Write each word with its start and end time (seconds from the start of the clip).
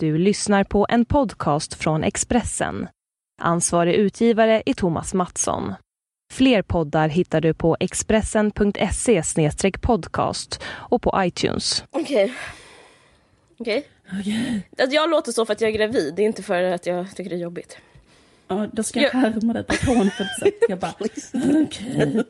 Du 0.00 0.18
lyssnar 0.18 0.64
på 0.64 0.86
en 0.88 1.04
podcast 1.04 1.74
från 1.74 2.04
Expressen. 2.04 2.88
Ansvarig 3.42 3.94
utgivare 3.94 4.62
är 4.66 4.74
Thomas 4.74 5.14
Mattsson. 5.14 5.74
Fler 6.32 6.62
poddar 6.62 7.08
hittar 7.08 7.40
du 7.40 7.54
på 7.54 7.76
expressen.se 7.80 9.22
podcast 9.80 10.62
och 10.66 11.02
på 11.02 11.14
iTunes. 11.24 11.84
Okej. 11.90 12.34
Okej. 13.58 13.88
Att 14.78 14.92
Jag 14.92 15.10
låter 15.10 15.32
så 15.32 15.46
för 15.46 15.52
att 15.52 15.60
jag 15.60 15.70
är 15.70 15.74
gravid, 15.74 16.14
det 16.16 16.22
är 16.22 16.26
inte 16.26 16.42
för 16.42 16.62
att 16.62 16.86
jag 16.86 17.16
tycker 17.16 17.30
det 17.30 17.36
är 17.36 17.40
jobbigt. 17.40 17.78
Ja, 18.48 18.66
då 18.72 18.82
ska 18.82 19.00
jag 19.00 19.14
Ja. 19.14 19.18
härma 19.18 19.52
dig 19.52 19.64
på 19.64 19.72
ett 19.74 19.84
hånfullt 19.86 20.38
sätt. 20.40 20.54
Jag 20.68 20.78
bara, 20.78 20.94
okej. 21.66 22.24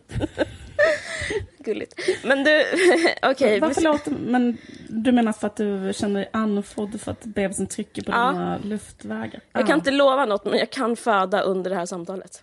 Gulligt. 1.65 1.95
Men 2.25 2.45
du, 2.45 2.65
okej. 3.23 3.61
Varför 3.61 3.81
låter, 3.83 4.11
men 4.11 4.57
du 4.89 5.13
menar 5.13 5.33
för 5.33 5.47
att 5.47 5.57
du 5.57 5.93
känner 5.95 6.21
dig 6.21 6.31
andfådd 6.33 7.01
för 7.01 7.11
att 7.13 7.25
bebisen 7.25 7.67
trycker 7.67 8.03
på 8.03 8.13
Ja. 8.13 8.31
dina 8.33 8.59
luftvägar? 8.59 9.41
jag 9.53 9.67
kan 9.67 9.79
inte 9.79 9.91
lova 9.91 10.25
något, 10.25 10.45
men 10.45 10.59
jag 10.59 10.71
kan 10.71 10.97
föda 10.97 11.41
under 11.41 11.71
det 11.71 11.77
här 11.77 11.87
samtalet. 11.87 12.43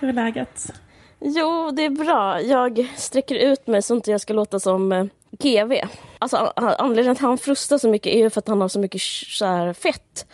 Hur 0.00 0.08
är 0.08 0.12
läget? 0.12 0.72
Jo, 1.20 1.70
det 1.70 1.84
är 1.84 1.90
bra. 1.90 2.40
Jag 2.42 2.86
sträcker 2.96 3.34
ut 3.34 3.66
mig 3.66 3.82
så 3.82 3.94
inte 3.94 4.10
jag 4.10 4.20
ska 4.20 4.32
låta 4.34 4.60
som 4.60 4.92
eh, 4.92 5.04
GV. 5.30 5.72
Alltså, 6.18 6.36
an- 6.36 6.52
an- 6.56 6.74
anledningen 6.78 7.16
till 7.16 7.24
att 7.24 7.28
han 7.28 7.38
frustar 7.38 7.78
så 7.78 7.88
mycket 7.88 8.12
är 8.14 8.18
ju 8.18 8.30
för 8.30 8.38
att 8.38 8.48
han 8.48 8.60
har 8.60 8.68
så 8.68 8.78
mycket 8.78 9.00
så 9.28 9.44
här, 9.46 9.72
fett 9.72 10.26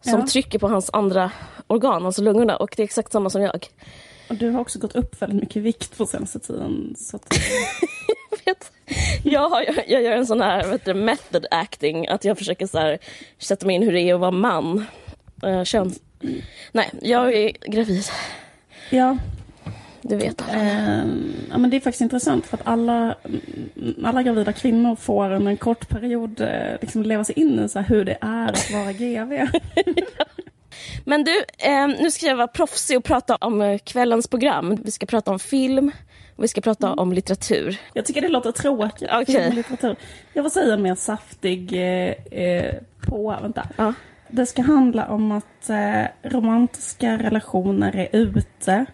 som 0.00 0.20
Ja. 0.20 0.26
trycker 0.26 0.58
på 0.58 0.68
hans 0.68 0.90
andra 0.92 1.30
organ, 1.66 2.06
alltså 2.06 2.22
lungorna. 2.22 2.56
Och 2.56 2.74
det 2.76 2.82
är 2.82 2.84
exakt 2.84 3.12
samma 3.12 3.30
som 3.30 3.42
jag. 3.42 3.66
Och 4.28 4.36
du 4.36 4.50
har 4.50 4.60
också 4.60 4.78
gått 4.78 4.94
upp 4.96 5.22
väldigt 5.22 5.40
mycket 5.40 5.62
vikt 5.62 5.98
på 5.98 6.06
senaste 6.06 6.38
tiden. 6.38 6.94
Så 6.98 7.16
att, 7.16 7.34
vet. 8.44 8.72
Jag, 9.24 9.48
har, 9.48 9.62
jag, 9.62 9.88
jag 9.88 10.02
gör 10.02 10.12
en 10.12 10.26
sån 10.26 10.40
här 10.40 10.70
heter 10.72 10.94
det, 10.94 11.00
method 11.00 11.46
acting, 11.50 12.08
att 12.08 12.24
jag 12.24 12.38
försöker 12.38 12.66
så 12.66 12.78
här, 12.78 12.98
sätta 13.38 13.66
mig 13.66 13.76
in 13.76 13.82
hur 13.82 13.92
det 13.92 14.00
är 14.00 14.14
att 14.14 14.20
vara 14.20 14.30
man. 14.30 14.84
Uh, 15.46 15.64
köns... 15.64 16.00
Nej, 16.72 16.90
jag 17.02 17.34
är 17.34 17.52
gravid. 17.70 18.04
ja, 18.90 19.16
Du 20.02 20.16
vet. 20.16 20.44
ehm, 20.52 21.32
ja, 21.50 21.58
men 21.58 21.70
det 21.70 21.76
är 21.76 21.80
faktiskt 21.80 22.00
intressant 22.00 22.46
för 22.46 22.56
att 22.56 22.66
alla, 22.66 23.14
mm, 23.24 24.04
alla 24.04 24.22
gravida 24.22 24.52
kvinnor 24.52 24.96
får 24.96 25.32
under 25.32 25.50
en 25.50 25.56
kort 25.56 25.88
period 25.88 26.40
eh, 26.40 26.76
liksom 26.80 27.02
leva 27.02 27.24
sig 27.24 27.38
in 27.38 27.60
i 27.64 27.68
så 27.68 27.80
hur 27.80 28.04
det 28.04 28.18
är 28.20 28.48
att 28.48 28.70
vara 28.70 28.92
GV. 28.92 29.46
Men 31.04 31.24
du, 31.24 31.44
eh, 31.58 31.88
nu 32.02 32.10
ska 32.10 32.26
jag 32.26 32.36
vara 32.36 32.48
proffsig 32.48 32.96
och 32.98 33.04
prata 33.04 33.36
om 33.36 33.60
eh, 33.62 33.78
kvällens 33.78 34.28
program. 34.28 34.76
Vi 34.84 34.90
ska 34.90 35.06
prata 35.06 35.30
om 35.30 35.38
film 35.38 35.92
och 36.36 36.44
vi 36.44 36.48
ska 36.48 36.60
prata 36.60 36.92
om 36.92 37.12
litteratur. 37.12 37.76
Jag 37.92 38.06
tycker 38.06 38.20
det 38.20 38.28
låter 38.28 38.52
tråkigt. 38.52 39.08
Och 39.12 39.28
litteratur. 39.28 39.96
Jag 40.32 40.44
får 40.44 40.50
säga 40.50 40.76
mer 40.76 40.94
saftig 40.94 41.72
eh, 41.72 42.40
eh, 42.40 42.74
på, 43.06 43.38
vänta. 43.42 43.68
Ja. 43.76 43.94
Det 44.28 44.46
ska 44.46 44.62
handla 44.62 45.08
om 45.08 45.32
att 45.32 45.70
eh, 45.70 46.02
romantiska 46.22 47.18
relationer 47.18 47.96
är 47.96 48.08
ute. 48.12 48.86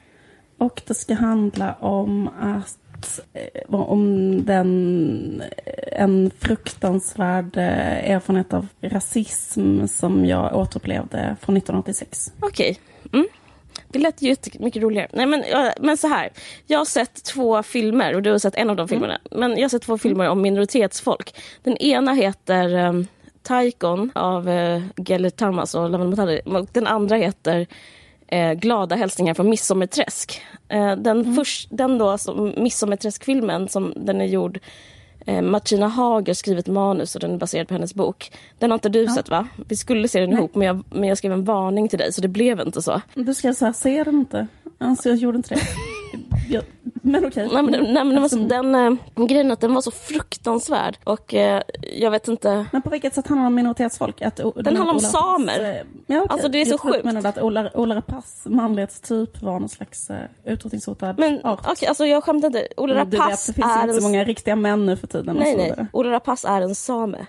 Och 0.59 0.83
det 0.87 0.95
ska 0.95 1.15
handla 1.15 1.75
om 1.75 2.29
att 2.41 3.21
eh, 3.33 3.75
om 3.75 4.45
den, 4.45 5.43
en 5.93 6.31
fruktansvärd 6.39 7.57
eh, 7.57 8.11
erfarenhet 8.11 8.55
av 8.55 8.67
rasism 8.81 9.87
som 9.87 10.27
jag 10.27 10.57
återupplevde 10.57 11.37
från 11.41 11.57
1986. 11.57 12.33
Okej. 12.41 12.79
Mm. 13.13 13.27
Det 13.89 13.99
lät 13.99 14.23
ju 14.23 14.37
mycket 14.59 14.83
roligare. 14.83 15.09
Nej, 15.13 15.27
men, 15.27 15.45
men 15.81 15.97
så 15.97 16.09
här. 16.09 16.31
Jag 16.67 16.79
har 16.79 16.85
sett 16.85 17.25
två 17.25 17.63
filmer 17.63 18.15
och 18.15 18.23
du 18.23 18.31
har 18.31 18.39
sett 18.39 18.55
en 18.55 18.71
av 18.71 18.77
de 18.77 18.89
filmerna. 18.89 19.19
Men 19.31 19.51
jag 19.57 19.65
har 19.65 19.69
sett 19.69 19.83
två 19.83 19.99
filmer 19.99 20.29
om 20.29 20.43
minoritetsfolk. 20.43 21.35
Den 21.63 21.77
ena 21.77 22.13
heter 22.13 22.75
um, 22.75 23.07
Taikon 23.43 24.11
av 24.15 24.49
uh, 24.49 24.83
Gellert 24.97 25.37
Tarmas 25.37 25.75
och 25.75 25.91
Lavan 25.91 26.11
Motali. 26.11 26.41
Och 26.45 26.67
Den 26.73 26.87
andra 26.87 27.17
heter 27.17 27.67
eh, 28.27 28.53
Glada 28.53 28.97
hälsningar 28.97 29.35
från 29.35 29.51
Midsommarträsk. 29.51 30.43
Eh, 30.69 30.97
den, 30.97 31.35
först, 31.35 31.69
den 31.71 31.99
då, 31.99 32.09
alltså, 32.09 32.53
Midsommarträsk-filmen, 32.57 33.69
som 33.69 33.93
den 33.97 34.21
är 34.21 34.27
gjord 34.27 34.59
Eh, 35.27 35.43
Martina 35.43 35.89
Hager 35.89 36.35
skrivit 36.35 36.67
manus 36.67 37.15
och 37.15 37.21
den 37.21 37.35
är 37.35 37.39
baserad 37.39 37.69
på 37.69 37.75
hennes 37.75 37.95
bok. 37.95 38.33
Den 38.59 38.71
har 38.71 38.75
inte 38.75 38.89
du 38.89 39.07
sett 39.07 39.29
va? 39.29 39.49
Vi 39.69 39.77
skulle 39.77 40.09
se 40.09 40.21
den 40.21 40.33
ihop 40.33 40.55
men 40.55 40.67
jag, 40.67 40.85
men 40.91 41.09
jag 41.09 41.19
skrev 41.19 41.33
en 41.33 41.45
varning 41.45 41.89
till 41.89 41.99
dig 41.99 42.13
så 42.13 42.21
det 42.21 42.29
blev 42.29 42.61
inte 42.61 42.83
så. 42.83 43.01
Du 43.15 43.35
ska 43.35 43.55
säga, 43.55 43.73
ser 43.73 44.05
den 44.05 44.15
inte? 44.15 44.47
Alltså 44.79 45.09
jag 45.09 45.19
gjorde 45.19 45.37
inte 45.37 45.55
det. 45.55 45.61
Jag, 46.49 46.63
men 47.03 47.25
okej. 47.27 47.49
Nej, 47.53 47.63
men, 47.63 47.73
nej, 47.95 48.05
men 48.05 48.09
den, 48.15 48.29
så, 48.31 48.37
Eftersom- 48.37 48.49
den 48.73 48.99
eh, 49.17 49.27
grejen 49.27 49.51
att 49.51 49.61
den 49.61 49.75
var 49.75 49.81
så 49.81 49.91
fruktansvärd 49.91 50.99
och 51.05 51.35
eh, 51.35 51.63
jag 51.97 52.11
vet 52.11 52.29
inte. 52.29 52.67
Men 52.73 52.83
på 52.83 52.91
vilket 52.91 53.15
sätt 53.15 53.27
handlar 53.27 53.43
det 53.43 53.47
om 53.47 53.55
minoritetsfolk? 53.55 54.23
Att, 54.23 54.41
o- 54.41 54.53
Den 54.57 54.77
handlar 54.77 54.95
om 54.95 54.97
Ola 55.01 55.09
samer. 55.09 55.61
eh, 55.61 55.77
Ja, 56.07 56.21
okej. 56.23 56.27
Alltså, 56.29 56.49
det 56.49 56.61
är 56.61 56.65
så 56.65 56.71
jag 56.71 56.75
att 56.75 56.81
sjukt. 56.81 57.05
Menade 57.05 57.29
att 57.29 57.39
Ola, 57.43 57.71
Ola 57.75 57.95
Rapace 57.95 58.49
manlighetstyp 58.51 59.43
var 59.43 59.61
någon 59.61 59.69
slags 59.69 60.11
uh, 60.11 60.17
utrotningshotad 60.45 61.19
Men 61.19 61.45
art. 61.45 61.61
okej, 61.69 61.89
alltså 61.89 62.07
jag 62.07 62.25
skämtar 62.25 62.47
inte. 62.49 62.69
Ola 62.77 62.95
Men 62.95 63.11
du 63.11 63.17
vet, 63.17 63.47
det 63.47 63.53
finns 63.53 63.67
är 63.77 63.83
inte 63.83 63.95
så 63.95 64.03
många 64.03 64.25
riktiga 64.25 64.57
män 64.57 64.87
nu 64.87 64.97
för 64.97 65.07
tiden. 65.07 65.37
Nej, 65.37 65.53
så 65.53 65.59
nej. 65.59 65.87
Ola 65.93 66.11
Rapace 66.11 66.49
är 66.49 66.61
en 66.61 66.75
same. 66.75 67.27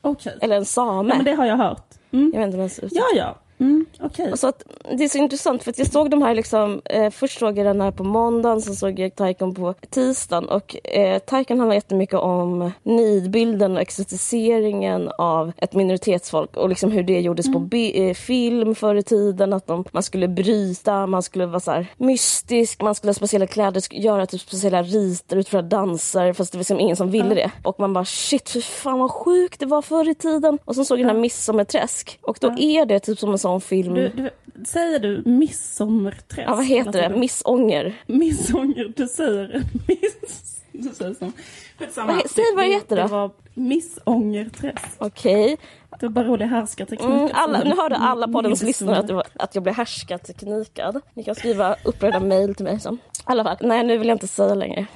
Okej. 0.00 0.38
Eller 0.40 0.56
en 0.56 0.64
same. 0.64 1.08
Ja, 1.08 1.16
men 1.16 1.24
det 1.24 1.32
har 1.32 1.46
jag 1.46 1.56
hört. 1.56 1.86
Mm. 2.12 2.30
Jag 2.34 2.40
vet 2.40 2.46
inte 2.46 2.58
ens 2.58 2.80
Ja, 2.92 3.04
ja. 3.16 3.36
Mm, 3.58 3.86
Okej. 4.00 4.32
Och 4.32 4.38
så 4.38 4.46
att, 4.46 4.62
det 4.98 5.04
är 5.04 5.08
så 5.08 5.18
intressant 5.18 5.62
för 5.62 5.70
att 5.70 5.78
jag 5.78 5.92
såg 5.92 6.10
de 6.10 6.22
här 6.22 6.34
liksom, 6.34 6.82
eh, 6.84 7.10
först 7.10 7.38
såg 7.38 7.58
jag 7.58 7.66
den 7.66 7.80
här 7.80 7.90
på 7.90 8.04
måndagen, 8.04 8.62
sen 8.62 8.76
såg 8.76 8.98
jag 8.98 9.14
Taikon 9.16 9.54
på 9.54 9.74
tisdagen 9.90 10.48
och 10.48 10.86
eh, 10.86 11.18
Taikon 11.18 11.58
handlar 11.58 11.74
jättemycket 11.74 12.14
om 12.18 12.70
nidbilden 12.82 13.76
och 13.76 13.80
exotiseringen 13.82 15.10
av 15.18 15.52
ett 15.56 15.72
minoritetsfolk 15.74 16.56
och 16.56 16.68
liksom 16.68 16.90
hur 16.92 17.02
det 17.02 17.20
gjordes 17.20 17.52
på 17.52 17.58
bi- 17.58 18.08
eh, 18.08 18.14
film 18.14 18.74
förr 18.74 18.94
i 18.94 19.02
tiden, 19.02 19.52
att 19.52 19.66
de, 19.66 19.84
man 19.92 20.02
skulle 20.02 20.28
bryta, 20.28 21.06
man 21.06 21.22
skulle 21.22 21.46
vara 21.46 21.60
så 21.60 21.70
här 21.70 21.86
mystisk, 21.96 22.82
man 22.82 22.94
skulle 22.94 23.08
ha 23.08 23.14
speciella 23.14 23.46
kläder, 23.46 23.82
göra 23.90 24.26
typ 24.26 24.40
speciella 24.40 24.82
riter, 24.82 25.36
utföra 25.36 25.62
danser 25.62 26.32
fast 26.32 26.52
det 26.52 26.58
var 26.58 26.60
liksom 26.60 26.80
ingen 26.80 26.96
som 26.96 27.10
ville 27.10 27.34
det. 27.34 27.50
Och 27.62 27.80
man 27.80 27.92
bara 27.92 28.04
shit, 28.04 28.48
fy 28.50 28.60
fan 28.60 28.98
vad 28.98 29.10
sjukt 29.10 29.60
det 29.60 29.66
var 29.66 29.82
förr 29.82 30.08
i 30.08 30.14
tiden. 30.14 30.58
Och 30.64 30.74
så 30.74 30.84
såg 30.84 30.98
jag 30.98 31.06
den 31.06 31.16
här 31.16 31.20
Midsommarträsk 31.22 32.18
och 32.22 32.36
då 32.40 32.48
är 32.58 32.86
det 32.86 33.00
typ 33.00 33.18
som 33.18 33.32
en 33.32 33.38
sån 33.44 33.60
film 33.60 33.94
Du, 33.94 34.08
du, 34.08 34.30
säger 34.64 34.98
du 34.98 35.22
midsommarträsk? 35.24 36.48
Ja, 36.48 36.54
vad 36.54 36.66
heter 36.66 36.98
Eller 36.98 37.08
det? 37.08 37.16
Missånger. 37.16 37.94
Missånger, 38.06 38.92
du 38.96 39.08
säger 39.08 39.62
miss... 39.88 40.62
Du 40.72 40.88
säger 40.88 41.14
så. 41.14 41.32
Skitsamma. 41.78 42.12
Vad 42.12 42.30
säg 42.30 42.44
vad 42.56 42.64
det 42.64 42.70
heter 42.70 42.96
då. 42.96 43.02
Det 43.02 43.08
var 43.08 43.30
missångerträsk. 43.54 44.88
Okej. 44.98 45.56
Det 46.00 46.06
var 46.06 46.12
bara 46.12 46.24
rolig 46.24 46.46
härskarteknik. 46.46 47.10
Mm, 47.10 47.30
alla, 47.32 47.64
nu 47.64 47.76
hörde 47.76 47.96
alla 47.96 48.28
poddens 48.28 48.62
lyssnare 48.62 48.98
att, 48.98 49.06
det 49.06 49.12
var, 49.12 49.24
att 49.34 49.54
jag 49.54 49.62
blev 49.62 49.74
härskarteknikad. 49.74 51.00
Ni 51.14 51.24
kan 51.24 51.34
skriva 51.34 51.76
upprörda 51.84 52.20
mejl 52.20 52.54
till 52.54 52.64
mig. 52.64 52.80
Så. 52.80 52.92
I 52.92 52.98
alla 53.24 53.44
fall, 53.44 53.56
nej 53.60 53.84
nu 53.84 53.98
vill 53.98 54.08
jag 54.08 54.14
inte 54.14 54.26
säga 54.26 54.54
längre. 54.54 54.86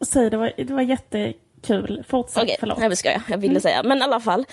Säg, 0.00 0.30
det 0.30 0.36
var, 0.36 0.52
det 0.56 0.72
var 0.72 0.82
jättekul. 1.64 2.04
Fortsätt, 2.08 2.42
Okej, 2.42 2.56
förlåt. 2.60 2.78
nej 2.78 2.96
ska 2.96 3.12
jag. 3.12 3.22
Jag 3.28 3.38
ville 3.38 3.60
säga. 3.60 3.82
Men 3.82 3.98
i 3.98 4.02
alla 4.02 4.20
fall. 4.20 4.46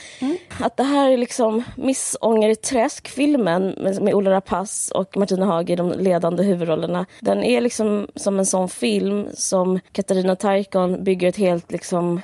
Att 0.60 0.78
det 0.78 0.84
här 0.84 1.12
är 1.12 1.18
liksom 1.18 1.64
Missånger 1.76 2.50
i 2.50 2.56
träsk-filmen 2.56 3.76
med, 3.78 4.02
med 4.02 4.14
Ola 4.14 4.32
Rapace 4.32 4.94
och 4.94 5.18
Martina 5.18 5.46
Haag 5.46 5.70
i 5.70 5.76
de 5.76 5.92
ledande 5.92 6.44
huvudrollerna. 6.44 7.06
Den 7.20 7.44
är 7.44 7.62
liksom 7.62 8.08
som 8.16 8.40
en 8.40 8.46
sån 8.46 8.70
film 8.70 9.28
som 9.34 9.80
Katarina 9.92 10.36
Taikon 10.36 11.04
bygger 11.04 11.28
ett 11.28 11.38
helt 11.38 11.72
liksom 11.72 12.22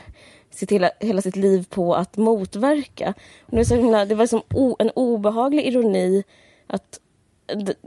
sitt 0.52 0.72
hela, 0.72 0.92
hela 1.00 1.22
sitt 1.22 1.36
liv 1.36 1.66
på 1.70 1.96
att 1.96 2.18
motverka. 2.18 3.14
Det, 3.48 3.58
var 3.58 3.64
så 3.64 3.76
himla, 3.76 4.06
det 4.06 4.16
var 4.16 4.24
liksom 4.24 4.42
o, 4.54 4.76
en 4.80 4.92
obehaglig 4.96 5.66
ironi 5.66 6.24
att 6.68 7.00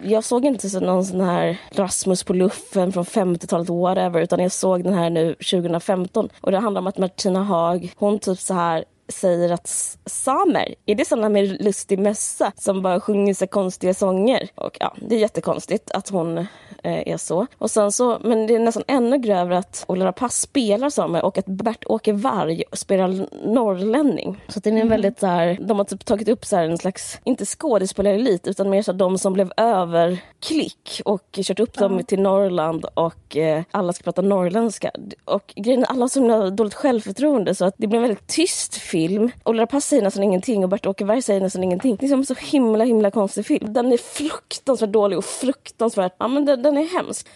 jag 0.02 0.24
såg 0.24 0.44
inte 0.44 0.70
så 0.70 0.80
någon 0.80 1.04
sån 1.04 1.20
här 1.20 1.60
Rasmus 1.70 2.24
på 2.24 2.32
luffen 2.32 2.92
från 2.92 3.04
50-talet 3.04 3.68
whatever 3.68 4.20
utan 4.20 4.40
jag 4.40 4.52
såg 4.52 4.84
den 4.84 4.94
här 4.94 5.10
nu 5.10 5.34
2015 5.34 6.28
och 6.40 6.50
det 6.50 6.58
handlar 6.58 6.80
om 6.80 6.86
att 6.86 6.98
Martina 6.98 7.42
Haag 7.42 7.92
hon 7.96 8.18
typ 8.18 8.38
så 8.38 8.54
här 8.54 8.84
säger 9.12 9.52
att 9.52 9.96
samer, 10.06 10.74
är 10.86 10.94
det 10.94 11.04
såna 11.04 11.28
med 11.28 11.62
lustig 11.64 11.98
mössa 11.98 12.52
som 12.56 12.82
bara 12.82 13.00
sjunger 13.00 13.34
så 13.34 13.46
konstiga 13.46 13.94
sånger? 13.94 14.48
Och 14.54 14.76
ja, 14.80 14.94
det 15.08 15.14
är 15.14 15.18
jättekonstigt 15.18 15.90
att 15.90 16.08
hon 16.08 16.38
eh, 16.38 16.46
är 16.82 17.16
så. 17.16 17.46
Och 17.58 17.70
sen 17.70 17.92
så, 17.92 18.18
men 18.24 18.46
det 18.46 18.54
är 18.54 18.58
nästan 18.58 18.84
ännu 18.86 19.18
grövre 19.18 19.58
att 19.58 19.84
Ola 19.88 20.04
Rapace 20.04 20.40
spelar 20.40 20.90
samer 20.90 21.24
och 21.24 21.38
att 21.38 21.46
Bert-Åke 21.46 22.12
Varg 22.12 22.62
spelar 22.72 23.26
norrlänning. 23.46 24.44
Så 24.48 24.60
det 24.60 24.70
är 24.70 24.74
en 24.74 24.88
väldigt 24.88 25.20
så 25.20 25.26
här, 25.26 25.58
de 25.60 25.78
har 25.78 25.84
typ 25.84 26.04
tagit 26.04 26.28
upp 26.28 26.44
så 26.44 26.56
här 26.56 26.64
en 26.64 26.78
slags, 26.78 27.18
inte 27.24 27.44
skådespelarelit 27.44 28.46
utan 28.46 28.70
mer 28.70 28.82
så 28.82 28.92
de 28.92 29.18
som 29.18 29.32
blev 29.32 29.52
över 29.56 30.18
klick 30.40 31.02
och 31.04 31.38
kört 31.42 31.60
upp 31.60 31.74
dem 31.74 32.02
till 32.04 32.20
Norrland 32.20 32.84
och 32.94 33.36
eh, 33.36 33.62
alla 33.70 33.92
ska 33.92 34.04
prata 34.04 34.22
norrländska. 34.22 34.90
Och 35.24 35.52
grejen 35.56 35.82
är 35.82 35.86
alla 35.86 36.00
har 36.00 36.08
så 36.08 36.50
dåligt 36.50 36.74
självförtroende 36.74 37.54
så 37.54 37.64
att 37.64 37.74
det 37.76 37.86
blir 37.86 37.96
en 37.96 38.02
väldigt 38.02 38.26
tyst 38.26 38.74
film. 38.74 38.99
Ola 39.44 39.62
Rapace 39.62 39.88
säger 39.88 40.02
nästan 40.02 40.22
ingenting 40.22 40.64
och 40.64 40.70
Bert-Åke 40.70 41.04
Varg 41.04 41.22
säger 41.22 41.40
nästan 41.40 41.64
ingenting. 41.64 41.96
Det 42.00 42.06
är 42.06 42.08
som 42.08 42.18
en 42.18 42.26
så 42.26 42.34
himla 42.34 42.84
himla 42.84 43.10
konstig 43.10 43.46
film. 43.46 43.72
Den 43.72 43.92
är 43.92 43.96
fruktansvärt 43.96 44.90
dålig 44.90 45.18
och 45.18 45.24
fruktansvärt, 45.24 46.12
ja 46.18 46.28
men 46.28 46.44
den, 46.44 46.62
den 46.62 46.76
är 46.76 46.96
hemsk. 46.96 47.28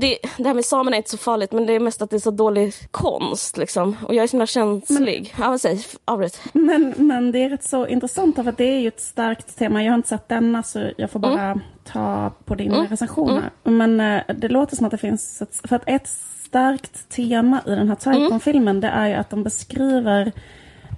Det, 0.00 0.18
det 0.36 0.44
här 0.44 0.54
med 0.54 0.64
samerna 0.64 0.96
är 0.96 0.98
inte 0.98 1.10
så 1.10 1.16
farligt 1.16 1.52
men 1.52 1.66
det 1.66 1.72
är 1.72 1.80
mest 1.80 2.02
att 2.02 2.10
det 2.10 2.16
är 2.16 2.20
så 2.20 2.30
dålig 2.30 2.74
konst 2.90 3.56
liksom. 3.56 3.96
Och 4.06 4.14
jag 4.14 4.22
är 4.22 4.26
så 4.26 4.32
himla 4.32 4.46
känslig. 4.46 5.32
Men, 5.36 5.44
ja, 5.44 5.50
vad 5.50 5.60
säg, 5.60 5.84
avbryt. 6.04 6.40
Men, 6.52 6.94
men 6.96 7.32
det 7.32 7.38
är 7.38 7.50
rätt 7.50 7.64
så 7.64 7.86
intressant 7.86 8.36
för 8.36 8.54
det 8.56 8.64
är 8.64 8.80
ju 8.80 8.88
ett 8.88 9.00
starkt 9.00 9.58
tema. 9.58 9.84
Jag 9.84 9.92
har 9.92 9.96
inte 9.96 10.08
sett 10.08 10.28
denna 10.28 10.62
så 10.62 10.90
jag 10.96 11.10
får 11.10 11.18
bara 11.18 11.42
mm. 11.42 11.60
ta 11.84 12.32
på 12.44 12.54
din 12.54 12.72
mm. 12.72 12.86
recension 12.86 13.30
här. 13.30 13.50
Mm. 13.64 13.96
Men 13.96 14.16
äh, 14.16 14.36
det 14.36 14.48
låter 14.48 14.76
som 14.76 14.86
att 14.86 14.90
det 14.90 14.98
finns, 14.98 15.42
ett, 15.42 15.60
för 15.64 15.76
att 15.76 15.82
ett 15.86 16.08
starkt 16.52 17.08
tema 17.08 17.60
i 17.66 17.70
den 17.70 17.88
här 17.88 17.94
Taikon-filmen 17.94 18.80
det 18.80 18.88
är 18.88 19.08
ju 19.08 19.14
att 19.14 19.30
de 19.30 19.42
beskriver 19.42 20.32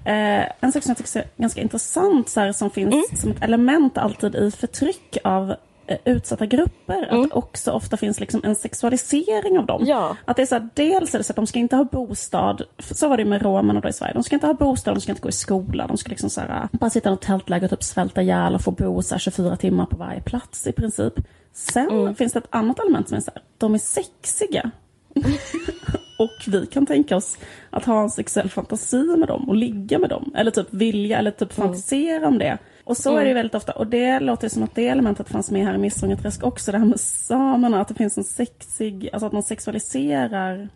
Eh, 0.04 0.46
en 0.60 0.72
sak 0.72 0.82
som 0.82 0.90
jag 0.90 0.96
tycker 0.96 1.20
är 1.20 1.26
ganska 1.36 1.60
intressant 1.60 2.28
så 2.28 2.40
här, 2.40 2.52
som 2.52 2.70
finns 2.70 2.94
mm. 2.94 3.04
som 3.20 3.30
ett 3.30 3.42
element 3.42 3.98
alltid 3.98 4.34
i 4.34 4.50
förtryck 4.50 5.18
av 5.24 5.54
eh, 5.86 5.98
utsatta 6.04 6.46
grupper, 6.46 7.08
mm. 7.08 7.22
att 7.22 7.30
det 7.30 7.36
också 7.36 7.70
ofta 7.70 7.96
finns 7.96 8.20
liksom 8.20 8.40
en 8.44 8.54
sexualisering 8.54 9.58
av 9.58 9.66
dem. 9.66 9.82
Ja. 9.86 10.16
Att 10.24 10.36
det 10.36 10.42
är 10.42 10.46
så 10.46 10.54
här, 10.54 10.68
dels 10.74 11.14
är 11.14 11.18
det 11.18 11.24
så 11.24 11.32
att 11.32 11.36
de 11.36 11.46
ska 11.46 11.58
inte 11.58 11.76
ha 11.76 11.84
bostad, 11.84 12.62
så 12.78 13.08
var 13.08 13.16
det 13.16 13.24
med 13.24 13.42
romerna 13.42 13.80
då 13.80 13.88
i 13.88 13.92
Sverige, 13.92 14.14
de 14.14 14.22
ska 14.22 14.36
inte 14.36 14.46
ha 14.46 14.54
bostad, 14.54 14.94
de 14.94 15.00
ska 15.00 15.12
inte 15.12 15.22
gå 15.22 15.28
i 15.28 15.32
skola, 15.32 15.86
de 15.86 15.96
ska 15.96 16.08
liksom 16.08 16.30
så 16.30 16.40
här, 16.40 16.68
bara 16.72 16.90
sitta 16.90 17.08
i 17.08 17.12
något 17.12 17.22
tältläger 17.22 17.64
och 17.64 17.70
typ 17.70 17.82
svälta 17.82 18.22
ihjäl 18.22 18.54
och 18.54 18.60
få 18.60 18.70
bo 18.70 19.02
så 19.02 19.14
här 19.14 19.18
24 19.20 19.56
timmar 19.56 19.86
på 19.86 19.96
varje 19.96 20.20
plats 20.20 20.66
i 20.66 20.72
princip. 20.72 21.14
Sen 21.52 21.90
mm. 21.90 22.14
finns 22.14 22.32
det 22.32 22.38
ett 22.38 22.48
annat 22.50 22.78
element 22.78 23.08
som 23.08 23.16
är 23.16 23.20
så 23.20 23.30
här, 23.34 23.42
de 23.58 23.74
är 23.74 23.78
sexiga. 23.78 24.70
Och 26.18 26.44
vi 26.46 26.66
kan 26.66 26.86
tänka 26.86 27.16
oss 27.16 27.38
att 27.70 27.84
ha 27.84 28.02
en 28.02 28.10
sexuell 28.10 28.50
fantasi 28.50 29.16
med 29.16 29.28
dem 29.28 29.48
och 29.48 29.54
ligga 29.54 29.98
med 29.98 30.10
dem. 30.10 30.32
Eller 30.36 30.50
typ 30.50 30.66
vilja 30.70 31.18
eller 31.18 31.30
typ 31.30 31.58
mm. 31.58 31.68
fantisera 31.68 32.28
om 32.28 32.38
det. 32.38 32.58
Och 32.84 32.96
så 32.96 33.10
mm. 33.10 33.22
är 33.22 33.24
det 33.26 33.34
väldigt 33.34 33.54
ofta. 33.54 33.72
Och 33.72 33.86
det 33.86 34.20
låter 34.20 34.48
som 34.48 34.62
att 34.62 34.74
det 34.74 34.88
elementet 34.88 35.28
fanns 35.28 35.50
med 35.50 35.66
här 35.66 35.74
i 35.74 35.78
Missångerträsk 35.78 36.44
också. 36.44 36.72
Det 36.72 36.78
här 36.78 36.84
med 36.84 37.00
samerna, 37.00 37.80
att 37.80 37.88
det 37.88 37.94
finns 37.94 38.18
en 38.18 38.24
sexig, 38.24 39.10
alltså 39.12 39.26
att 39.26 39.32
man 39.32 39.42
sexualiserar. 39.42 40.68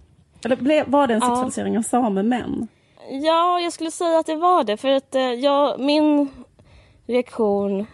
Eller 0.45 0.91
var 0.91 1.07
det 1.07 1.15
en 1.15 1.21
sexualisering 1.21 1.75
ja. 1.75 1.79
av 1.79 1.83
samemän? 1.83 2.69
Ja, 3.11 3.61
jag 3.61 3.73
skulle 3.73 3.91
säga 3.91 4.19
att 4.19 4.27
det 4.27 4.37
var 4.37 4.65
det. 4.65 4.77
För 4.77 4.89
att 4.89 5.15
eh, 5.15 5.23
jag, 5.23 5.81
min 5.81 6.29
reaktion. 7.09 7.87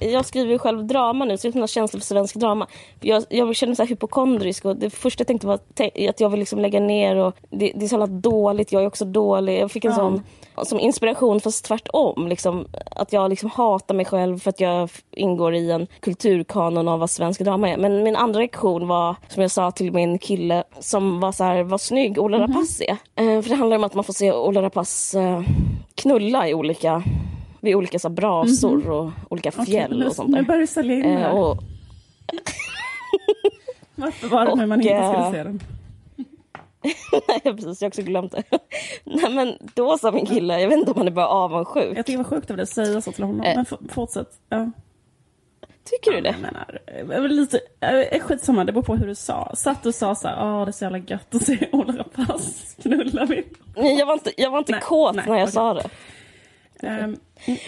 Jag 0.00 0.26
skriver 0.26 0.52
ju 0.52 0.58
själv 0.58 0.84
drama 0.84 1.24
nu, 1.24 1.38
så 1.38 1.46
jag 1.46 1.54
har 1.54 1.66
känsla 1.66 2.00
för 2.00 2.06
svensk 2.06 2.36
drama. 2.36 2.66
Jag, 3.00 3.24
jag 3.28 3.56
känner 3.56 3.76
mig 3.78 3.86
hypokondrisk 3.86 4.64
och 4.64 4.76
det 4.76 4.90
första 4.90 5.20
jag 5.20 5.26
tänkte 5.26 5.46
var 5.46 5.54
att 6.08 6.20
jag 6.20 6.30
vill 6.30 6.40
liksom 6.40 6.58
lägga 6.58 6.80
ner 6.80 7.16
och 7.16 7.34
det, 7.50 7.72
det 7.74 7.84
är 7.84 7.88
så 7.88 8.06
dåligt, 8.06 8.72
jag 8.72 8.82
är 8.82 8.86
också 8.86 9.04
dålig. 9.04 9.60
Jag 9.60 9.70
fick 9.70 9.84
en 9.84 9.90
ja. 9.90 9.96
sån 9.96 10.22
som 10.64 10.80
inspiration 10.80 11.40
fast 11.40 11.64
tvärtom. 11.64 12.28
Liksom, 12.28 12.66
att 12.90 13.12
jag 13.12 13.30
liksom 13.30 13.50
hatar 13.50 13.94
mig 13.94 14.04
själv 14.04 14.38
för 14.38 14.50
att 14.50 14.60
jag 14.60 14.90
ingår 15.10 15.54
i 15.54 15.70
en 15.70 15.86
kulturkanon 16.00 16.88
av 16.88 17.00
vad 17.00 17.10
svensk 17.10 17.40
drama 17.40 17.68
är. 17.70 17.76
Men 17.76 18.02
min 18.02 18.16
andra 18.16 18.40
reaktion 18.40 18.88
var, 18.88 19.16
som 19.28 19.42
jag 19.42 19.50
sa 19.50 19.70
till 19.70 19.92
min 19.92 20.18
kille 20.18 20.64
som 20.80 21.20
var 21.20 21.32
så 21.32 21.44
här, 21.44 21.62
vad 21.62 21.80
snygg 21.80 22.18
Ola 22.18 22.38
mhm. 22.38 22.46
Rapace 22.46 22.84
är. 22.84 22.96
Mm 23.16 23.38
-hmm. 23.38 23.42
för 23.42 23.50
det 23.50 23.56
handlar 23.56 23.76
om 23.76 23.84
att 23.84 23.94
man 23.94 24.04
får 24.04 24.12
se 24.12 24.32
Ola 24.32 24.62
Rapace 24.62 25.20
uh, 25.20 25.40
knulla 25.94 26.48
i 26.48 26.54
olika 26.54 27.02
vid 27.60 27.74
olika 27.74 27.98
så 27.98 28.08
brasor 28.08 28.74
mm 28.74 28.86
-hmm. 28.86 28.90
och 28.90 29.12
olika 29.30 29.50
fjäll 29.50 29.94
okay, 29.94 30.06
och 30.06 30.14
sånt 30.14 30.32
där. 30.32 30.40
Nu 30.40 30.46
börjar 30.46 30.60
du 30.60 30.66
sälja 30.66 30.94
in 30.94 31.04
eh, 31.04 31.30
och... 31.30 31.58
Varför 33.94 34.28
var 34.28 34.44
det 34.44 34.50
och, 34.50 34.58
när 34.58 34.66
man 34.66 34.80
inte 34.80 35.08
skulle 35.08 35.26
eh, 35.26 35.32
se 35.32 35.42
den? 35.42 35.60
Nej 37.28 37.40
precis, 37.42 37.82
jag 37.82 37.86
har 37.86 37.90
också 37.90 38.02
glömt 38.02 38.32
det. 38.32 38.42
Nej 39.04 39.30
men 39.30 39.54
då 39.74 39.98
sa 39.98 40.12
min 40.12 40.26
kille, 40.26 40.60
jag 40.60 40.68
vet 40.68 40.78
inte 40.78 40.90
om 40.90 40.96
han 40.96 41.06
är 41.06 41.10
bara 41.10 41.28
avundsjuk. 41.28 41.98
Jag 41.98 42.06
tycker 42.06 42.18
det 42.18 42.24
var 42.24 42.30
sjukt 42.30 42.50
av 42.50 42.56
dig 42.56 42.62
att 42.62 42.68
säga 42.68 43.00
så 43.00 43.12
till 43.12 43.24
honom. 43.24 43.42
Eh. 43.42 43.56
Men 43.56 43.88
fortsätt. 43.88 44.28
Ja. 44.48 44.70
Tycker 45.84 46.12
du 46.12 46.20
det? 46.20 46.28
Jag 46.28 46.40
menar, 47.08 47.28
lite, 47.28 47.60
skitsamma, 48.20 48.64
det 48.64 48.72
beror 48.72 48.82
på 48.82 48.96
hur 48.96 49.06
du 49.06 49.14
sa. 49.14 49.52
Satt 49.54 49.86
och 49.86 49.94
sa 49.94 50.14
så 50.14 50.28
här, 50.28 50.36
åh 50.40 50.64
det 50.64 50.70
är 50.70 50.72
så 50.72 50.84
jävla 50.84 50.98
gött 50.98 51.34
att 51.34 51.42
se 51.42 51.68
Ola 51.72 51.92
Rapace 51.92 52.82
knulla 52.82 53.24
vi. 53.24 53.44
Nej 53.76 53.98
jag 53.98 54.06
var 54.06 54.14
inte, 54.14 54.32
jag 54.36 54.50
var 54.50 54.58
inte 54.58 54.72
nej, 54.72 54.80
kåt 54.80 55.14
nej, 55.14 55.24
när 55.26 55.34
jag 55.34 55.42
okay. 55.42 55.52
sa 55.52 55.74
det. 55.74 55.88
Um, 56.82 57.16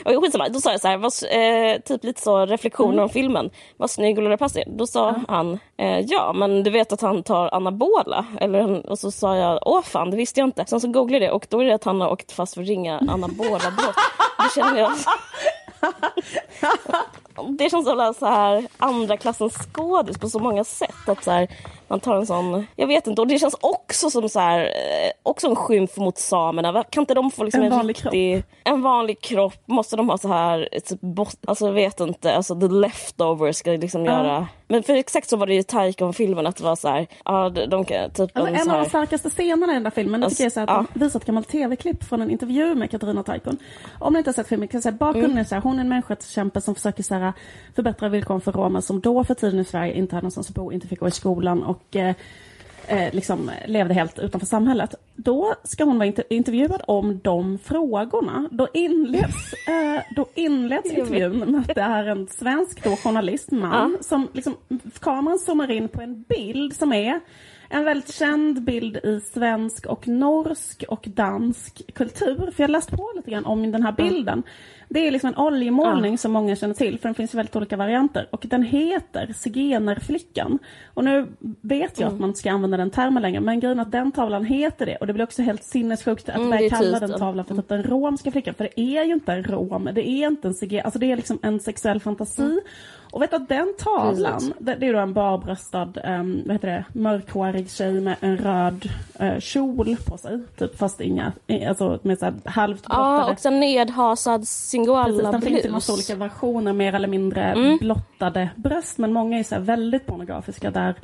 och 0.05 0.22
skitsamma, 0.22 0.49
då 0.49 0.60
sa 0.60 0.70
jag 0.70 0.81
så 0.81 0.88
här, 0.88 0.96
var, 0.96 1.10
eh, 1.37 1.81
typ 1.81 2.05
lite 2.05 2.20
så 2.20 2.46
reflektioner 2.46 2.93
mm. 2.93 3.02
om 3.02 3.08
filmen. 3.08 3.50
Vad 3.76 3.90
snygg 3.90 4.19
Ola 4.19 4.31
Rapace 4.31 4.64
Då 4.66 4.87
sa 4.87 5.08
mm. 5.08 5.25
han, 5.28 5.58
eh, 5.76 6.00
ja 6.00 6.32
men 6.32 6.62
du 6.62 6.70
vet 6.70 6.93
att 6.93 7.00
han 7.00 7.22
tar 7.22 7.55
anabola? 7.55 8.26
Eller, 8.40 8.90
och 8.90 8.99
så 8.99 9.10
sa 9.10 9.37
jag, 9.37 9.58
åh 9.62 9.82
fan 9.82 10.10
det 10.10 10.16
visste 10.16 10.40
jag 10.40 10.49
inte. 10.49 10.64
Sen 10.66 10.81
så 10.81 10.88
googlade 10.88 11.25
jag 11.25 11.32
det 11.32 11.34
och 11.34 11.46
då 11.49 11.60
är 11.60 11.64
det 11.64 11.75
att 11.75 11.84
han 11.84 12.00
har 12.00 12.10
åkt 12.10 12.32
fast 12.32 12.55
för 12.55 12.62
ringa 12.62 12.99
anabola 12.99 13.70
brott. 13.70 13.96
Då 14.38 14.60
känner 14.60 14.81
jag 14.81 14.93
det 17.59 17.70
känns 17.70 17.87
som 17.87 18.15
så 18.19 18.26
här 18.26 18.67
andra 18.79 19.17
klassens 19.17 19.55
skådis 19.55 20.19
på 20.19 20.29
så 20.29 20.38
många 20.38 20.65
sätt. 20.65 21.09
Att 21.09 21.25
så 21.25 21.31
här, 21.31 21.49
man 21.88 22.00
tar 22.00 22.17
en 22.17 22.26
sån, 22.26 22.67
jag 22.76 22.87
vet 22.87 23.06
inte, 23.06 23.20
och 23.20 23.26
det 23.26 23.38
känns 23.38 23.56
också 23.61 24.11
som 24.11 24.29
så 24.29 24.41
här, 24.41 24.61
eh, 24.61 25.11
också 25.23 25.47
en 25.47 25.56
skymf 25.56 25.97
mot 25.97 26.19
samerna. 26.19 26.85
Kan 26.91 27.03
inte 27.03 27.15
de 27.15 27.31
få 27.31 27.44
liksom 27.44 27.62
en, 27.62 27.73
en 27.73 27.79
vanlig 27.79 27.94
riktig, 27.94 28.35
kropp? 28.35 28.44
En 28.65 28.82
vanlig 28.82 29.20
kropp, 29.20 29.62
måste 29.67 29.97
de 29.97 30.09
ha 30.09 30.19
så 30.19 30.29
här, 30.29 30.69
typ, 30.85 31.00
alltså 31.47 31.67
jag 31.67 31.73
vet 31.73 32.00
inte, 32.00 32.37
alltså 32.37 32.61
the 32.61 32.69
leftovers 32.69 33.56
ska 33.56 33.71
liksom 33.71 34.00
uh. 34.00 34.06
göra. 34.06 34.49
Men 34.71 34.82
för 34.82 34.94
exakt 34.94 35.29
så 35.29 35.37
var 35.37 35.47
det 35.47 35.55
ju 35.55 35.62
Taikon-filmen, 35.62 36.47
att 36.47 36.56
det 36.56 36.64
var 36.64 36.76
så 36.76 36.88
här, 36.88 37.06
ja 37.25 37.50
de 37.50 37.85
kan 37.85 38.11
typ 38.11 38.37
alltså, 38.37 38.55
en, 38.55 38.61
en 38.61 38.71
av 38.71 38.82
de 38.82 38.88
starkaste 38.88 39.31
scenerna 39.31 39.73
i 39.73 39.75
den 39.75 39.82
där 39.82 39.91
filmen, 39.91 40.25
alltså, 40.25 40.43
det 40.43 40.50
tycker 40.50 40.61
jag 40.61 40.69
är 40.69 40.73
så 40.73 40.73
att 40.73 40.87
ja. 40.88 40.94
de 40.94 41.05
visar 41.05 41.21
ett 41.21 41.26
gammalt 41.26 41.49
tv-klipp 41.49 42.05
från 42.05 42.23
en 42.23 42.31
intervju 42.31 42.75
med 42.75 42.91
Katarina 42.91 43.23
Taikon. 43.23 43.59
Om 43.99 44.12
ni 44.12 44.19
inte 44.19 44.31
har 44.31 44.35
sett 44.35 44.49
filmen, 44.49 44.69
kan 44.69 44.79
jag 44.79 44.82
säga 44.82 44.93
bakgrunden 44.93 45.31
mm. 45.31 45.41
är 45.41 45.44
så 45.44 45.55
här, 45.55 45.62
hon 45.62 45.76
är 45.76 45.81
en 45.81 45.88
människorättskämpe 46.08 46.60
som 46.60 46.75
försöker 46.75 47.02
så 47.02 47.14
här, 47.14 47.32
förbättra 47.75 48.08
villkoren 48.08 48.40
för 48.40 48.52
romer 48.52 48.81
som 48.81 49.00
då 49.00 49.25
för 49.25 49.34
tiden 49.34 49.60
i 49.60 49.64
Sverige 49.64 49.94
inte 49.94 50.14
hade 50.14 50.25
någonstans 50.25 50.49
att 50.49 50.55
bo, 50.55 50.72
inte 50.72 50.88
fick 50.88 51.00
gå 51.00 51.08
i 51.08 51.10
skolan 51.10 51.62
och 51.62 51.96
eh, 51.96 52.14
eh, 52.87 53.14
liksom 53.14 53.50
levde 53.66 53.94
helt 53.94 54.19
utanför 54.19 54.46
samhället. 54.46 54.94
Då 55.16 55.55
ska 55.64 55.84
hon 55.84 55.99
vara 55.99 56.06
inter 56.06 56.25
intervjuad 56.31 56.82
om 56.87 57.20
de 57.22 57.58
frågorna. 57.58 58.49
Då 58.50 58.69
inleds, 58.75 59.52
eh, 59.69 60.02
då 60.16 60.26
inleds 60.34 60.90
intervjun 60.90 61.38
med 61.38 61.60
att 61.60 61.75
det 61.75 61.81
är 61.81 62.05
en 62.05 62.26
svensk 62.26 62.84
då, 62.84 62.96
journalist, 62.96 63.50
man, 63.50 63.93
ja. 63.93 64.02
som 64.02 64.28
liksom, 64.32 64.54
kameran 65.00 65.38
zoomar 65.38 65.70
in 65.70 65.88
på 65.88 66.02
en 66.02 66.22
bild 66.22 66.76
som 66.76 66.93
är 66.93 67.20
en 67.70 67.84
väldigt 67.84 68.14
känd 68.14 68.62
bild 68.62 68.96
i 68.96 69.20
svensk 69.20 69.87
och 69.87 70.08
norsk 70.08 70.84
och 70.88 71.08
dansk 71.08 71.94
kultur. 71.94 72.50
För 72.50 72.62
jag 72.62 72.70
läst 72.70 72.90
på 72.90 73.12
lite 73.16 73.31
grann 73.31 73.44
om 73.44 73.72
den 73.72 73.82
här 73.82 73.93
bilden. 73.93 74.43
Det 74.88 75.06
är 75.06 75.11
liksom 75.11 75.29
en 75.29 75.37
oljemålning 75.37 76.12
ja. 76.12 76.19
som 76.19 76.32
många 76.32 76.56
känner 76.56 76.75
till, 76.75 76.99
för 76.99 77.08
den 77.08 77.14
finns 77.14 77.35
i 77.35 77.37
väldigt 77.37 77.56
olika 77.56 77.76
varianter. 77.76 78.29
Och 78.31 78.44
den 78.49 78.62
heter 78.62 79.32
Zigenarflickan. 79.37 80.58
Och 80.94 81.05
nu 81.05 81.26
vet 81.61 82.00
jag 82.00 82.06
mm. 82.06 82.14
att 82.14 82.20
man 82.20 82.31
inte 82.31 82.38
ska 82.38 82.50
använda 82.50 82.76
den 82.76 82.90
termen 82.90 83.23
längre, 83.23 83.40
men 83.40 83.61
grejen 83.61 83.78
är 83.78 83.83
att 83.83 83.92
den 83.92 84.12
tavlan 84.12 84.45
heter 84.45 84.87
det. 84.87 84.97
Och 84.97 85.07
det 85.07 85.12
blir 85.12 85.25
också 85.25 85.42
helt 85.42 85.64
sinnessjukt 85.64 86.28
att 86.28 86.37
mm, 86.37 86.50
börja 86.50 86.71
kalla 86.71 87.00
den 87.00 87.18
tavlan 87.18 87.45
för 87.45 87.54
typ 87.54 87.68
den 87.68 87.83
romska 87.83 88.30
flickan. 88.30 88.54
För 88.54 88.64
det 88.64 88.80
är 88.80 89.04
ju 89.04 89.12
inte 89.12 89.33
en 89.33 89.45
rom, 89.45 89.88
det 89.92 90.09
är 90.09 90.26
inte 90.26 90.49
en 90.49 90.54
zigen, 90.54 90.85
alltså 90.85 90.99
det 90.99 91.12
är 91.12 91.16
liksom 91.16 91.38
en 91.42 91.61
sexuell 91.61 92.00
fantasi. 92.00 92.42
Mm. 92.42 92.61
Och 93.11 93.23
vet 93.23 93.30
du 93.30 93.37
att 93.37 93.49
den 93.49 93.75
tavlan, 93.78 94.52
det, 94.59 94.75
det 94.75 94.87
är 94.87 94.92
då 94.92 94.99
en 94.99 95.12
barbröstad, 95.12 95.92
um, 96.04 96.42
vad 96.47 96.54
heter 96.54 96.68
det, 96.68 96.85
mörkhårig 96.92 97.71
tjej 97.71 98.00
med 98.00 98.16
en 98.21 98.37
röd 98.37 98.90
uh, 99.23 99.38
kjol 99.38 99.97
på 100.07 100.18
sig. 100.18 100.40
Typ 100.59 100.78
fast 100.78 101.00
inga, 101.00 101.33
alltså 101.68 101.99
med 102.02 102.18
så 102.18 102.25
här 102.25 102.35
halvt. 102.45 102.85
Ja, 102.88 103.33
och 103.33 103.40
så 103.40 103.50
nedhasad 103.50 104.49
singoalla 104.85 105.32
Den 105.32 105.42
finns 105.42 105.64
i 105.64 105.68
massa 105.68 105.92
olika 105.92 106.14
versioner, 106.14 106.73
mer 106.73 106.94
eller 106.94 107.08
mindre 107.08 107.42
mm. 107.42 107.78
blottade 107.78 108.50
bröst. 108.56 108.99
Men 108.99 109.12
många 109.12 109.38
är 109.38 109.42
så 109.42 109.58
väldigt 109.58 110.06
pornografiska 110.06 110.70
där 110.70 110.94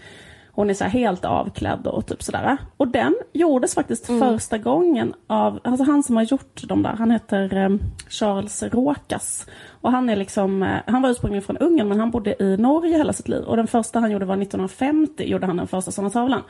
hon 0.57 0.71
är 0.71 0.75
så 0.75 0.85
helt 0.85 1.25
avklädd 1.25 1.87
och 1.87 2.07
typ 2.07 2.23
sådär. 2.23 2.57
Och 2.77 2.89
den 2.89 3.15
gjordes 3.33 3.75
faktiskt 3.75 4.09
mm. 4.09 4.21
första 4.21 4.59
gången 4.59 5.15
av, 5.27 5.61
alltså 5.65 5.85
han 5.85 6.03
som 6.03 6.17
har 6.17 6.23
gjort 6.23 6.63
de 6.65 6.83
där, 6.83 6.93
han 6.99 7.11
heter 7.11 7.57
um, 7.57 7.81
Charles 8.09 8.63
Råkas. 8.63 9.47
Och 9.81 9.93
han 9.93 10.09
är 10.09 10.17
liksom, 10.17 10.63
uh, 10.63 10.79
han 10.87 11.03
var 11.03 11.11
ursprungligen 11.11 11.43
från 11.43 11.59
Ungern 11.59 11.89
men 11.89 12.01
han 12.01 12.11
bodde 12.11 12.43
i 12.43 12.57
Norge 12.57 12.97
hela 12.97 13.13
sitt 13.13 13.29
liv. 13.29 13.45
Och 13.45 13.57
den 13.57 13.67
första 13.67 14.01
han 14.01 14.11
gjorde 14.11 14.25
var 14.25 14.37
1950, 14.37 15.25
gjorde 15.25 15.47
han 15.47 15.57
den 15.57 15.67
första 15.67 15.91
sådana 15.91 16.11
tavlan. 16.11 16.43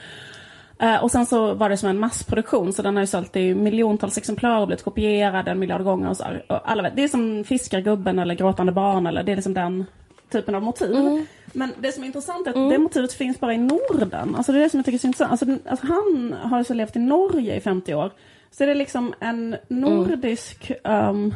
Uh, 0.83 1.05
och 1.05 1.11
sen 1.11 1.27
så 1.27 1.55
var 1.55 1.69
det 1.69 1.77
som 1.77 1.89
en 1.89 1.99
massproduktion 1.99 2.73
så 2.73 2.83
den 2.83 2.97
har 2.97 3.03
ju 3.03 3.07
sålt 3.07 3.37
i 3.37 3.55
miljontals 3.55 4.19
exemplar 4.19 4.61
och 4.61 4.67
blivit 4.67 4.85
kopierad 4.85 5.49
en 5.49 5.59
miljard 5.59 5.85
gånger 5.85 6.09
och 6.09 6.17
så. 6.17 6.25
Och 6.49 6.71
alla 6.71 6.83
vet, 6.83 6.97
det 6.97 7.05
är 7.05 7.09
som 7.09 7.45
Fiskargubben 7.45 8.19
eller 8.19 8.35
Gråtande 8.35 8.73
barn 8.73 9.07
eller 9.07 9.23
det 9.23 9.33
är 9.33 9.37
liksom 9.37 9.55
den 9.55 9.85
typen 10.31 10.55
av 10.55 10.63
motiv. 10.63 10.97
Mm. 10.97 11.27
Men 11.47 11.73
det 11.79 11.93
som 11.93 12.03
är 12.03 12.07
intressant 12.07 12.47
är 12.47 12.51
att 12.51 12.57
mm. 12.57 12.69
det 12.69 12.79
motivet 12.79 13.13
finns 13.13 13.41
bara 13.41 13.55
i 13.55 13.59
Norden. 13.59 14.35
Alltså 14.35 14.53
det 14.53 14.59
är 14.59 14.63
det 14.63 14.71
som 14.71 14.79
jag 14.79 14.85
tycker 14.85 14.99
är 14.99 15.01
så 15.01 15.07
intressant. 15.07 15.31
Alltså, 15.31 15.71
alltså 15.71 15.87
han 15.87 16.35
har 16.43 16.63
så 16.63 16.75
levt 16.75 16.97
i 16.97 16.99
Norge 16.99 17.57
i 17.57 17.61
50 17.61 17.95
år. 17.95 18.11
Så 18.51 18.65
det 18.65 18.71
är 18.71 18.75
liksom 18.75 19.15
en 19.21 19.57
nordisk 19.69 20.73
um, 20.85 21.35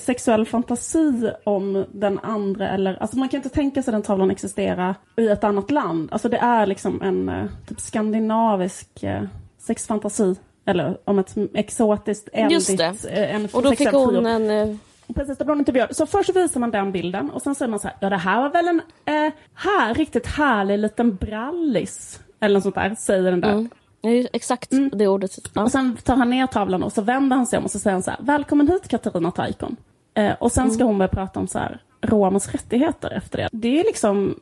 sexuell 0.00 0.46
fantasi 0.46 1.30
om 1.44 1.84
den 1.92 2.18
andra 2.18 2.68
eller, 2.68 2.96
alltså 3.02 3.18
man 3.18 3.28
kan 3.28 3.38
inte 3.38 3.48
tänka 3.48 3.82
sig 3.82 3.92
den 3.92 4.02
tavlan 4.02 4.30
existera 4.30 4.94
i 5.16 5.28
ett 5.28 5.44
annat 5.44 5.70
land. 5.70 6.08
Alltså 6.12 6.28
det 6.28 6.38
är 6.38 6.66
liksom 6.66 7.02
en 7.02 7.28
uh, 7.28 7.46
typ 7.68 7.80
skandinavisk 7.80 8.88
uh, 9.04 9.22
sexfantasi. 9.58 10.34
Eller 10.64 10.98
om 11.04 11.18
ett 11.18 11.34
exotiskt, 11.54 12.28
eldigt, 12.32 12.52
Just 12.52 13.04
en 13.10 13.48
Och 13.52 13.62
då 13.62 13.76
fick 13.76 13.92
hon 13.92 14.26
en 14.26 14.78
Precis, 15.14 15.38
det 15.38 15.44
blir 15.44 15.52
en 15.52 15.58
intervju. 15.58 15.86
Så 15.90 16.06
först 16.06 16.36
visar 16.36 16.60
man 16.60 16.70
den 16.70 16.92
bilden 16.92 17.30
och 17.30 17.42
sen 17.42 17.54
säger 17.54 17.70
man 17.70 17.80
så 17.80 17.88
här, 17.88 17.96
ja 18.00 18.10
det 18.10 18.16
här 18.16 18.42
var 18.42 18.50
väl 18.50 18.68
en 18.68 18.80
eh, 19.04 19.32
här, 19.54 19.94
riktigt 19.94 20.26
härlig 20.26 20.78
liten 20.78 21.16
brallis. 21.16 22.20
Eller 22.40 22.54
något 22.54 22.62
sånt 22.62 22.74
där, 22.74 22.94
säger 22.98 23.30
den 23.30 23.40
där. 23.40 23.52
Mm. 23.52 23.70
Ja, 24.06 24.28
exakt 24.32 24.72
mm. 24.72 24.90
det 24.94 25.08
ordet. 25.08 25.38
Ja. 25.54 25.62
Och 25.62 25.70
sen 25.70 25.96
tar 25.96 26.16
han 26.16 26.30
ner 26.30 26.46
tavlan 26.46 26.82
och 26.82 26.92
så 26.92 27.02
vänder 27.02 27.36
han 27.36 27.46
sig 27.46 27.58
om 27.58 27.64
och 27.64 27.70
så 27.70 27.78
säger 27.78 27.92
han 27.92 28.02
så 28.02 28.10
här, 28.10 28.20
välkommen 28.22 28.68
hit 28.68 28.88
Katarina 28.88 29.30
Taikon. 29.30 29.76
Eh, 30.14 30.32
och 30.32 30.52
sen 30.52 30.70
ska 30.70 30.80
mm. 30.80 30.86
hon 30.86 30.98
börja 30.98 31.08
prata 31.08 31.40
om 31.40 31.48
så 31.48 31.58
här, 31.58 31.80
romers 32.00 32.48
rättigheter 32.48 33.10
efter 33.10 33.38
det. 33.38 33.48
Det 33.52 33.80
är 33.80 33.84
liksom, 33.84 34.40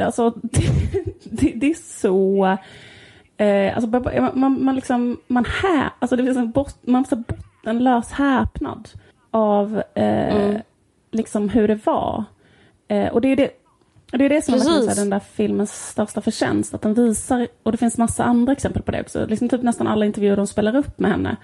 alltså, 0.00 0.30
det, 0.42 0.62
det, 1.24 1.52
det 1.56 1.70
är 1.70 2.00
så... 2.00 2.46
Eh, 3.36 3.76
alltså, 3.76 4.10
man, 4.34 4.64
man, 4.64 4.74
liksom, 4.74 5.20
man, 5.26 5.44
här, 5.62 5.90
alltså 5.98 6.16
det 6.16 6.24
finns 6.24 6.36
en 6.36 6.50
bot, 6.50 6.76
man 6.80 7.04
får 7.04 7.16
bottenlös 7.16 8.12
häpnad 8.12 8.88
av 9.30 9.82
eh, 9.94 10.36
mm. 10.36 10.60
liksom 11.10 11.48
hur 11.48 11.68
det 11.68 11.86
var. 11.86 12.24
Eh, 12.88 13.08
och 13.08 13.20
det 13.20 13.28
är 13.28 13.36
det, 13.36 13.50
det 14.10 14.24
är 14.24 14.28
det 14.28 14.42
som 14.42 14.54
är 14.54 14.96
den 14.96 15.10
där 15.10 15.20
filmens 15.20 15.88
största 15.88 16.20
förtjänst, 16.20 16.74
att 16.74 16.82
den 16.82 16.94
visar, 16.94 17.48
och 17.62 17.72
det 17.72 17.78
finns 17.78 17.98
massa 17.98 18.24
andra 18.24 18.52
exempel 18.52 18.82
på 18.82 18.90
det 18.90 19.00
också, 19.00 19.26
liksom 19.26 19.48
typ 19.48 19.62
nästan 19.62 19.86
alla 19.86 20.06
intervjuer 20.06 20.36
de 20.36 20.46
spelar 20.46 20.76
upp 20.76 20.98
med 20.98 21.10
henne 21.10 21.36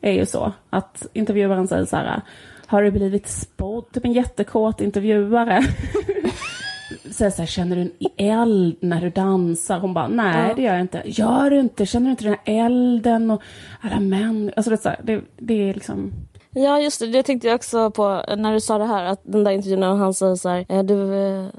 är 0.00 0.12
ju 0.12 0.26
så, 0.26 0.52
att 0.70 1.06
intervjuaren 1.12 1.68
säger 1.68 1.84
så 1.84 1.96
här, 1.96 2.22
har 2.66 2.82
du 2.82 2.90
blivit 2.90 3.28
spådd? 3.28 3.92
Typ 3.92 4.04
en 4.04 4.12
jättekåt 4.12 4.80
intervjuare. 4.80 5.62
säger 7.10 7.30
så 7.30 7.42
här, 7.42 7.46
känner 7.46 7.76
du 7.76 7.82
en 7.82 7.92
eld 8.16 8.76
när 8.80 9.00
du 9.00 9.10
dansar? 9.10 9.78
Hon 9.78 9.94
bara, 9.94 10.08
nej 10.08 10.48
ja. 10.48 10.54
det 10.54 10.62
gör 10.62 10.72
jag 10.72 10.80
inte. 10.80 11.02
Gör 11.04 11.50
du 11.50 11.60
inte? 11.60 11.86
Känner 11.86 12.06
du 12.06 12.10
inte 12.10 12.24
den 12.24 12.36
här 12.44 12.66
elden 12.66 13.30
och 13.30 13.42
alla 13.80 14.00
män? 14.00 14.52
Alltså 14.56 14.70
det, 14.70 14.74
är 14.74 14.80
så 14.82 14.88
här, 14.88 15.00
det, 15.02 15.20
det 15.36 15.70
är 15.70 15.74
liksom... 15.74 16.12
Ja, 16.50 16.80
just 16.80 17.00
det. 17.00 17.06
Det 17.06 17.22
tänkte 17.22 17.48
jag 17.48 17.54
också 17.54 17.90
på 17.90 18.24
när 18.36 18.52
du 18.52 18.60
sa 18.60 18.78
det 18.78 18.86
här. 18.86 19.04
Att 19.04 19.20
den 19.22 19.44
där 19.44 19.52
intervjun 19.52 19.80
när 19.80 19.94
han 19.94 20.14
säger 20.14 20.34
så 20.34 20.48
här, 20.48 20.66
eh, 20.68 20.82
du, 20.82 21.14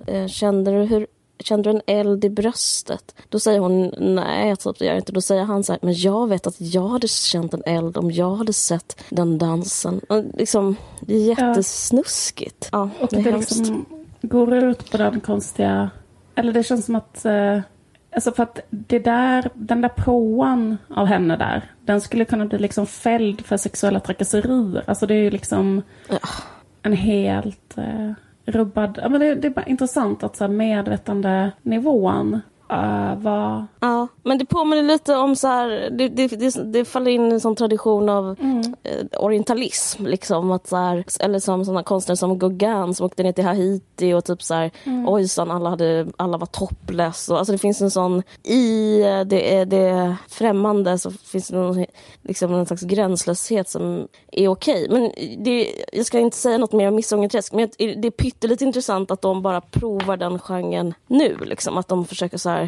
eh, 0.08 0.27
kände 0.27 0.72
du 0.72 0.86
hur 0.86 1.08
Kände 1.43 1.72
du 1.72 1.75
en 1.75 1.81
eld 1.86 2.25
i 2.25 2.29
bröstet? 2.29 3.15
Då 3.29 3.39
säger 3.39 3.60
hon 3.60 3.93
nej, 3.98 4.55
typ, 4.55 4.79
det 4.79 4.86
gör 4.86 4.91
jag 4.91 5.01
inte. 5.01 5.12
Då 5.12 5.22
säger 5.22 5.43
han 5.43 5.63
så 5.63 5.74
här, 5.74 5.79
men 5.81 5.93
jag 5.93 6.29
vet 6.29 6.48
att 6.48 6.62
jag 6.62 6.88
hade 6.88 7.08
känt 7.08 7.53
en 7.53 7.63
eld 7.65 7.98
om 7.98 8.12
jag 8.12 8.36
hade 8.36 8.53
sett 8.53 9.03
den 9.10 9.38
dansen. 9.38 10.01
Och 10.10 10.24
liksom, 10.34 10.75
det 11.01 11.13
är 11.13 11.19
jättesnuskigt. 11.19 12.69
Ja, 12.72 12.89
och 13.00 13.08
det, 13.12 13.22
det 13.22 13.38
liksom 13.38 13.86
går 14.22 14.53
ut 14.53 14.91
på 14.91 14.98
den 14.98 15.19
konstiga... 15.19 15.89
Eller 16.36 16.53
det 16.53 16.63
känns 16.63 16.86
som 16.86 16.96
att... 16.96 17.25
Eh, 17.25 17.60
alltså 18.12 18.32
för 18.32 18.44
att 18.44 18.60
det 18.70 19.00
där, 19.00 19.50
den 19.54 19.82
där 19.82 19.89
påan 19.89 20.78
av 20.89 21.06
henne 21.06 21.38
där, 21.38 21.63
den 21.86 22.01
skulle 22.01 22.25
kunna 22.25 22.46
bli 22.46 22.60
liksom 22.60 22.88
fälld 22.88 23.46
för 23.46 23.58
sexuella 23.58 24.00
trakasserier. 24.00 24.84
Alltså 24.88 25.08
det 25.08 25.13
är 25.13 25.24
ju 25.24 25.30
liksom 25.30 25.82
ja. 26.10 26.20
en 26.82 26.94
helt... 26.94 27.78
Eh, 27.78 28.12
rubbad... 28.51 29.00
Ja, 29.01 29.10
men 29.10 29.22
det, 29.22 29.36
det 29.36 29.48
är 29.48 29.51
bara 29.51 29.66
intressant 29.66 30.24
att 30.24 30.36
så 30.36 30.44
här, 30.44 30.51
medvetandenivån 30.51 32.42
uh, 32.74 33.16
var... 33.20 33.66
Ja, 33.80 34.08
men 34.24 34.38
det 34.38 34.46
påminner 34.46 34.84
lite 34.84 35.16
om 35.16 35.36
så 35.36 35.48
här, 35.48 35.90
det, 35.92 36.08
det, 36.08 36.28
det, 36.28 36.74
det 36.74 36.86
faller 36.86 37.12
in 37.12 37.32
i 37.32 37.34
en 37.34 37.40
sån 37.40 37.56
tradition 37.56 38.10
av 38.10 38.36
mm. 38.40 38.76
eh, 38.84 39.24
orientalism. 39.24 40.06
Liksom, 40.06 40.52
att 40.52 40.68
så 40.68 40.76
här, 40.76 41.04
eller 41.20 41.40
som 41.40 41.66
såna 41.66 41.84
konstnärer 41.84 42.16
som 42.16 42.40
Gauguin 42.40 42.96
som 42.96 43.06
åkte 43.06 43.24
ner 43.24 43.32
till 43.32 43.44
Haiti 43.44 44.14
och 44.14 44.26
typ 44.26 44.44
så 44.44 44.54
här, 44.54 44.72
mm. 44.84 45.10
ojsan, 45.10 45.52
alla, 45.52 45.70
hade, 45.70 46.08
alla 46.18 46.38
var 46.38 46.46
topless. 46.46 47.30
Och, 47.30 47.38
alltså 47.38 47.52
det 47.52 47.58
finns 47.58 47.82
en 47.82 47.92
sån, 47.92 48.24
i 48.44 48.98
det, 49.26 49.66
det 49.66 50.16
främmande 50.28 50.98
så 50.98 51.12
finns 51.12 51.48
det 51.48 51.58
någon, 51.58 51.86
liksom 52.22 52.54
en 52.54 52.66
slags 52.66 52.84
gränslöshet 52.84 53.70
som 53.70 54.08
är 54.32 54.48
okej. 54.48 54.86
Okay. 54.86 55.00
Men 55.00 55.12
det, 55.44 55.74
jag 55.94 56.06
ska 56.06 56.20
inte 56.20 56.38
säga 56.38 56.58
något 56.58 56.74
mer 56.74 56.88
om 56.88 56.96
Missångerträsk, 56.96 57.54
men 57.54 57.70
det 57.78 58.08
är 58.08 58.12
pyttelite 58.12 58.66
intressant 58.66 59.12
att 59.12 59.22
de 59.22 59.42
bara 59.42 59.62
provar 59.62 60.18
den 60.18 60.40
genren 60.40 60.94
nu. 61.08 61.38
Liksom, 61.42 61.78
att 61.78 61.88
de 61.88 62.06
försöker 62.06 62.38
så 62.38 62.50
här 62.50 62.59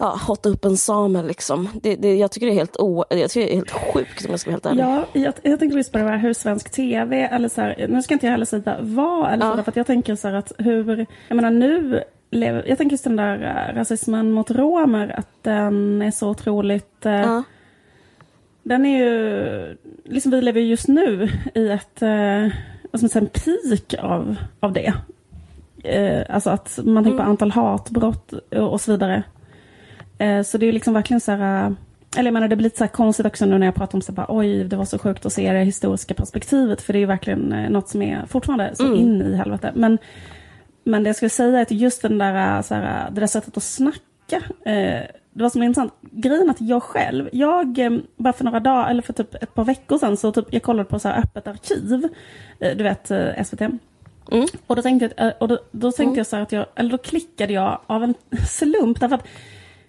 ja, 0.00 0.18
hotta 0.26 0.48
upp 0.48 0.64
en 0.64 0.76
same 0.76 1.22
liksom. 1.22 1.68
Det, 1.82 1.96
det, 1.96 2.14
jag 2.14 2.30
tycker 2.30 2.46
det 2.46 2.52
är 2.52 2.56
helt, 2.56 2.76
o, 2.76 3.04
jag 3.10 3.30
tycker 3.30 3.46
det 3.46 3.52
är 3.52 3.56
helt 3.56 3.70
sjukt 3.70 4.24
om 4.24 4.30
jag 4.30 4.40
ska 4.40 4.50
vara 4.50 4.54
helt 4.54 4.66
ärlig. 4.66 4.82
Ja, 4.82 5.06
jag, 5.12 5.34
jag 5.42 5.58
tänkte 5.58 5.76
just 5.76 5.92
på 5.92 5.98
det 5.98 6.04
här 6.04 6.18
hur 6.18 6.32
svensk 6.32 6.70
tv, 6.70 7.16
eller 7.22 7.48
så 7.48 7.60
här, 7.60 7.86
nu 7.88 8.02
ska 8.02 8.14
inte 8.14 8.26
jag 8.26 8.32
heller 8.32 8.46
säga 8.46 8.76
vad, 8.80 9.32
eller 9.32 9.46
ja. 9.46 9.56
så, 9.56 9.62
för 9.62 9.72
jag 9.76 9.86
tänker 9.86 10.14
så 10.14 10.28
här 10.28 10.34
att 10.34 10.52
hur, 10.58 11.06
jag 11.28 11.36
menar 11.36 11.50
nu 11.50 12.02
lever, 12.30 12.64
jag 12.68 12.78
tänker 12.78 12.94
just 12.94 13.04
den 13.04 13.16
där 13.16 13.68
äh, 13.70 13.74
rasismen 13.74 14.32
mot 14.32 14.50
romer, 14.50 15.14
att 15.18 15.42
den 15.42 16.02
är 16.02 16.10
så 16.10 16.30
otroligt 16.30 17.06
äh, 17.06 17.12
ja. 17.12 17.42
Den 18.62 18.86
är 18.86 18.98
ju, 18.98 19.76
liksom 20.04 20.30
vi 20.30 20.42
lever 20.42 20.60
just 20.60 20.88
nu 20.88 21.28
i 21.54 21.68
ett, 21.68 22.02
eh, 22.02 22.48
vad 22.90 23.00
ska 23.00 23.02
man 23.02 23.08
säga, 23.08 23.22
en 23.22 23.26
peak 23.26 24.04
av, 24.04 24.36
av 24.60 24.72
det. 24.72 24.94
Eh, 25.84 26.22
alltså 26.28 26.50
att 26.50 26.78
man 26.84 27.04
tänker 27.04 27.20
mm. 27.20 27.24
på 27.24 27.30
antal 27.30 27.50
hatbrott 27.50 28.32
och, 28.32 28.72
och 28.72 28.80
så 28.80 28.92
vidare. 28.92 29.22
Eh, 30.18 30.42
så 30.42 30.58
det 30.58 30.66
är 30.66 30.72
liksom 30.72 30.94
verkligen 30.94 31.20
så 31.20 31.32
här, 31.32 31.66
eh, 31.66 31.72
eller 32.16 32.26
jag 32.26 32.34
menar 32.34 32.48
det 32.48 32.56
blir 32.56 32.64
lite 32.64 32.78
så 32.78 32.88
konstigt 32.88 33.26
också 33.26 33.46
nu 33.46 33.58
när 33.58 33.66
jag 33.66 33.74
pratar 33.74 33.98
om 33.98 34.02
så 34.02 34.12
bara, 34.12 34.26
oj 34.28 34.64
det 34.64 34.76
var 34.76 34.84
så 34.84 34.98
sjukt 34.98 35.26
att 35.26 35.32
se 35.32 35.52
det 35.52 35.64
historiska 35.64 36.14
perspektivet, 36.14 36.82
för 36.82 36.92
det 36.92 36.98
är 36.98 37.00
ju 37.00 37.06
verkligen 37.06 37.52
eh, 37.52 37.70
något 37.70 37.88
som 37.88 38.02
är 38.02 38.26
fortfarande 38.26 38.70
så 38.74 38.86
mm. 38.86 38.98
in 38.98 39.22
i 39.22 39.36
helvete. 39.36 39.72
Men, 39.74 39.98
men 40.84 41.02
det 41.02 41.08
jag 41.08 41.16
skulle 41.16 41.30
säga 41.30 41.58
är 41.58 41.62
att 41.62 41.70
just 41.70 42.02
den 42.02 42.18
där, 42.18 42.62
så 42.62 42.74
här, 42.74 43.10
det 43.10 43.20
där 43.20 43.26
sättet 43.26 43.56
att 43.56 43.62
snacka, 43.62 44.36
eh, 44.64 45.02
det 45.32 45.42
var 45.42 45.50
som 45.50 45.62
intressant. 45.62 45.92
Grejen 46.00 46.50
att 46.50 46.60
jag 46.60 46.82
själv, 46.82 47.28
jag, 47.32 48.00
bara 48.16 48.32
för 48.32 48.44
några 48.44 48.60
dagar, 48.60 48.90
eller 48.90 49.02
för 49.02 49.12
typ 49.12 49.34
ett 49.34 49.54
par 49.54 49.64
veckor 49.64 49.98
sedan, 49.98 50.16
så 50.16 50.32
typ, 50.32 50.46
jag 50.50 50.62
kollade 50.62 50.88
på 50.88 50.98
så 50.98 51.08
här 51.08 51.18
öppet 51.18 51.46
arkiv, 51.46 52.08
du 52.58 52.82
vet 52.82 53.10
SVT. 53.46 53.62
Mm. 54.30 54.46
Och 54.66 54.76
då 54.76 54.82
tänkte, 54.82 55.10
jag, 55.16 55.32
och 55.38 55.48
då, 55.48 55.58
då 55.70 55.92
tänkte 55.92 56.02
mm. 56.02 56.16
jag 56.16 56.26
så 56.26 56.36
att 56.36 56.52
jag, 56.52 56.66
eller 56.74 56.90
då 56.90 56.98
klickade 56.98 57.52
jag 57.52 57.80
av 57.86 58.04
en 58.04 58.14
slump, 58.48 59.00
därför 59.00 59.16
att 59.16 59.26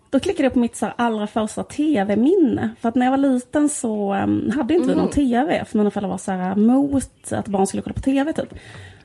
då 0.10 0.20
klickade 0.20 0.44
jag 0.44 0.54
på 0.54 0.60
mitt 0.60 0.76
så 0.76 0.88
allra 0.96 1.28
första 1.28 1.64
tv-minne. 1.64 2.70
För 2.82 2.90
att 2.90 2.96
när 2.96 3.06
jag 3.06 3.12
var 3.12 3.18
liten 3.18 3.70
så 3.70 4.16
um, 4.16 4.52
hade 4.56 4.74
inte 4.74 4.88
vi 4.88 4.96
någon 4.96 5.00
mm. 5.00 5.12
tv. 5.12 5.66
För 5.66 5.78
mina 5.78 5.92
föräldrar 5.92 6.10
var 6.10 6.18
så 6.18 6.32
här 6.32 6.56
mot 6.56 7.32
att 7.32 7.48
barn 7.48 7.68
skulle 7.68 7.84
kolla 7.84 7.94
på 7.94 8.02
tv 8.02 8.34
typ. 8.34 8.54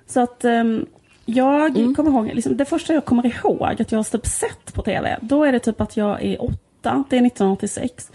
Så 0.06 0.20
att 0.20 0.44
um, 0.44 0.86
jag 1.24 1.78
mm. 1.78 1.94
kommer 1.94 2.10
ihåg, 2.10 2.30
liksom, 2.34 2.56
det 2.56 2.64
första 2.64 2.94
jag 2.94 3.04
kommer 3.04 3.26
ihåg 3.26 3.62
att 3.62 3.92
jag 3.92 3.98
har 3.98 4.04
typ 4.04 4.26
sett 4.26 4.74
på 4.74 4.82
tv. 4.82 5.18
Då 5.20 5.44
är 5.44 5.52
det 5.52 5.58
typ 5.58 5.80
att 5.80 5.96
jag 5.96 6.24
är 6.24 6.42
åtta, 6.42 7.04
det 7.10 7.16
är 7.16 7.26
1986. 7.26 8.10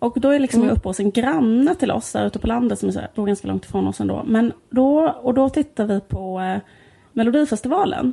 Och 0.00 0.20
då 0.20 0.30
är 0.30 0.38
liksom 0.38 0.60
mm. 0.60 0.68
jag 0.68 0.76
uppe 0.76 0.88
hos 0.88 1.00
en 1.00 1.10
granne 1.10 1.74
till 1.74 1.90
oss 1.90 2.12
där 2.12 2.26
ute 2.26 2.38
på 2.38 2.46
landet 2.46 2.78
som 2.78 2.88
är 2.88 3.08
bor 3.14 3.26
ganska 3.26 3.48
långt 3.48 3.64
ifrån 3.64 3.86
oss 3.86 4.00
ändå. 4.00 4.22
Men 4.26 4.52
då, 4.70 5.14
och 5.22 5.34
då 5.34 5.48
tittar 5.48 5.84
vi 5.84 6.00
på 6.00 6.40
eh, 6.40 6.58
Melodifestivalen. 7.12 8.12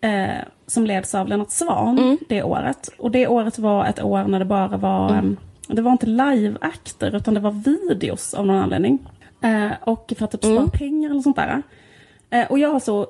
Eh, 0.00 0.44
som 0.66 0.86
leds 0.86 1.14
av 1.14 1.28
Lennart 1.28 1.50
Svan 1.50 1.98
mm. 1.98 2.18
det 2.28 2.42
året. 2.42 2.90
Och 2.98 3.10
det 3.10 3.28
året 3.28 3.58
var 3.58 3.86
ett 3.86 4.02
år 4.02 4.24
när 4.24 4.38
det 4.38 4.44
bara 4.44 4.76
var, 4.76 5.10
mm. 5.10 5.36
eh, 5.68 5.74
det 5.74 5.82
var 5.82 5.92
inte 5.92 6.06
live-akter 6.06 7.16
utan 7.16 7.34
det 7.34 7.40
var 7.40 7.50
videos 7.50 8.34
av 8.34 8.46
någon 8.46 8.56
anledning. 8.56 8.98
Eh, 9.40 9.70
och 9.80 10.12
för 10.18 10.24
att 10.24 10.30
typ 10.30 10.40
spara 10.40 10.56
mm. 10.56 10.70
pengar 10.70 11.10
eller 11.10 11.20
sånt 11.20 11.36
där. 11.36 11.62
Eh, 12.30 12.50
och 12.50 12.58
jag 12.58 12.72
har 12.72 12.80
så 12.80 13.06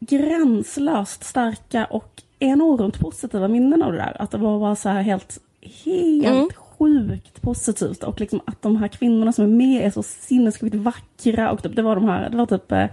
gränslöst 0.00 1.24
starka 1.24 1.84
och 1.84 2.22
enormt 2.38 3.00
positiva 3.00 3.48
minnen 3.48 3.82
av 3.82 3.92
det 3.92 3.98
där. 3.98 4.16
Att 4.18 4.30
det 4.30 4.38
var 4.38 4.58
bara 4.58 4.76
så 4.76 4.88
här 4.88 5.02
helt, 5.02 5.38
helt 5.84 6.26
mm. 6.26 6.48
Sjukt 6.82 7.42
positivt. 7.42 8.02
Och 8.02 8.20
liksom 8.20 8.40
att 8.44 8.62
de 8.62 8.76
här 8.76 8.88
kvinnorna 8.88 9.32
som 9.32 9.44
är 9.44 9.48
med 9.48 9.86
är 9.86 9.90
så 9.90 10.02
sinnessjukt 10.02 10.74
vackra. 10.74 11.50
Och 11.50 11.62
typ, 11.62 11.76
det 11.76 11.82
var 11.82 11.94
de 11.94 12.04
här, 12.04 12.30
det 12.30 12.36
var 12.36 12.46
typ 12.46 12.72
eh, 12.72 12.86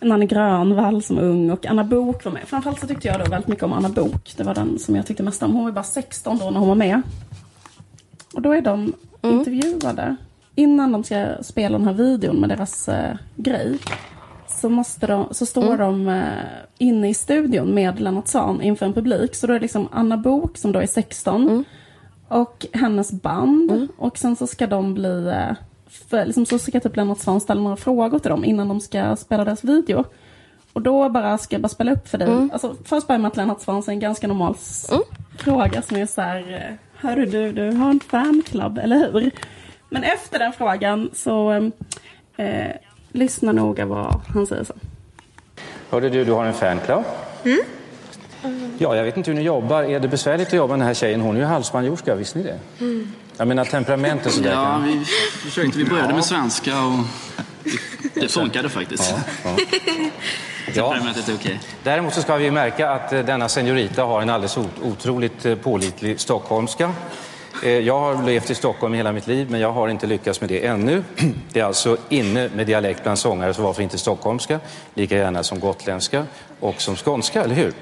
Nanne 0.00 0.26
Grönvall 0.26 1.02
som 1.02 1.18
ung 1.18 1.50
och 1.50 1.66
Anna 1.66 1.84
Bok 1.84 2.24
var 2.24 2.32
med. 2.32 2.42
Framförallt 2.46 2.80
så 2.80 2.86
tyckte 2.86 3.08
jag 3.08 3.20
då 3.20 3.24
väldigt 3.24 3.48
mycket 3.48 3.64
om 3.64 3.72
Anna 3.72 3.88
Bok. 3.88 4.34
Det 4.36 4.44
var 4.44 4.54
den 4.54 4.78
som 4.78 4.96
jag 4.96 5.06
tyckte 5.06 5.22
mest 5.22 5.42
om. 5.42 5.52
Hon 5.52 5.64
var 5.64 5.72
bara 5.72 5.84
16 5.84 6.38
då 6.38 6.50
när 6.50 6.60
hon 6.60 6.68
var 6.68 6.74
med. 6.74 7.02
Och 8.34 8.42
då 8.42 8.52
är 8.52 8.60
de 8.60 8.92
mm. 9.22 9.38
intervjuade. 9.38 10.16
Innan 10.54 10.92
de 10.92 11.04
ska 11.04 11.26
spela 11.42 11.78
den 11.78 11.86
här 11.86 11.94
videon 11.94 12.36
med 12.36 12.48
deras 12.48 12.88
eh, 12.88 13.16
grej. 13.36 13.78
Så, 14.48 14.68
måste 14.68 15.06
de, 15.06 15.28
så 15.30 15.46
står 15.46 15.74
mm. 15.74 15.78
de 15.78 16.08
eh, 16.08 16.24
inne 16.78 17.08
i 17.08 17.14
studion 17.14 17.74
med 17.74 18.00
Lennart 18.00 18.28
Svan 18.28 18.62
inför 18.62 18.86
en 18.86 18.92
publik. 18.92 19.34
Så 19.34 19.46
då 19.46 19.52
är 19.52 19.58
det 19.58 19.62
liksom 19.62 19.88
Anna 19.92 20.16
Bok 20.16 20.58
som 20.58 20.72
då 20.72 20.78
är 20.78 20.86
16. 20.86 21.42
Mm. 21.42 21.64
Och 22.28 22.66
hennes 22.72 23.12
band. 23.12 23.70
Mm. 23.70 23.88
Och 23.96 24.18
sen 24.18 24.36
så 24.36 24.46
ska 24.46 24.66
de 24.66 24.94
bli 24.94 25.28
eh, 25.28 25.56
för, 25.88 26.24
liksom, 26.24 26.46
så 26.46 26.58
ska 26.58 26.80
typ 26.80 26.96
Lennart 26.96 27.18
Swahn 27.18 27.40
ställa 27.40 27.60
några 27.60 27.76
frågor 27.76 28.18
till 28.18 28.30
dem 28.30 28.44
innan 28.44 28.68
de 28.68 28.80
ska 28.80 29.16
spela 29.16 29.44
deras 29.44 29.64
video. 29.64 30.04
Och 30.72 30.82
då 30.82 31.08
bara 31.08 31.38
ska 31.38 31.54
jag 31.54 31.62
bara 31.62 31.68
spela 31.68 31.92
upp 31.92 32.08
för 32.08 32.18
dig. 32.18 32.28
Mm. 32.28 32.50
Alltså, 32.52 32.76
först 32.84 33.06
börjar 33.06 33.18
med 33.18 33.28
att 33.28 33.36
Lennart 33.36 33.60
Swahn 33.60 33.82
säger 33.82 33.96
en 33.96 34.00
ganska 34.00 34.26
normal 34.26 34.54
mm. 34.90 35.02
fråga 35.38 35.82
som 35.82 35.96
är 35.96 36.06
så 36.06 36.20
här. 36.20 36.68
Eh, 36.70 36.74
Hörru 37.00 37.26
du, 37.26 37.52
du 37.52 37.70
har 37.70 37.90
en 37.90 38.00
fanclub, 38.00 38.78
eller 38.78 39.12
hur? 39.12 39.30
Men 39.88 40.04
efter 40.04 40.38
den 40.38 40.52
frågan 40.52 41.10
så 41.14 41.52
eh, 42.36 42.72
lyssna 43.12 43.52
noga 43.52 43.86
vad 43.86 44.20
han 44.34 44.46
säger 44.46 44.64
sen. 44.64 44.80
Hörde 45.90 46.08
du, 46.08 46.24
du 46.24 46.32
har 46.32 46.44
en 46.44 46.54
fanclub? 46.54 47.04
Mm. 47.44 47.58
Ja, 48.78 48.96
jag 48.96 49.04
vet 49.04 49.16
inte 49.16 49.30
hur 49.30 49.38
ni 49.38 49.44
jobbar. 49.44 49.82
Är 49.82 50.00
det 50.00 50.08
besvärligt 50.08 50.46
att 50.48 50.52
jobba 50.54 50.72
med 50.72 50.78
den 50.80 50.86
här 50.86 50.94
tjejen? 50.94 51.20
Hon 51.20 51.36
är 51.36 51.40
ju 51.40 51.46
halvspanjorska, 51.46 52.14
visste 52.14 52.38
ni 52.38 52.44
det? 52.44 52.58
Mm. 52.80 53.12
Jag 53.36 53.48
menar 53.48 53.64
temperamentet 53.64 54.32
sådär. 54.32 54.52
Ja, 54.52 54.82
vi 54.86 55.04
försökte. 55.50 55.78
Vi 55.78 55.84
började 55.84 56.14
med 56.14 56.24
svenska 56.24 56.72
och 56.84 56.92
Det 58.14 58.28
funkade 58.28 58.68
faktiskt. 58.68 59.14
Ja, 59.44 59.50
ja. 59.54 59.56
Temperamentets 60.74 61.28
är 61.28 61.34
okej. 61.34 61.60
Däremot 61.82 62.14
så 62.14 62.22
ska 62.22 62.36
vi 62.36 62.50
märka 62.50 62.90
att 62.90 63.12
eh, 63.12 63.20
denna 63.24 63.48
seniorita 63.48 64.02
har 64.04 64.22
en 64.22 64.30
alldeles 64.30 64.56
ot- 64.56 64.82
otroligt 64.82 65.46
eh, 65.46 65.54
pålitlig 65.54 66.20
stockholmska. 66.20 66.92
Eh, 67.64 67.70
Jag 67.70 67.98
har 68.00 68.22
levt 68.22 68.50
i 68.50 68.54
Stockholm 68.54 68.94
hela 68.94 69.12
mitt 69.12 69.26
liv, 69.26 69.50
men 69.50 69.60
jag 69.60 69.72
har 69.72 69.88
inte 69.88 70.06
lyckats 70.06 70.40
med 70.40 70.50
det 70.50 70.66
ännu. 70.66 71.04
Det 71.52 71.60
är 71.60 71.64
alltså 71.64 71.96
inne 72.08 72.50
med 72.54 72.66
dialekt 72.66 73.02
bland 73.02 73.18
sångare, 73.18 73.54
så 73.54 73.62
varför 73.62 73.82
inte 73.82 73.98
stockholmska? 73.98 74.60
Lika 74.94 75.16
gärna 75.16 75.42
som 75.42 75.60
gotländska 75.60 76.24
och 76.60 76.80
som 76.80 76.96
skånska, 76.96 77.42
eller 77.44 77.54
hur? 77.54 77.72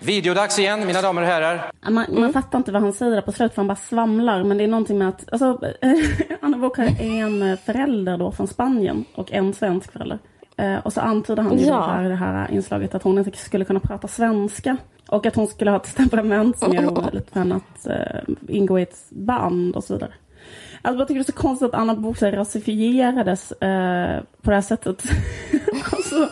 Videodags 0.00 0.58
igen, 0.58 0.86
mina 0.86 1.02
damer 1.02 1.22
och 1.22 1.28
herrar. 1.28 1.70
Man, 1.90 2.04
man 2.08 2.32
fattar 2.32 2.58
inte 2.58 2.72
vad 2.72 2.82
han 2.82 2.92
säger 2.92 3.12
där 3.12 3.22
på 3.22 3.32
slutet 3.32 3.54
för 3.54 3.62
han 3.62 3.66
bara 3.68 3.76
svamlar. 3.76 4.44
Men 4.44 4.58
det 4.58 4.64
är 4.64 4.68
någonting 4.68 4.98
med 4.98 5.08
att, 5.08 5.32
alltså, 5.32 5.60
Anna 6.40 6.58
Book 6.58 6.76
har 6.76 7.00
en 7.00 7.56
förälder 7.56 8.18
då 8.18 8.32
från 8.32 8.48
Spanien 8.48 9.04
och 9.14 9.32
en 9.32 9.54
svensk 9.54 9.92
förälder. 9.92 10.18
Eh, 10.56 10.76
och 10.76 10.92
så 10.92 11.00
antyder 11.00 11.42
han 11.42 11.58
ju 11.58 11.66
Ja. 11.66 11.74
då 11.74 11.80
här 11.82 12.04
i 12.04 12.08
det 12.08 12.14
här 12.14 12.50
inslaget 12.50 12.94
att 12.94 13.02
hon 13.02 13.18
inte 13.18 13.38
skulle 13.38 13.64
kunna 13.64 13.80
prata 13.80 14.08
svenska. 14.08 14.76
Och 15.08 15.26
att 15.26 15.36
hon 15.36 15.46
skulle 15.46 15.70
ha 15.70 15.78
ett 15.78 15.96
temperament 15.96 16.58
som 16.58 16.72
gör 16.74 16.82
det 16.82 16.88
omöjligt 16.88 17.30
för 17.30 17.38
henne 17.40 17.54
att 17.54 17.86
eh, 17.86 18.34
ingå 18.48 18.78
i 18.78 18.82
ett 18.82 18.96
band 19.10 19.76
och 19.76 19.84
så 19.84 19.94
vidare. 19.94 20.12
Alltså 20.82 20.98
jag 20.98 21.08
tycker 21.08 21.18
det 21.18 21.22
är 21.22 21.32
så 21.32 21.38
konstigt 21.38 21.68
att 21.68 21.74
Anna 21.80 21.94
Book 21.94 22.22
rasifierades 22.22 23.52
eh, 23.52 24.20
på 24.42 24.50
det 24.50 24.54
här 24.56 24.62
sättet. 24.62 25.02
alltså 25.92 26.28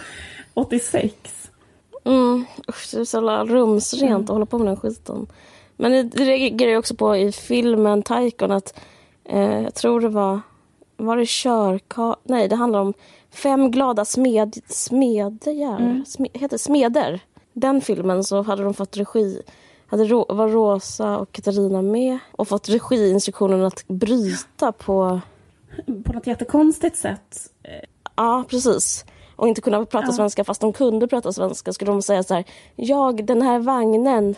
86. 0.54 1.14
Mm, 2.06 2.44
usch, 2.68 2.88
det 2.92 3.00
är 3.00 3.04
så 3.04 3.16
jävla 3.16 3.44
rumsrent 3.44 4.30
att 4.30 4.34
hålla 4.34 4.46
på 4.46 4.58
med 4.58 4.66
den 4.66 4.76
skiten. 4.76 5.26
Men 5.76 5.92
det, 5.92 6.02
det 6.02 6.24
reagerar 6.24 6.70
jag 6.70 6.78
också 6.78 6.94
på 6.94 7.16
i 7.16 7.32
filmen 7.32 8.02
Taikon 8.02 8.50
att 8.50 8.78
eh, 9.24 9.62
jag 9.62 9.74
tror 9.74 10.00
det 10.00 10.08
var, 10.08 10.40
var 10.96 11.16
det 11.16 11.28
körka... 11.28 12.16
Nej, 12.22 12.48
det 12.48 12.56
handlar 12.56 12.80
om 12.80 12.94
fem 13.30 13.70
glada 13.70 14.04
smed, 14.04 14.60
smedjar. 14.68 16.04
Sme, 16.06 16.28
heter 16.32 16.58
smeder. 16.58 17.20
Den 17.52 17.80
filmen 17.80 18.24
så 18.24 18.42
hade 18.42 18.62
de 18.62 18.74
fått 18.74 18.96
regi 18.96 19.42
hade 19.86 20.04
Ro, 20.04 20.26
var 20.28 20.48
Rosa 20.48 21.18
och 21.18 21.32
Katarina 21.32 21.82
med 21.82 22.18
och 22.32 22.48
fått 22.48 22.68
regiinstruktionen 22.68 23.64
att 23.64 23.88
bryta 23.88 24.72
på 24.72 25.20
På 26.04 26.12
något 26.12 26.26
jättekonstigt 26.26 26.96
sätt. 26.96 27.50
Ja, 28.16 28.44
precis. 28.48 29.04
Och 29.36 29.48
inte 29.48 29.60
kunna 29.60 29.84
prata 29.84 30.12
svenska 30.12 30.44
fast 30.44 30.60
de 30.60 30.72
kunde 30.72 31.08
prata 31.08 31.32
svenska 31.32 31.72
skulle 31.72 31.90
de 31.90 32.02
säga 32.02 32.22
så 32.22 32.34
här. 32.34 32.44
Jag, 32.76 33.24
den 33.24 33.42
här 33.42 33.58
vagnen, 33.58 34.34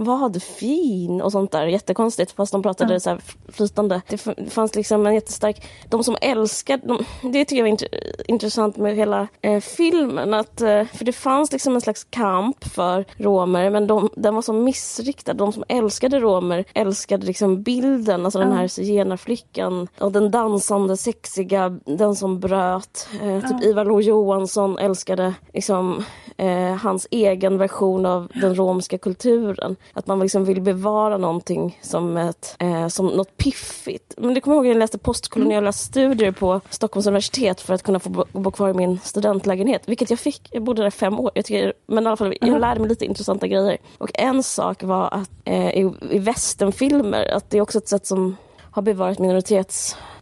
vad 0.00 0.42
fin 0.42 1.20
och 1.20 1.32
sånt 1.32 1.52
där. 1.52 1.66
Jättekonstigt 1.66 2.32
fast 2.32 2.52
de 2.52 2.62
pratade 2.62 3.00
så 3.00 3.10
här 3.10 3.20
flytande. 3.48 4.02
Det 4.08 4.18
fanns 4.50 4.74
liksom 4.74 5.06
en 5.06 5.14
jättestark... 5.14 5.66
De 5.88 6.04
som 6.04 6.16
älskar... 6.20 6.80
De, 6.84 7.04
det 7.32 7.44
tycker 7.44 7.56
jag 7.56 7.70
var 7.70 7.76
int- 7.76 8.22
intressant 8.28 8.76
med 8.76 8.96
hela 8.96 9.28
eh, 9.42 9.60
filmen. 9.60 10.34
Att, 10.34 10.60
eh, 10.60 10.84
för 10.84 11.04
det 11.04 11.12
fanns 11.12 11.52
liksom 11.52 11.74
en 11.74 11.80
slags 11.80 12.04
kamp 12.04 12.64
för 12.64 13.04
romer 13.16 13.70
men 13.70 13.86
de, 13.86 14.10
den 14.16 14.34
var 14.34 14.42
så 14.42 14.52
missriktad. 14.52 15.34
De 15.34 15.52
som 15.52 15.64
älskade 15.68 16.20
romer 16.20 16.64
älskade 16.74 17.26
liksom 17.26 17.62
bilden, 17.62 18.24
alltså 18.24 18.38
den 18.38 18.52
här 18.52 18.68
zigenarflickan 18.68 19.88
och 19.98 20.12
den 20.12 20.30
dansande, 20.30 20.96
sexiga, 20.96 21.68
den 21.84 22.16
som 22.16 22.40
bröt. 22.40 23.08
Eh, 23.22 23.48
typ 23.48 23.64
Ivar 23.64 23.84
Lo-Johansson 23.84 24.78
älskade 24.78 25.34
liksom, 25.52 26.04
eh, 26.38 26.74
hans 26.76 27.06
egen 27.10 27.58
version 27.58 28.06
av 28.06 28.32
den 28.34 28.54
romska 28.54 28.98
kulturen. 28.98 29.76
Att 29.92 30.06
man 30.06 30.18
liksom 30.18 30.44
vill 30.44 30.60
bevara 30.60 31.16
någonting 31.16 31.78
som, 31.82 32.16
ett, 32.16 32.56
eh, 32.58 32.88
som 32.88 33.06
något 33.06 33.36
piffigt. 33.36 34.14
Men 34.16 34.34
det 34.34 34.40
kommer 34.40 34.56
ihåg 34.56 34.64
när 34.64 34.70
jag 34.70 34.78
läste 34.78 34.98
postkoloniala 34.98 35.72
studier 35.72 36.32
på 36.32 36.60
Stockholms 36.70 37.06
universitet 37.06 37.60
för 37.60 37.74
att 37.74 37.82
kunna 37.82 38.00
få 38.00 38.26
bo, 38.32 38.50
kvar 38.50 38.68
i 38.68 38.74
min 38.74 38.98
studentlägenhet. 38.98 39.82
Vilket 39.86 40.10
jag 40.10 40.18
fick. 40.18 40.48
Jag 40.50 40.62
bodde 40.62 40.82
där 40.82 40.90
fem 40.90 41.20
år. 41.20 41.30
Jag 41.34 41.44
tycker, 41.44 41.72
men 41.86 42.04
i 42.04 42.06
alla 42.06 42.16
fall, 42.16 42.34
jag 42.40 42.60
lärde 42.60 42.80
mig 42.80 42.88
lite 42.88 43.04
intressanta 43.04 43.46
grejer. 43.46 43.78
Och 43.98 44.10
en 44.14 44.42
sak 44.42 44.82
var 44.82 45.14
att 45.14 45.30
eh, 45.44 45.68
i, 45.68 45.92
i 46.10 46.18
västernfilmer, 46.18 47.28
att 47.34 47.50
det 47.50 47.58
är 47.58 47.62
också 47.62 47.78
ett 47.78 47.88
sätt 47.88 48.06
som 48.06 48.36
har 48.70 48.82
bevarat 48.82 49.18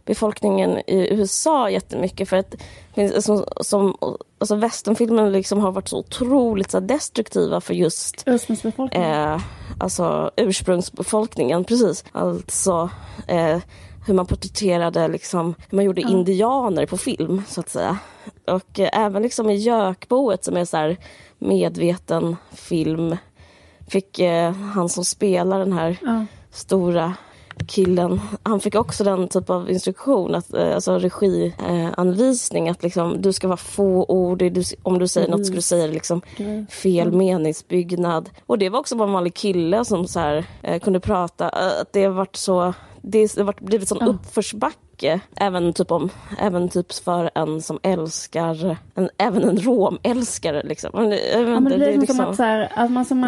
minoritetsbefolkningen 0.07 0.77
i 0.87 1.07
USA 1.13 1.69
jättemycket. 1.69 2.29
För 2.29 2.37
att 2.37 2.55
som, 3.23 3.45
som, 3.61 3.95
alltså 4.39 4.55
västernfilmer 4.55 5.31
liksom 5.31 5.59
har 5.59 5.71
varit 5.71 5.87
så 5.89 5.97
otroligt 5.99 6.71
så 6.71 6.79
destruktiva 6.79 7.61
för 7.61 7.73
just 7.73 8.23
Ursprungsbefolkningen. 8.25 9.33
eh, 9.33 9.41
alltså 9.79 10.31
ursprungsbefolkningen. 10.37 11.63
Precis. 11.63 12.03
Alltså 12.11 12.89
eh, 13.27 13.59
hur 14.07 14.13
man 14.13 14.25
porträtterade, 14.25 15.07
liksom, 15.07 15.55
hur 15.69 15.75
man 15.75 15.85
gjorde 15.85 16.01
indianer 16.01 16.85
på 16.85 16.97
film, 16.97 17.41
så 17.47 17.59
att 17.61 17.69
säga. 17.69 17.97
Och 18.47 18.79
eh, 18.79 18.89
även 18.93 19.21
liksom 19.23 19.49
i 19.49 19.55
Gökboet 19.55 20.43
som 20.45 20.57
är 20.57 20.65
så 20.65 20.77
här 20.77 20.97
medveten 21.39 22.35
film 22.53 23.17
fick 23.89 24.19
eh, 24.19 24.51
han 24.53 24.89
som 24.89 25.05
spelar 25.05 25.59
den 25.59 25.73
här 25.73 25.97
Ja. 26.01 26.25
stora 26.51 27.13
killen, 27.67 28.21
han 28.43 28.59
fick 28.59 28.75
också 28.75 29.03
den 29.03 29.27
typ 29.27 29.49
av 29.49 29.69
instruktion, 29.71 30.35
att, 30.35 30.53
eh, 30.53 30.75
alltså 30.75 30.99
regianvisning, 30.99 32.67
eh, 32.67 32.71
att 32.71 32.83
liksom, 32.83 33.21
du 33.21 33.33
ska 33.33 33.47
vara 33.47 33.57
fåordig, 33.57 34.53
du, 34.53 34.63
om 34.83 34.99
du 34.99 35.07
säger 35.07 35.27
något 35.27 35.45
ska 35.45 35.55
du 35.55 35.61
säga 35.61 35.87
det 35.87 35.93
liksom 35.93 36.21
fel 36.69 37.11
meningsbyggnad. 37.11 38.29
Och 38.45 38.57
det 38.57 38.69
var 38.69 38.79
också 38.79 38.95
bara 38.95 39.07
en 39.07 39.13
vanlig 39.13 39.33
kille 39.33 39.85
som 39.85 40.07
så 40.07 40.19
här, 40.19 40.45
eh, 40.63 40.79
kunde 40.79 40.99
prata, 40.99 41.49
att 41.49 41.93
det 41.93 42.03
har 42.03 42.11
varit 42.13 42.35
så, 42.35 42.73
det 43.01 43.37
har 43.37 43.43
varit, 43.43 43.59
blivit 43.61 43.87
sån 43.87 44.01
uppförsbacke, 44.01 45.19
även 45.35 45.73
typ, 45.73 45.91
om, 45.91 46.09
även 46.39 46.69
typ 46.69 46.93
för 46.93 47.29
en 47.35 47.61
som 47.61 47.79
älskar, 47.83 48.77
en, 48.95 49.09
även 49.17 49.43
en 49.43 49.57
romälskare 49.57 50.63
liksom. 50.63 50.89
Men 50.93 51.09
det, 51.09 51.19
Ja, 51.33 51.39
men 51.59 51.63
det 51.63 51.77
det 51.77 51.85
är 51.85 51.97
liksom 51.97 52.15
som 52.15 52.25
liksom- 52.25 52.29
att, 52.29 52.35
så 52.35 52.43
här, 52.43 52.71
att 52.75 52.91
man 52.91 53.05
som 53.05 53.23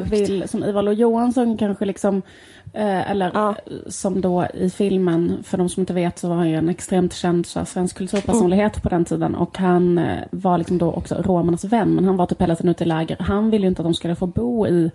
sjukt. 0.00 0.12
vill, 0.12 0.48
som 0.48 0.64
Ivar 0.64 0.82
Lo 0.82 0.92
Johansson 0.92 1.58
kanske 1.58 1.84
liksom, 1.84 2.22
eh, 2.72 3.10
eller 3.10 3.30
Ja. 3.34 3.48
eh, 3.66 3.72
som 3.88 4.20
då 4.20 4.46
i 4.54 4.70
filmen, 4.70 5.38
för 5.44 5.58
de 5.58 5.68
som 5.68 5.80
inte 5.80 5.92
vet 5.92 6.18
så 6.18 6.28
var 6.28 6.36
han 6.36 6.50
ju 6.50 6.56
en 6.56 6.68
extremt 6.68 7.14
känd 7.14 7.46
svensk 7.46 7.96
kulturpersonlighet 7.96 8.82
på 8.82 8.88
den 8.88 9.04
tiden 9.04 9.34
och 9.34 9.58
han 9.58 9.98
eh, 9.98 10.18
var 10.30 10.58
liksom 10.58 10.78
då 10.78 10.92
också 10.92 11.14
romernas 11.14 11.64
vän, 11.64 11.94
men 11.94 12.04
han 12.04 12.16
var 12.16 12.26
typ 12.26 12.42
hela 12.42 12.56
tiden 12.56 12.70
ute 12.70 12.84
i 12.84 12.86
läger. 12.86 13.16
Han 13.20 13.50
ville 13.50 13.64
ju 13.64 13.68
inte 13.68 13.82
att 13.82 13.86
de 13.86 13.94
skulle 13.94 14.14
få 14.14 14.26
bo 14.26 14.66
i 14.66 14.90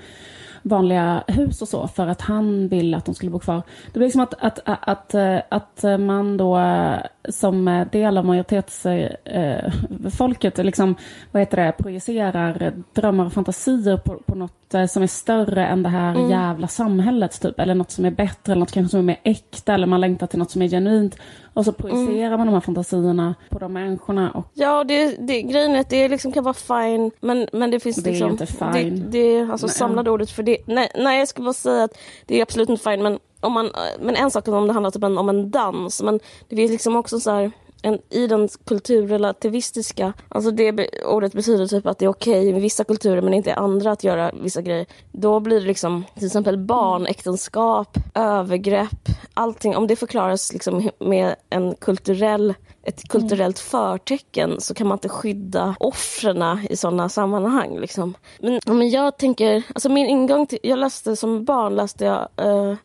vanliga 0.67 1.23
hus 1.27 1.61
och 1.61 1.67
så 1.67 1.87
för 1.87 2.07
att 2.07 2.21
han 2.21 2.67
ville 2.67 2.97
att 2.97 3.05
de 3.05 3.15
skulle 3.15 3.31
bo 3.31 3.39
kvar. 3.39 3.61
Det 3.85 3.93
blir 3.99 4.07
liksom 4.07 4.21
att, 4.21 4.33
att, 4.39 4.59
att, 4.65 5.15
att, 5.15 5.45
att 5.49 5.83
man 5.99 6.37
då 6.37 6.59
eh, 6.59 6.97
som 7.29 7.85
del 7.91 8.17
av 8.17 8.25
majoritetsfolket 8.25 10.57
liksom, 10.57 10.95
vad 11.31 11.41
heter 11.41 11.57
det, 11.57 11.71
projicerar 11.71 12.73
drömmar 12.93 13.25
och 13.25 13.33
fantasier 13.33 13.97
på, 13.97 14.19
på 14.25 14.35
något 14.35 14.73
eh, 14.73 14.85
som 14.85 15.03
är 15.03 15.07
större 15.07 15.67
än 15.67 15.83
det 15.83 15.89
här 15.89 16.29
jävla 16.29 16.67
samhället 16.67 17.41
typ. 17.41 17.59
Eller 17.59 17.75
något 17.75 17.91
som 17.91 18.05
är 18.05 18.11
bättre, 18.11 18.53
eller 18.53 18.59
något 18.59 18.71
kanske 18.71 18.91
som 18.91 18.99
är 18.99 19.03
mer 19.03 19.19
äkta, 19.23 19.73
eller 19.73 19.87
man 19.87 20.01
längtar 20.01 20.27
till 20.27 20.39
något 20.39 20.51
som 20.51 20.61
är 20.61 20.67
genuint. 20.67 21.17
Och 21.55 21.65
så 21.65 21.71
projicerar 21.71 22.37
man 22.37 22.47
de 22.47 22.53
här 22.53 22.61
fantasierna 22.61 23.35
på 23.49 23.59
de 23.59 23.73
människorna. 23.73 24.31
Och 24.31 24.45
Ja, 24.53 24.83
det, 24.83 25.15
det, 25.27 25.41
grejen 25.41 25.75
är 25.75 25.79
att 25.79 25.89
det 25.89 26.07
liksom 26.07 26.31
kan 26.31 26.43
vara 26.43 26.53
fine, 26.53 27.11
men, 27.19 27.47
men 27.53 27.71
det 27.71 27.79
finns 27.79 27.95
Det 27.95 28.09
är 28.09 28.11
liksom... 28.11 28.31
inte 28.31 28.45
fine. 28.45 28.71
Det, 28.71 28.89
det 28.89 29.35
är 29.37 29.51
alltså 29.51 29.67
Nej. 29.67 29.75
samlade 29.75 30.11
ordet 30.11 30.31
för 30.31 30.43
det. 30.43 30.57
Nej, 30.65 30.89
nej, 30.95 31.19
jag 31.19 31.27
ska 31.27 31.41
bara 31.43 31.53
säga 31.53 31.83
att 31.83 31.97
det 32.25 32.37
är 32.37 32.41
absolut 32.41 32.69
inte 32.69 32.83
fine, 32.83 33.03
men, 33.03 33.19
om 33.39 33.53
man, 33.53 33.69
men 33.99 34.15
en 34.15 34.31
sak 34.31 34.47
är 34.47 34.53
om 34.53 34.67
det 34.67 34.73
handlar 34.73 34.91
typ 34.91 35.03
om 35.03 35.29
en 35.29 35.51
dans, 35.51 36.01
men 36.01 36.19
det 36.49 36.55
finns 36.55 36.71
liksom 36.71 36.95
också 36.95 37.19
så 37.19 37.31
här... 37.31 37.51
En, 37.85 37.99
I 38.09 38.27
den 38.27 38.49
kulturrelativistiska, 38.65 40.13
alltså 40.29 40.51
det 40.51 40.89
ordet 41.05 41.33
betyder 41.33 41.67
typ 41.67 41.85
att 41.85 41.99
det 41.99 42.05
är 42.05 42.09
okej 42.09 42.49
i 42.49 42.51
vissa 42.51 42.83
kulturer 42.83 43.21
men 43.21 43.33
inte 43.33 43.49
i 43.49 43.53
andra 43.53 43.91
att 43.91 44.03
göra 44.03 44.31
vissa 44.43 44.61
grejer. 44.61 44.85
Då 45.11 45.39
blir 45.39 45.59
det 45.59 45.67
liksom 45.67 46.03
till 46.15 46.25
exempel 46.25 46.57
barnäktenskap, 46.57 47.97
övergrepp, 48.13 49.09
allting. 49.33 49.75
Om 49.75 49.87
det 49.87 49.95
förklaras 49.95 50.53
liksom 50.53 50.89
med 50.99 51.35
en 51.49 51.75
kulturell 51.75 52.53
ett 52.85 53.09
kulturellt 53.09 53.59
förtecken 53.59 54.61
så 54.61 54.73
kan 54.73 54.87
man 54.87 54.95
inte 54.95 55.09
skydda 55.09 55.75
offren 55.79 56.59
i 56.69 56.75
sådana 56.75 57.09
sammanhang. 57.09 57.79
Liksom. 57.79 58.13
Men, 58.39 58.59
men 58.65 58.89
jag 58.89 59.17
tänker, 59.17 59.63
alltså 59.73 59.89
min 59.89 60.07
ingång 60.07 60.47
till, 60.47 60.59
jag 60.63 60.79
läste 60.79 61.15
som 61.15 61.45
barn 61.45 61.75
läste 61.75 62.05
jag 62.05 62.27
eh, 62.37 62.75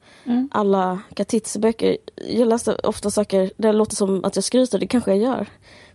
alla 0.51 0.99
Katitze-böcker. 1.15 1.97
Jag 2.29 2.49
läste 2.49 2.75
ofta 2.75 3.11
saker, 3.11 3.51
det 3.57 3.73
låter 3.73 3.97
som 3.97 4.25
att 4.25 4.37
jag 4.37 4.45
skryter, 4.45 4.79
det 4.79 4.87
kanske 4.91 5.11
jag 5.11 5.21
gör. 5.21 5.47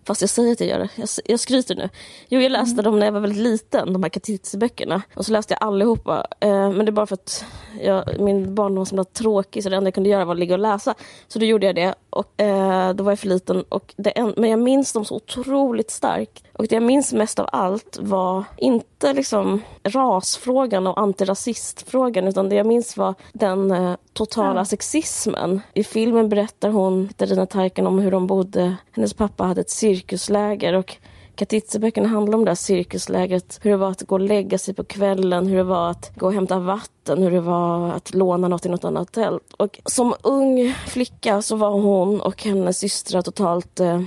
Fast 0.07 0.21
jag 0.21 0.29
säger 0.29 0.51
att 0.51 0.59
jag 0.59 0.69
gör 0.69 0.79
det. 0.79 0.89
Jag, 0.95 1.09
jag 1.25 1.39
skryter 1.39 1.75
nu. 1.75 1.89
Jo, 2.29 2.41
jag 2.41 2.51
läste 2.51 2.81
dem 2.81 2.99
när 2.99 3.05
jag 3.05 3.13
var 3.13 3.19
väldigt 3.19 3.41
liten, 3.41 3.93
de 3.93 4.03
här 4.03 4.09
Katitze-böckerna. 4.09 5.01
Och 5.15 5.25
så 5.25 5.31
läste 5.31 5.53
jag 5.53 5.67
allihopa. 5.67 6.27
Eh, 6.39 6.71
men 6.71 6.85
det 6.85 6.89
är 6.89 6.91
bara 6.91 7.05
för 7.05 7.13
att 7.13 7.45
jag, 7.81 8.19
min 8.19 8.55
barndom 8.55 8.77
var 8.77 8.85
så 8.85 8.89
himla 8.89 9.03
tråkig 9.03 9.63
så 9.63 9.69
det 9.69 9.75
enda 9.75 9.87
jag 9.87 9.93
kunde 9.93 10.09
göra 10.09 10.25
var 10.25 10.33
att 10.33 10.39
ligga 10.39 10.55
och 10.55 10.59
läsa. 10.59 10.95
Så 11.27 11.39
då 11.39 11.45
gjorde 11.45 11.65
jag 11.65 11.75
det. 11.75 11.95
Och 12.09 12.41
eh, 12.41 12.93
då 12.93 13.03
var 13.03 13.11
jag 13.11 13.19
för 13.19 13.27
liten. 13.27 13.61
Och 13.61 13.93
det 13.97 14.09
en, 14.09 14.33
men 14.37 14.49
jag 14.49 14.59
minns 14.59 14.93
dem 14.93 15.05
så 15.05 15.15
otroligt 15.15 15.91
starkt. 15.91 16.43
Och 16.57 16.67
det 16.67 16.75
jag 16.75 16.83
minns 16.83 17.13
mest 17.13 17.39
av 17.39 17.49
allt 17.51 17.97
var 18.01 18.43
inte 18.57 19.13
liksom 19.13 19.61
rasfrågan 19.83 20.87
och 20.87 20.99
antirasistfrågan 20.99 22.27
utan 22.27 22.49
det 22.49 22.55
jag 22.55 22.65
minns 22.65 22.97
var 22.97 23.13
den 23.33 23.71
eh, 23.71 23.95
totala 24.13 24.59
Ja. 24.59 24.65
sexismen. 24.65 25.61
I 25.73 25.83
filmen 25.83 26.29
berättar 26.29 26.69
hon, 26.69 27.07
Katarina 27.07 27.45
Taikan, 27.45 27.87
om 27.87 27.99
hur 27.99 28.11
de 28.11 28.27
bodde. 28.27 28.75
Hennes 28.91 29.13
pappa 29.13 29.43
hade 29.43 29.61
ett 29.61 29.69
cirkusläger 29.69 30.73
och 30.73 30.97
Katitze-böckerna 31.35 32.07
handlar 32.07 32.37
om 32.37 32.45
det 32.45 32.51
här 32.51 32.55
cirkuslägret. 32.55 33.59
Hur 33.61 33.71
det 33.71 33.77
var 33.77 33.91
att 33.91 34.01
gå 34.01 34.15
och 34.15 34.21
lägga 34.21 34.57
sig 34.57 34.73
på 34.73 34.83
kvällen, 34.83 35.47
hur 35.47 35.57
det 35.57 35.63
var 35.63 35.89
att 35.89 36.11
gå 36.15 36.25
och 36.25 36.33
hämta 36.33 36.59
vatten, 36.59 37.23
hur 37.23 37.31
det 37.31 37.41
var 37.41 37.91
att 37.91 38.13
låna 38.13 38.47
något 38.47 38.65
i 38.65 38.69
något 38.69 38.83
annat 38.85 39.11
tält. 39.11 39.53
Och 39.57 39.79
som 39.85 40.13
ung 40.21 40.73
flicka 40.87 41.41
så 41.41 41.55
var 41.55 41.69
hon 41.69 42.21
och 42.21 42.43
hennes 42.43 42.77
systrar 42.79 43.21
totalt 43.21 43.79
eh, 43.79 44.01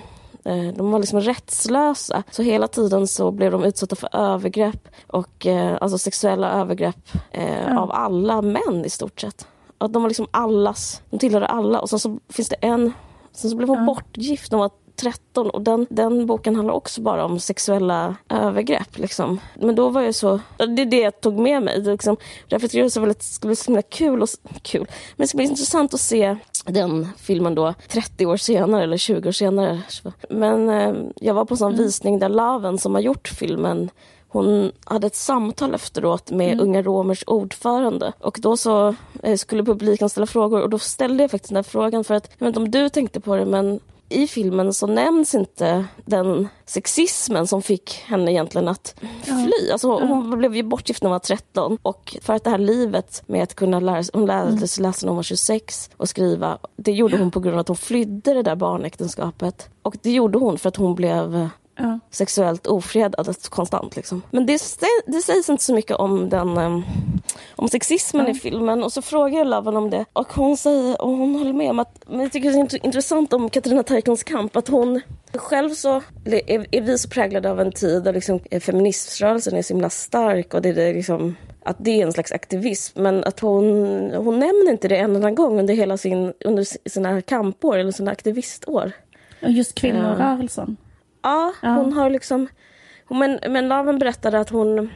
de 0.57 0.91
var 0.91 0.99
liksom 0.99 1.21
rättslösa. 1.21 2.23
Så 2.31 2.43
hela 2.43 2.69
tiden 2.69 3.07
så 3.07 3.31
blev 3.31 3.53
de 3.53 3.65
utsatta 3.65 3.97
för 3.97 4.17
övergrepp 4.17 4.89
och 5.07 5.47
eh, 5.47 5.79
alltså 5.81 5.99
sexuella 5.99 6.51
övergrepp 6.51 7.11
eh, 7.31 7.79
av 7.79 7.93
alla 7.93 8.43
män 8.43 8.85
i 8.85 8.91
stort 8.91 9.21
sett. 9.21 9.47
Att 9.79 9.93
de 9.93 10.03
var 10.03 10.11
liksom 10.11 10.27
allas, 10.31 11.03
de 11.11 11.19
tillhörde 11.19 11.47
alla 11.47 11.81
och 11.81 11.91
sen 11.91 11.99
så 11.99 12.19
finns 12.29 12.49
det 12.49 12.57
en, 12.61 12.93
sen 13.33 13.51
så 13.51 13.57
blev 13.57 13.69
hon 13.69 13.87
bortgift 13.87 14.53
när 14.53 14.59
hon 14.59 14.71
var 14.71 14.88
13 15.01 15.51
och 15.51 15.63
den, 15.63 15.87
den 15.91 16.27
boken 16.27 16.57
handlar 16.57 16.75
också 16.75 17.01
bara 17.01 17.25
om 17.25 17.41
sexuella 17.41 18.17
övergrepp. 18.29 18.99
Liksom. 18.99 19.41
Men 19.55 19.75
då 19.75 19.89
var 19.89 20.03
jag 20.03 20.15
så, 20.15 20.41
det 20.57 20.83
är 20.83 20.87
det 20.87 21.01
jag 21.01 21.21
tog 21.21 21.39
med 21.39 21.63
mig. 21.63 21.81
Det 21.81 21.93
liksom, 21.93 22.17
därför 22.49 22.69
tycker 22.69 22.79
jag 22.79 22.93
det 22.93 23.01
väldigt, 23.01 23.23
skulle 23.23 23.49
bli 23.49 23.57
så 23.57 23.65
himla 23.65 23.83
kul, 23.83 24.23
och, 24.23 24.29
kul. 24.63 24.87
Men 25.17 25.25
det 25.25 25.29
ska 25.29 25.37
bli 25.37 25.47
intressant 25.47 25.95
att 25.95 26.01
se 26.01 26.37
den 26.65 27.09
filmen 27.17 27.55
då 27.55 27.75
30 27.89 28.27
år 28.27 28.37
senare 28.37 28.83
eller 28.83 28.97
20 28.97 29.29
år 29.29 29.33
senare. 29.33 29.83
Men 30.31 30.71
eh, 30.71 30.95
jag 31.17 31.35
var 31.35 31.45
på 31.45 31.55
en 31.55 31.59
sån 31.59 31.77
visning 31.77 32.19
där 32.19 32.29
Laven 32.29 32.79
som 32.79 32.95
har 32.95 33.01
gjort 33.01 33.29
filmen 33.29 33.91
hon 34.29 34.73
hade 34.85 35.07
ett 35.07 35.15
samtal 35.15 35.75
efteråt 35.75 36.31
med 36.31 36.61
Unga 36.61 36.83
Romers 36.83 37.25
ordförande 37.27 38.13
och 38.19 38.39
då 38.41 38.57
så 38.57 38.95
eh, 39.23 39.37
skulle 39.37 39.65
publiken 39.65 40.09
ställa 40.09 40.27
frågor 40.27 40.63
och 40.63 40.71
då 40.71 40.79
ställde 40.79 41.23
jag 41.23 41.31
faktiskt 41.31 41.49
den 41.49 41.57
här 41.57 41.63
frågan 41.63 42.05
för 42.05 42.15
att, 42.15 42.31
jag 42.39 42.47
vet 42.47 42.49
inte 42.49 42.61
om 42.61 42.71
du 42.71 42.89
tänkte 42.89 43.21
på 43.21 43.37
det 43.37 43.45
men 43.45 43.81
i 44.09 44.27
filmen 44.27 44.75
så 44.75 44.87
nämns 44.87 45.35
inte 45.35 45.85
den 46.05 46.49
sexismen 46.67 47.47
som 47.47 47.63
fick 47.63 47.95
henne 48.07 48.33
egentligen 48.33 48.69
att 48.69 48.95
fly. 49.25 49.71
Alltså, 49.73 49.91
hon 49.91 50.39
blev 50.39 50.57
ju 50.57 50.63
bortgift 50.63 51.03
när 51.03 51.11
hon 51.11 51.15
var 51.15 51.19
13 51.19 51.79
och 51.83 52.17
för 52.23 52.35
att 52.35 52.45
det 52.45 52.51
här 52.51 52.59
livet 52.59 53.23
med 53.27 53.43
att 53.43 53.55
kunna 53.55 53.81
lära 53.81 54.03
sig, 54.03 54.11
hon 54.15 54.27
lärde 54.27 54.69
sig 54.69 54.83
läsa 54.83 55.07
när 55.07 55.11
hon 55.11 55.17
var 55.17 55.23
26 55.23 55.91
och 55.97 56.09
skriva, 56.09 56.59
det 56.77 56.93
gjorde 56.93 57.19
hon 57.19 57.31
på 57.31 57.41
grund 57.41 57.55
av 57.55 57.61
att 57.61 57.69
hon 57.69 57.77
flydde 57.77 58.35
det 58.35 58.43
där 58.43 58.57
barnäktenskapet. 58.57 59.69
Och 59.83 59.97
det 60.03 60.11
gjorde 60.11 60.39
hon 60.39 60.59
för 60.59 60.69
att 60.69 60.77
hon 60.77 60.95
blev 60.95 61.37
eh, 61.37 61.49
Ja. 61.81 61.99
sexuellt 62.11 62.67
ofredad 62.67 63.37
konstant. 63.51 63.97
Liksom. 63.97 64.23
Men 64.31 64.47
det, 64.47 64.61
det 65.07 65.21
sägs 65.23 65.49
inte 65.49 65.65
så 65.65 65.75
mycket 65.75 65.97
om 65.97 66.29
den 66.29 66.59
em, 66.59 66.83
om 67.59 67.69
sexismen 67.69 68.29
i 68.29 68.35
filmen 68.35 68.83
och 68.85 68.93
så 68.93 69.03
frågar 69.03 69.39
jag 69.39 69.47
Lavan 69.47 69.77
om 69.77 69.91
det 69.91 70.05
och 70.13 70.33
hon 70.33 70.57
säger 70.57 71.03
och 71.03 71.11
hon 71.11 71.35
håller 71.37 71.53
med 71.53 71.71
om 71.71 71.79
att 71.79 72.05
men 72.09 72.21
jag 72.21 72.33
tycker 72.33 72.51
det 72.51 72.57
är 72.59 72.63
int- 72.65 72.85
intressant 72.85 73.33
om 73.33 73.51
Katarina 73.51 73.83
Taikons 73.83 74.25
kamp 74.25 74.57
att 74.57 74.69
hon 74.69 75.01
själv 75.35 75.71
så 75.71 75.95
är, 76.25 76.67
är 76.75 76.81
vi 76.81 76.99
så 76.99 77.09
präglade 77.09 77.51
av 77.51 77.61
en 77.61 77.73
tid 77.73 78.03
där 78.05 78.13
liksom 78.13 78.41
eh, 78.51 78.61
feministrörelsen 78.61 79.57
är 79.57 79.63
så 79.63 79.75
himla 79.75 79.91
stark 79.91 80.55
och 80.55 80.63
det 80.63 80.69
är 80.69 80.95
liksom 80.95 81.37
att 81.65 81.77
det 81.79 82.01
är 82.03 82.07
en 82.07 82.13
slags 82.13 82.33
aktivism 82.33 83.03
men 83.03 83.25
att 83.25 83.41
hon, 83.41 83.65
hon 84.15 84.39
nämner 84.39 84.71
inte 84.71 84.89
det 84.89 84.97
en 84.97 85.17
enda 85.17 85.31
gång 85.31 85.59
under 85.61 85.75
hela 85.75 85.97
sin, 85.97 86.33
under 86.45 86.89
sina 86.89 87.23
kampår 87.23 87.77
eller 87.79 87.93
sina 87.93 88.11
aktivistår. 88.11 88.93
Och 89.43 89.51
just 89.51 89.75
kvinnorörelsen. 89.75 90.77
Ja, 91.23 91.53
Ja. 91.63 91.69
hon 91.69 91.93
har 91.93 92.11
liksom... 92.11 92.49
Men, 93.11 93.39
men 93.49 93.69
Laven 93.69 93.99
berättade 93.99 94.39
att 94.41 94.51
hon, 94.51 94.91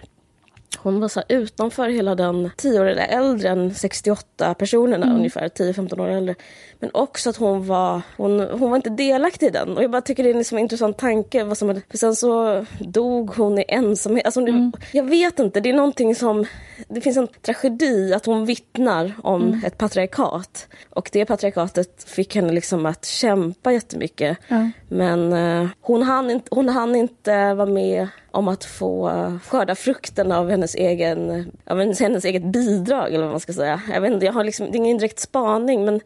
hon 0.78 1.00
var 1.00 1.08
så 1.08 1.22
utanför 1.28 1.88
hela 1.88 2.14
den 2.14 2.50
10 2.56 2.80
år 2.80 2.84
eller 2.84 3.02
äldre 3.06 3.48
än 3.48 3.74
68 3.74 4.54
personerna 4.54 5.14
ungefär, 5.16 5.48
10-15 5.48 6.00
år 6.00 6.08
äldre. 6.08 6.34
Men 6.78 6.90
också 6.94 7.30
att 7.30 7.36
hon 7.36 7.66
var, 7.66 8.02
hon, 8.16 8.40
hon 8.40 8.70
var 8.70 8.76
inte 8.76 8.90
delaktig 8.90 9.46
i 9.46 9.50
den. 9.50 9.76
Och 9.76 9.82
jag 9.82 9.90
bara 9.90 10.02
tycker 10.02 10.22
det 10.22 10.30
är 10.30 10.34
liksom 10.34 10.58
en 10.58 10.62
intressant 10.62 10.98
tanke. 10.98 11.44
Vad 11.44 11.58
som, 11.58 11.80
för 11.90 11.98
sen 11.98 12.16
så 12.16 12.64
dog 12.80 13.30
hon 13.36 13.58
i 13.58 13.64
ensamhet. 13.68 14.24
Alltså, 14.24 14.40
det- 14.40 14.52
Jag 14.92 15.04
vet 15.04 15.38
inte, 15.38 15.60
det 15.60 15.68
är 15.70 15.74
någonting 15.74 16.14
som... 16.14 16.46
Det 16.88 17.00
finns 17.00 17.16
en 17.16 17.28
tragedi 17.42 18.12
att 18.14 18.26
hon 18.26 18.46
vittnar 18.46 19.12
om 19.22 19.60
ett 19.66 19.78
patriarkat. 19.78 20.68
Och 20.90 21.08
det 21.12 21.24
patriarkatet 21.26 22.04
fick 22.06 22.34
henne 22.34 22.52
liksom 22.52 22.86
att 22.86 23.04
kämpa 23.04 23.72
jättemycket. 23.72 24.38
Ja. 24.48 24.70
Men 24.88 25.32
eh, 25.32 25.68
hon, 25.80 26.02
hann 26.02 26.30
inte, 26.30 26.48
hon 26.50 26.68
hann 26.68 26.94
inte 26.96 27.54
vara 27.54 27.66
med 27.68 28.08
om 28.32 28.48
att 28.48 28.64
få 28.64 29.12
skörda 29.46 29.74
frukten 29.74 30.32
av 30.32 30.50
hennes, 30.50 30.74
egen, 30.74 31.50
av 31.66 31.78
hennes, 31.78 32.24
eget 32.24 32.44
bidrag. 32.44 33.08
Eller 33.08 33.22
vad 33.22 33.30
man 33.30 33.40
ska 33.40 33.52
säga. 33.52 33.80
Jag 33.92 34.00
vet 34.00 34.12
inte, 34.12 34.26
jag 34.26 34.32
har 34.32 34.44
liksom, 34.44 34.66
det 34.66 34.76
är 34.76 34.78
ingen 34.78 34.98
direkt 34.98 35.20
spaning 35.20 35.84
men 35.84 36.00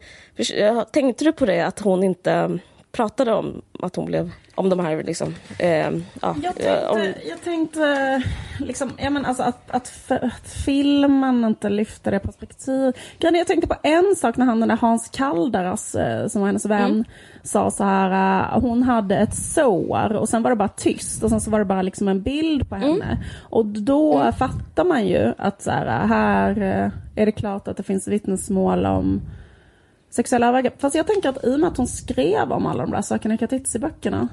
tänkte 0.91 1.25
du 1.25 1.31
på 1.31 1.45
det 1.45 1.61
att 1.61 1.79
hon 1.79 2.03
inte 2.03 2.59
pratade 2.97 3.33
om 3.33 3.61
att 3.79 3.95
hon 3.95 4.05
blev, 4.05 4.31
om 4.55 4.69
de 4.69 4.79
här 4.79 5.03
liksom, 5.03 5.35
eh, 5.59 5.91
ja, 6.21 6.35
Jag 6.43 6.53
eh, 6.57 6.89
om, 6.89 6.97
tänkte, 6.97 7.27
jag 7.27 7.41
tänkte 7.43 8.23
liksom, 8.59 8.91
ja, 8.97 9.09
men 9.09 9.25
alltså 9.25 9.43
att, 9.43 9.71
att, 9.71 9.87
för, 9.87 10.25
att 10.25 10.49
filmen 10.65 11.45
inte 11.45 11.69
lyfter 11.69 12.11
det 12.11 12.19
perspektiv. 12.19 12.93
Grejen 13.19 13.35
är, 13.35 13.39
Jag 13.39 13.47
tänkte 13.47 13.67
på 13.67 13.75
en 13.83 14.15
sak 14.17 14.37
när 14.37 14.45
han 14.45 14.59
den 14.59 14.69
där 14.69 14.77
Hans 14.77 15.09
Kaldaras, 15.09 15.95
eh, 15.95 16.27
som 16.27 16.41
var 16.41 16.47
hennes 16.47 16.65
vän, 16.65 17.05
sa 17.43 17.71
så 17.71 17.83
här, 17.83 18.11
eh, 18.11 18.61
hon 18.61 18.83
hade 18.83 19.17
ett 19.17 19.35
sår 19.35 20.13
och 20.13 20.29
sen 20.29 20.43
var 20.43 20.49
det 20.49 20.55
bara 20.55 20.67
tyst 20.67 21.23
och 21.23 21.29
sen 21.29 21.41
så 21.41 21.51
var 21.51 21.59
det 21.59 21.65
bara 21.65 21.81
liksom 21.81 22.07
en 22.07 22.21
bild 22.21 22.69
på 22.69 22.75
henne. 22.75 23.23
Och 23.41 23.65
då 23.65 24.31
fattar 24.37 24.83
man 24.83 25.07
ju 25.07 25.33
att 25.37 25.61
så 25.61 25.71
här, 25.71 26.07
här 26.07 26.61
är 27.15 27.25
det 27.25 27.31
klart 27.31 27.67
att 27.67 27.77
det 27.77 27.83
finns 27.83 28.07
vittnesmål 28.07 28.85
om 28.85 29.21
sexuella 30.09 30.47
övergrepp. 30.47 30.81
Fast 30.81 30.95
jag 30.95 31.07
tänker 31.07 31.29
att 31.29 31.45
i 31.45 31.55
och 31.55 31.59
med 31.59 31.67
att 31.69 31.77
hon 31.77 31.87
skrev 31.87 32.51
om 32.51 32.65
alla 32.65 32.83
de 32.83 32.91
där 32.91 33.01
sakerna 33.01 33.33
i 33.33 33.37
Katitzi-böckerna 33.37 34.27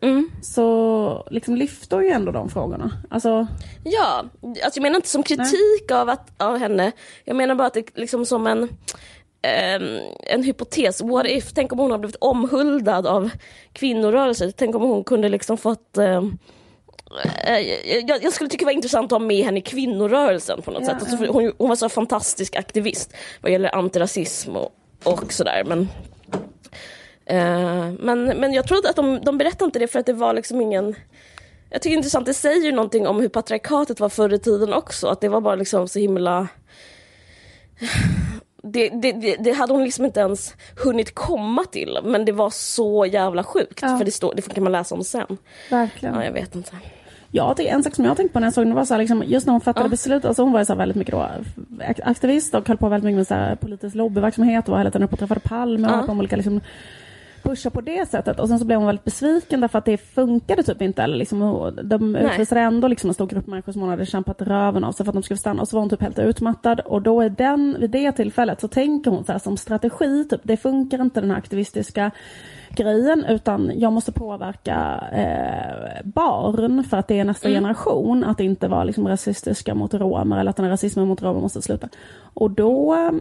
mm. 0.00 0.30
så 0.42 1.26
liksom 1.30 1.56
lyfter 1.56 2.00
ju 2.00 2.08
ändå 2.08 2.32
de 2.32 2.48
frågorna. 2.48 2.90
Alltså, 3.10 3.46
Ja, 3.84 4.24
alltså 4.42 4.78
jag 4.78 4.82
menar 4.82 4.96
inte 4.96 5.08
som 5.08 5.22
kritik 5.22 5.90
av, 5.90 6.08
att, 6.08 6.42
av 6.42 6.58
henne. 6.58 6.92
Jag 7.24 7.36
menar 7.36 7.54
bara 7.54 7.66
att 7.66 7.74
det 7.74 7.98
liksom 7.98 8.26
som 8.26 8.46
en, 8.46 8.68
ehm, 9.42 9.98
en 10.20 10.42
hypotes. 10.42 11.00
What 11.00 11.26
if? 11.26 11.52
Tänk 11.52 11.72
om 11.72 11.78
hon 11.78 11.90
har 11.90 11.98
blivit 11.98 12.16
omhuldad 12.20 13.06
av 13.06 13.30
kvinnorörelser. 13.72 14.52
Tänk 14.56 14.74
om 14.74 14.82
hon 14.82 15.04
kunde 15.04 15.28
liksom 15.28 15.56
fått 15.58 15.98
ehm, 15.98 16.38
eh, 17.46 17.58
jag, 18.08 18.24
jag 18.24 18.32
skulle 18.32 18.50
tycka 18.50 18.62
det 18.62 18.66
var 18.66 18.72
intressant 18.72 19.12
att 19.12 19.20
ha 19.20 19.26
med 19.26 19.44
henne 19.44 19.58
i 19.58 19.62
kvinnorörelsen 19.62 20.62
på 20.62 20.70
något 20.70 20.82
Ja, 20.82 20.88
sätt. 20.88 20.96
Alltså, 21.00 21.32
hon, 21.32 21.52
hon 21.58 21.68
var 21.68 21.76
så 21.76 21.88
fantastisk 21.88 22.56
aktivist 22.56 23.12
vad 23.40 23.52
gäller 23.52 23.74
antirasism 23.74 24.56
och, 24.56 24.70
och 25.06 25.32
sådär. 25.32 25.64
Men, 25.66 25.88
eh, 27.26 27.92
men, 27.98 28.24
men 28.24 28.52
jag 28.52 28.68
tror 28.68 28.86
att 28.86 28.96
de, 28.96 29.20
de 29.24 29.38
berättade 29.38 29.64
inte 29.64 29.78
det 29.78 29.88
för 29.88 29.98
att 29.98 30.06
det 30.06 30.12
var 30.12 30.34
liksom 30.34 30.60
ingen 30.60 30.94
jag 31.70 31.82
tycker 31.82 31.90
det 31.90 31.94
är 31.94 31.98
intressant, 31.98 32.26
det 32.26 32.34
säger 32.34 32.64
ju 32.64 32.72
någonting 32.72 33.06
om 33.06 33.20
hur 33.20 33.28
patriarkatet 33.28 34.00
var 34.00 34.08
förr 34.08 34.34
i 34.34 34.38
tiden 34.38 34.72
också. 34.72 35.06
Att 35.06 35.20
det 35.20 35.28
var 35.28 35.40
bara 35.40 35.54
liksom 35.54 35.88
så 35.88 35.98
himla... 35.98 36.48
Det, 38.62 38.88
det, 38.88 39.12
det, 39.12 39.36
det 39.36 39.52
hade 39.52 39.72
hon 39.72 39.84
liksom 39.84 40.04
inte 40.04 40.20
ens 40.20 40.54
hunnit 40.84 41.14
komma 41.14 41.64
till. 41.64 41.98
Men 42.04 42.24
det 42.24 42.32
var 42.32 42.50
så 42.50 43.06
jävla 43.06 43.44
sjukt. 43.44 43.78
Ja. 43.82 43.98
För 43.98 44.04
det, 44.04 44.10
står, 44.10 44.34
det 44.34 44.54
kan 44.54 44.62
man 44.62 44.72
läsa 44.72 44.94
om 44.94 45.04
sen. 45.04 45.38
verkligen. 45.70 46.14
Ja, 46.14 46.24
jag 46.24 46.32
vet 46.32 46.54
inte. 46.54 46.76
Ja, 47.36 47.54
det 47.56 47.68
är 47.68 47.74
en 47.74 47.82
sak 47.82 47.94
som 47.94 48.04
jag 48.04 48.10
har 48.10 48.16
tänkt 48.16 48.32
på 48.32 48.40
när 48.40 48.46
jag 48.46 48.54
såg 48.54 48.66
den 48.66 48.74
var 48.74 48.84
så 48.84 48.94
här, 48.94 48.98
liksom, 48.98 49.22
just 49.26 49.46
när 49.46 49.52
hon 49.52 49.60
fattade 49.60 49.86
Ja. 49.86 49.90
beslut, 49.90 50.24
alltså 50.24 50.42
hon 50.42 50.52
var 50.52 50.64
så 50.64 50.72
här 50.72 50.78
väldigt 50.78 50.96
mycket 50.96 51.12
då, 51.14 51.28
ak- 51.80 52.00
aktivist 52.04 52.54
och 52.54 52.68
höll 52.68 52.76
på 52.76 52.88
väldigt 52.88 53.04
mycket 53.04 53.16
med 53.16 53.26
så 53.26 53.34
här, 53.34 53.54
politisk 53.56 53.94
lobbyverksamhet 53.96 54.64
och 54.64 54.70
var 54.70 54.78
hela 54.78 54.90
tiden 54.90 55.02
uppe 55.04 55.12
och 55.12 55.18
träffade 55.18 55.40
Palme 55.40 55.88
och 55.88 55.94
Ja. 55.98 56.02
på 56.06 56.12
olika 56.12 56.36
liksom, 56.36 56.60
pusha 57.46 57.70
på 57.70 57.80
det 57.80 58.08
sättet. 58.08 58.40
Och 58.40 58.48
sen 58.48 58.58
så 58.58 58.64
blev 58.64 58.78
hon 58.78 58.86
väldigt 58.86 59.04
besviken 59.04 59.60
därför 59.60 59.78
att 59.78 59.84
det 59.84 59.96
funkade 59.96 60.62
typ 60.62 60.82
inte. 60.82 61.02
Eller 61.02 61.16
liksom, 61.16 61.72
de 61.82 62.16
utvisade 62.16 62.60
ändå 62.60 62.88
liksom 62.88 63.10
en 63.10 63.14
stor 63.14 63.26
grupp 63.26 63.46
människor 63.46 63.72
som 63.72 63.80
hon 63.80 63.90
hade 63.90 64.06
kämpat 64.06 64.42
röven 64.42 64.84
av 64.84 64.92
sig 64.92 65.06
för 65.06 65.10
att 65.10 65.14
de 65.14 65.22
skulle 65.22 65.38
stanna. 65.38 65.62
Och 65.62 65.68
så 65.68 65.76
var 65.76 65.80
hon 65.80 65.90
typ 65.90 66.02
helt 66.02 66.18
utmattad. 66.18 66.80
Och 66.80 67.02
då 67.02 67.20
är 67.20 67.30
den, 67.30 67.76
vid 67.80 67.90
det 67.90 68.12
tillfället 68.12 68.60
så 68.60 68.68
tänker 68.68 69.10
hon 69.10 69.24
så 69.24 69.32
här 69.32 69.38
som 69.38 69.56
strategi, 69.56 70.24
typ, 70.24 70.40
det 70.42 70.56
funkar 70.56 71.02
inte 71.02 71.20
den 71.20 71.30
här 71.30 71.38
aktivistiska 71.38 72.10
grejen 72.70 73.24
utan 73.24 73.72
jag 73.74 73.92
måste 73.92 74.12
påverka 74.12 75.04
eh, 75.12 76.04
barn 76.04 76.84
för 76.84 76.96
att 76.96 77.08
det 77.08 77.18
är 77.18 77.24
nästa 77.24 77.48
generation 77.48 78.24
att 78.24 78.40
inte 78.40 78.68
vara 78.68 78.84
liksom 78.84 79.08
rasistiska 79.08 79.74
mot 79.74 79.94
romer 79.94 80.40
eller 80.40 80.50
att 80.50 80.56
den 80.56 80.64
här 80.64 80.70
rasismen 80.70 81.08
mot 81.08 81.22
romer 81.22 81.40
måste 81.40 81.62
sluta. 81.62 81.88
Och 82.18 82.50
då 82.50 82.94
eh, 82.94 83.12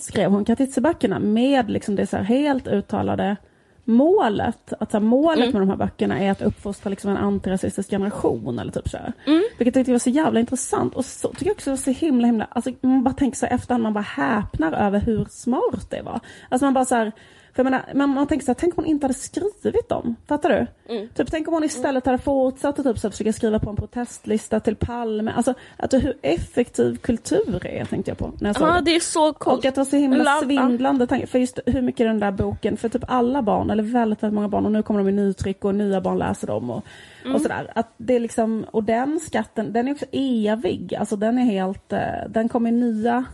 skrev 0.00 0.30
hon 0.30 0.44
Katitze-böckerna 0.44 1.18
med 1.18 1.70
liksom 1.70 1.96
det 1.96 2.06
så 2.06 2.16
helt 2.16 2.66
uttalade 2.66 3.36
målet. 3.84 4.72
Att 4.80 4.90
så 4.90 4.96
här, 4.98 5.04
målet 5.04 5.52
med 5.52 5.62
de 5.62 5.68
här 5.68 5.76
böckerna 5.76 6.20
är 6.20 6.30
att 6.30 6.42
uppfostra 6.42 6.90
liksom 6.90 7.10
en 7.10 7.16
antirasistisk 7.16 7.90
generation. 7.90 8.58
Eller 8.58 8.72
typ 8.72 8.88
så 8.88 8.96
här. 8.96 9.12
Vilket 9.58 9.66
jag 9.66 9.74
tyckte 9.74 9.92
var 9.92 9.98
så 9.98 10.10
jävla 10.10 10.40
intressant. 10.40 10.94
Och 10.94 11.04
så 11.04 11.28
tycker 11.28 11.46
jag 11.46 11.52
också 11.54 11.70
det 11.70 11.72
var 11.72 11.76
så 11.76 11.90
himla 11.90 12.26
himla, 12.26 12.46
alltså 12.50 12.70
man 12.80 13.04
bara 13.04 13.14
tänker 13.14 13.38
så 13.38 13.46
här 13.46 13.54
efterhand, 13.54 13.82
man 13.82 13.92
bara 13.92 14.00
häpnar 14.00 14.72
över 14.72 15.00
hur 15.00 15.26
smart 15.30 15.90
det 15.90 16.02
var. 16.02 16.20
Alltså 16.48 16.66
man 16.66 16.74
bara 16.74 16.84
så 16.84 16.94
här, 16.94 17.12
För 17.54 17.64
jag 17.64 17.70
menar, 17.70 17.82
man, 17.94 18.10
man 18.10 18.26
tänker 18.26 18.44
så 18.44 18.50
här, 18.50 18.54
tänk 18.54 18.78
om 18.78 18.84
hon 18.84 18.90
inte 18.90 19.04
hade 19.04 19.14
skrivit 19.14 19.88
dem. 19.88 20.16
Fattar 20.28 20.48
du? 20.48 20.66
Mm. 20.94 21.08
Typ, 21.14 21.30
tänk 21.30 21.48
om 21.48 21.54
hon 21.54 21.64
istället 21.64 22.06
hade 22.06 22.18
fortsatt 22.18 22.78
att 22.78 22.84
typ, 22.84 22.98
så 22.98 23.06
här, 23.06 23.10
försöka 23.10 23.32
skriva 23.32 23.58
på 23.58 23.70
en 23.70 23.76
protestlista 23.76 24.60
till 24.60 24.76
Palme. 24.76 25.32
Alltså, 25.36 25.54
att 25.76 25.94
hur 25.94 26.14
effektiv 26.22 26.96
kultur 26.96 27.66
är, 27.66 27.84
tänkte 27.84 28.10
jag 28.10 28.18
på. 28.18 28.30
När 28.40 28.48
jag 28.48 28.56
såg 28.56 28.68
Ja, 28.68 28.72
det. 28.72 28.80
det 28.80 28.96
är 28.96 29.00
så 29.00 29.32
coolt. 29.32 29.58
Och 29.58 29.64
att 29.64 29.74
det 29.74 29.80
var 29.80 29.84
så 29.84 29.96
himla 29.96 30.40
svindlande 30.42 31.06
tanke. 31.06 31.26
För 31.26 31.38
just 31.38 31.58
hur 31.66 31.82
mycket 31.82 32.06
den 32.06 32.20
där 32.20 32.30
boken, 32.32 32.76
för 32.76 32.88
typ 32.88 33.04
alla 33.08 33.42
barn, 33.42 33.70
eller 33.70 33.82
väldigt, 33.82 34.22
väldigt 34.22 34.34
många 34.34 34.48
barn, 34.48 34.66
och 34.66 34.72
nu 34.72 34.82
kommer 34.82 35.00
de 35.00 35.08
i 35.08 35.12
nytryck 35.12 35.64
och 35.64 35.74
nya 35.74 36.00
barn 36.00 36.18
läser 36.18 36.46
dem 36.46 36.70
och, 36.70 36.84
Mm. 37.24 37.34
och 37.34 37.42
sådär. 37.42 37.70
Att 37.74 37.94
det 37.96 38.16
är 38.16 38.20
liksom, 38.20 38.64
och 38.70 38.84
den 38.84 39.20
skatten, 39.20 39.72
den 39.72 39.88
är 39.88 39.92
också 39.92 40.04
evig. 40.12 40.94
Alltså 40.94 41.16
den 41.16 41.38
är 41.38 41.44
helt, 41.44 41.92
eh, 41.92 42.00
den 42.28 42.48
kommer 42.48 42.70
nya 42.72 43.16
eh, 43.16 43.24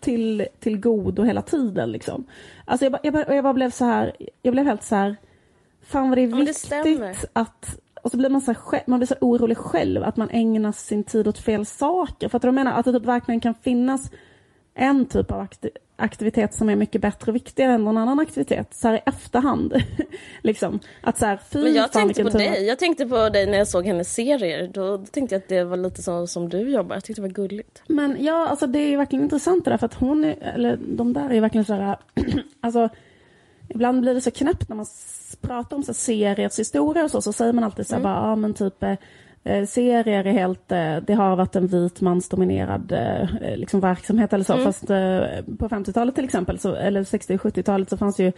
till, 0.00 0.46
till 0.60 0.80
godo 0.80 1.22
hela 1.22 1.42
tiden 1.42 1.92
liksom. 1.92 2.24
Alltså 2.64 2.84
jag 2.84 2.92
bara, 2.92 3.00
jag 3.02 3.12
bara, 3.12 3.34
jag 3.34 3.44
bara 3.44 3.54
blev 3.54 3.70
så 3.70 3.84
här, 3.84 4.16
jag 4.42 4.52
blev 4.52 4.66
helt 4.66 4.82
så 4.82 4.94
här, 4.96 5.16
fan 5.82 6.08
vad 6.08 6.18
det 6.18 6.22
är 6.22 6.28
men 6.28 6.44
det 6.44 6.84
viktigt 6.84 7.24
att 7.32 7.80
och 8.02 8.10
så 8.10 8.16
blir 8.16 8.30
man 8.30 8.40
så, 8.40 8.52
här, 8.52 8.82
man 8.86 8.98
blir 8.98 9.06
så 9.06 9.14
orolig 9.20 9.56
själv 9.56 10.02
att 10.02 10.16
man 10.16 10.30
ägnar 10.30 10.72
sin 10.72 11.04
tid 11.04 11.28
åt 11.28 11.38
fel 11.38 11.66
saker. 11.66 12.28
För 12.28 12.36
att 12.36 12.44
jag 12.44 12.54
menar 12.54 12.72
att 12.72 12.84
det 12.84 12.92
typ 12.92 13.04
verkligen 13.04 13.40
kan 13.40 13.54
finnas 13.54 14.10
en 14.74 15.06
typ 15.06 15.30
av 15.30 15.40
aktivitet 15.96 16.54
som 16.54 16.68
är 16.68 16.76
mycket 16.76 17.00
bättre 17.00 17.30
och 17.30 17.34
viktigare 17.34 17.72
än 17.72 17.84
någon 17.84 17.96
annan 17.96 18.20
aktivitet. 18.20 18.74
Så 18.74 18.88
här 18.88 18.94
i 18.94 19.00
efterhand. 19.06 19.74
liksom. 20.42 20.80
Att 21.00 21.18
så 21.18 21.26
här, 21.26 21.40
fy 21.50 21.62
Men 21.62 21.74
jag 21.74 21.92
tänkte 21.92 22.24
på 22.24 22.30
dig. 22.30 22.64
Jag 22.64 22.78
tänkte 22.78 23.06
på 23.06 23.28
dig 23.28 23.46
när 23.46 23.58
jag 23.58 23.68
såg 23.68 23.86
hennes 23.86 24.14
serier. 24.14 24.70
Då 24.74 24.98
tänkte 24.98 25.34
jag 25.34 25.42
att 25.42 25.48
det 25.48 25.64
var 25.64 25.76
lite 25.76 26.02
så 26.02 26.26
som 26.26 26.48
du 26.48 26.70
jobbar. 26.70 26.96
Jag 26.96 27.04
tyckte 27.04 27.22
det 27.22 27.28
var 27.28 27.34
gulligt. 27.34 27.82
Men 27.86 28.24
ja, 28.24 28.48
alltså 28.48 28.66
det 28.66 28.78
är 28.78 28.88
ju 28.88 28.96
verkligen 28.96 29.24
intressant 29.24 29.64
det 29.64 29.70
där 29.70 29.78
för 29.78 29.86
att 29.86 29.94
hon, 29.94 30.24
är, 30.24 30.52
eller 30.54 30.76
de 30.76 31.12
där 31.12 31.30
är 31.30 31.34
ju 31.34 31.40
verkligen 31.40 31.64
så 31.64 31.74
här, 31.74 31.98
alltså 32.60 32.88
ibland 33.68 34.00
blir 34.00 34.14
det 34.14 34.20
så 34.20 34.30
knäppt 34.30 34.68
när 34.68 34.76
man 34.76 34.86
pratar 35.40 35.76
om 35.76 35.82
så 35.82 35.92
här 35.92 35.94
seriers 35.94 36.58
historia 36.58 37.04
och 37.04 37.10
så, 37.10 37.22
så 37.22 37.32
säger 37.32 37.52
man 37.52 37.64
alltid 37.64 37.86
så 37.86 37.94
här 37.94 38.02
bara, 38.02 38.28
ja 38.28 38.36
men 38.36 38.54
typ 38.54 38.82
eh, 38.82 38.94
serier 39.66 40.24
är 40.26 40.32
helt, 40.32 40.72
eh, 40.72 40.96
det 41.06 41.14
har 41.14 41.36
varit 41.36 41.56
en 41.56 41.66
vit 41.66 42.00
mansdominerad 42.00 42.92
eh, 42.92 43.56
liksom 43.56 43.80
verksamhet 43.80 44.32
eller 44.32 44.44
så, 44.44 44.58
fast 44.58 44.90
eh, 44.90 45.56
på 45.58 45.68
50-talet 45.68 46.14
till 46.14 46.24
exempel, 46.24 46.58
så, 46.58 46.74
eller 46.74 47.04
60 47.04 47.34
och 47.34 47.40
70-talet 47.40 47.90
så 47.90 47.96
fanns 47.96 48.20
ju 48.20 48.32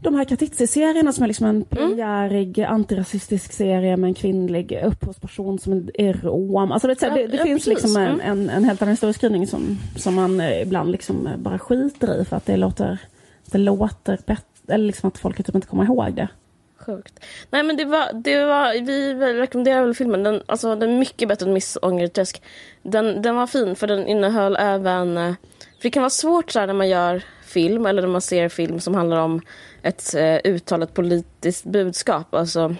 de 0.00 0.14
här 0.14 0.24
Katitzi-serierna 0.24 1.12
som 1.12 1.24
är 1.24 1.28
liksom 1.28 1.46
en 1.46 1.64
pionjärig 1.64 2.60
antirasistisk 2.60 3.52
serie 3.52 3.96
med 3.96 4.08
en 4.08 4.14
kvinnlig 4.14 4.80
upphovsperson 4.84 5.58
som 5.58 5.88
är 5.94 6.12
rom. 6.12 6.72
Alltså 6.72 6.88
det, 6.88 6.94
det, 7.00 7.26
det, 7.26 7.36
Ja, 7.36 7.44
finns 7.44 7.66
liksom 7.66 7.96
en, 7.96 8.08
Mm. 8.08 8.20
en, 8.20 8.50
en 8.50 8.64
helt 8.64 8.82
annan 8.82 8.92
historieskrivning 8.92 9.46
som, 9.46 9.78
som 9.96 10.14
man 10.14 10.40
eh, 10.40 10.62
ibland 10.62 10.90
liksom 10.90 11.26
eh, 11.26 11.36
bara 11.36 11.58
skiter 11.58 12.20
i 12.20 12.24
för 12.24 12.36
att 12.36 12.46
det 12.46 12.56
låter, 12.56 13.00
det 13.44 13.58
låter 13.58 14.18
bättre, 14.26 14.74
eller 14.74 14.86
liksom 14.86 15.08
att 15.08 15.18
folk 15.18 15.36
typ 15.36 15.54
inte 15.54 15.66
kommer 15.68 15.84
ihåg 15.84 16.14
det. 16.14 16.28
Sjukt. 16.78 17.24
Nej 17.50 17.62
men 17.62 17.76
det 17.76 17.84
var, 17.84 18.12
det 18.12 18.44
var 18.44 18.86
vi 18.86 19.14
rekommenderar 19.14 19.82
väl 19.82 19.94
filmen. 19.94 20.22
Den, 20.22 20.42
alltså, 20.46 20.76
den 20.76 20.90
är 20.90 20.98
mycket 20.98 21.28
bättre 21.28 21.46
än 21.46 21.52
Miss 21.52 21.78
Ångerträsk. 21.82 22.42
Den, 22.82 23.22
den 23.22 23.36
var 23.36 23.46
fin 23.46 23.76
för 23.76 23.86
den 23.86 24.06
innehöll 24.06 24.56
även... 24.56 25.16
eh, 25.18 25.34
För 25.60 25.82
det 25.82 25.90
kan 25.90 26.02
vara 26.02 26.10
svårt 26.10 26.50
så 26.50 26.60
här, 26.60 26.66
när 26.66 26.74
man 26.74 26.88
gör 26.88 27.22
film 27.44 27.86
eller 27.86 28.02
när 28.02 28.08
man 28.08 28.20
ser 28.20 28.48
film 28.48 28.80
som 28.80 28.94
handlar 28.94 29.16
om 29.16 29.40
ett 29.82 30.14
eh, 30.14 30.38
uttalat 30.44 30.94
politiskt 30.94 31.64
budskap. 31.64 32.34
Alltså 32.34 32.74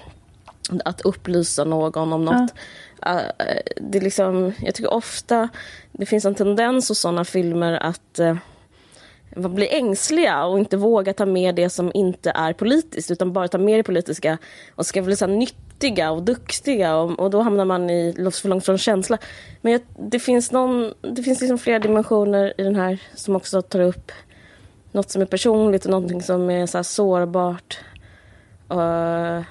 att 0.84 1.00
upplysa 1.00 1.64
någon 1.64 2.12
om 2.12 2.24
något. 2.24 2.54
Eh, 3.06 3.20
det 3.76 3.98
är 3.98 4.02
liksom, 4.02 4.52
jag 4.60 4.74
tycker 4.74 4.92
ofta 4.92 5.48
det 5.92 6.06
finns 6.06 6.24
en 6.24 6.34
tendens 6.34 6.88
hos 6.88 6.98
sådana 6.98 7.24
filmer 7.24 7.72
att 7.72 8.18
man 8.18 8.38
blir 9.36 9.74
ängsliga 9.74 10.44
och 10.44 10.58
inte 10.58 10.76
vågar 10.76 11.12
ta 11.12 11.26
med 11.26 11.54
det 11.54 11.70
som 11.70 11.90
inte 11.94 12.30
är 12.30 12.52
politiskt 12.52 13.10
utan 13.10 13.32
bara 13.32 13.48
ta 13.48 13.58
med 13.58 13.78
det 13.78 13.82
politiska 13.82 14.38
och 14.74 14.86
ska 14.86 15.02
bli 15.02 15.16
så 15.16 15.26
nyttiga 15.26 16.10
och 16.10 16.22
duktiga 16.22 16.96
och, 16.96 17.20
och 17.20 17.30
då 17.30 17.40
hamnar 17.40 17.64
man 17.64 17.90
i 17.90 18.30
för 18.32 18.48
långt 18.48 18.64
från 18.64 18.78
känsla. 18.78 19.18
Men 19.60 19.72
jag, 19.72 19.80
det 19.98 20.18
finns, 20.18 20.52
någon, 20.52 20.94
det 21.00 21.22
finns 21.22 21.40
liksom 21.40 21.58
flera 21.58 21.78
dimensioner 21.78 22.52
i 22.58 22.62
den 22.62 22.76
här 22.76 23.02
som 23.14 23.36
också 23.36 23.62
tar 23.62 23.80
upp 23.80 24.12
något 24.92 25.10
som 25.10 25.22
är 25.22 25.26
personligt 25.26 25.84
och 25.84 25.90
någonting 25.90 26.22
som 26.22 26.50
är 26.50 26.66
så 26.66 26.78
här 26.78 26.82
sårbart. 26.82 27.78
Eh, 28.70 29.42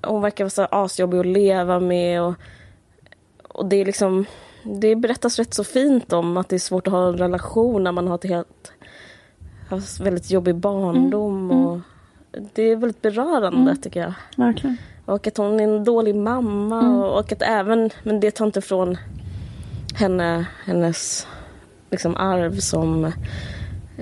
och, 0.00 0.12
hon 0.12 0.22
verkar 0.22 0.44
vara 0.44 0.50
så 0.50 0.68
asjobbig 0.70 1.18
att 1.18 1.26
leva 1.26 1.80
med 1.80 2.22
och, 2.22 2.34
och 3.48 3.66
det 3.66 3.76
är 3.76 3.84
liksom 3.84 4.26
det 4.62 4.96
berättas 4.96 5.38
rätt 5.38 5.54
så 5.54 5.64
fint 5.64 6.12
om 6.12 6.36
att 6.36 6.48
det 6.48 6.56
är 6.56 6.60
svårt 6.60 6.86
att 6.86 6.92
ha 6.92 7.08
en 7.08 7.18
relation 7.18 7.84
när 7.84 7.92
man 7.92 8.08
har 8.08 8.14
ett 8.14 8.28
helt 8.28 8.71
har 9.72 10.04
väldigt 10.04 10.30
jobbig 10.30 10.54
barndom. 10.54 11.50
Och 11.50 11.80
Det 12.54 12.62
är 12.62 12.76
väldigt 12.76 13.02
berörande 13.02 13.76
tycker 13.76 14.00
jag. 14.00 14.14
Verkligen. 14.36 14.76
Och 15.04 15.26
att 15.26 15.36
hon 15.36 15.60
är 15.60 15.64
en 15.64 15.84
dålig 15.84 16.14
mamma 16.14 17.04
och, 17.04 17.18
och 17.18 17.32
att 17.32 17.42
även, 17.42 17.90
men 18.02 18.20
det 18.20 18.30
tar 18.30 18.46
inte 18.46 18.60
från 18.60 18.96
henne, 19.94 20.46
hennes 20.64 21.26
liksom 21.90 22.16
arv 22.16 22.56
som 22.56 23.12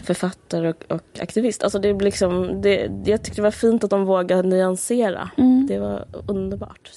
författare 0.02 0.68
och, 0.68 0.85
och 0.88 1.20
aktivist. 1.20 1.62
Alltså 1.62 1.78
det 1.78 1.94
blir 1.94 2.04
liksom, 2.04 2.62
det, 2.62 2.90
jag 3.04 3.22
tyckte 3.22 3.40
det 3.40 3.42
var 3.42 3.50
fint 3.50 3.85
att 3.85 3.90
de 3.90 4.04
vågade 4.04 4.48
nyansera. 4.48 5.30
Det 5.68 5.78
var 5.78 6.04
underbart. 6.26 6.90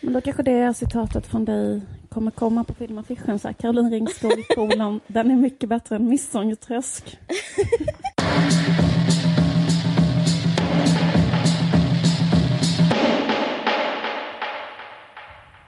Men 0.00 0.12
då 0.12 0.20
kanske 0.20 0.42
det 0.42 0.74
citatet 0.74 1.26
från 1.26 1.44
dig 1.44 1.80
kommer 2.10 2.30
komma 2.30 2.64
på 2.64 2.74
filmaffischen. 2.74 3.38
Så 3.38 3.48
här, 3.48 3.52
Caroline 3.52 3.90
Ringskog, 3.90 4.46
kolon, 4.54 5.00
den 5.06 5.30
är 5.30 5.36
mycket 5.36 5.68
bättre 5.68 5.96
än 5.96 6.08
Missångerträsk. 6.08 7.18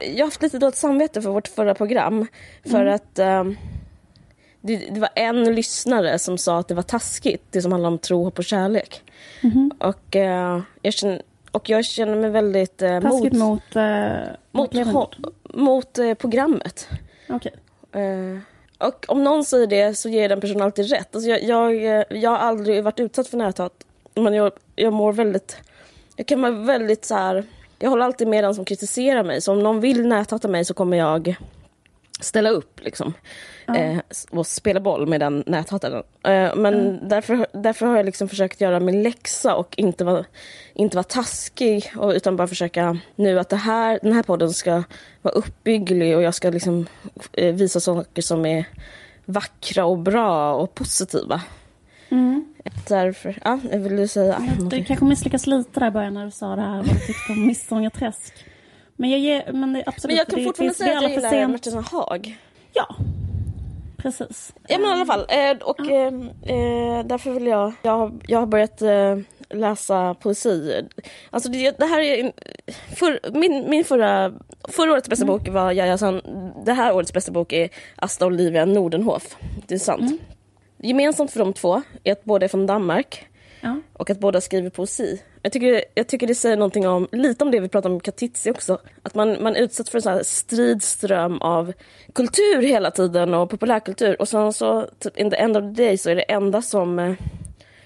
jag 0.05 0.19
har 0.19 0.25
haft 0.25 0.43
lite 0.43 0.59
dåligt 0.59 0.77
samvete 0.77 1.23
för 1.23 1.31
vårt 1.31 1.49
förra 1.49 1.75
program. 1.75 2.27
För 2.65 2.87
att 2.87 3.19
ehm, 3.19 3.57
det, 4.61 4.77
det 4.77 5.01
var 5.01 5.11
en 5.15 5.55
lyssnare 5.55 6.19
som 6.19 6.39
sa 6.39 6.59
att 6.59 6.69
det 6.69 6.75
var 6.75 6.83
taskigt, 6.83 7.43
det 7.51 7.63
som 7.63 7.73
handlar 7.73 7.91
om 7.91 7.99
tro, 7.99 8.25
hopp 8.25 8.39
och 8.39 8.45
kärlek. 8.45 9.03
Och, 9.79 10.17
eh, 10.17 10.63
jag 10.83 10.95
känner, 10.95 11.23
och 11.53 11.69
jag 11.71 11.85
känner 11.85 12.17
mig 12.17 12.31
väldigt 12.31 12.83
eh, 12.83 13.01
Taskigt 13.01 13.33
mot, 13.35 13.75
mot... 13.75 13.77
Eh, 13.77 13.83
mot, 14.53 14.75
ho- 14.75 15.33
mot 15.55 15.99
eh, 15.99 16.15
programmet. 16.15 16.89
Okej. 17.29 17.53
Eh, 17.93 18.39
och 18.89 19.05
om 19.09 19.25
någon 19.25 19.45
säger 19.45 19.67
det 19.67 19.95
så 19.95 20.09
ger 20.09 20.29
den 20.29 20.41
personen 20.41 20.63
alltid 20.63 20.91
rätt. 20.91 21.15
Alltså 21.15 21.31
jag, 21.31 21.43
jag, 21.43 21.99
eh, 21.99 22.05
jag 22.11 22.31
har 22.31 22.39
aldrig 22.39 22.85
varit 22.85 23.01
utsatt 23.01 23.29
för 23.29 23.37
näthat. 23.37 23.73
Men 24.15 24.35
jag, 24.35 24.53
jag 24.77 24.93
mår 24.93 25.13
väldigt... 25.13 25.57
Jag 26.17 26.27
kan 26.27 26.43
vara 26.43 26.53
väldigt 26.53 27.05
så 27.05 27.15
här... 27.15 27.45
Jag 27.79 27.91
håller 27.91 28.05
alltid 28.05 28.29
med 28.29 28.45
den 28.45 28.55
som 28.55 28.65
kritiserar 28.65 29.23
mig. 29.23 29.41
Så 29.41 29.53
om 29.53 29.63
någon 29.63 29.81
vill 29.81 30.07
näthata 30.07 30.49
mig 30.49 30.65
så 30.65 30.75
kommer 30.75 30.97
jag 30.97 31.37
ställa 32.23 32.51
upp 32.51 32.81
liksom. 32.85 33.13
Eh, 33.77 33.99
och 34.31 34.47
spela 34.47 34.81
boll 34.81 35.07
med 35.07 35.21
den 35.21 35.45
näthataren. 35.47 36.03
Eh, 36.23 36.55
men 36.57 37.09
därför, 37.09 37.47
därför 37.53 37.87
har 37.87 37.97
jag 37.97 38.07
liksom 38.07 38.29
försökt 38.29 38.61
göra 38.61 38.81
min 38.81 39.03
läxa 39.03 39.55
och 39.55 39.75
inte 39.77 40.05
vara, 40.05 40.25
inte 40.75 40.97
vara 40.97 41.05
taskig. 41.05 41.93
Och, 41.97 42.11
utan 42.11 42.37
bara 42.37 42.49
försöka 42.49 42.99
nu 43.17 43.39
att 43.39 43.49
det 43.49 43.57
här, 43.57 43.99
den 44.03 44.13
här 44.13 44.23
podden 44.23 44.53
ska 44.53 44.83
vara 45.23 45.35
uppbygglig 45.35 46.17
och 46.17 46.23
jag 46.23 46.35
ska 46.35 46.51
liksom 46.51 46.87
eh, 47.33 47.55
visa 47.55 47.81
saker 47.81 48.23
som 48.23 48.47
är 48.47 48.65
vackra 49.25 49.85
och 49.85 49.99
bra 49.99 50.55
och 50.55 50.75
positiva. 50.75 51.43
Därför, 52.89 53.39
ja, 53.45 53.59
vill 53.63 53.97
du 53.97 54.09
säga 54.09 54.43
Du 54.71 54.85
kanske 54.85 55.05
misslyckas 55.05 55.47
lite 55.47 55.81
där 55.81 55.89
i 55.89 55.91
början 55.91 56.15
när 56.15 56.25
du 56.25 56.31
sa 56.31 56.57
det 56.57 56.63
här 56.63 56.77
vad 56.77 56.85
du 56.85 56.99
tyckte 56.99 57.33
om 57.33 57.47
Missångerträsk. 57.47 58.47
Men 59.03 59.11
jag 59.11 59.21
ger, 59.21 59.53
men 59.53 59.83
absolut. 59.87 60.05
Men 60.05 60.17
jag 60.17 60.27
kan 60.27 60.39
det, 60.39 60.45
fortfarande 60.45 60.75
säga 60.75 60.97
att 60.97 61.03
jag 61.03 61.11
gillar 61.11 61.31
sent. 61.31 61.51
Martina 61.53 61.81
Haag. 61.81 62.37
Ja, 62.73 62.97
precis. 63.97 64.53
Ja 64.69 64.79
men 64.79 64.91
i 64.91 64.93
alla 64.93 65.07
fall. 65.07 65.27
Eh, 65.29 65.57
och 65.63 65.81
eh, 65.91 66.07
eh, 66.43 67.05
därför 67.05 67.31
vill 67.31 67.47
jag... 67.47 67.73
Jag, 67.83 67.93
har- 67.99 68.13
jag 68.27 68.39
har 68.39 68.47
börjat 68.47 68.83
eh, 68.83 69.19
läsa 69.51 70.15
poesi. 70.15 70.83
Alltså 71.31 71.51
det, 71.51 71.79
det 71.79 71.85
här 71.85 72.01
är... 72.01 72.33
För, 72.97 73.21
min, 73.39 73.71
min 73.71 73.85
förra... 73.85 74.33
Förra 74.69 74.93
årets 74.93 75.09
bästa 75.09 75.25
bok 75.25 75.49
var 75.49 75.73
Jaja 75.73 75.99
San. 75.99 76.21
Det 76.65 76.73
här 76.73 76.95
årets 76.95 77.13
bästa 77.13 77.33
bok 77.33 77.53
är 77.53 77.69
Asta 77.97 78.27
Olivia 78.27 78.65
Nordenhof. 78.65 79.37
Det 79.67 79.75
är 79.75 79.79
sant. 79.79 80.21
Gemensamt 80.79 81.31
för 81.31 81.39
de 81.41 81.53
två 81.53 81.83
är 82.05 82.13
att 82.13 82.25
båda 82.25 82.45
är 82.45 82.49
från 82.49 82.67
Danmark 82.67 83.27
Ja. 83.65 83.81
och 83.93 84.11
att 84.11 84.21
båda 84.21 84.41
skriver 84.41 84.71
poesi. 84.71 85.23
Jag 85.43 85.53
tycker, 85.53 85.85
jag 85.95 86.07
tycker 86.07 86.27
det 86.27 86.35
säger 86.35 86.57
någonting 86.57 86.89
om, 86.89 87.09
lite 87.13 87.45
om 87.45 87.51
det 87.51 87.61
vi 87.61 87.69
pratade 87.69 87.95
om 87.95 88.01
Katitzi 88.01 88.51
också. 88.51 88.79
Att 89.03 89.15
man, 89.15 89.43
man 89.43 89.57
utsätts 89.57 89.91
för 89.91 89.99
en 89.99 90.03
sån 90.03 90.13
här 90.13 90.23
stridström 90.23 91.43
av 91.43 91.73
kultur 92.13 92.63
hela 92.63 92.91
tiden 92.91 93.35
och 93.35 93.51
populärkultur. 93.51 94.21
Och 94.21 94.29
sen 94.29 94.53
så, 94.53 94.89
typ, 94.99 95.17
in 95.17 95.31
the 95.31 95.37
end 95.37 95.57
of 95.57 95.63
the 95.63 95.83
day 95.83 95.99
så 95.99 96.11
är 96.11 96.17
det 96.17 96.23
enda 96.23 96.63
som, 96.63 96.99
eh, 96.99 97.15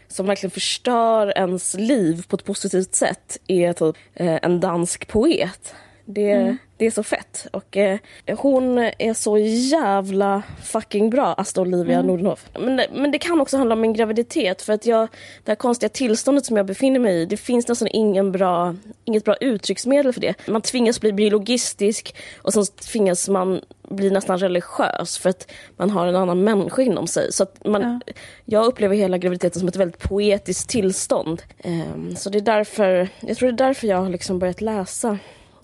som 0.09 0.27
verkligen 0.27 0.51
förstör 0.51 1.39
ens 1.39 1.75
liv 1.75 2.25
på 2.29 2.37
ett 2.37 2.45
positivt 2.45 2.95
sätt 2.95 3.39
är 3.47 3.73
typ 3.73 3.97
eh, 4.15 4.39
en 4.43 4.61
dansk 4.61 5.09
poet. 5.09 5.75
Det, 6.09 6.31
mm. 6.31 6.57
det 6.77 6.87
är 6.87 6.91
så 6.91 7.03
fett. 7.03 7.47
Och 7.53 7.77
eh, 7.77 7.99
hon 8.39 8.79
är 8.79 9.15
så 9.15 9.39
jävla 9.39 10.43
fucking 10.63 11.11
bra, 11.11 11.35
Asta 11.35 11.61
Olivia 11.61 11.95
mm. 11.95 12.07
Nordenhof. 12.07 12.49
Men, 12.59 12.81
men 12.93 13.11
det 13.11 13.19
kan 13.19 13.41
också 13.41 13.57
handla 13.57 13.75
om 13.75 13.81
min 13.81 13.93
graviditet. 13.93 14.63
För 14.63 14.73
att 14.73 14.87
jag, 14.87 15.09
det 15.45 15.51
här 15.51 15.57
konstiga 15.57 15.89
tillståndet 15.89 16.47
som 16.47 16.57
jag 16.57 16.67
befinner 16.67 17.01
mig 17.01 17.23
i, 17.23 17.27
det 17.27 17.37
finns 17.37 17.69
nästan 17.69 17.89
ingen 17.93 18.33
bra, 18.33 18.75
inget 19.05 19.25
bra 19.25 19.37
uttrycksmedel 19.37 20.13
för 20.13 20.21
det. 20.21 20.35
Man 20.49 20.63
tvingas 20.63 21.01
bli 21.01 21.13
biologistisk 21.13 22.17
och 22.43 22.53
sen 22.53 22.67
tvingas 22.67 23.29
man 23.29 23.61
bli 23.89 24.11
nästan 24.11 24.39
religiös 24.39 25.19
för 25.19 25.31
att 25.31 25.53
man 25.77 25.91
har 25.91 26.07
en 26.07 26.17
annan 26.17 26.45
människa 26.45 26.83
inom 26.83 27.07
sig. 27.07 27.33
Så 27.33 27.47
man, 27.65 28.01
ja. 28.07 28.13
Jag 28.45 28.67
upplever 28.67 28.97
hela 28.97 29.19
graviditeten 29.19 29.61
som 29.61 29.69
ett 29.69 29.77
väldigt 29.77 29.99
poetiskt 29.99 30.69
tillstånd. 30.69 31.43
Um, 31.65 32.17
så 32.17 32.31
det 32.31 32.39
är 32.39 32.43
därför, 32.43 33.09
jag 33.21 33.37
tror 33.37 33.53
det 33.53 33.65
är 33.65 33.67
därför 33.67 33.87
jag 33.87 33.97
har 33.97 34.09
liksom 34.09 34.39
börjat 34.39 34.61
läsa 34.61 35.19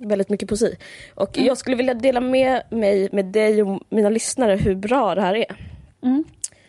väldigt 0.07 0.29
mycket 0.29 0.49
poesi. 0.49 0.77
Och 1.15 1.37
mm. 1.37 1.47
jag 1.47 1.59
skulle 1.59 1.77
vilja 1.77 1.95
dela 1.95 2.21
med 2.21 2.63
mig 2.71 3.09
med 3.13 3.25
dig 3.25 3.63
och 3.63 3.81
mina 3.89 4.09
lyssnare 4.09 4.57
hur 4.57 4.75
bra 4.75 5.15
det 5.15 5.21
här 5.21 5.35
är. 5.35 5.57
Mm. 6.03 6.25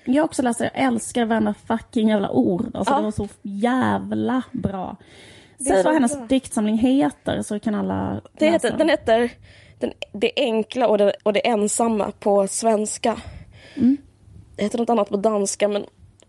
Jag 0.06 0.26
också 0.26 0.42
läst 0.42 0.60
det. 0.60 0.72
Jag 0.74 0.84
älskar 0.84 1.26
varenda 1.26 1.54
fucking 1.68 2.10
jävla 2.10 2.32
ord. 2.32 2.66
Alltså 2.74 2.94
ja. 2.94 2.98
det 2.98 3.04
var 3.04 3.12
så 3.12 3.28
jävla 3.42 4.42
bra. 4.52 4.98
Säg 5.68 5.84
vad 5.84 5.94
hennes 5.94 6.18
bra. 6.18 6.26
diktsamling 6.26 6.78
heter 6.78 7.42
så 7.42 7.60
kan 7.60 7.76
alla 7.76 8.22
det 8.34 8.50
heter, 8.50 8.78
Den 8.78 8.90
heter 8.90 9.32
den, 9.80 9.94
Det 10.12 10.32
enkla 10.36 10.88
och 10.88 10.98
det, 10.98 11.14
och 11.24 11.34
det 11.34 11.48
ensamma 11.48 12.12
på 12.20 12.48
svenska. 12.48 13.18
Mm. 13.76 13.98
Det 14.56 14.64
heter 14.64 14.78
något 14.78 14.90
annat 14.90 15.10
på 15.10 15.18
danska 15.18 15.68
men 15.68 15.86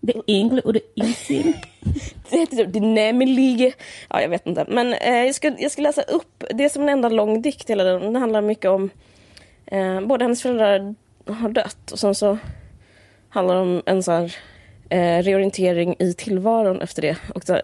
det 0.07 0.23
enkla 0.27 0.61
och 0.65 0.73
det 0.73 0.81
ensamma. 0.97 1.55
det 2.31 2.39
heter 2.39 2.57
typ 2.57 2.73
Dynamilige. 2.73 3.73
Ja, 4.11 4.21
jag 4.21 4.29
vet 4.29 4.47
inte. 4.47 4.65
Men 4.69 4.95
eh, 4.95 5.25
jag, 5.25 5.35
ska, 5.35 5.53
jag 5.59 5.71
ska 5.71 5.83
läsa 5.83 6.03
upp. 6.03 6.45
Det 6.51 6.65
är 6.65 6.69
som 6.69 6.83
en 6.83 6.89
enda 6.89 7.09
lång 7.09 7.43
dikt 7.43 7.71
hela 7.71 7.85
den. 7.85 8.01
Den 8.01 8.17
handlar 8.17 8.43
mycket 8.43 8.71
om... 8.71 8.91
Eh, 9.67 10.01
både 10.01 10.25
hennes 10.25 10.43
föräldrar 10.43 10.95
har 11.27 11.49
dött 11.49 11.91
och 11.93 11.99
sen 11.99 12.15
så 12.15 12.39
handlar 13.29 13.55
det 13.55 13.61
om 13.61 13.83
en 13.87 14.03
sån 14.03 14.15
här 14.15 14.37
eh, 14.89 15.23
reorientering 15.23 15.97
i 15.99 16.15
tillvaron 16.15 16.83
efter 16.83 17.03
det. 17.03 17.17
Och 17.35 17.45
så, 17.45 17.61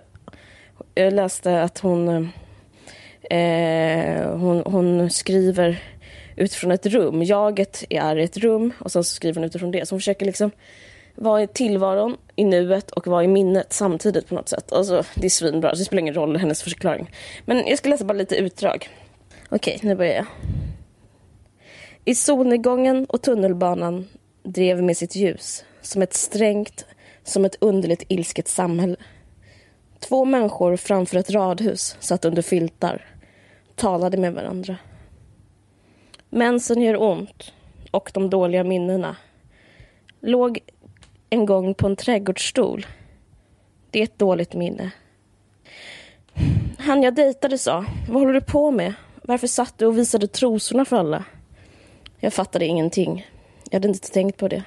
jag 0.94 1.12
läste 1.12 1.62
att 1.62 1.79
hon, 1.79 2.09
eh, 3.31 4.37
hon, 4.37 4.62
hon 4.66 5.11
skriver 5.11 5.83
utifrån 6.37 6.70
ett 6.70 6.87
rum. 6.87 7.22
Jaget 7.22 7.85
är 7.90 8.16
ett 8.16 8.37
rum 8.37 8.72
och 8.79 8.92
sen 8.92 9.05
så 9.05 9.14
skriver 9.14 9.35
hon 9.35 9.44
utifrån 9.44 9.70
det. 9.70 9.87
Så 9.87 9.94
hon 9.94 10.00
försöker 10.00 10.26
liksom 10.26 10.50
vara 11.20 11.42
i 11.42 11.46
tillvaron, 11.46 12.16
i 12.37 12.44
nuet 12.44 12.90
och 12.90 13.06
vara 13.06 13.24
i 13.24 13.28
minnet 13.28 13.72
samtidigt 13.72 14.28
på 14.28 14.35
något 14.35 14.48
sätt. 14.48 14.72
Alltså, 14.72 15.04
det 15.14 15.26
är 15.26 15.30
svinbra, 15.30 15.72
det 15.72 15.85
spelar 15.85 16.00
ingen 16.00 16.14
roll 16.14 16.37
hennes 16.37 16.62
förklaring. 16.62 17.11
Men 17.44 17.66
jag 17.66 17.78
ska 17.78 17.88
läsa 17.88 18.04
bara 18.04 18.18
lite 18.18 18.37
utdrag. 18.37 18.88
Okej, 19.48 19.78
nu 19.83 19.94
börjar 19.94 20.14
jag. 20.14 20.26
I 22.04 22.14
solnedgången 22.14 23.04
och 23.04 23.22
tunnelbanan 23.22 24.09
drev 24.42 24.83
med 24.83 24.96
sitt 24.96 25.16
ljus 25.16 25.64
som 25.80 26.02
ett 26.02 26.14
strängt, 26.14 26.87
som 27.24 27.44
ett 27.44 27.56
underligt 27.61 28.04
ilsket 28.09 28.48
samhälle. 28.48 28.96
Två 29.98 30.24
människor 30.24 30.76
framför 30.76 31.16
ett 31.16 31.30
radhus 31.30 31.96
satt 32.00 32.24
under 32.24 32.42
filtar, 32.42 33.06
talade 33.74 34.16
med 34.16 34.35
varandra. 34.35 34.76
Mensen 36.30 36.83
gör 36.83 37.02
ont 37.02 37.52
och 37.90 38.11
de 38.14 38.30
dåliga 38.30 38.64
minnena 38.64 39.16
låg 40.20 40.59
en 41.31 41.47
gång 41.47 41.75
på 41.75 41.87
en 41.87 41.97
trädgårdsstol. 41.97 42.87
Det 43.90 43.99
är 43.99 44.05
ett 44.05 44.19
dåligt 44.19 44.55
minne. 44.55 44.90
Han 46.79 47.03
jag 47.03 47.14
dejtade 47.14 47.59
sa, 47.59 47.85
vad 48.09 48.21
håller 48.21 48.35
du 48.35 48.40
på 48.40 48.71
med? 48.71 48.95
Varför 49.23 49.47
satt 49.47 49.79
du 49.79 49.87
och 49.87 49.99
visade 49.99 50.27
trosorna 50.27 50.85
för 50.85 50.97
alla? 50.97 51.25
Jag 52.19 52.33
fattade 52.33 52.66
ingenting. 52.66 53.27
Jag 53.64 53.75
hade 53.75 53.88
inte 53.88 54.11
tänkt 54.11 54.37
på 54.37 54.49
det. 54.49 54.62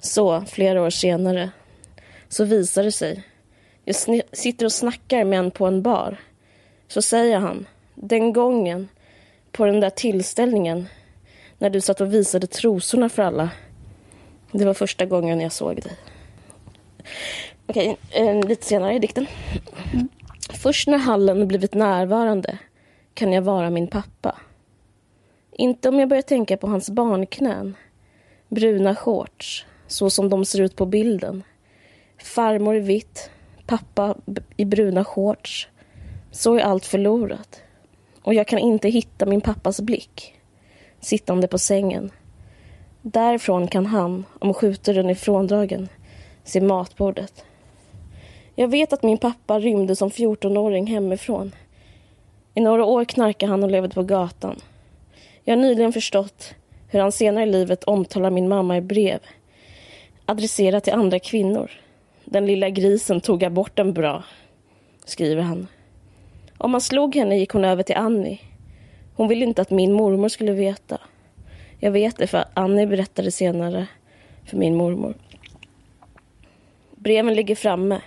Så, 0.00 0.40
flera 0.40 0.82
år 0.82 0.90
senare, 0.90 1.50
så 2.28 2.44
visar 2.44 2.82
det 2.84 2.92
sig. 2.92 3.22
Jag 3.84 3.96
sitter 4.32 4.66
och 4.66 4.72
snackar 4.72 5.24
med 5.24 5.38
en 5.38 5.50
på 5.50 5.66
en 5.66 5.82
bar. 5.82 6.16
Så 6.88 7.02
säger 7.02 7.38
han, 7.38 7.66
den 7.94 8.32
gången, 8.32 8.88
på 9.52 9.66
den 9.66 9.80
där 9.80 9.90
tillställningen, 9.90 10.86
när 11.58 11.70
du 11.70 11.80
satt 11.80 12.00
och 12.00 12.14
visade 12.14 12.46
trosorna 12.46 13.08
för 13.08 13.22
alla, 13.22 13.50
det 14.58 14.64
var 14.64 14.74
första 14.74 15.06
gången 15.06 15.40
jag 15.40 15.52
såg 15.52 15.76
dig. 15.76 15.92
Okej, 17.66 17.96
okay, 18.10 18.42
lite 18.42 18.66
senare 18.66 18.94
i 18.94 18.98
dikten. 18.98 19.26
Mm. 19.92 20.08
Först 20.50 20.88
när 20.88 20.98
hallen 20.98 21.48
blivit 21.48 21.74
närvarande 21.74 22.58
kan 23.14 23.32
jag 23.32 23.42
vara 23.42 23.70
min 23.70 23.86
pappa. 23.86 24.36
Inte 25.52 25.88
om 25.88 25.98
jag 25.98 26.08
börjar 26.08 26.22
tänka 26.22 26.56
på 26.56 26.66
hans 26.66 26.90
barnknän. 26.90 27.76
Bruna 28.48 28.94
shorts, 28.94 29.66
så 29.86 30.10
som 30.10 30.28
de 30.28 30.44
ser 30.44 30.60
ut 30.60 30.76
på 30.76 30.86
bilden. 30.86 31.42
Farmor 32.18 32.76
i 32.76 32.80
vitt, 32.80 33.30
pappa 33.66 34.16
i 34.56 34.64
bruna 34.64 35.04
shorts. 35.04 35.68
Så 36.30 36.54
är 36.54 36.60
allt 36.60 36.86
förlorat. 36.86 37.62
Och 38.22 38.34
jag 38.34 38.46
kan 38.46 38.58
inte 38.58 38.88
hitta 38.88 39.26
min 39.26 39.40
pappas 39.40 39.80
blick. 39.80 40.34
Sittande 41.00 41.48
på 41.48 41.58
sängen 41.58 42.10
Därifrån 43.06 43.68
kan 43.68 43.86
han, 43.86 44.24
om 44.38 44.54
skjutaren 44.54 45.10
är 45.10 45.14
fråndragen, 45.14 45.88
se 46.44 46.60
matbordet. 46.60 47.44
Jag 48.54 48.68
vet 48.68 48.92
att 48.92 49.02
min 49.02 49.18
pappa 49.18 49.60
rymde 49.60 49.96
som 49.96 50.10
14-åring 50.10 50.86
hemifrån. 50.86 51.54
I 52.54 52.60
några 52.60 52.84
år 52.84 53.04
knarkade 53.04 53.50
han 53.50 53.62
och 53.64 53.70
levde 53.70 53.94
på 53.94 54.02
gatan. 54.02 54.60
Jag 55.42 55.56
har 55.56 55.62
nyligen 55.62 55.92
förstått 55.92 56.54
hur 56.88 57.00
han 57.00 57.12
senare 57.12 57.44
i 57.44 57.52
livet 57.52 57.84
omtalar 57.84 58.30
min 58.30 58.48
mamma 58.48 58.76
i 58.76 58.80
brev. 58.80 59.18
Adresserat 60.26 60.84
till 60.84 60.92
andra 60.92 61.18
kvinnor. 61.18 61.70
Den 62.24 62.46
lilla 62.46 62.70
grisen 62.70 63.20
tog 63.20 63.44
aborten 63.44 63.92
bra, 63.92 64.24
skriver 65.04 65.42
han. 65.42 65.66
Om 66.58 66.70
man 66.70 66.80
slog 66.80 67.14
henne 67.14 67.38
gick 67.38 67.50
hon 67.50 67.64
över 67.64 67.82
till 67.82 67.96
Annie. 67.96 68.40
Hon 69.16 69.28
ville 69.28 69.44
inte 69.44 69.62
att 69.62 69.70
min 69.70 69.92
mormor 69.92 70.28
skulle 70.28 70.52
veta. 70.52 71.00
Jag 71.78 71.90
vet 71.90 72.16
det 72.16 72.26
för 72.26 72.44
Annie 72.54 72.86
berättade 72.86 73.30
senare 73.30 73.86
för 74.44 74.56
min 74.56 74.76
mormor. 74.76 75.14
Breven 76.90 77.34
ligger 77.34 77.54
framme. 77.54 78.00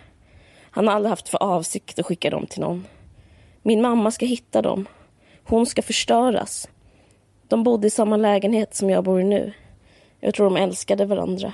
Han 0.71 0.87
har 0.87 0.95
aldrig 0.95 1.09
haft 1.09 1.29
för 1.29 1.43
avsikt 1.43 1.99
att 1.99 2.05
skicka 2.05 2.29
dem 2.29 2.47
till 2.47 2.61
någon. 2.61 2.85
Min 3.61 3.81
mamma 3.81 4.11
ska 4.11 4.25
hitta 4.25 4.61
dem. 4.61 4.87
Hon 5.43 5.65
ska 5.65 5.81
förstöras. 5.81 6.69
De 7.47 7.63
bodde 7.63 7.87
i 7.87 7.89
samma 7.89 8.17
lägenhet 8.17 8.75
som 8.75 8.89
jag 8.89 9.03
bor 9.03 9.21
i 9.21 9.23
nu. 9.23 9.53
Jag 10.19 10.33
tror 10.33 10.45
de 10.49 10.57
älskade 10.57 11.05
varandra. 11.05 11.53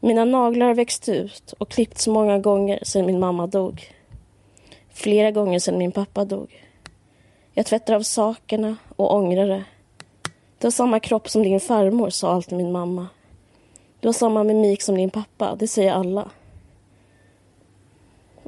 Mina 0.00 0.24
naglar 0.24 0.66
har 0.66 0.74
växt 0.74 1.08
ut 1.08 1.54
och 1.58 1.70
klippts 1.70 2.06
många 2.06 2.38
gånger 2.38 2.78
sedan 2.82 3.06
min 3.06 3.18
mamma 3.18 3.46
dog. 3.46 3.94
Flera 4.92 5.30
gånger 5.30 5.58
sedan 5.58 5.78
min 5.78 5.92
pappa 5.92 6.24
dog. 6.24 6.62
Jag 7.52 7.66
tvättar 7.66 7.94
av 7.94 8.02
sakerna 8.02 8.76
och 8.96 9.14
ångrar 9.14 9.48
det. 9.48 9.64
Du 10.66 10.68
har 10.68 10.72
samma 10.72 11.00
kropp 11.00 11.28
som 11.28 11.42
din 11.42 11.60
farmor, 11.60 12.10
sa 12.10 12.34
alltid 12.34 12.58
min 12.58 12.72
mamma. 12.72 13.06
Du 14.00 14.08
har 14.08 14.12
samma 14.12 14.44
mimik 14.44 14.82
som 14.82 14.94
din 14.94 15.10
pappa, 15.10 15.56
det 15.56 15.68
säger 15.68 15.92
alla. 15.92 16.28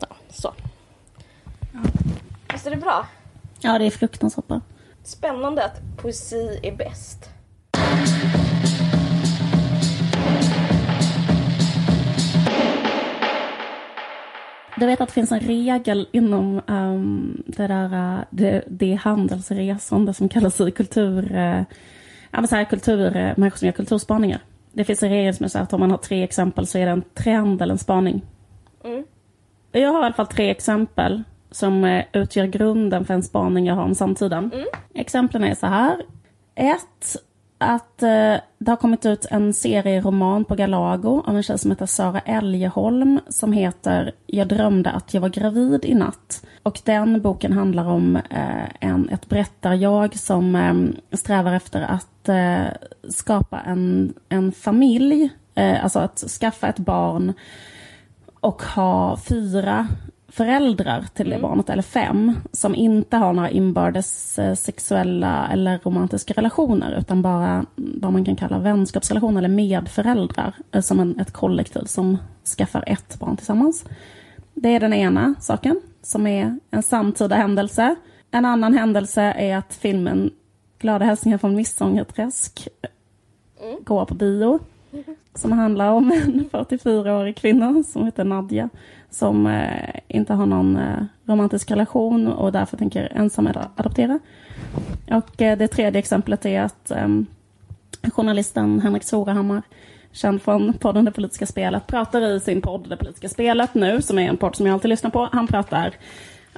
Ja, 0.01 0.07
så. 0.29 0.55
Ja. 1.73 1.81
Visst 2.53 2.67
är 2.67 2.71
det 2.71 2.77
bra? 2.77 3.07
Ja, 3.61 3.79
det 3.79 3.85
är 3.85 3.91
fruktansvärt 3.91 4.47
bra. 4.47 4.61
Spännande 5.05 5.65
att 5.65 5.81
poesi 5.97 6.61
är 6.63 6.77
bäst. 6.77 7.31
Du 14.77 14.87
vet 14.87 15.01
att 15.01 15.09
det 15.09 15.15
finns 15.15 15.33
en 15.33 15.41
regel 15.41 16.09
inom 16.13 16.61
um, 16.67 17.43
det 17.47 17.67
där 17.67 18.25
det, 18.31 18.65
det 18.67 18.95
handelsresande 18.95 20.15
som 20.15 20.29
kallas 20.29 20.61
i 20.61 20.71
kultur... 20.71 21.37
Uh, 21.37 21.63
ja, 22.31 22.47
så 22.47 22.57
här, 22.57 22.65
kultur, 22.65 23.17
eh, 23.17 23.33
människor 23.37 23.59
som 23.59 23.67
gör 23.67 23.73
kulturspaningar. 23.73 24.41
Det 24.73 24.85
finns 24.85 25.03
en 25.03 25.11
regel 25.11 25.35
som 25.35 25.45
är 25.45 25.49
så 25.49 25.59
att 25.59 25.73
om 25.73 25.81
man 25.81 25.91
har 25.91 25.99
tre 25.99 26.23
exempel 26.23 26.67
så 26.67 26.79
är 26.79 26.87
det 26.87 26.93
en 26.93 27.05
trend 27.15 27.63
eller 27.63 27.73
en 27.73 27.79
spaning. 27.79 28.23
Mm. 28.85 29.05
Jag 29.73 29.93
har 29.93 30.03
i 30.03 30.05
alla 30.05 30.15
fall 30.15 30.27
tre 30.27 30.51
exempel 30.51 31.23
som 31.51 31.85
eh, 31.85 32.05
utgör 32.13 32.47
grunden 32.47 33.05
för 33.05 33.15
en 33.15 33.23
spaning 33.23 33.67
jag 33.67 33.75
har 33.75 33.83
om 33.83 33.95
samtiden. 33.95 34.51
Mm. 34.55 34.67
Exemplen 34.95 35.45
är 35.45 35.55
så 35.55 35.67
här. 35.67 36.03
Ett, 36.55 37.17
att 37.59 38.03
eh, 38.03 38.35
det 38.59 38.71
har 38.71 38.77
kommit 38.77 39.07
ut 39.07 39.27
en 39.31 39.55
serieroman 39.55 40.45
på 40.45 40.55
Galago 40.55 41.23
av 41.27 41.37
en 41.37 41.43
tjej 41.43 41.59
som 41.59 41.71
heter 41.71 41.87
Sara 41.87 42.21
Elgeholm 42.21 43.21
som 43.29 43.53
heter 43.53 44.13
Jag 44.27 44.49
drömde 44.49 44.91
att 44.91 45.15
jag 45.15 45.21
var 45.21 45.29
gravid 45.29 45.85
i 45.85 45.95
natt. 45.95 46.47
Och 46.63 46.81
den 46.85 47.23
boken 47.23 47.53
handlar 47.53 47.89
om 47.89 48.17
eh, 48.17 48.69
en, 48.81 49.09
ett 49.09 49.29
berättarjag 49.29 50.17
som 50.17 50.57
eh, 50.57 51.17
strävar 51.17 51.53
efter 51.53 51.83
att 51.83 52.29
eh, 52.29 52.67
skapa 53.09 53.61
en, 53.61 54.15
en 54.29 54.53
familj, 54.53 55.29
eh, 55.55 55.85
alltså 55.85 55.99
att 55.99 56.19
skaffa 56.19 56.69
ett 56.69 56.79
barn 56.79 57.33
och 58.41 58.63
ha 58.63 59.17
fyra 59.17 59.89
föräldrar 60.29 61.05
till 61.15 61.31
det 61.31 61.39
barnet, 61.39 61.71
eller 61.71 61.83
fem, 61.83 62.35
som 62.53 62.75
inte 62.75 63.17
har 63.17 63.33
några 63.33 63.51
inbördes 63.51 64.39
eh, 64.39 64.55
sexuella 64.55 65.49
eller 65.53 65.79
romantiska 65.79 66.35
relationer, 66.35 66.99
utan 66.99 67.23
bara 67.23 67.67
vad 67.77 68.13
man 68.13 68.25
kan 68.25 68.37
kalla 68.37 68.59
vänskapsrelationer 68.59 69.39
eller 69.39 69.49
medföräldrar, 69.49 70.55
eh, 70.73 70.81
som 70.81 71.01
en, 71.01 71.21
ett 71.21 71.33
kollektiv 71.33 71.85
som 71.85 72.19
skaffar 72.57 72.85
ett 72.87 73.19
barn 73.19 73.37
tillsammans. 73.37 73.85
Det 74.55 74.69
är 74.69 74.81
den 74.81 74.93
ena 74.93 75.35
saken, 75.41 75.81
som 76.03 76.27
är 76.27 76.59
en 76.71 76.83
samtida 76.83 77.37
händelse. 77.37 77.95
En 78.31 78.45
annan 78.45 78.75
händelse 78.75 79.23
är 79.23 79.57
att 79.57 79.75
filmen 79.75 80.31
Glada 80.79 81.05
hälsningar 81.05 81.39
från 81.39 81.57
Midsommarträsk 81.57 82.69
går 83.85 84.05
på 84.05 84.15
bio. 84.15 84.59
Som 85.35 85.53
handlar 85.53 85.91
om 85.91 86.13
en 86.13 86.49
44-årig 86.53 87.37
kvinna 87.37 87.83
som 87.83 88.05
heter 88.05 88.25
Nadja. 88.25 88.69
Som 89.11 89.47
eh, 89.47 90.01
inte 90.09 90.35
har 90.35 90.47
någon 90.47 90.77
eh, 90.77 91.05
romantisk 91.25 91.71
relation 91.71 92.27
och 92.27 92.53
därför 92.53 92.77
tänker 92.77 93.13
ensam 93.15 93.49
adoptera. 93.77 94.19
Och 95.11 95.43
eh, 95.43 95.59
det 95.59 95.69
tredje 95.69 95.99
exemplet 95.99 96.47
är 96.47 96.61
att 96.61 96.91
ehm, 96.91 97.27
journalisten 98.13 98.81
Henrik 98.81 99.03
Sorahammar 99.05 99.63
känd 100.13 100.43
från 100.43 100.73
podden 100.73 101.05
Det 101.05 101.11
politiska 101.11 101.47
spelet, 101.47 101.87
pratar 101.87 102.23
i 102.23 102.41
sin 102.41 102.63
podd 102.63 102.89
Det 102.89 102.97
politiska 102.97 103.29
spelet 103.29 103.75
nu, 103.75 104.03
som 104.03 104.19
är 104.19 104.29
en 104.29 104.37
podd 104.37 104.57
som 104.57 104.67
jag 104.67 104.75
alltid 104.75 104.89
lyssnar 104.89 105.11
på. 105.11 105.29
Han 105.33 105.47
pratar, 105.47 105.95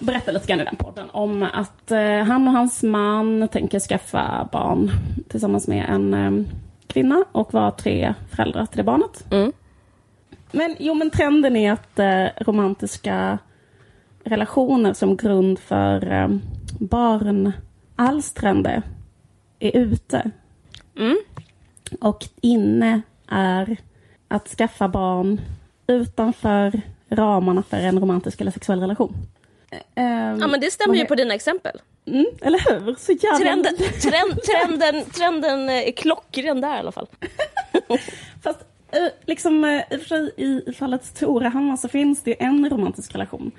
berättar 0.01 0.33
lite 0.33 0.47
grann 0.47 0.61
i 0.61 0.65
den 0.65 0.77
podden 0.77 1.11
om 1.11 1.43
att 1.43 1.91
eh, 1.91 2.19
han 2.19 2.49
och 2.49 2.55
hans 2.55 2.83
man 2.83 3.49
tänker 3.49 3.81
skaffa 3.81 4.49
barn 4.53 4.91
tillsammans 5.29 5.69
med 5.69 5.87
en 5.89 6.15
eh, 6.15 6.47
kvinna 6.91 7.25
och 7.33 7.55
vara 7.55 7.71
tre 7.71 8.15
föräldrar 8.31 8.67
till 8.67 8.77
det 8.77 8.83
barnet. 8.83 9.25
Mm. 9.31 9.53
Men 10.53 10.77
jo, 10.79 10.95
men 10.95 11.11
trenden 11.11 11.57
är 11.57 11.73
att 11.73 11.99
eh, 11.99 12.27
romantiska 12.45 13.39
relationer 14.25 14.93
som 14.93 15.17
grund 15.17 15.59
för 15.59 16.13
eh, 16.13 16.29
barnalstrande 16.79 18.83
är 19.59 19.77
ute. 19.77 20.31
Mm. 20.99 21.19
Och 22.01 22.29
inne 22.41 23.01
är 23.29 23.77
att 24.29 24.49
skaffa 24.49 24.89
barn 24.89 25.41
utanför 25.87 26.81
ramarna 27.09 27.63
för 27.63 27.77
en 27.77 28.01
romantisk 28.01 28.41
eller 28.41 28.51
sexuell 28.51 28.81
relation. 28.81 29.17
Ehm, 29.95 30.39
Ja 30.41 30.47
men 30.47 30.61
det 30.61 30.71
stämmer 30.71 30.97
ju 30.97 31.05
på 31.05 31.15
dina 31.15 31.35
exempel. 31.35 31.81
Mm, 32.11 32.27
eller 32.43 32.59
hur? 32.59 32.95
Så 32.95 33.13
jävla... 33.13 33.39
Trenden, 33.39 33.77
trend, 33.77 34.43
trenden, 34.43 35.05
trenden 35.11 35.71
är 35.71 35.93
klockren 35.93 36.61
där 36.61 36.77
i 36.77 36.79
alla 36.79 36.93
fall. 36.93 37.07
Fast 38.43 38.61
eh, 38.91 39.09
liksom, 39.27 39.65
eh, 39.65 39.83
i 39.91 39.97
och 39.97 40.01
för 40.01 40.09
sig 40.09 40.31
i, 40.37 40.73
fallet 40.73 41.15
Torehammar 41.15 41.77
så 41.77 41.89
finns 41.89 42.23
det 42.23 42.43
en 42.43 42.71
romantisk 42.71 43.15
relation 43.15 43.51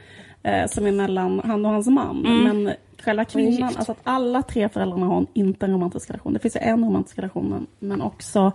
eh, 0.43 0.67
som 0.67 0.85
är 0.85 0.91
mellan 0.91 1.41
han 1.45 1.65
och 1.65 1.71
hans 1.71 1.87
man. 1.87 2.21
Men 2.43 2.73
själva 3.03 3.25
kvinnan, 3.25 3.75
alltså 3.75 3.91
att 3.91 3.99
alla 4.03 4.41
tre 4.41 4.69
föräldrarna 4.69 5.05
har 5.05 5.25
inte 5.33 5.65
en 5.65 5.71
romantisk 5.71 6.09
relation. 6.09 6.33
Det 6.33 6.39
finns 6.39 6.55
ju 6.55 6.59
en 6.59 6.85
romantisk 6.85 7.17
relation 7.17 7.49
men, 7.49 7.67
men 7.89 8.01
också 8.01 8.51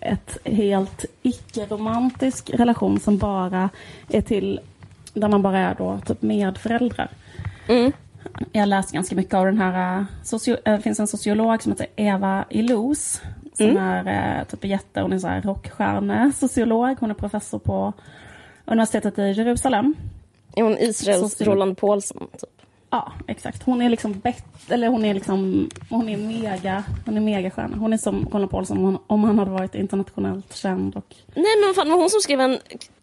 ett 0.00 0.38
helt 0.44 1.04
icke-romantisk 1.22 2.50
relation 2.50 3.00
som 3.00 3.18
bara 3.18 3.70
är 4.08 4.20
till, 4.20 4.60
där 5.14 5.28
man 5.28 5.42
bara 5.42 5.58
är 5.58 5.74
då 5.74 6.00
typ 6.06 6.22
medföräldrar. 6.22 7.10
Mm. 7.68 7.92
Jag 8.52 8.62
har 8.62 8.66
läst 8.66 8.92
ganska 8.92 9.16
mycket 9.16 9.34
av 9.34 9.46
den 9.46 9.58
här, 9.58 9.98
eh, 9.98 10.04
socio- 10.24 10.58
eh, 10.64 10.72
det 10.76 10.80
finns 10.82 11.00
en 11.00 11.06
sociolog 11.06 11.62
som 11.62 11.72
heter 11.72 11.86
Eva 11.96 12.44
Illouz. 12.50 13.22
Som 13.56 13.76
är 13.76 14.38
eh, 14.38 14.44
typ 14.44 14.64
jätte, 14.64 15.00
hon 15.00 15.12
är 15.12 15.18
så 15.18 15.28
här 15.28 15.42
rockstjärne-sociolog. 15.42 16.96
Hon 17.00 17.10
är 17.10 17.14
professor 17.14 17.58
på 17.58 17.92
universitetet 18.64 19.18
i 19.18 19.22
Jerusalem. 19.22 19.94
Är 20.56 20.62
hon 20.62 20.78
Israels 20.78 21.36
Så- 21.38 21.44
Roland 21.44 21.78
Paulsen? 21.78 22.18
Typ. 22.18 22.50
Ja, 22.90 23.12
exakt. 23.26 23.62
Hon 23.62 23.82
är 23.82 23.88
liksom 23.88 24.12
bett, 24.20 24.44
eller 24.70 24.88
hon 24.88 25.04
är 25.04 25.14
liksom, 25.14 25.68
hon 25.90 26.08
är 26.08 26.16
mega, 26.16 26.84
hon 27.06 27.16
är 27.16 27.20
megastjärna. 27.20 27.76
Hon 27.76 27.92
är 27.92 27.96
som 27.96 28.28
Roland 28.32 28.50
Paulsen 28.50 28.78
om 28.78 28.84
han, 28.84 28.98
om 29.06 29.24
han 29.24 29.38
hade 29.38 29.50
varit 29.50 29.74
internationellt 29.74 30.54
känd 30.56 30.96
och 30.96 31.14
Nej 31.34 31.44
men 31.66 31.74
fan, 31.74 31.86
det 31.86 31.92
var 31.92 32.00
hon 32.00 32.10
som 32.10 32.20
skrev 32.20 32.40
en, 32.40 32.58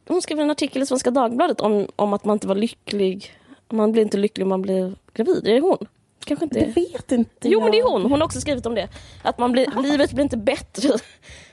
hon 0.08 0.22
skrev 0.22 0.40
en 0.40 0.50
artikel 0.52 0.82
i 0.82 0.86
Svenska 0.86 1.12
Dagbladet 1.12 1.62
om, 1.62 1.88
om 1.96 2.14
att 2.14 2.26
man 2.26 2.34
inte 2.34 2.48
var 2.48 2.56
lycklig. 2.56 3.32
Man 3.70 3.92
blir 3.92 4.02
inte 4.04 4.18
lycklig 4.18 4.46
om 4.46 4.50
man 4.50 4.62
blir 4.62 4.94
gravid. 5.14 5.48
Är 5.48 5.54
det 5.54 5.60
hon? 5.60 5.78
Kanske 6.26 6.46
inte. 6.46 6.60
det 6.60 6.66
vet 6.66 7.12
inte 7.12 7.50
Jo 7.50 7.52
jag. 7.52 7.62
men 7.64 7.72
det 7.72 7.80
är 7.80 7.92
hon. 7.92 8.02
Hon 8.02 8.12
har 8.12 8.26
också 8.26 8.42
skrivit 8.42 8.66
om 8.66 8.76
det. 8.76 8.90
Att 9.24 9.38
man 9.38 9.52
blir, 9.52 9.82
livet 9.84 10.12
blir 10.12 10.24
inte 10.24 10.38
bättre 10.38 10.90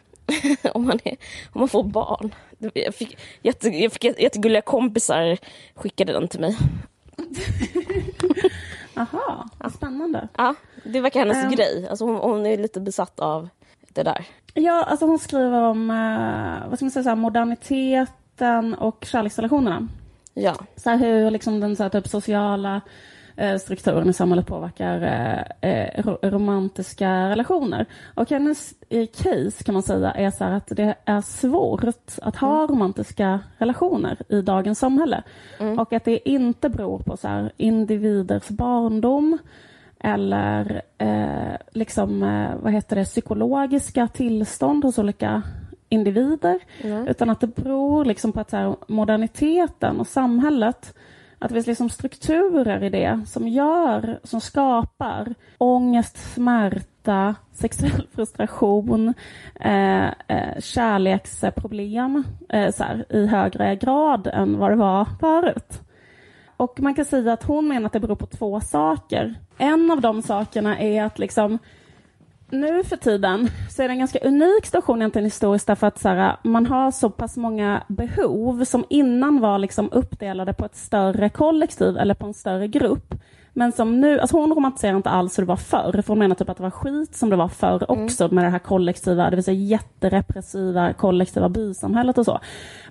om, 0.75 0.85
man 0.87 0.99
är, 1.05 1.17
om 1.53 1.61
man 1.61 1.69
får 1.69 1.83
barn. 1.85 2.35
Jag 2.75 2.95
fick, 2.95 3.19
jätte, 3.43 3.69
jag 3.69 3.93
fick 3.93 4.05
jättegulliga 4.05 4.63
kompisar 4.63 5.39
skickade 5.75 6.13
den 6.13 6.29
till 6.29 6.41
mig. 6.41 6.57
Aha, 8.97 9.49
vad 9.59 9.73
spännande. 9.73 10.29
Ja, 10.37 10.55
det 10.85 11.01
verkar 11.01 11.21
hennes 11.21 11.45
Ehm. 11.45 11.51
grej. 11.51 11.87
Alltså 11.91 12.05
hon, 12.05 12.17
hon 12.17 12.47
är 12.47 12.57
lite 12.57 12.81
besatt 12.81 13.21
av 13.21 13.49
det 13.89 14.03
där. 14.03 14.25
Ja, 14.55 14.85
alltså 14.85 15.07
hon 15.07 15.19
skriver 15.19 15.63
om, 15.63 15.91
eh, 15.91 16.69
vad 16.69 16.79
ska 16.79 16.85
man 16.85 16.91
säga, 16.91 17.03
så 17.03 17.09
här, 17.09 17.17
moderniteten 17.17 18.75
och 18.75 19.05
kärleksrelationerna. 19.13 19.89
Ja. 20.35 20.55
så 20.77 20.91
här 20.91 20.97
hur 20.97 21.31
liksom 21.31 21.61
den 21.61 21.77
så 21.77 21.83
här, 21.83 21.91
typ 21.91 22.09
sociala 22.09 22.81
strukturen 23.59 24.09
i 24.09 24.13
samhället 24.13 24.47
påverkar 24.47 25.03
eh, 25.03 25.71
eh, 25.71 26.03
ro- 26.03 26.19
romantiska 26.23 27.29
relationer. 27.29 27.87
Och 28.15 28.31
hennes 28.31 28.75
eh, 28.89 29.07
case 29.07 29.65
kan 29.65 29.73
man 29.73 29.83
säga 29.83 30.11
är 30.11 30.31
så 30.31 30.45
att 30.45 30.67
det 30.67 30.95
är 31.05 31.21
svårt 31.21 31.85
att 32.23 32.37
ha 32.37 32.67
romantiska 32.67 33.41
relationer 33.59 34.17
i 34.29 34.43
dagens 34.43 34.79
samhälle. 34.79 35.23
Och 35.79 35.93
att 35.93 36.05
det 36.05 36.29
inte 36.29 36.69
beror 36.69 36.99
på 36.99 37.17
så 37.17 37.29
här, 37.29 37.53
individers 37.57 38.49
barndom 38.49 39.39
eller 40.01 40.83
eh, 40.99 41.57
liksom, 41.73 42.23
eh, 42.23 42.51
vad 42.63 42.73
heter 42.73 42.97
det, 42.97 43.05
psykologiska 43.05 44.09
tillstånd 44.09 44.85
hos 44.85 44.99
olika 44.99 45.43
individer. 45.89 46.59
Utan 47.09 47.31
att 47.31 47.41
det 47.41 47.47
beror 47.57 48.05
liksom 48.05 48.33
på 48.33 48.41
att 48.41 48.51
så 48.51 48.57
här, 48.57 48.77
moderniteten 48.89 50.01
och 50.01 50.07
samhället, 50.07 50.95
att 51.39 51.49
det 51.49 51.55
finns 51.55 51.67
liksom 51.67 51.91
strukturer 51.91 52.85
i 52.85 52.91
det 52.91 53.21
som 53.27 53.49
gör, 53.49 54.21
som 54.25 54.41
skapar 54.41 55.35
ångest, 55.59 56.35
smärta, 56.35 57.35
sexuell 57.53 58.07
frustration, 58.15 59.15
eh, 59.61 60.07
eh, 60.07 60.61
kärleksproblem 60.61 62.25
eh, 62.49 62.73
så 62.73 62.85
här, 62.85 63.07
i 63.09 63.27
högre 63.27 63.77
grad 63.77 64.27
än 64.27 64.59
vad 64.59 64.71
det 64.71 64.77
var 64.77 65.07
förut. 65.21 65.83
Och 66.57 66.81
man 66.81 66.95
kan 66.95 67.05
säga 67.05 67.33
att 67.33 67.45
hon 67.45 67.69
menar 67.69 67.87
att 67.87 67.93
det 67.93 68.01
beror 68.01 68.17
på 68.17 68.27
två 68.27 68.61
saker. 68.61 69.35
En 69.59 69.91
av 69.91 70.01
de 70.01 70.23
sakerna 70.23 70.79
är 70.79 71.05
att 71.05 71.19
liksom 71.19 71.59
nu 72.51 72.85
för 72.85 72.97
tiden 72.97 73.49
så 73.71 73.83
är 73.83 73.89
det 73.89 73.95
en 73.95 73.99
ganska 73.99 74.19
unik 74.19 74.67
situation 74.67 75.03
egentligen 75.03 75.25
historiskt 75.25 75.67
därför 75.67 75.87
att 75.87 75.99
så 75.99 76.09
här, 76.09 76.37
man 76.43 76.67
har 76.67 76.91
så 76.91 77.11
pass 77.11 77.37
många 77.37 77.83
behov 77.89 78.65
som 78.65 78.85
innan 78.89 79.41
var 79.41 79.59
liksom 79.59 79.93
uppdelade 79.93 80.53
på 80.53 80.65
ett 80.65 80.77
större 80.77 81.29
kollektiv 81.29 81.97
eller 81.97 82.15
på 82.15 82.27
en 82.27 82.35
större 82.35 82.69
grupp. 82.69 83.15
Men 83.53 83.73
som 83.73 84.01
nu, 84.01 84.21
alltså 84.21 84.37
hon 84.37 84.55
romantiserar 84.55 84.97
inte 84.97 85.11
alls 85.11 85.39
hur 85.39 85.43
det 85.43 85.49
var 85.49 85.57
förr, 85.57 86.03
för 86.03 86.09
hon 86.09 86.19
menar 86.19 86.35
typ 86.35 86.49
att 86.49 86.57
det 86.57 86.63
var 86.63 86.71
skit 86.71 87.17
som 87.17 87.31
det 87.31 87.37
var 87.37 87.49
förr 87.49 87.91
också 87.91 88.29
med 88.35 88.45
det 88.45 88.51
här 88.51 88.59
kollektiva, 88.59 89.31
det 89.31 89.37
vill 89.37 89.45
säga 89.45 89.59
jätterepressiva 89.59 90.93
kollektiva 90.93 91.49
bysamhället 91.49 92.19
och 92.19 92.25
så. 92.25 92.41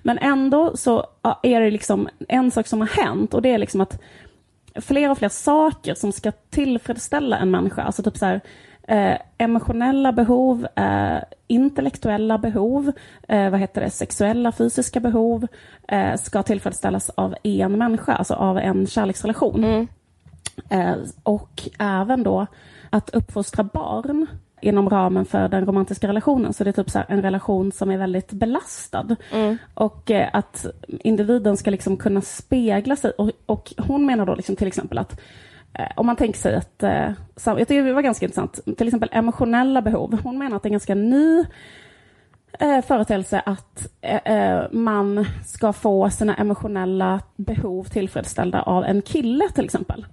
Men 0.02 0.18
ändå 0.18 0.76
så 0.76 1.06
är 1.42 1.60
det 1.60 1.70
liksom 1.70 2.08
en 2.28 2.50
sak 2.50 2.66
som 2.66 2.80
har 2.80 2.88
hänt 2.88 3.34
och 3.34 3.42
det 3.42 3.50
är 3.50 3.58
liksom 3.58 3.80
att 3.80 4.00
fler 4.74 5.10
och 5.10 5.18
fler 5.18 5.28
saker 5.28 5.94
som 5.94 6.12
ska 6.12 6.32
tillfredsställa 6.32 7.38
en 7.38 7.50
människa, 7.50 7.82
alltså 7.82 8.02
typ 8.02 8.16
så 8.16 8.26
här 8.26 8.40
eh, 8.88 9.18
emotionella 9.38 10.12
behov, 10.12 10.66
eh, 10.76 11.18
intellektuella 11.46 12.38
behov, 12.38 12.92
eh, 13.28 13.50
vad 13.50 13.60
heter 13.60 13.80
det, 13.80 13.90
sexuella, 13.90 14.52
fysiska 14.52 15.00
behov 15.00 15.46
eh, 15.88 16.16
ska 16.16 16.42
tillfredsställas 16.42 17.10
av 17.10 17.34
en 17.42 17.78
människa, 17.78 18.14
alltså 18.14 18.34
av 18.34 18.58
en 18.58 18.86
kärleksrelation. 18.86 19.64
Eh, 20.68 20.96
och 21.22 21.68
även 21.78 22.22
då 22.22 22.46
att 22.90 23.10
uppfostra 23.10 23.64
barn 23.64 24.26
inom 24.60 24.90
ramen 24.90 25.24
för 25.24 25.48
den 25.48 25.66
romantiska 25.66 26.08
relationen. 26.08 26.52
Så 26.52 26.64
det 26.64 26.70
är 26.70 26.72
typ 26.72 26.90
så 26.90 27.02
en 27.08 27.22
relation 27.22 27.72
som 27.72 27.90
är 27.90 27.98
väldigt 27.98 28.32
belastad. 28.32 29.16
Och 29.74 30.10
eh, 30.10 30.28
att 30.32 30.66
individen 30.88 31.56
ska 31.56 31.70
liksom 31.70 31.96
kunna 31.96 32.20
spegla 32.20 32.96
sig. 32.96 33.10
Och, 33.10 33.30
och 33.46 33.72
hon 33.78 34.06
menar 34.06 34.26
då 34.26 34.34
liksom 34.34 34.56
till 34.56 34.66
exempel 34.66 34.98
att 34.98 35.20
Eh, 35.72 35.88
om 35.96 36.06
man 36.06 36.16
tänker 36.16 36.38
sig 36.38 36.56
att, 36.56 36.82
eh, 36.82 37.10
jag 37.44 37.68
tycker 37.68 37.84
det 37.84 37.92
var 37.92 38.02
ganska 38.02 38.26
intressant, 38.26 38.60
till 38.76 38.88
exempel 38.88 39.08
emotionella 39.12 39.82
behov. 39.82 40.18
Hon 40.24 40.38
menar 40.38 40.56
att 40.56 40.62
det 40.62 40.66
är 40.66 40.70
en 40.70 40.72
ganska 40.72 40.94
ny 40.94 41.44
eh, 42.58 42.82
företeelse 42.82 43.42
att 43.46 43.86
eh, 44.00 44.62
man 44.72 45.26
ska 45.46 45.72
få 45.72 46.10
sina 46.10 46.34
emotionella 46.34 47.20
behov 47.36 47.84
tillfredsställda 47.84 48.62
av 48.62 48.84
en 48.84 49.02
kille 49.02 49.48
till 49.54 49.64
exempel. 49.64 50.06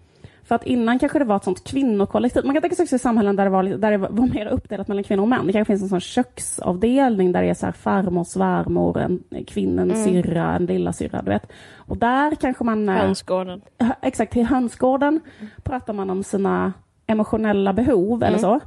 För 0.45 0.55
att 0.55 0.63
innan 0.63 0.99
kanske 0.99 1.19
det 1.19 1.25
var 1.25 1.35
ett 1.35 1.43
sånt 1.43 1.63
kvinnokollektiv. 1.63 2.45
Man 2.45 2.55
kan 2.55 2.61
tänka 2.61 2.75
sig 2.75 2.83
också 2.83 2.95
i 2.95 2.99
samhällen 2.99 3.35
där 3.35 3.43
det, 3.43 3.49
var, 3.49 3.63
där 3.63 3.91
det 3.91 3.97
var 3.97 4.09
mer 4.33 4.47
uppdelat 4.47 4.87
mellan 4.87 5.03
kvinnor 5.03 5.21
och 5.23 5.27
män. 5.29 5.47
Det 5.47 5.53
kanske 5.53 5.71
finns 5.73 5.81
en 5.83 5.89
sån 5.89 5.99
köksavdelning 5.99 7.31
där 7.31 7.41
det 7.41 7.49
är 7.49 7.53
så 7.53 7.65
här 7.65 7.73
farmor, 7.73 8.23
svärmor, 8.23 8.97
en 8.99 9.23
kvinna, 9.47 9.81
en 9.81 10.03
syrra, 10.03 10.55
en 10.55 10.65
lilla 10.65 10.93
syrra, 10.93 11.21
du 11.21 11.29
vet. 11.31 11.51
Och 11.75 11.97
där 11.97 12.35
kanske 12.35 12.63
man... 12.63 12.89
eh, 12.89 12.95
Hönsgården. 12.95 13.61
Hö- 13.79 13.93
Exakt, 14.01 14.37
i 14.37 14.41
hönsgården 14.41 15.21
pratar 15.63 15.93
man 15.93 16.09
om 16.09 16.23
sina 16.23 16.73
emotionella 17.07 17.73
behov 17.73 18.23
eller 18.23 18.37
så. 18.37 18.59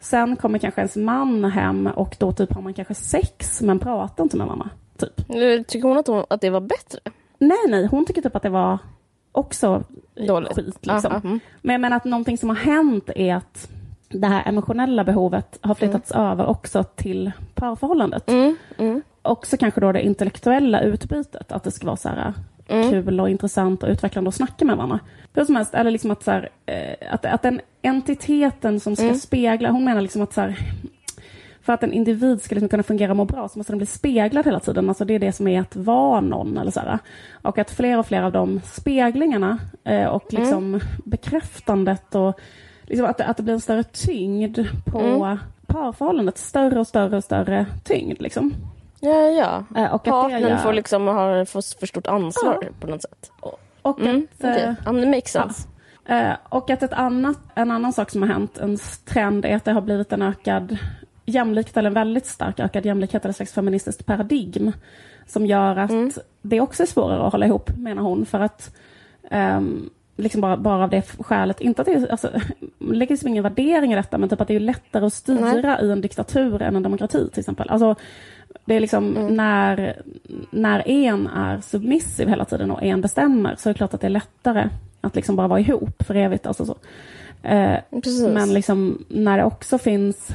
Sen 0.00 0.36
kommer 0.36 0.58
kanske 0.58 0.80
ens 0.80 0.96
man 0.96 1.44
hem 1.44 1.86
och 1.86 2.16
då 2.18 2.32
typ 2.32 2.52
har 2.54 2.62
man 2.62 2.74
kanske 2.74 2.94
sex 2.94 3.62
men 3.62 3.78
pratar 3.78 4.24
inte 4.24 4.36
med 4.36 4.46
mamma. 4.46 4.68
Typ. 4.98 5.16
Tycker 5.68 5.88
hon 5.88 5.98
att, 5.98 6.06
hon 6.06 6.24
att 6.30 6.40
det 6.40 6.50
var 6.50 6.60
bättre? 6.60 6.98
Nej, 7.38 7.58
nej, 7.68 7.86
hon 7.86 8.06
tycker 8.06 8.22
typ 8.22 8.36
att 8.36 8.42
det 8.42 8.48
var 8.50 8.78
också 9.32 9.82
Dåligt. 10.26 10.54
skit. 10.54 10.86
Liksom. 10.86 11.12
Mm. 11.12 11.40
Men 11.62 11.72
jag 11.74 11.80
menar 11.80 11.96
att 11.96 12.04
någonting 12.04 12.38
som 12.38 12.48
har 12.48 12.56
hänt 12.56 13.10
är 13.16 13.34
att 13.34 13.68
det 14.08 14.26
här 14.26 14.48
emotionella 14.48 15.04
behovet 15.04 15.58
har 15.60 15.74
flyttats 15.74 16.10
över 16.12 16.46
också 16.46 16.82
till 16.84 17.32
parförhållandet. 17.54 18.30
Mm, 18.30 18.56
mm. 18.78 19.02
Också 19.22 19.56
kanske 19.56 19.80
då 19.80 19.92
det 19.92 20.02
intellektuella 20.02 20.80
utbytet, 20.80 21.52
att 21.52 21.64
det 21.64 21.70
ska 21.70 21.86
vara 21.86 21.96
så 21.96 22.08
här 22.08 22.32
Mm. 22.68 22.90
kul 22.90 23.20
och 23.20 23.30
intressant 23.30 23.82
och 23.82 23.88
utvecklande 23.88 24.28
att 24.28 24.34
snacka 24.34 24.64
med 24.64 24.76
varandra. 24.76 25.00
Hur 25.34 25.44
som 25.44 25.56
helst, 25.56 25.74
eller 25.74 25.90
liksom 25.90 26.10
att, 26.10 26.22
så 26.22 26.30
här, 26.30 26.48
eh, 26.66 27.14
att, 27.14 27.24
att 27.26 27.42
den 27.42 27.60
entiteten 27.82 28.80
som 28.80 28.94
Mm. 28.98 29.14
ska 29.14 29.26
spegla, 29.26 29.70
hon 29.70 29.84
menar 29.84 30.00
liksom 30.00 30.22
att 30.22 30.32
så 30.32 30.40
här, 30.40 30.58
för 31.64 31.72
att 31.72 31.82
en 31.82 31.92
individ 31.92 32.42
ska 32.42 32.54
liksom 32.54 32.68
kunna 32.68 32.82
fungera 32.82 33.10
och 33.10 33.16
må 33.16 33.24
bra 33.24 33.48
så 33.48 33.58
måste 33.58 33.72
den 33.72 33.78
bli 33.78 33.86
speglad 33.86 34.44
hela 34.46 34.60
tiden. 34.60 34.88
Alltså 34.88 35.04
det 35.04 35.14
är 35.14 35.18
det 35.18 35.32
som 35.32 35.48
är 35.48 35.60
att 35.60 35.76
vara 35.76 36.20
någon. 36.20 36.58
Eller 36.58 36.70
så 36.70 36.80
här. 36.80 36.98
Och 37.42 37.58
att 37.58 37.70
fler 37.70 37.98
och 37.98 38.06
fler 38.06 38.22
av 38.22 38.32
de 38.32 38.60
speglingarna 38.64 39.58
eh, 39.84 40.06
och 40.06 40.32
liksom 40.32 40.80
bekräftandet 41.04 42.14
och 42.14 42.40
liksom 42.82 43.06
att, 43.06 43.20
att 43.20 43.36
det 43.36 43.42
blir 43.42 43.54
en 43.54 43.60
större 43.60 43.82
tyngd 43.82 44.58
på 44.86 45.38
parförhållandet. 45.66 46.38
Större 46.38 46.80
och 46.80 46.86
större 46.86 47.16
och 47.16 47.24
större 47.24 47.66
tyngd. 47.84 48.22
Liksom. 48.22 48.54
Ja, 49.00 49.10
ja. 49.28 49.64
Eh, 49.76 49.94
och 49.94 50.02
Partnern 50.04 50.40
gör- 50.42 50.56
får 50.56 50.72
liksom 50.72 51.06
ha 51.06 51.44
för, 51.46 51.78
för 51.78 51.86
stort 51.86 52.06
ansvar 52.06 52.68
på 52.80 52.86
något 52.86 53.02
sätt. 53.02 53.30
Och 53.82 54.00
Mm, 54.00 54.16
att, 54.38 54.44
okej. 54.44 54.62
eh, 54.62 54.74
Ja, 54.84 54.92
det 54.92 55.06
makes 55.06 55.32
sense. 55.32 55.68
Eh, 56.06 56.32
och 56.48 56.70
att 56.70 56.82
ett 56.82 56.92
annat, 56.92 57.38
en 57.54 57.70
annan 57.70 57.92
sak 57.92 58.10
som 58.10 58.22
har 58.22 58.28
hänt, 58.28 58.58
en 58.58 58.78
trend, 59.04 59.44
är 59.44 59.56
att 59.56 59.64
det 59.64 59.72
har 59.72 59.80
blivit 59.80 60.12
en 60.12 60.22
ökad 60.22 60.76
jämlikhet, 61.24 61.76
eller 61.76 61.90
en 61.90 61.94
väldigt 61.94 62.26
stark 62.26 62.60
ökad 62.60 62.86
jämlikhet, 62.86 63.24
eller 63.24 63.32
slags 63.34 63.52
feministiskt 63.52 64.06
paradigm. 64.06 64.72
Som 65.26 65.46
gör 65.46 65.76
att 65.76 65.90
Mm. 65.90 66.10
det 66.42 66.60
också 66.60 66.82
är 66.82 66.86
svårare 66.86 67.26
att 67.26 67.32
hålla 67.32 67.46
ihop, 67.46 67.76
menar 67.76 68.02
hon. 68.02 68.26
För 68.26 68.40
att 68.40 68.74
ehm, 69.30 69.90
liksom 70.16 70.40
bara, 70.40 70.56
bara 70.56 70.84
av 70.84 70.90
det 70.90 71.02
skälet, 71.02 71.60
inte 71.60 71.82
att 71.82 71.86
det 71.86 71.92
är, 71.92 72.10
alltså, 72.10 72.30
lägger 72.78 73.12
liksom 73.12 73.28
ingen 73.28 73.42
värdering 73.42 73.92
i 73.92 73.96
detta, 73.96 74.18
men 74.18 74.28
typ 74.28 74.40
att 74.40 74.48
det 74.48 74.56
är 74.56 74.60
lättare 74.60 75.06
att 75.06 75.12
styra 75.12 75.80
i 75.80 75.90
en 75.90 76.00
diktatur 76.00 76.62
än 76.62 76.76
en 76.76 76.82
demokrati 76.82 77.30
till 77.30 77.40
exempel. 77.40 77.68
Alltså, 77.70 77.94
det 78.64 78.74
är 78.74 78.80
liksom 78.80 79.10
när, 79.36 80.02
när 80.50 80.88
en 80.88 81.26
är 81.26 81.60
submissiv 81.60 82.28
hela 82.28 82.44
tiden 82.44 82.70
och 82.70 82.82
en 82.82 83.00
bestämmer 83.00 83.54
så 83.58 83.68
är 83.68 83.72
det 83.74 83.76
klart 83.78 83.94
att 83.94 84.00
det 84.00 84.06
är 84.06 84.10
lättare 84.10 84.68
att 85.00 85.16
liksom 85.16 85.36
bara 85.36 85.48
vara 85.48 85.60
ihop 85.60 86.02
för 86.06 86.14
evigt. 86.14 86.46
Alltså 86.46 86.66
så. 86.66 86.76
Eh, 87.42 87.78
men 88.34 88.54
liksom 88.54 89.04
när 89.08 89.38
det 89.38 89.44
också 89.44 89.78
finns, 89.78 90.28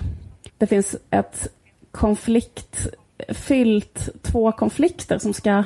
det 0.59 0.67
finns 0.67 0.95
ett 1.09 1.47
konfliktfyllt, 1.91 4.09
två 4.21 4.51
konflikter 4.51 5.17
som 5.17 5.33
ska 5.33 5.63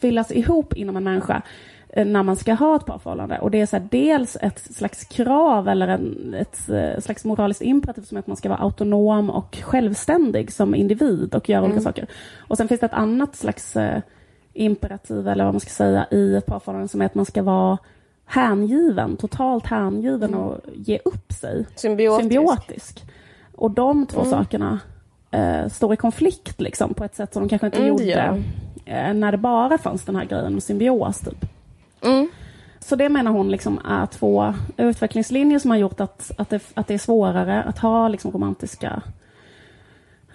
fyllas 0.00 0.32
ihop 0.32 0.74
inom 0.74 0.96
en 0.96 1.04
människa 1.04 1.42
eh, 1.88 2.06
när 2.06 2.22
man 2.22 2.36
ska 2.36 2.54
ha 2.54 2.76
ett 2.76 2.86
parförhållande. 2.86 3.38
Och 3.38 3.50
det 3.50 3.60
är 3.60 3.66
så 3.66 3.76
här, 3.76 3.88
dels 3.90 4.36
ett 4.40 4.58
slags 4.58 5.04
krav 5.04 5.68
eller 5.68 5.88
en, 5.88 6.34
ett 6.34 6.68
eh, 6.68 7.00
slags 7.00 7.24
moraliskt 7.24 7.62
imperativ 7.62 8.02
som 8.02 8.16
är 8.16 8.18
att 8.18 8.26
man 8.26 8.36
ska 8.36 8.48
vara 8.48 8.60
autonom 8.60 9.30
och 9.30 9.58
självständig 9.62 10.52
som 10.52 10.74
individ 10.74 11.34
och 11.34 11.48
göra 11.48 11.64
olika 11.64 11.80
saker. 11.80 12.06
Och 12.38 12.56
sen 12.56 12.68
finns 12.68 12.80
det 12.80 12.86
ett 12.86 12.92
annat 12.92 13.36
slags 13.36 13.76
eh, 13.76 14.00
imperativ 14.52 15.28
eller 15.28 15.44
vad 15.44 15.54
man 15.54 15.60
ska 15.60 15.70
säga 15.70 16.06
i 16.10 16.34
ett 16.34 16.46
parförhållande 16.46 16.88
som 16.88 17.02
är 17.02 17.06
att 17.06 17.14
man 17.14 17.26
ska 17.26 17.42
vara 17.42 17.78
hängiven, 18.26 19.16
totalt 19.16 19.66
hängiven 19.66 20.34
och 20.34 20.60
ge 20.74 20.98
upp 21.04 21.32
sig. 21.32 21.66
Symbiotisk. 21.76 22.20
Symbiotisk. 22.20 23.04
Och 23.56 23.70
de 23.70 24.06
två 24.06 24.24
sakerna 24.24 24.80
eh, 25.30 25.68
står 25.68 25.94
i 25.94 25.96
konflikt 25.96 26.60
liksom, 26.60 26.94
på 26.94 27.04
ett 27.04 27.16
sätt 27.16 27.32
som 27.32 27.42
de 27.42 27.48
kanske 27.48 27.66
inte 27.66 27.78
Mm, 27.78 27.88
gjorde 27.88 28.42
eh, 28.84 29.14
när 29.14 29.32
det 29.32 29.38
bara 29.38 29.78
fanns 29.78 30.04
den 30.04 30.16
här 30.16 30.24
grejen 30.24 30.52
med 30.52 30.62
symbios. 30.62 31.20
Typ. 31.20 31.44
Mm. 32.02 32.28
Så 32.78 32.96
det 32.96 33.08
menar 33.08 33.30
hon 33.30 33.50
liksom 33.50 33.80
är 33.84 34.06
två 34.06 34.54
utvecklingslinjer 34.76 35.58
som 35.58 35.70
har 35.70 35.78
gjort 35.78 36.00
att, 36.00 36.30
att, 36.38 36.50
det, 36.50 36.62
att 36.74 36.86
det 36.86 36.94
är 36.94 36.98
svårare 36.98 37.62
att 37.62 37.78
ha 37.78 38.08
liksom 38.08 38.30
romantiska 38.30 39.02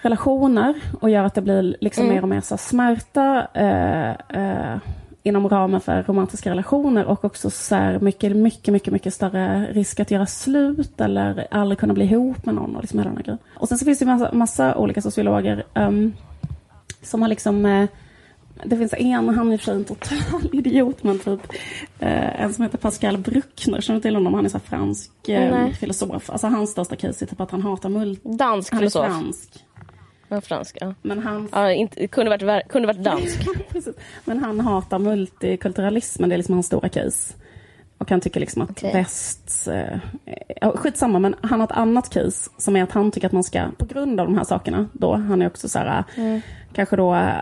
relationer 0.01 0.82
och 1.01 1.09
gör 1.09 1.24
att 1.24 1.36
det 1.36 1.41
blir 1.41 1.78
liksom 1.82 2.07
mer 2.07 2.22
och 2.22 2.30
mer 2.30 2.41
så 2.41 2.57
smärta 2.57 3.47
eh, 3.53 4.09
eh, 4.09 4.78
inom 5.24 5.49
ramen 5.49 5.82
för 5.82 6.03
romantiska 6.03 6.49
relationer 6.49 7.05
och 7.05 7.26
också 7.26 7.49
så 7.49 7.97
mycket, 8.01 8.36
mycket, 8.36 8.74
mycket, 8.74 8.93
mycket 8.93 9.13
större 9.13 9.65
risk 9.74 9.99
att 9.99 10.11
göra 10.11 10.26
slut 10.26 11.01
eller 11.01 11.47
aldrig 11.51 11.80
kunna 11.80 11.93
bli 11.93 12.05
ihop 12.05 12.45
med 12.45 12.55
någon 12.55 12.76
och 12.76 12.82
liksom 12.82 12.99
hela 12.99 13.11
den 13.11 13.24
grejen. 13.24 13.38
Och 13.55 13.67
sen 13.67 13.78
så 13.78 13.86
finns 13.86 13.99
det 13.99 14.05
massa, 14.05 14.34
massa 14.34 14.76
olika 14.76 15.01
sociologer 15.01 15.63
ehm, 15.74 16.13
som 17.01 17.22
har 17.22 17.30
liksom 17.30 17.65
eh, 17.65 17.89
det 18.63 18.78
finns 18.78 18.93
en, 18.97 19.30
han 19.30 19.47
är 19.47 19.53
i 19.53 19.55
och 19.55 19.59
för 19.59 19.65
sig 19.65 19.76
en 19.76 19.86
total 19.86 20.49
idiot, 20.53 21.03
men 21.03 21.20
typ 21.20 21.53
eh, 21.99 22.41
en 22.41 22.53
som 22.53 22.63
heter 22.63 22.78
Pascal 22.78 23.17
Bruckner, 23.17 23.82
känner 23.82 23.99
du 23.99 24.01
till 24.01 24.15
honom? 24.15 24.34
Han 24.34 24.45
är 24.45 24.49
så 24.49 24.59
fransk 24.59 25.30
eh, 25.30 25.70
filosof. 25.70 26.30
Alltså 26.30 26.47
hans 26.47 26.72
största 26.72 26.95
case 26.95 27.26
är 27.26 27.28
typ 27.28 27.41
att 27.41 27.51
han 27.51 27.61
hatar 27.61 27.89
multi... 27.89 28.22
Dansk 28.24 28.72
Han 28.72 28.78
är 28.78 28.82
filosof. 28.82 29.05
fransk. 29.05 29.65
Ja, 30.30 30.41
fransk. 30.41 30.77
Ja. 30.82 30.93
Men 31.01 31.19
han, 31.19 31.49
Ja, 31.51 31.71
inte, 31.71 32.07
kunde, 32.07 32.38
varit, 32.45 32.67
kunde 32.67 32.88
varit 32.88 33.03
dansk. 33.03 33.47
Men 34.25 34.43
han 34.43 34.59
hatar 34.59 34.99
multikulturalismen, 34.99 36.30
det 36.30 36.36
är 36.36 36.38
liksom 36.38 36.53
hans 36.53 36.65
stora 36.65 36.89
case. 36.89 37.34
Och 37.97 38.09
han 38.11 38.21
tycker 38.21 38.39
liksom 38.39 38.61
att 38.61 38.69
Okej. 38.69 38.93
väst... 38.93 39.67
Eh, 39.67 40.71
skitsamma, 40.75 41.19
men 41.19 41.36
han 41.41 41.59
har 41.59 41.67
ett 41.67 41.77
annat 41.77 42.09
case 42.09 42.49
som 42.57 42.75
är 42.75 42.84
att 42.84 42.91
han 42.91 43.11
tycker 43.11 43.27
att 43.27 43.34
man 43.34 43.43
ska, 43.43 43.65
på 43.77 43.86
grund 43.86 44.19
av 44.19 44.27
de 44.27 44.38
här 44.38 44.43
sakerna, 44.43 44.88
då, 44.93 45.15
han 45.15 45.41
är 45.41 45.47
också 45.47 45.69
så 45.69 45.80
här, 45.80 46.03
kanske 46.73 46.95
då 46.95 47.15
eh, 47.15 47.39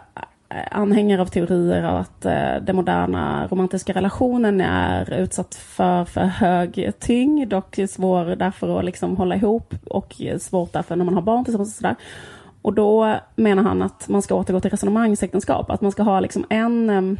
anhängare 0.71 1.21
av 1.21 1.25
teorier 1.25 1.83
av 1.83 1.95
att 1.95 2.25
eh, 2.25 2.55
den 2.61 2.75
moderna 2.75 3.47
romantiska 3.47 3.93
relationen 3.93 4.61
är 4.61 5.13
utsatt 5.13 5.55
för 5.55 6.05
för 6.05 6.21
hög 6.21 6.91
tyngd 6.99 7.53
och 7.53 7.79
svår 7.89 8.25
därför 8.25 8.79
att 8.79 8.85
liksom 8.85 9.17
hålla 9.17 9.35
ihop 9.35 9.73
och 9.85 10.15
svårt 10.39 10.73
därför 10.73 10.95
när 10.95 11.05
man 11.05 11.13
har 11.13 11.21
barn 11.21 11.43
tillsammans 11.43 11.73
och 11.73 11.77
sådär. 11.77 11.95
Och 12.61 12.73
då 12.73 13.19
menar 13.35 13.63
han 13.63 13.81
att 13.81 14.09
man 14.09 14.21
ska 14.21 14.35
återgå 14.35 14.59
till 14.59 14.71
resonemangsäktenskap, 14.71 15.71
att 15.71 15.81
man 15.81 15.91
ska 15.91 16.03
ha 16.03 16.19
liksom 16.19 16.45
en 16.49 17.17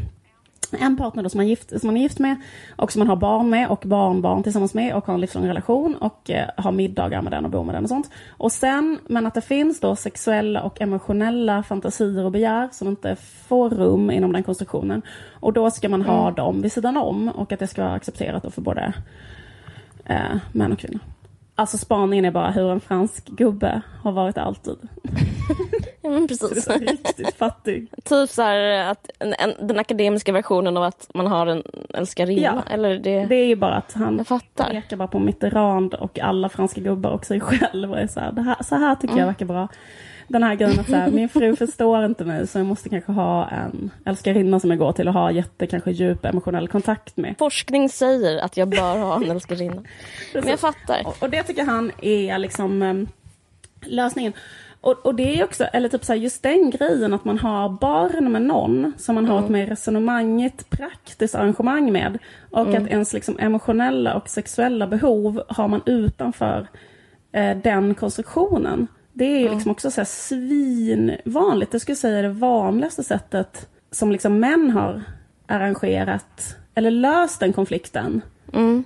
en 0.71 0.97
partner 0.97 1.23
då 1.23 1.29
som, 1.29 1.37
man 1.37 1.47
gift, 1.47 1.69
som 1.69 1.87
man 1.87 1.97
är 1.97 2.01
gift 2.01 2.19
med 2.19 2.35
och 2.75 2.91
som 2.91 2.99
man 2.99 3.07
har 3.07 3.15
barn 3.15 3.49
med 3.49 3.69
och 3.69 3.83
barnbarn 3.85 4.43
tillsammans 4.43 4.73
med 4.73 4.95
och 4.95 5.05
har 5.05 5.13
en 5.13 5.21
livslång 5.21 5.47
relation 5.47 5.95
och 5.95 6.29
eh, 6.29 6.49
har 6.57 6.71
middagar 6.71 7.21
med 7.21 7.31
den 7.31 7.45
och 7.45 7.51
bor 7.51 7.63
med 7.63 7.75
den 7.75 7.83
och 7.83 7.89
sånt. 7.89 8.09
Och 8.29 8.51
sen, 8.51 8.99
men 9.07 9.25
att 9.25 9.33
det 9.33 9.41
finns 9.41 9.79
då 9.79 9.95
sexuella 9.95 10.61
och 10.61 10.81
emotionella 10.81 11.63
fantasier 11.63 12.25
och 12.25 12.31
begär 12.31 12.69
som 12.71 12.87
inte 12.87 13.15
får 13.47 13.69
rum 13.69 14.11
inom 14.11 14.33
den 14.33 14.43
konstruktionen. 14.43 15.01
Och 15.39 15.53
då 15.53 15.71
ska 15.71 15.89
man 15.89 16.01
ha 16.01 16.31
dem 16.31 16.61
vid 16.61 16.71
sidan 16.71 16.97
om 16.97 17.29
och 17.29 17.51
att 17.51 17.59
det 17.59 17.67
ska 17.67 17.83
vara 17.83 17.93
accepterat 17.93 18.53
för 18.53 18.61
både 18.61 18.93
eh, 20.05 20.37
män 20.51 20.71
och 20.71 20.79
kvinnor. 20.79 20.99
Alltså 21.59 21.77
spaningen 21.77 22.25
är 22.25 22.31
bara 22.31 22.51
hur 22.51 22.71
en 22.71 22.79
fransk 22.79 23.25
gubbe 23.27 23.81
har 24.03 24.11
varit 24.11 24.37
alltid. 24.37 24.77
Ja, 26.01 26.09
men 26.09 26.27
precis. 26.27 26.63
så 26.63 26.73
riktigt 26.73 27.35
fattig. 27.35 27.87
Typ 28.03 28.29
så 28.29 28.41
här 28.41 28.91
att 28.91 29.09
en, 29.19 29.33
en, 29.33 29.67
den 29.67 29.79
akademiska 29.79 30.31
versionen 30.31 30.77
av 30.77 30.83
att 30.83 31.09
man 31.13 31.27
har 31.27 31.47
en 31.47 31.63
älskarinna. 31.93 32.41
Ja. 32.67 32.73
Eller 32.73 32.97
det... 32.99 33.25
Det 33.25 33.35
är 33.35 33.45
ju 33.45 33.55
bara 33.55 33.75
att 33.75 33.93
han 33.93 34.25
pekar 34.55 34.95
bara 34.97 35.07
på 35.07 35.19
Mitterrand 35.19 35.93
och 35.93 36.19
alla 36.19 36.49
franska 36.49 36.81
gubbar 36.81 37.09
och 37.11 37.25
sig 37.25 37.39
själv 37.39 37.91
och 37.91 37.99
är 37.99 38.07
så 38.07 38.19
här, 38.19 38.31
här, 38.31 38.63
så 38.63 38.75
här 38.75 38.95
tycker 38.95 39.07
Mm. 39.13 39.19
jag 39.19 39.27
verkar 39.27 39.45
bra. 39.45 39.67
Den 40.27 40.43
här 40.43 40.55
grejen 40.55 40.79
att 40.79 40.89
så 40.89 40.95
här, 40.95 41.11
min 41.11 41.29
fru 41.29 41.55
förstår 41.55 42.05
inte 42.05 42.25
mig 42.25 42.47
så 42.47 42.59
jag 42.59 42.65
måste 42.65 42.89
kanske 42.89 43.11
ha 43.11 43.49
en 43.49 43.91
älskarinna 44.05 44.59
som 44.59 44.69
jag 44.69 44.79
går 44.79 44.91
till 44.91 45.07
och 45.07 45.13
har 45.13 45.31
jätte 45.31 45.67
kanske 45.67 45.91
djup 45.91 46.25
emotionell 46.25 46.67
kontakt 46.67 47.17
med. 47.17 47.35
Forskning 47.37 47.89
säger 47.89 48.37
att 48.37 48.57
jag 48.57 48.67
bör 48.67 48.97
ha 48.97 49.15
en 49.15 49.31
älskarinna. 49.31 49.83
Men 50.33 50.47
jag 50.47 50.59
fattar. 50.59 51.01
Och, 51.05 51.23
och 51.23 51.29
det 51.29 51.43
tycker 51.43 51.63
han 51.63 51.91
är 52.01 52.37
liksom 52.37 52.81
em, 52.81 53.07
lösningen. 53.81 54.33
Och, 54.81 55.05
och 55.05 55.15
det 55.15 55.39
är 55.39 55.43
också, 55.43 55.63
eller 55.63 55.89
typ 55.89 56.05
så 56.05 56.13
här, 56.13 56.19
just 56.19 56.43
den 56.43 56.69
grejen 56.69 57.13
att 57.13 57.25
man 57.25 57.39
har 57.39 57.69
barn 57.69 58.31
med 58.31 58.41
någon 58.41 58.93
som 58.97 59.15
man 59.15 59.25
har 59.25 59.39
ett 59.39 59.49
mer 59.49 59.67
resonemangigt, 59.67 60.69
praktiskt 60.69 61.35
arrangemang 61.35 61.91
med. 61.91 62.17
Och 62.51 62.67
att 62.67 62.87
ens 62.87 63.13
liksom 63.13 63.39
emotionella 63.39 64.15
och 64.15 64.29
sexuella 64.29 64.87
behov 64.87 65.43
har 65.47 65.67
man 65.67 65.81
utanför 65.85 66.67
eh, 67.31 67.57
den 67.57 67.95
konstruktionen. 67.95 68.87
Det 69.17 69.25
är 69.25 69.39
ju 69.39 69.49
liksom 69.49 69.71
också 69.71 69.91
så 69.91 70.01
här 70.01 70.05
svinvanligt. 70.05 71.73
Jag 71.73 71.81
skulle 71.81 71.95
säga 71.95 72.21
det 72.21 72.29
vanligaste 72.29 73.03
sättet 73.03 73.67
som 73.91 74.11
liksom 74.11 74.39
män 74.39 74.71
har 74.71 75.03
arrangerat 75.45 76.55
eller 76.75 76.91
löst 76.91 77.39
den 77.39 77.53
konflikten. 77.53 78.21
Mm. 78.53 78.83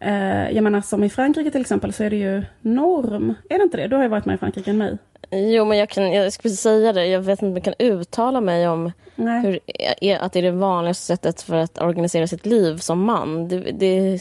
Eh, 0.00 0.50
jag 0.50 0.64
menar 0.64 0.80
som 0.80 1.04
i 1.04 1.10
Frankrike 1.10 1.50
till 1.50 1.60
exempel 1.60 1.92
så 1.92 2.04
är 2.04 2.10
det 2.10 2.16
ju 2.16 2.42
norm. 2.60 3.34
Är 3.48 3.58
det 3.58 3.64
inte 3.64 3.76
det? 3.76 3.86
Du 3.86 3.96
har 3.96 4.02
ju 4.02 4.08
varit 4.08 4.24
med 4.24 4.34
i 4.34 4.38
Frankrike 4.38 4.70
än 4.70 4.78
mig. 4.78 4.98
Jo, 5.30 5.64
men 5.64 5.78
jag, 5.78 5.88
kan, 5.88 6.12
jag 6.12 6.32
skulle 6.32 6.54
säga 6.54 6.92
det. 6.92 7.06
Jag 7.06 7.20
vet 7.20 7.42
inte 7.42 7.46
om 7.46 7.54
jag 7.54 7.64
kan 7.64 7.74
uttala 7.78 8.40
mig 8.40 8.68
om 8.68 8.92
Nej. 9.14 9.42
hur, 9.42 9.58
är, 10.00 10.18
att 10.18 10.32
det 10.32 10.38
är 10.38 10.42
det 10.42 10.50
vanligaste 10.50 11.04
sättet 11.04 11.42
för 11.42 11.56
att 11.56 11.82
organisera 11.82 12.26
sitt 12.26 12.46
liv 12.46 12.76
som 12.76 13.04
man. 13.04 13.48
Det, 13.48 13.58
det, 13.58 14.20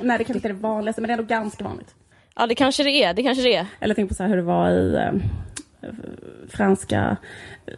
Nej, 0.00 0.18
det 0.18 0.24
kanske 0.24 0.34
inte 0.34 0.48
är 0.48 0.52
det 0.52 0.58
vanligaste, 0.60 1.00
men 1.00 1.08
det 1.08 1.12
är 1.12 1.18
ändå 1.18 1.28
ganska 1.28 1.64
vanligt 1.64 1.94
ja, 2.36 2.46
det 2.46 2.54
kanske 2.54 2.82
det 2.82 3.04
är. 3.04 3.14
Det 3.14 3.22
kanske 3.22 3.42
det 3.42 3.56
är. 3.56 3.66
Eller 3.80 3.94
tänk 3.94 4.08
på 4.08 4.14
så 4.14 4.22
här 4.22 4.30
hur 4.30 4.36
det 4.36 4.42
var 4.42 4.70
i 4.70 4.94
eh, 4.94 5.12
franska, 6.48 7.16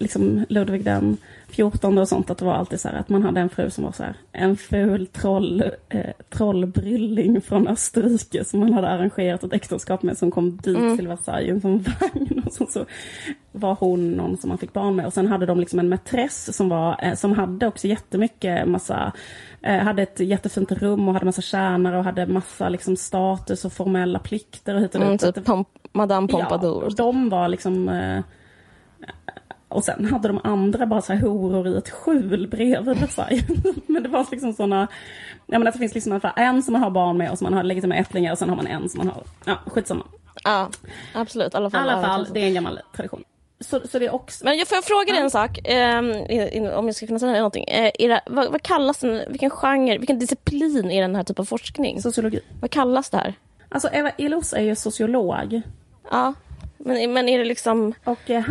liksom 0.00 0.44
Ludvig 0.48 0.84
den 0.84 1.16
14 1.54 1.98
och 1.98 2.08
sånt, 2.08 2.30
att 2.30 2.38
det 2.38 2.44
var 2.44 2.54
alltid 2.54 2.80
så 2.80 2.88
här 2.88 2.98
att 2.98 3.08
man 3.08 3.22
hade 3.22 3.40
en 3.40 3.48
fru 3.48 3.70
som 3.70 3.84
var 3.84 3.92
så 3.92 4.02
här, 4.02 4.16
en 4.32 4.56
ful 4.56 5.06
troll, 5.06 5.64
eh, 5.88 6.10
trollbrylling 6.30 7.40
från 7.40 7.68
Österrike 7.68 8.44
som 8.44 8.60
man 8.60 8.72
hade 8.72 8.88
arrangerat 8.88 9.44
ett 9.44 9.52
äktenskap 9.52 10.02
med 10.02 10.18
som 10.18 10.30
kom 10.30 10.56
dit 10.56 10.96
till 10.96 11.08
Versailles 11.08 11.62
sån 11.62 11.78
vagn. 12.00 12.42
Och 12.46 12.52
så, 12.52 12.66
så 12.66 12.84
var 13.52 13.74
hon 13.80 14.10
någon 14.12 14.36
som 14.36 14.48
man 14.48 14.58
fick 14.58 14.72
barn 14.72 14.96
med. 14.96 15.06
Och 15.06 15.12
sen 15.12 15.26
hade 15.26 15.46
de 15.46 15.60
liksom 15.60 15.78
en 15.78 15.88
mätress 15.88 16.56
som, 16.56 16.68
var, 16.68 16.98
eh, 17.02 17.14
som 17.14 17.32
hade 17.32 17.66
också 17.66 17.86
jättemycket 17.86 18.68
massa, 18.68 19.12
eh, 19.62 19.78
hade 19.78 20.02
ett 20.02 20.20
jättefint 20.20 20.72
rum 20.72 21.08
och 21.08 21.14
hade 21.14 21.26
massa 21.26 21.42
tjänare 21.42 21.98
och 21.98 22.04
hade 22.04 22.26
massa 22.26 22.68
liksom 22.68 22.96
status 22.96 23.64
och 23.64 23.72
formella 23.72 24.18
plikter 24.18 24.74
och 24.74 24.80
hit 24.80 24.94
och 24.94 25.00
dit. 25.00 25.06
Mm, 25.06 25.18
Så 25.18 25.28
att 25.28 25.34
typ 25.34 25.48
Madame 25.92 26.28
Pompadour. 26.28 26.84
Ja, 26.88 26.94
de 26.96 27.28
var 27.28 27.48
liksom... 27.48 27.88
Eh, 29.74 29.76
och 29.76 29.84
sen 29.84 30.04
hade 30.04 30.28
de 30.28 30.40
andra 30.44 30.86
bara 30.86 31.02
så 31.02 31.12
här 31.12 31.20
horor 31.20 31.68
i 31.68 31.76
ett 31.76 31.90
skjul 31.90 32.48
bredvid. 32.48 32.86
Men 33.86 34.02
det 34.02 34.08
var 34.08 34.26
liksom. 34.30 34.54
Jag 35.46 35.58
menar 35.58 35.66
att 35.66 35.74
det 35.74 35.78
finns 35.78 35.94
liksom 35.94 36.20
en 36.36 36.62
som 36.62 36.72
man 36.72 36.82
har 36.82 36.90
barn 36.90 37.16
med 37.16 37.30
och 37.30 37.38
som 37.38 37.44
man 37.44 37.52
har 37.54 37.62
legitima 37.62 37.96
ättlingar 37.96 38.32
och 38.32 38.38
sen 38.38 38.48
har 38.48 38.56
man 38.56 38.66
en 38.66 38.88
som 38.88 38.98
man 38.98 39.08
har... 39.08 39.22
Ja, 39.44 39.58
skitsamma. 39.66 40.04
Ja, 40.44 40.68
absolut. 41.14 41.54
I 41.54 41.56
alla 41.56 41.70
fall. 41.70 41.88
alla 41.88 42.02
fall, 42.02 42.24
Ja, 42.28 42.34
det 42.34 42.40
är 42.40 42.46
en 42.46 42.54
gammal 42.54 42.80
tradition. 42.96 43.24
Så, 43.60 43.80
så 43.90 43.98
det 43.98 44.06
är 44.06 44.14
också... 44.14 44.44
Men 44.44 44.58
jag 44.58 44.68
får 44.68 44.76
jag 44.76 44.84
fråga 44.84 45.12
dig 45.12 45.22
en 45.22 45.30
sak, 45.30 45.58
in- 46.52 46.68
om 46.68 46.86
jag 46.86 46.94
ska 46.94 47.06
kunna 47.06 47.18
säga 47.18 47.32
någonting. 47.32 47.64
Eh, 47.64 47.90
det, 47.98 48.20
vad, 48.26 48.52
vad 48.52 48.62
kallas 48.62 48.98
den, 48.98 49.22
vilken 49.28 49.50
genre, 49.50 49.98
vilken 49.98 50.18
disciplin 50.18 50.90
är 50.90 51.02
den 51.02 51.16
här 51.16 51.24
typen 51.24 51.42
av 51.42 51.46
forskning? 51.46 52.02
Sociologi. 52.02 52.40
Vad 52.60 52.70
kallas 52.70 53.10
det 53.10 53.16
här? 53.16 53.34
Alltså 53.68 53.88
Eva 53.92 54.10
Illos 54.18 54.52
är 54.52 54.62
ju 54.62 54.76
sociolog. 54.76 55.62
Ja, 56.10 56.34
men, 56.78 57.12
men 57.12 57.28
är 57.28 57.38
det 57.38 57.44
liksom 57.44 57.94
Och 58.04 58.30
eh, 58.30 58.44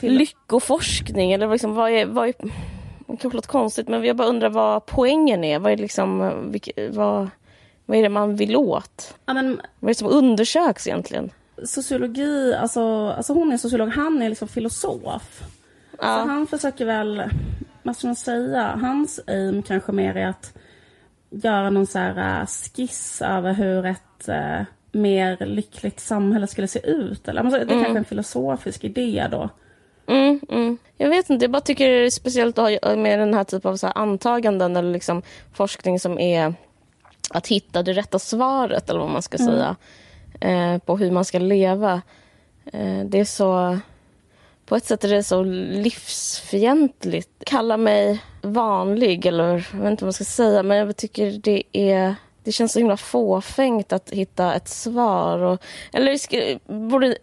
lyckoforskning 0.00 1.32
eller 1.32 1.48
liksom, 1.48 1.74
vad 1.74 1.90
är, 1.90 2.06
vad 2.06 2.28
är 2.28 2.34
det 2.38 3.16
kanske 3.16 3.36
låter 3.36 3.48
konstigt 3.48 3.88
men 3.88 4.04
jag 4.04 4.16
bara 4.16 4.28
undrar 4.28 4.48
vad 4.48 4.86
poängen 4.86 5.44
är. 5.44 5.58
Vad 5.58 5.72
är, 5.72 5.76
det 5.76 5.82
liksom, 5.82 6.32
vilk, 6.52 6.68
vad, 6.90 7.28
vad 7.86 7.98
är 7.98 8.02
det 8.02 8.08
man 8.08 8.36
vill 8.36 8.56
åt? 8.56 9.14
ja, 9.26 9.34
men 9.34 9.60
Vad 9.80 9.88
är 9.88 9.94
det 9.94 9.98
som 9.98 10.08
undersöks 10.08 10.86
egentligen? 10.86 11.30
sociologi, 11.64 12.54
alltså, 12.54 13.08
alltså 13.08 13.32
hon 13.32 13.52
är 13.52 13.56
sociolog, 13.56 13.88
han 13.88 14.22
är 14.22 14.28
liksom 14.28 14.48
filosof. 14.48 15.42
Så 15.90 15.96
Ja, 15.98 16.06
han 16.06 16.46
försöker 16.46 16.84
väl, 16.84 17.22
vad 17.82 17.96
ska 17.96 18.06
man 18.06 18.16
säga, 18.16 18.78
hans 18.82 19.20
aim 19.26 19.62
kanske 19.62 19.92
mer 19.92 20.16
är 20.16 20.26
att 20.26 20.54
göra 21.30 21.70
någon 21.70 21.86
så 21.86 21.98
här 21.98 22.40
äh, 22.40 22.46
skiss 22.46 23.22
över 23.22 23.52
hur 23.52 23.86
ett 23.86 24.28
äh, 24.28 24.62
mer 24.92 25.46
lyckligt 25.46 26.00
samhälle 26.00 26.46
skulle 26.46 26.68
se 26.68 26.86
ut. 26.86 27.28
Eller, 27.28 27.42
men 27.42 27.52
så- 27.52 27.58
det 27.58 27.64
är 27.74 27.82
kanske 27.82 27.98
en 27.98 28.04
filosofisk 28.04 28.84
idé 28.84 29.26
då. 29.30 29.48
mm, 30.06 30.40
mm. 30.48 30.78
Jag 30.96 31.08
vet 31.08 31.30
inte, 31.30 31.44
jag 31.44 31.50
bara 31.50 31.60
tycker 31.60 31.88
det 31.90 32.06
är 32.06 32.10
speciellt 32.10 32.58
att 32.58 32.84
ha 32.84 32.96
med 32.96 33.18
den 33.18 33.34
här 33.34 33.44
typen 33.44 33.70
av 33.70 33.76
så 33.76 33.86
här 33.86 33.98
antaganden 33.98 34.76
eller 34.76 34.92
liksom 34.92 35.22
forskning 35.52 36.00
som 36.00 36.18
är 36.18 36.54
att 37.30 37.46
hitta 37.46 37.82
det 37.82 37.92
rätta 37.92 38.18
svaret 38.18 38.90
eller 38.90 39.00
vad 39.00 39.10
man 39.10 39.22
ska 39.22 39.38
säga 39.38 39.76
eh, 40.40 40.78
på 40.78 40.96
hur 40.96 41.10
man 41.10 41.24
ska 41.24 41.38
leva. 41.38 42.02
Eh, 42.72 43.00
det 43.04 43.18
är 43.20 43.24
så... 43.24 43.78
På 44.66 44.76
ett 44.76 44.84
sätt 44.84 45.04
är 45.04 45.08
det 45.08 45.22
så 45.22 45.42
livsfientligt. 45.42 47.28
Kalla 47.46 47.76
mig 47.76 48.22
vanlig, 48.42 49.26
eller 49.26 49.44
jag 49.72 49.80
vet 49.80 49.90
inte 49.90 50.04
vad 50.04 50.06
man 50.06 50.12
ska 50.12 50.24
säga, 50.24 50.62
men 50.62 50.76
jag 50.76 50.96
tycker 50.96 51.30
det 51.32 51.62
är... 51.72 52.14
Det 52.44 52.52
känns 52.52 52.72
så 52.72 52.78
himla 52.78 52.96
fåfängt 52.96 53.92
att 53.92 54.10
hitta 54.10 54.54
ett 54.54 54.68
svar. 54.68 55.38
Och, 55.38 55.62
eller 55.92 56.16
ska, 56.16 56.58
borde, 56.66 57.16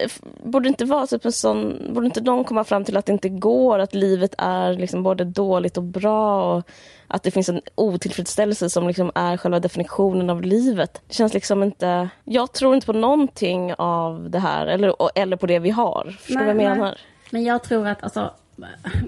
borde 0.44 0.68
inte 0.68 0.86
vara 0.86 1.08
typ 1.08 1.26
en 1.26 1.32
sån... 1.32 1.82
Borde 1.94 2.06
inte 2.06 2.22
någon 2.22 2.44
komma 2.44 2.64
fram 2.64 2.84
till 2.84 2.98
att 2.98 3.06
det 3.06 3.12
inte 3.12 3.30
går, 3.30 3.80
att 3.80 3.96
livet 3.96 4.36
är 4.38 4.74
liksom 4.74 5.04
både 5.04 5.24
dåligt 5.24 5.78
och 5.78 5.84
bra 5.84 6.56
och 6.56 6.64
att 7.08 7.24
det 7.24 7.32
finns 7.32 7.50
en 7.50 7.62
otillfredsställelse 7.76 8.70
som 8.70 8.88
liksom 8.88 9.12
är 9.16 9.38
själva 9.38 9.60
definitionen 9.60 10.30
av 10.30 10.42
livet. 10.42 11.02
Det 11.08 11.14
känns 11.14 11.34
liksom 11.34 11.64
inte... 11.64 12.10
Jag 12.24 12.54
tror 12.54 12.76
inte 12.76 12.88
på 12.88 12.94
någonting 12.94 13.74
av 13.74 14.30
det 14.30 14.40
här, 14.40 14.68
eller, 14.68 14.94
eller 15.16 15.38
på 15.38 15.46
det 15.46 15.60
vi 15.60 15.70
har. 15.70 16.16
Förstår 16.20 16.40
du 16.40 16.46
vad 16.46 16.50
jag 16.50 16.78
menar? 16.78 16.98
Men 17.30 17.44
jag 17.44 17.64
tror 17.64 17.88
att 17.88 18.04
alltså, 18.04 18.34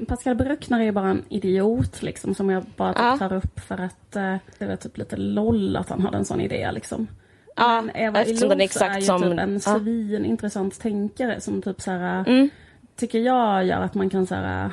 Pascal 0.07 0.35
Bruckner 0.35 0.79
är 0.79 0.83
ju 0.83 0.91
bara 0.91 1.09
en 1.09 1.23
idiot 1.29 2.01
liksom 2.01 2.35
som 2.35 2.49
jag 2.49 2.63
bara 2.75 2.93
Ja. 2.97 3.17
tar 3.17 3.33
upp 3.33 3.59
för 3.59 3.81
att 3.81 4.15
eh, 4.15 4.35
det 4.57 4.65
var 4.65 4.75
typ 4.75 4.97
lite 4.97 5.17
loll 5.17 5.75
att 5.75 5.89
han 5.89 6.01
hade 6.01 6.17
en 6.17 6.25
sån 6.25 6.41
idé 6.41 6.71
liksom. 6.71 7.07
Ja, 7.55 7.81
Men 7.81 7.95
Eva 7.95 8.21
eftersom 8.21 8.49
den 8.49 8.61
är 8.61 8.65
exakt 8.65 8.95
är 8.95 8.99
ju 8.99 9.05
som- 9.05 9.21
typ 9.21 9.39
en 9.39 9.53
ja. 9.65 9.79
svinintressant 9.79 10.79
tänkare 10.79 11.41
som 11.41 11.61
typ 11.61 11.81
så 11.81 11.91
här, 11.91 12.23
Mm. 12.27 12.49
tycker 12.95 13.19
jag 13.19 13.65
gör 13.65 13.81
att 13.81 13.93
man 13.93 14.09
kan 14.09 14.25
så 14.27 14.35
här, 14.35 14.71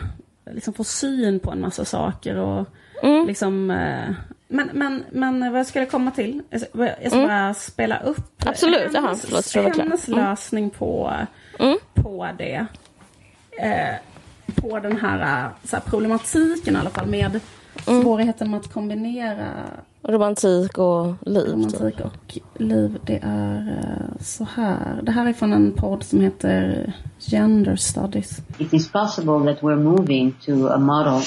liksom 0.50 0.74
få 0.74 0.84
syn 0.84 1.40
på 1.40 1.50
en 1.52 1.60
massa 1.60 1.84
saker 1.84 2.36
och 2.36 2.68
Mm. 3.02 3.26
liksom 3.26 3.70
eh, 3.70 4.10
men, 4.48 4.70
men, 4.72 5.04
men 5.10 5.40
vad 5.52 5.58
jag 5.60 5.66
skulle 5.66 5.86
komma 5.86 6.10
till, 6.10 6.42
jag 6.50 6.60
ska, 6.60 6.68
ska 7.10 7.26
bara 7.26 7.54
spela 7.54 7.98
upp 7.98 8.42
Mm. 8.42 8.50
Absolut, 8.50 8.94
hennes, 8.94 9.22
förlåt, 9.22 9.54
var 9.56 9.72
klar. 9.72 9.84
hennes 9.84 10.08
Mm. 10.08 10.20
lösning 10.20 10.70
på, 10.70 11.12
Mm. 11.58 11.78
på 11.94 12.28
det. 12.38 12.66
Eh, 13.58 13.94
på 14.54 14.78
den 14.78 14.96
här, 14.96 15.44
eh, 15.44 15.50
så 15.64 15.76
här 15.76 15.82
problematiken 15.86 16.74
i 16.76 16.78
alla 16.78 16.90
fall 16.90 17.06
med 17.06 17.40
Mm. 17.88 18.02
svårigheten 18.02 18.50
med 18.50 18.60
att 18.60 18.72
kombinera 18.72 19.46
Romantik 20.02 20.78
och 20.78 21.06
liv. 21.20 21.44
Typ. 21.44 21.52
romantik 21.52 22.00
och 22.00 22.38
liv. 22.54 22.98
Det 23.04 23.18
är 23.22 23.78
eh, 23.82 24.20
så 24.20 24.46
här. 24.54 25.00
Det 25.02 25.12
här 25.12 25.26
är 25.28 25.32
från 25.32 25.52
en 25.52 25.72
podd 25.72 26.02
som 26.02 26.20
heter 26.20 26.92
Gender 27.18 27.76
Studies. 27.76 28.38
it 28.58 28.74
is 28.74 28.92
possible 28.92 29.52
that 29.54 29.62
we're 29.62 29.82
moving 29.82 30.34
to 30.46 30.66
a 30.68 30.78
model 30.78 31.20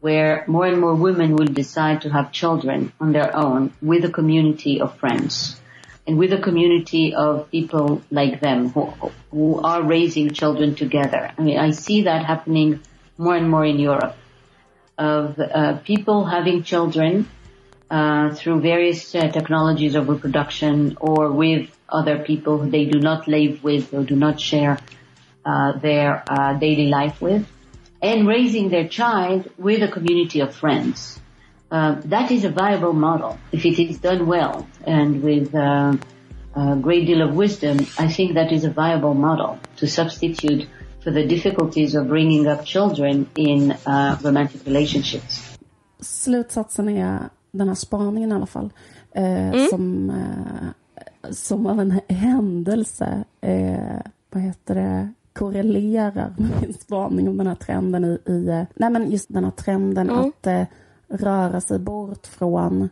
where 0.00 0.44
more 0.46 0.68
and 0.68 0.78
more 0.78 0.94
women 0.94 1.36
will 1.36 1.54
decide 1.54 1.98
to 2.02 2.08
have 2.08 2.26
children 2.32 2.90
on 2.98 3.12
their 3.12 3.36
own 3.36 3.70
with 3.78 4.06
a 4.06 4.10
community 4.12 4.80
of 4.82 4.90
friends 5.00 5.56
and 6.06 6.18
with 6.18 6.32
a 6.32 6.38
community 6.38 7.14
of 7.14 7.50
people 7.50 8.02
like 8.10 8.40
them 8.40 8.70
who, 8.70 8.86
who 9.30 9.60
are 9.60 9.82
raising 9.82 10.32
children 10.32 10.74
together. 10.74 11.30
I 11.38 11.42
mean, 11.42 11.58
I 11.58 11.70
see 11.70 12.02
that 12.02 12.24
happening 12.24 12.80
more 13.18 13.36
and 13.36 13.48
more 13.48 13.64
in 13.64 13.78
Europe 13.78 14.16
of 14.98 15.38
uh, 15.38 15.78
people 15.84 16.24
having 16.24 16.62
children 16.62 17.28
uh, 17.90 18.34
through 18.34 18.60
various 18.60 19.14
uh, 19.14 19.28
technologies 19.28 19.94
of 19.94 20.08
reproduction 20.08 20.96
or 21.00 21.30
with 21.30 21.70
other 21.88 22.18
people 22.18 22.58
who 22.58 22.70
they 22.70 22.86
do 22.86 22.98
not 22.98 23.28
live 23.28 23.62
with 23.62 23.92
or 23.92 24.02
do 24.02 24.16
not 24.16 24.40
share 24.40 24.78
uh, 25.44 25.72
their 25.78 26.22
uh, 26.26 26.54
daily 26.54 26.86
life 26.86 27.20
with, 27.20 27.46
and 28.00 28.26
raising 28.26 28.70
their 28.70 28.88
child 28.88 29.50
with 29.58 29.82
a 29.82 29.88
community 29.88 30.40
of 30.40 30.54
friends. 30.54 31.20
Uh, 31.72 31.94
that 32.04 32.30
is 32.30 32.44
a 32.44 32.50
viable 32.50 32.92
model 32.92 33.38
if 33.50 33.64
it 33.64 33.78
is 33.78 33.98
done 33.98 34.26
well 34.26 34.66
and 34.86 35.22
with 35.22 35.54
uh, 35.54 35.96
a 36.54 36.76
great 36.76 37.06
deal 37.06 37.22
of 37.22 37.34
wisdom. 37.34 37.78
I 37.98 38.08
think 38.08 38.34
that 38.34 38.52
is 38.52 38.64
a 38.64 38.70
viable 38.70 39.14
model 39.14 39.58
to 39.76 39.86
substitute 39.86 40.68
for 41.02 41.10
the 41.10 41.26
difficulties 41.26 41.94
of 41.94 42.08
bringing 42.08 42.46
up 42.46 42.64
children 42.64 43.26
in 43.36 43.72
uh, 43.86 44.18
romantic 44.22 44.66
relationships. 44.66 45.58
Slutsatsen 46.00 46.88
är 46.88 47.28
den 47.50 47.68
här 47.68 47.74
spaningen 47.74 48.32
i 48.32 48.34
alla 48.34 48.46
fall. 48.46 48.72
Eh, 49.14 49.68
som, 49.70 50.10
eh, 50.10 51.30
som 51.30 51.66
av 51.66 51.80
en 51.80 52.00
händelse, 52.08 53.24
eh, 53.40 54.00
vad 54.30 54.42
heter 54.42 54.74
det, 54.74 55.12
korrelerar 55.32 56.34
med 56.36 56.50
min 56.60 56.74
spaning 56.74 57.28
om 57.28 57.36
den 57.36 57.46
här 57.46 57.54
trenden 57.54 58.04
i, 58.04 58.18
i 58.26 58.48
eh, 58.48 58.62
nej 58.74 58.90
men 58.90 59.10
just 59.10 59.34
den 59.34 59.44
här 59.44 59.50
trenden 59.50 60.10
att 60.10 60.46
eh, 60.46 60.62
röra 61.12 61.60
sig 61.60 61.78
bort 61.78 62.26
från 62.26 62.88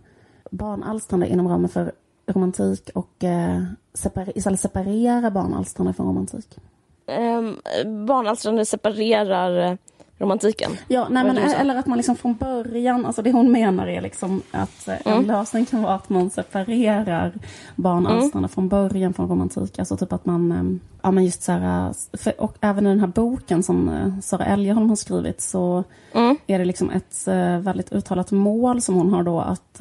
barnalstrande 0.51 1.27
inom 1.29 1.49
ramen 1.49 1.68
för 1.68 1.93
romantik 2.27 2.91
och 2.95 3.25
eh, 3.25 3.62
separ- 3.95 4.33
istället 4.39 4.61
separera 4.61 5.31
barnalstrande 5.31 5.93
från 5.93 6.07
romantik. 6.07 6.59
Ehm, 7.07 7.57
um, 7.85 8.07
barnalstrande 8.07 8.64
separerar 8.64 9.71
eh, 9.71 9.77
romantiken. 10.21 10.71
Ja, 10.89 11.07
nej, 11.11 11.25
men, 11.25 11.39
eller 11.39 11.77
att 11.77 11.87
man 11.87 11.97
liksom 11.99 12.16
från 12.16 12.35
början, 12.35 13.07
alltså 13.07 13.23
det 13.23 13.33
hon 13.33 13.53
menar 13.53 13.87
är 13.87 14.01
liksom 14.01 14.43
att 14.51 14.89
eh, 14.89 14.95
Mm. 15.05 15.18
en 15.18 15.27
lösning 15.27 15.66
kan 15.66 15.83
vara 15.83 15.95
att 15.95 16.09
man 16.09 16.31
separerar 16.31 17.33
barnalstrarna 17.77 18.49
från 18.49 18.68
början 18.68 19.12
från 19.14 19.29
romantik. 19.29 19.79
Alltså 19.79 19.97
typ 19.97 20.12
att 20.12 20.27
man, 20.27 20.53
eh, 20.53 20.62
ja 21.03 21.11
men 21.11 21.25
just 21.25 21.43
så 21.43 21.53
här, 21.53 21.87
eh, 21.87 21.93
för, 22.18 22.41
och 22.41 22.57
även 22.61 22.87
i 22.87 22.91
den 22.91 23.01
här 23.01 23.07
boken 23.07 23.62
som 23.62 23.91
Sara 24.23 24.45
Elgeholm 24.47 24.89
har 24.89 24.97
skrivit 24.97 25.41
så 25.41 25.85
Mm. 26.12 26.37
är 26.47 26.59
det 26.59 26.64
liksom 26.64 26.91
ett 26.91 27.27
väldigt 27.64 27.93
uttalat 27.93 28.31
mål 28.31 28.83
som 28.83 28.95
hon 28.95 29.12
har 29.12 29.23
då 29.23 29.41
att 29.41 29.81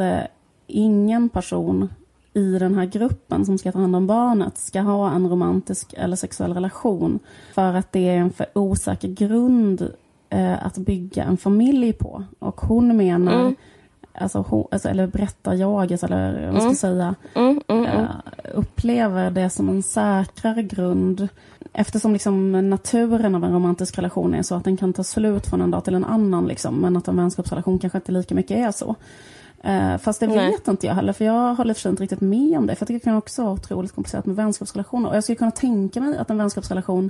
ingen 0.68 1.30
person 1.30 1.90
i 2.34 2.60
den 2.60 2.76
här 2.76 2.86
gruppen 2.86 3.46
som 3.46 3.58
ska 3.58 3.72
ta 3.72 3.80
hand 3.80 3.96
om 3.96 4.08
barnet 4.08 4.58
ska 4.58 4.82
ha 4.82 5.12
en 5.12 5.30
romantisk 5.30 5.94
eller 5.98 6.16
sexuell 6.16 6.54
relation. 6.54 7.20
För 7.54 7.74
att 7.74 7.92
det 7.92 8.10
är 8.10 8.18
en 8.18 8.32
för 8.32 8.46
osäker 8.54 9.08
grund 9.08 9.92
eh, 10.30 10.66
att 10.66 10.78
bygga 10.78 11.24
en 11.24 11.38
familj 11.38 11.94
på. 11.94 12.24
Och 12.40 12.62
hon 12.62 12.98
menar, 12.98 13.40
mm. 13.40 13.56
alltså, 14.14 14.46
hon, 14.48 14.68
alltså, 14.72 14.90
eller 14.90 15.08
berättar 15.08 15.54
jag, 15.54 15.92
alltså, 15.92 16.06
eller 16.06 16.46
vad 16.46 16.54
man 16.54 16.62
ska 16.62 16.66
mm. 16.66 16.76
säga, 16.76 17.16
mm, 17.34 17.62
mm, 17.68 17.86
mm, 17.86 18.00
eh, 18.00 18.10
upplever 18.54 19.32
det 19.32 19.50
som 19.50 19.70
en 19.70 19.84
säkrare 19.84 20.64
grund. 20.64 21.28
Eftersom 21.74 22.14
liksom 22.14 22.70
naturen 22.70 23.36
av 23.36 23.44
en 23.44 23.54
romantisk 23.54 23.98
relation 23.98 24.34
är 24.34 24.42
så 24.44 24.56
att 24.56 24.64
den 24.64 24.78
kan 24.78 24.94
ta 24.94 25.04
slut 25.04 25.48
från 25.48 25.62
en 25.62 25.72
dag 25.72 25.84
till 25.84 25.96
en 25.96 26.06
annan. 26.06 26.48
Liksom, 26.48 26.76
men 26.76 26.98
att 26.98 27.08
en 27.08 27.18
vänskapsrelation 27.18 27.80
kanske 27.80 27.98
inte 27.98 28.12
lika 28.12 28.36
mycket 28.36 28.58
är 28.58 28.72
så. 28.72 28.96
Uh, 29.66 29.98
fast 29.98 30.20
det 30.20 30.28
Nej. 30.28 30.52
vet 30.52 30.68
inte 30.68 30.88
jag 30.88 30.94
heller, 30.94 31.14
för 31.14 31.26
jag 31.26 31.56
håller 31.56 31.74
för 31.74 31.90
inte 31.90 32.04
riktigt 32.04 32.22
med 32.22 32.58
om 32.58 32.68
det. 32.68 32.76
För 32.76 32.82
jag 32.82 32.88
tycker 32.88 33.00
det 33.00 33.04
kan 33.04 33.16
också 33.16 33.44
vara 33.44 33.54
otroligt 33.54 33.92
komplicerat 33.92 34.26
med 34.26 34.36
vänskapsrelationer. 34.36 35.10
Och 35.10 35.16
jag 35.16 35.24
skulle 35.24 35.36
kunna 35.36 35.52
tänka 35.52 36.02
mig 36.02 36.18
att 36.18 36.30
en 36.30 36.38
vänskapsrelation 36.38 37.10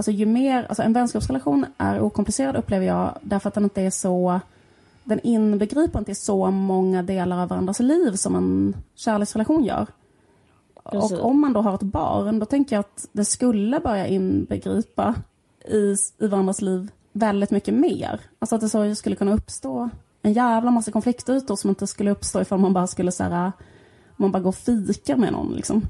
Alltså 0.00 0.10
ju 0.10 0.26
mer, 0.26 0.66
alltså 0.68 0.82
en 0.82 0.92
vänskapsrelation 0.92 1.66
är 1.78 2.00
okomplicerad 2.00 2.56
upplever 2.56 2.86
jag 2.86 3.18
därför 3.22 3.48
att 3.48 3.54
den 3.54 3.64
inte 3.64 3.82
är 3.82 3.90
så 3.90 4.40
den 5.04 5.20
inbegriper 5.22 5.98
inte 5.98 6.14
så 6.14 6.50
många 6.50 7.02
delar 7.02 7.42
av 7.42 7.48
varandras 7.48 7.80
liv 7.80 8.12
som 8.12 8.34
en 8.34 8.76
kärleksrelation 8.94 9.64
gör. 9.64 9.86
Precis. 10.90 11.18
Och 11.18 11.26
om 11.26 11.40
man 11.40 11.52
då 11.52 11.60
har 11.60 11.74
ett 11.74 11.82
barn, 11.82 12.38
då 12.38 12.46
tänker 12.46 12.76
jag 12.76 12.80
att 12.80 13.08
det 13.12 13.24
skulle 13.24 13.80
börja 13.80 14.06
inbegripa 14.06 15.14
i, 15.64 15.96
i 16.18 16.26
varandras 16.26 16.62
liv 16.62 16.90
väldigt 17.12 17.50
mycket 17.50 17.74
mer. 17.74 18.20
Alltså 18.38 18.54
att 18.54 18.60
det 18.60 18.68
så 18.68 18.94
skulle 18.94 19.16
kunna 19.16 19.34
uppstå 19.34 19.90
en 20.22 20.32
jävla 20.32 20.70
massa 20.70 20.92
konfliktytor 20.92 21.56
som 21.56 21.70
inte 21.70 21.86
skulle 21.86 22.10
uppstå 22.10 22.40
ifall 22.40 22.58
man 22.58 22.72
bara 22.72 22.86
skulle 22.86 23.12
så 23.12 23.24
här, 23.24 23.52
man 24.16 24.32
bara 24.32 24.42
går 24.42 24.48
och 24.48 24.54
fikar 24.54 25.16
med 25.16 25.32
någon 25.32 25.52
liksom. 25.52 25.82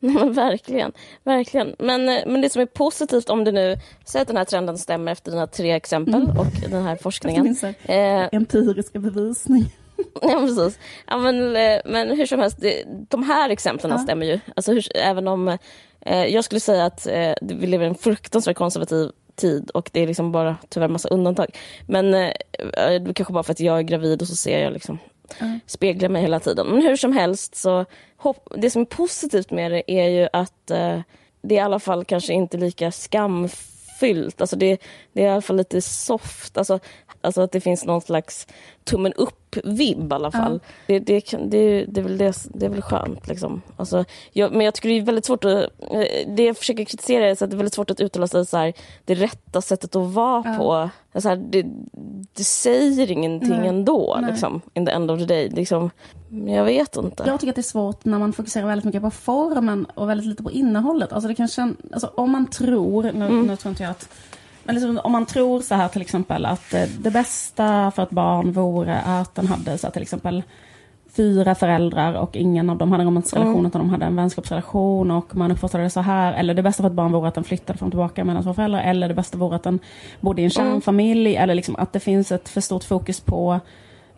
verkligen, 0.30 0.92
verkligen. 1.24 1.76
Men, 1.78 2.08
eh, 2.08 2.22
men 2.26 2.40
det 2.40 2.50
som 2.50 2.62
är 2.62 2.66
positivt 2.66 3.30
om 3.30 3.44
det 3.44 3.52
nu, 3.52 3.76
säg 4.04 4.22
att 4.22 4.28
den 4.28 4.36
här 4.36 4.44
trenden 4.44 4.78
stämmer 4.78 5.12
efter 5.12 5.30
dina 5.30 5.46
tre 5.46 5.72
exempel 5.72 6.14
mm. 6.14 6.38
och 6.38 6.70
den 6.70 6.82
här 6.82 6.96
forskningen. 6.96 7.56
Eh, 7.84 8.28
empiriska 8.32 8.98
bevisning. 8.98 9.64
ja, 10.22 10.40
precis. 10.40 10.78
Ja, 11.06 11.18
men, 11.18 11.56
eh, 11.56 11.80
men 11.84 12.16
hur 12.16 12.26
som 12.26 12.40
helst, 12.40 12.60
det, 12.60 12.84
de 13.08 13.22
här 13.22 13.50
exemplen 13.50 13.92
ja. 13.92 13.98
stämmer 13.98 14.26
ju. 14.26 14.40
Alltså, 14.56 14.72
hur, 14.72 14.96
även 14.96 15.28
om 15.28 15.48
eh, 16.00 16.24
jag 16.24 16.44
skulle 16.44 16.60
säga 16.60 16.84
att 16.84 17.06
eh, 17.06 17.32
vi 17.42 17.66
lever 17.66 17.84
i 17.84 17.88
en 17.88 17.94
fruktansvärt 17.94 18.56
konservativ 18.56 19.10
tid 19.36 19.70
och 19.70 19.90
det 19.92 20.00
är 20.00 20.06
liksom 20.06 20.32
bara 20.32 20.56
tyvärr 20.68 20.88
massa 20.88 21.08
undantag. 21.08 21.46
Men 21.86 22.14
eh, 22.14 22.32
kanske 23.14 23.32
bara 23.32 23.42
för 23.42 23.52
att 23.52 23.60
jag 23.60 23.78
är 23.78 23.82
gravid 23.82 24.22
och 24.22 24.28
så 24.28 24.36
ser 24.36 24.64
jag 24.64 24.72
liksom 24.72 24.98
mm. 25.40 25.60
speglar 25.66 26.08
mig 26.08 26.22
hela 26.22 26.40
tiden. 26.40 26.66
Men 26.66 26.82
hur 26.82 26.96
som 26.96 27.12
helst 27.12 27.56
så 27.56 27.84
hopp, 28.16 28.48
det 28.56 28.70
som 28.70 28.82
är 28.82 28.86
positivt 28.86 29.50
med 29.50 29.72
det 29.72 29.90
är 29.90 30.08
ju 30.08 30.28
att 30.32 30.70
eh, 30.70 31.00
det 31.42 31.54
är 31.54 31.58
i 31.58 31.64
alla 31.64 31.78
fall 31.78 32.04
kanske 32.04 32.32
inte 32.32 32.56
lika 32.56 32.92
skamfyllt. 32.92 34.40
Alltså 34.40 34.56
det, 34.56 34.80
det 35.12 35.22
är 35.22 35.26
i 35.26 35.30
alla 35.30 35.42
fall 35.42 35.56
lite 35.56 35.82
soft. 35.82 36.58
Alltså, 36.58 36.80
alltså 37.20 37.40
att 37.40 37.52
det 37.52 37.60
finns 37.60 37.84
någon 37.84 38.00
slags 38.00 38.46
tummen 38.84 39.12
upp 39.12 39.45
upp-vibb 39.46 40.12
i 40.12 40.14
alla 40.14 40.30
fall. 40.30 40.60
Ja. 40.62 40.70
Det, 40.86 40.98
det, 40.98 41.24
det, 41.50 41.84
det, 41.84 42.00
är 42.00 42.04
väl 42.04 42.18
det, 42.18 42.34
det 42.54 42.66
är 42.66 42.70
väl 42.70 42.82
skönt. 42.82 43.28
Liksom. 43.28 43.62
Alltså, 43.76 44.04
jag, 44.32 44.52
men 44.52 44.64
jag 44.64 44.74
tycker 44.74 44.88
det 44.88 44.98
är 44.98 45.02
väldigt 45.02 45.24
svårt 45.24 45.44
att... 45.44 45.52
Eh, 45.52 46.00
det 46.26 46.44
jag 46.44 46.56
försöker 46.56 46.84
kritisera 46.84 47.26
är 47.26 47.32
att 47.32 47.38
det 47.38 47.44
är 47.44 47.56
väldigt 47.56 47.74
svårt 47.74 47.90
att 47.90 48.00
uttala 48.00 48.26
sig 48.26 48.46
så 48.46 48.56
här, 48.56 48.72
det 49.04 49.14
rätta 49.14 49.60
sättet 49.60 49.96
att 49.96 50.12
vara 50.12 50.42
ja. 50.46 50.54
på. 50.58 50.90
Alltså 51.12 51.28
här, 51.28 51.36
det, 51.36 51.66
det 52.32 52.44
säger 52.44 53.10
ingenting 53.10 53.50
Nej. 53.50 53.68
ändå, 53.68 54.18
Nej. 54.20 54.30
Liksom, 54.30 54.60
in 54.74 54.86
the 54.86 54.92
end 54.92 55.10
of 55.10 55.18
the 55.18 55.26
day. 55.26 55.48
Liksom, 55.48 55.90
jag 56.46 56.64
vet 56.64 56.96
inte. 56.96 57.24
Jag 57.26 57.40
tycker 57.40 57.50
att 57.52 57.56
det 57.56 57.60
är 57.60 57.62
svårt 57.62 58.04
när 58.04 58.18
man 58.18 58.32
fokuserar 58.32 58.66
väldigt 58.66 58.84
mycket 58.84 59.02
på 59.02 59.10
formen 59.10 59.86
och 59.94 60.08
väldigt 60.08 60.26
lite 60.26 60.42
på 60.42 60.50
innehållet. 60.50 61.12
Alltså 61.12 61.28
det 61.28 61.34
kan 61.34 61.48
känna, 61.48 61.74
alltså 61.92 62.10
om 62.14 62.30
man 62.30 62.46
tror, 62.46 63.02
nu, 63.02 63.26
mm. 63.26 63.46
nu 63.46 63.56
tror 63.56 63.70
inte 63.70 63.82
jag 63.82 63.90
att 63.90 64.08
men 64.66 64.74
liksom, 64.74 65.00
om 65.04 65.12
man 65.12 65.26
tror 65.26 65.60
så 65.60 65.74
här 65.74 65.88
till 65.88 66.02
exempel 66.02 66.46
att 66.46 66.74
eh, 66.74 66.82
det 66.98 67.10
bästa 67.10 67.90
för 67.90 68.02
ett 68.02 68.10
barn 68.10 68.52
vore 68.52 69.00
att 69.00 69.34
den 69.34 69.46
hade 69.46 69.78
så 69.78 69.86
här, 69.86 69.92
till 69.92 70.02
exempel 70.02 70.42
fyra 71.16 71.54
föräldrar 71.54 72.14
och 72.14 72.36
ingen 72.36 72.70
av 72.70 72.78
dem 72.78 72.92
hade 72.92 73.02
en 73.02 73.06
romantisk 73.06 73.34
relation 73.34 73.54
mm. 73.54 73.66
utan 73.66 73.80
de 73.80 73.90
hade 73.90 74.04
en 74.04 74.16
vänskapsrelation 74.16 75.10
och 75.10 75.36
man 75.36 75.52
uppfattade 75.52 75.84
det 75.84 75.90
så 75.90 76.00
här. 76.00 76.32
Eller 76.32 76.54
det 76.54 76.62
bästa 76.62 76.82
för 76.82 76.88
ett 76.88 76.94
barn 76.94 77.12
vore 77.12 77.28
att 77.28 77.34
den 77.34 77.44
flyttade 77.44 77.78
fram 77.78 77.86
och 77.86 77.92
tillbaka 77.92 78.24
mellan 78.24 78.42
två 78.42 78.54
föräldrar. 78.54 78.82
Eller 78.82 79.08
det 79.08 79.14
bästa 79.14 79.38
vore 79.38 79.56
att 79.56 79.62
den 79.62 79.78
bodde 80.20 80.42
i 80.42 80.44
en 80.44 80.50
mm. 80.50 80.72
kärnfamilj. 80.72 81.30
Mm. 81.30 81.42
Eller 81.42 81.54
liksom 81.54 81.76
att 81.76 81.92
det 81.92 82.00
finns 82.00 82.32
ett 82.32 82.48
för 82.48 82.60
stort 82.60 82.84
fokus 82.84 83.20
på 83.20 83.60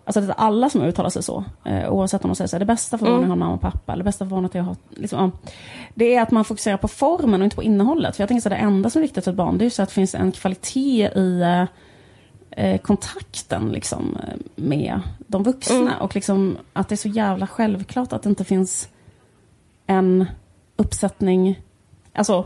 Alltså 0.09 0.21
är 0.21 0.35
alla 0.37 0.71
som 0.71 0.83
uttalar 0.83 1.11
sig 1.11 1.23
så. 1.23 1.45
Eh, 1.65 1.93
oavsett 1.93 2.25
om 2.25 2.29
de 2.31 2.35
säger 2.35 2.49
så 2.49 2.57
här, 2.57 2.59
det 2.59 2.67
bästa 2.67 2.99
för 2.99 3.07
barnen 3.07 3.25
mm. 3.25 3.31
är 3.31 3.35
att 3.35 3.39
ha 3.39 3.47
mamma 3.47 3.55
och 3.55 3.61
pappa. 3.61 3.93
Eller 3.93 4.05
det 4.05 4.09
bästa 4.09 4.25
för 4.25 4.31
barnet 4.31 4.55
är 4.55 4.61
att 4.61 4.67
ha... 4.67 4.77
Liksom, 4.91 5.19
ja. 5.19 5.51
Det 5.95 6.15
är 6.15 6.23
att 6.23 6.31
man 6.31 6.45
fokuserar 6.45 6.77
på 6.77 6.89
formen 6.89 7.41
och 7.41 7.45
inte 7.45 7.57
på 7.57 7.63
innehållet. 7.63 8.17
För 8.17 8.23
jag 8.23 8.29
tänker 8.29 8.43
så 8.43 8.49
här, 8.49 8.57
det 8.57 8.63
enda 8.63 8.91
som 8.91 8.99
är 8.99 9.03
viktigt 9.03 9.25
för 9.25 9.31
ett 9.31 9.37
barn, 9.37 9.59
det 9.59 9.65
är 9.65 9.71
så 9.71 9.83
att 9.83 9.89
det 9.89 9.95
finns 9.95 10.15
en 10.15 10.33
kvalitet 10.33 11.11
i 11.17 11.41
eh, 11.41 11.65
eh 12.65 12.81
kontakten 12.81 13.69
liksom, 13.69 14.19
med 14.57 15.01
de 15.19 15.43
vuxna. 15.43 15.77
Mm. 15.77 15.99
Och 16.01 16.15
liksom, 16.15 16.59
att 16.73 16.89
det 16.89 16.95
är 16.95 16.97
så 16.97 17.09
jävla 17.09 17.47
självklart 17.47 18.13
att 18.13 18.23
det 18.23 18.29
inte 18.29 18.45
finns 18.45 18.89
en 19.87 20.27
uppsättning... 20.77 21.61
Alltså, 22.13 22.45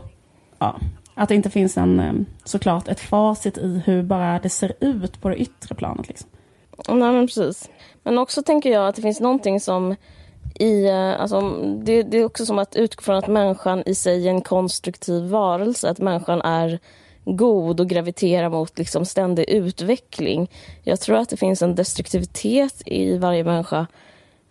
ja. 0.59 0.79
Att 1.15 1.29
det 1.29 1.35
inte 1.35 1.49
finns 1.49 1.77
en, 1.77 1.99
eh, 1.99 2.13
såklart, 2.43 2.87
ett 2.87 2.99
facit 2.99 3.57
i 3.57 3.81
hur 3.85 4.03
bara 4.03 4.39
det 4.39 4.49
ser 4.49 4.73
ut 4.79 5.21
på 5.21 5.29
det 5.29 5.35
yttre 5.35 5.75
planet. 5.75 6.07
Liksom. 6.07 6.29
Nej, 6.87 7.11
men 7.11 7.27
precis. 7.27 7.69
Men 8.03 8.17
också 8.17 8.43
tänker 8.43 8.71
jag 8.71 8.87
att 8.87 8.95
det 8.95 9.01
finns 9.01 9.19
någonting 9.19 9.59
som 9.59 9.95
i, 10.55 10.85
eh, 10.85 11.21
alltså, 11.21 11.41
det, 11.83 12.03
det, 12.03 12.17
är 12.17 12.25
också 12.25 12.45
som 12.45 12.59
att 12.59 12.75
utgå 12.75 13.01
från 13.01 13.15
att 13.15 13.27
människan 13.27 13.83
i 13.85 13.95
sig 13.95 14.27
är 14.27 14.31
en 14.31 14.41
konstruktiv 14.41 15.23
varelse. 15.23 15.89
Att 15.89 15.99
människan 15.99 16.41
är 16.41 16.79
god 17.25 17.79
och 17.79 17.89
graviterar 17.89 18.49
mot 18.49 18.77
liksom 18.77 19.05
ständig 19.05 19.49
utveckling. 19.49 20.51
Jag 20.83 20.99
tror 20.99 21.17
att 21.17 21.29
det 21.29 21.37
finns 21.37 21.61
en 21.61 21.75
destruktivitet 21.75 22.81
i 22.85 23.17
varje 23.17 23.43
människa 23.43 23.87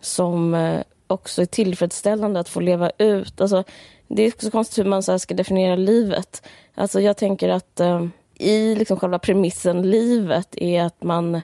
som 0.01 0.53
eh, 0.53 0.81
också 1.07 1.41
är 1.41 1.45
tillfredsställande 1.45 2.39
att 2.39 2.49
få 2.49 2.59
leva 2.59 2.91
ut. 2.97 3.41
Alltså, 3.41 3.63
det 4.07 4.23
är 4.23 4.27
också 4.27 4.51
konstigt 4.51 4.85
hur 4.85 4.89
man 4.89 5.03
så 5.03 5.19
ska 5.19 5.33
definiera 5.33 5.75
livet. 5.75 6.47
Alltså, 6.75 7.01
jag 7.01 7.17
tänker 7.17 7.49
att 7.49 7.79
eh, 7.79 8.05
i 8.35 8.75
liksom 8.75 8.99
själva 8.99 9.19
premissen 9.19 9.89
livet 9.89 10.57
är 10.57 10.83
att 10.83 11.03
man 11.03 11.41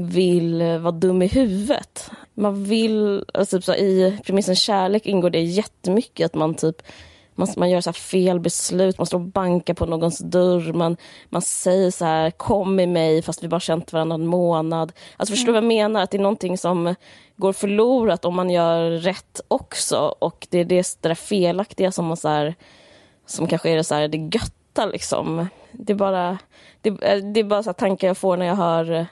vill 0.00 0.62
vara 0.62 0.92
dum 0.92 1.22
i 1.22 1.26
huvudet. 1.26 2.10
Man 2.34 2.64
vill, 2.64 3.24
alltså 3.34 3.56
typ 3.56 3.64
så, 3.64 3.74
i 3.74 4.18
premissen 4.24 4.56
kärlek 4.56 5.06
ingår 5.06 5.30
det 5.30 5.40
jättemycket 5.40 6.26
att 6.26 6.34
man 6.34 6.54
typ 6.54 6.82
man, 7.40 7.48
man 7.56 7.70
gör 7.70 7.80
så 7.80 7.92
fel 7.92 8.40
beslut, 8.40 8.98
man 8.98 9.06
står 9.06 9.18
och 9.18 9.24
bankar 9.24 9.74
på 9.74 9.86
någons 9.86 10.18
dörr, 10.18 10.72
man, 10.72 10.96
man 11.28 11.42
säger 11.42 11.90
så 11.90 12.04
här 12.04 12.30
kom 12.30 12.80
i 12.80 12.86
mig 12.86 13.22
fast 13.22 13.44
vi 13.44 13.48
bara 13.48 13.60
känt 13.60 13.92
varandra 13.92 14.14
en 14.14 14.26
månad. 14.26 14.92
Alltså 15.16 15.32
förstår 15.32 15.52
du 15.52 15.58
mm. 15.58 15.68
vad 15.68 15.74
jag 15.74 15.82
menar? 15.82 16.02
Att 16.02 16.10
det 16.10 16.16
är 16.16 16.22
någonting 16.22 16.58
som 16.58 16.94
går 17.36 17.52
förlorat 17.52 18.24
om 18.24 18.34
man 18.34 18.50
gör 18.50 18.90
rätt 18.90 19.40
också 19.48 20.14
och 20.18 20.46
det 20.50 20.58
är 20.58 20.64
det, 20.64 20.96
det 21.00 21.08
där 21.08 21.14
felaktiga 21.14 21.92
som 21.92 22.06
man 22.06 22.16
så 22.16 22.28
här, 22.28 22.54
som 23.26 23.46
kanske 23.46 23.70
är 23.70 23.76
det, 23.76 23.84
så 23.84 23.94
här, 23.94 24.08
det 24.08 24.18
götta 24.36 24.86
liksom. 24.86 25.48
Det 25.72 25.92
är 25.92 25.96
bara, 25.96 26.38
det, 26.80 26.88
eh, 26.88 27.16
det 27.16 27.40
är 27.40 27.44
bara 27.44 27.62
så 27.62 27.72
tankar 27.72 28.06
jag 28.06 28.18
får 28.18 28.36
när 28.36 28.46
jag 28.46 28.56
hör 28.56 29.06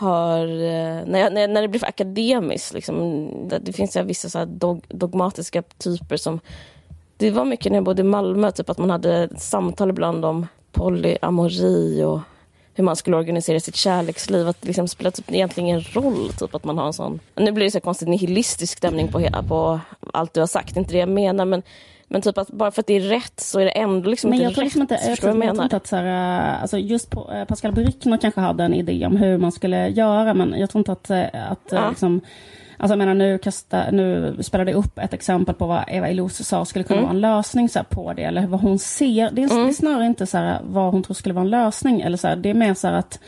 har, 0.00 0.46
eh, 0.46 1.04
när, 1.06 1.18
jag, 1.18 1.32
när, 1.32 1.62
det 1.62 1.68
blir 1.68 1.80
för 1.80 1.86
akademiskt, 1.86 2.74
liksom, 2.74 3.30
det 3.60 3.72
finns 3.72 3.96
ja 3.96 4.02
vissa 4.02 4.28
så 4.28 4.44
dog, 4.44 4.84
dogmatiska 4.88 5.62
typer 5.62 6.16
som... 6.16 6.40
Det 7.16 7.30
var 7.30 7.44
mycket 7.44 7.72
när 7.72 7.76
jag 7.76 7.84
bodde 7.84 8.02
i 8.02 8.04
Malmö, 8.04 8.50
typ 8.50 8.70
att 8.70 8.78
man 8.78 8.90
hade 8.90 9.28
samtal 9.36 9.90
ibland 9.90 10.24
om 10.24 10.46
polyamori 10.72 12.04
och 12.04 12.20
hur 12.74 12.84
man 12.84 12.96
skulle 12.96 13.16
organisera 13.16 13.60
sitt 13.60 13.76
kärleksliv. 13.76 14.48
Att 14.48 14.60
det 14.60 14.66
liksom 14.66 14.88
spelar 14.88 15.10
typ 15.10 15.32
egentligen 15.32 15.68
ingen 15.68 15.82
roll 15.82 16.32
typ 16.38 16.54
att 16.54 16.64
man 16.64 16.78
har 16.78 16.86
en 16.86 16.92
sån... 16.92 17.20
Nu 17.34 17.52
blir 17.52 17.64
det 17.64 17.70
så 17.70 17.80
konstigt 17.80 18.08
nihilistisk 18.08 18.78
stämning 18.78 19.08
på, 19.08 19.28
på 19.48 19.80
allt 20.12 20.34
du 20.34 20.40
har 20.40 20.46
sagt, 20.46 20.76
inte 20.76 20.92
det 20.92 20.98
jag 20.98 21.08
menar 21.08 21.44
men 21.44 21.62
men 22.12 22.22
typ 22.22 22.38
att 22.38 22.48
bara 22.48 22.70
för 22.70 22.82
att 22.82 22.86
det 22.86 22.94
är 22.94 23.00
rätt 23.00 23.40
så 23.40 23.60
är 23.60 23.64
det 23.64 23.70
ändå 23.70 24.10
liksom 24.10 24.30
men 24.30 24.36
inte 24.36 24.44
jag 24.44 24.54
tror 24.54 24.64
liksom 24.64 24.80
rätt. 24.80 24.90
Inte, 24.90 25.08
jag, 25.10 25.18
tror, 25.18 25.36
jag, 25.36 25.44
jag 25.44 25.54
tror 25.54 25.64
inte 25.64 25.76
att 25.76 25.86
så 25.86 25.96
här, 25.96 26.60
alltså 26.60 26.78
just 26.78 27.10
på, 27.10 27.32
eh, 27.32 27.44
Pascal 27.44 27.72
Bryckner 27.72 28.16
kanske 28.16 28.40
hade 28.40 28.64
en 28.64 28.74
idé 28.74 29.06
om 29.06 29.16
hur 29.16 29.38
man 29.38 29.52
skulle 29.52 29.88
göra, 29.88 30.34
men 30.34 30.54
jag 30.58 30.70
tror 30.70 30.80
inte 30.80 30.92
att, 30.92 31.10
eh, 31.10 31.50
att 31.50 31.68
ja. 31.70 31.88
liksom, 31.88 32.20
Alltså 32.76 32.92
jag 32.92 32.98
menar 32.98 33.14
nu, 33.14 33.38
kasta, 33.38 33.90
nu 33.90 34.36
spelade 34.40 34.70
jag 34.70 34.78
upp 34.78 34.98
ett 34.98 35.14
exempel 35.14 35.54
på 35.54 35.66
vad 35.66 35.84
Eva 35.88 36.10
Ilose 36.10 36.44
sa 36.44 36.64
skulle 36.64 36.84
kunna 36.84 36.98
mm. 36.98 37.08
vara 37.08 37.14
en 37.14 37.20
lösning 37.20 37.68
så 37.68 37.84
på 37.84 38.12
det, 38.12 38.22
eller 38.22 38.46
vad 38.46 38.60
hon 38.60 38.78
ser. 38.78 39.30
Det 39.30 39.42
är, 39.42 39.50
mm. 39.50 39.64
det 39.64 39.70
är 39.70 39.72
snarare 39.72 40.06
inte 40.06 40.26
så 40.26 40.38
här, 40.38 40.60
vad 40.64 40.92
hon 40.92 41.02
tror 41.02 41.14
skulle 41.14 41.34
vara 41.34 41.44
en 41.44 41.50
lösning, 41.50 42.00
eller 42.00 42.16
så 42.16 42.28
här, 42.28 42.36
det 42.36 42.50
är 42.50 42.54
mer 42.54 42.74
så 42.74 42.88
här 42.88 42.94
att 42.94 43.20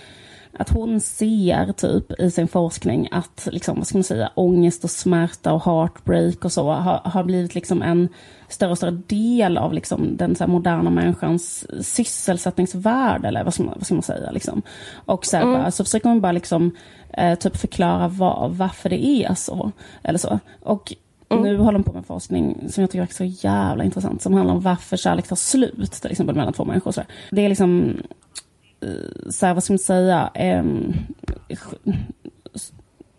att 0.63 0.71
hon 0.71 1.01
ser 1.01 1.73
typ 1.73 2.21
i 2.21 2.31
sin 2.31 2.49
forskning 2.49 3.09
att 3.11 3.49
liksom, 3.53 3.77
vad 3.77 3.87
ska 3.87 3.99
man 3.99 4.05
säga, 4.05 4.31
ångest 4.35 4.85
och 4.85 4.91
smärta 4.91 5.53
och 5.53 5.65
heartbreak 5.65 6.45
och 6.45 6.53
så 6.53 6.71
har, 6.71 7.01
har 7.05 7.25
blivit 7.25 7.55
liksom 7.55 7.83
en 7.83 8.09
större 8.49 8.71
och 8.71 8.77
större 8.77 9.01
del 9.07 9.59
av 9.59 9.73
liksom 9.73 10.17
den 10.17 10.37
så 10.37 10.47
moderna 10.47 10.91
människans 10.91 11.67
sysselsättningsvärld, 11.81 13.25
eller 13.25 13.45
vad 13.45 13.55
ska 13.55 13.63
man, 13.63 13.75
vad 13.77 13.87
ska 13.87 13.95
man 13.95 14.03
säga. 14.03 14.31
Liksom. 14.31 14.63
Och 14.95 15.27
så, 15.27 15.37
här, 15.37 15.45
mm. 15.45 15.61
bara, 15.61 15.71
så 15.71 15.85
försöker 15.85 16.09
man 16.09 16.21
bara 16.21 16.33
liksom, 16.33 16.71
eh, 17.13 17.35
typ 17.35 17.57
förklara 17.57 18.09
vad, 18.09 18.51
varför 18.51 18.89
det 18.89 19.05
är 19.05 19.35
så. 19.35 19.73
Eller 20.03 20.19
så. 20.19 20.39
Och 20.61 20.95
Mm. 21.33 21.45
Nu 21.45 21.57
håller 21.57 21.79
de 21.79 21.85
på 21.85 21.93
med 21.93 22.07
forskning 22.07 22.69
som 22.69 22.81
jag 22.81 22.91
tycker 22.91 23.03
är 23.03 23.07
så 23.07 23.47
jävla 23.49 23.85
intressant, 23.85 24.23
som 24.23 24.35
handlar 24.35 24.55
om 24.55 24.61
varför 24.61 24.97
kärlek 24.97 25.29
tar 25.29 25.37
slut, 25.37 25.93
till 25.93 26.11
exempel 26.11 26.37
mellan 26.37 26.53
två 26.53 26.65
människor. 26.65 26.93
Så 26.93 27.03
Det 27.31 27.45
är 27.45 27.49
liksom, 27.49 27.97
så 29.31 29.47
här, 29.47 29.55
vad 29.55 29.65
ska 29.65 29.73
man 29.73 29.79
säga, 29.79 30.31
eh, 30.35 30.65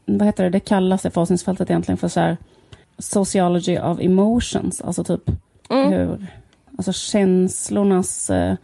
vad 0.05 0.27
heter 0.27 0.43
det, 0.43 0.49
det 0.49 0.59
kallas 0.59 1.05
i 1.05 1.09
forskningsfältet 1.09 1.69
egentligen 1.69 1.97
för 1.97 2.07
så 2.07 2.19
här, 2.19 2.37
sociology 2.97 3.79
of 3.79 3.99
emotions, 3.99 4.81
alltså 4.81 5.03
typ 5.03 5.29
mm. 5.69 5.91
hur, 5.91 6.27
alltså 6.77 6.93
känslornas 6.93 8.29
eh, 8.29 8.55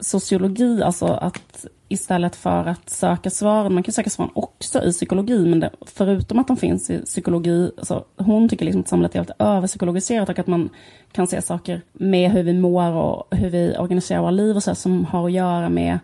sociologi, 0.00 0.82
alltså 0.82 1.06
att 1.06 1.66
istället 1.88 2.36
för 2.36 2.66
att 2.66 2.90
söka 2.90 3.30
svaren, 3.30 3.74
man 3.74 3.82
kan 3.82 3.92
söka 3.92 4.10
svaren 4.10 4.30
också 4.34 4.84
i 4.84 4.92
psykologi, 4.92 5.46
men 5.46 5.60
det, 5.60 5.70
förutom 5.86 6.38
att 6.38 6.48
de 6.48 6.56
finns 6.56 6.90
i 6.90 6.98
psykologi, 6.98 7.70
alltså, 7.78 8.04
hon 8.16 8.48
tycker 8.48 8.64
liksom 8.64 8.80
att 8.80 8.88
samhället 8.88 9.14
är 9.14 9.18
helt 9.18 9.30
överpsykologiserat 9.38 10.28
och 10.28 10.38
att 10.38 10.46
man 10.46 10.68
kan 11.12 11.26
se 11.26 11.42
saker 11.42 11.82
med 11.92 12.30
hur 12.30 12.42
vi 12.42 12.52
mår 12.52 12.92
och 12.92 13.36
hur 13.36 13.50
vi 13.50 13.76
organiserar 13.78 14.20
våra 14.20 14.30
liv 14.30 14.56
och 14.56 14.62
så, 14.62 14.74
som 14.74 15.04
har 15.04 15.26
att 15.26 15.32
göra 15.32 15.68
med 15.68 15.98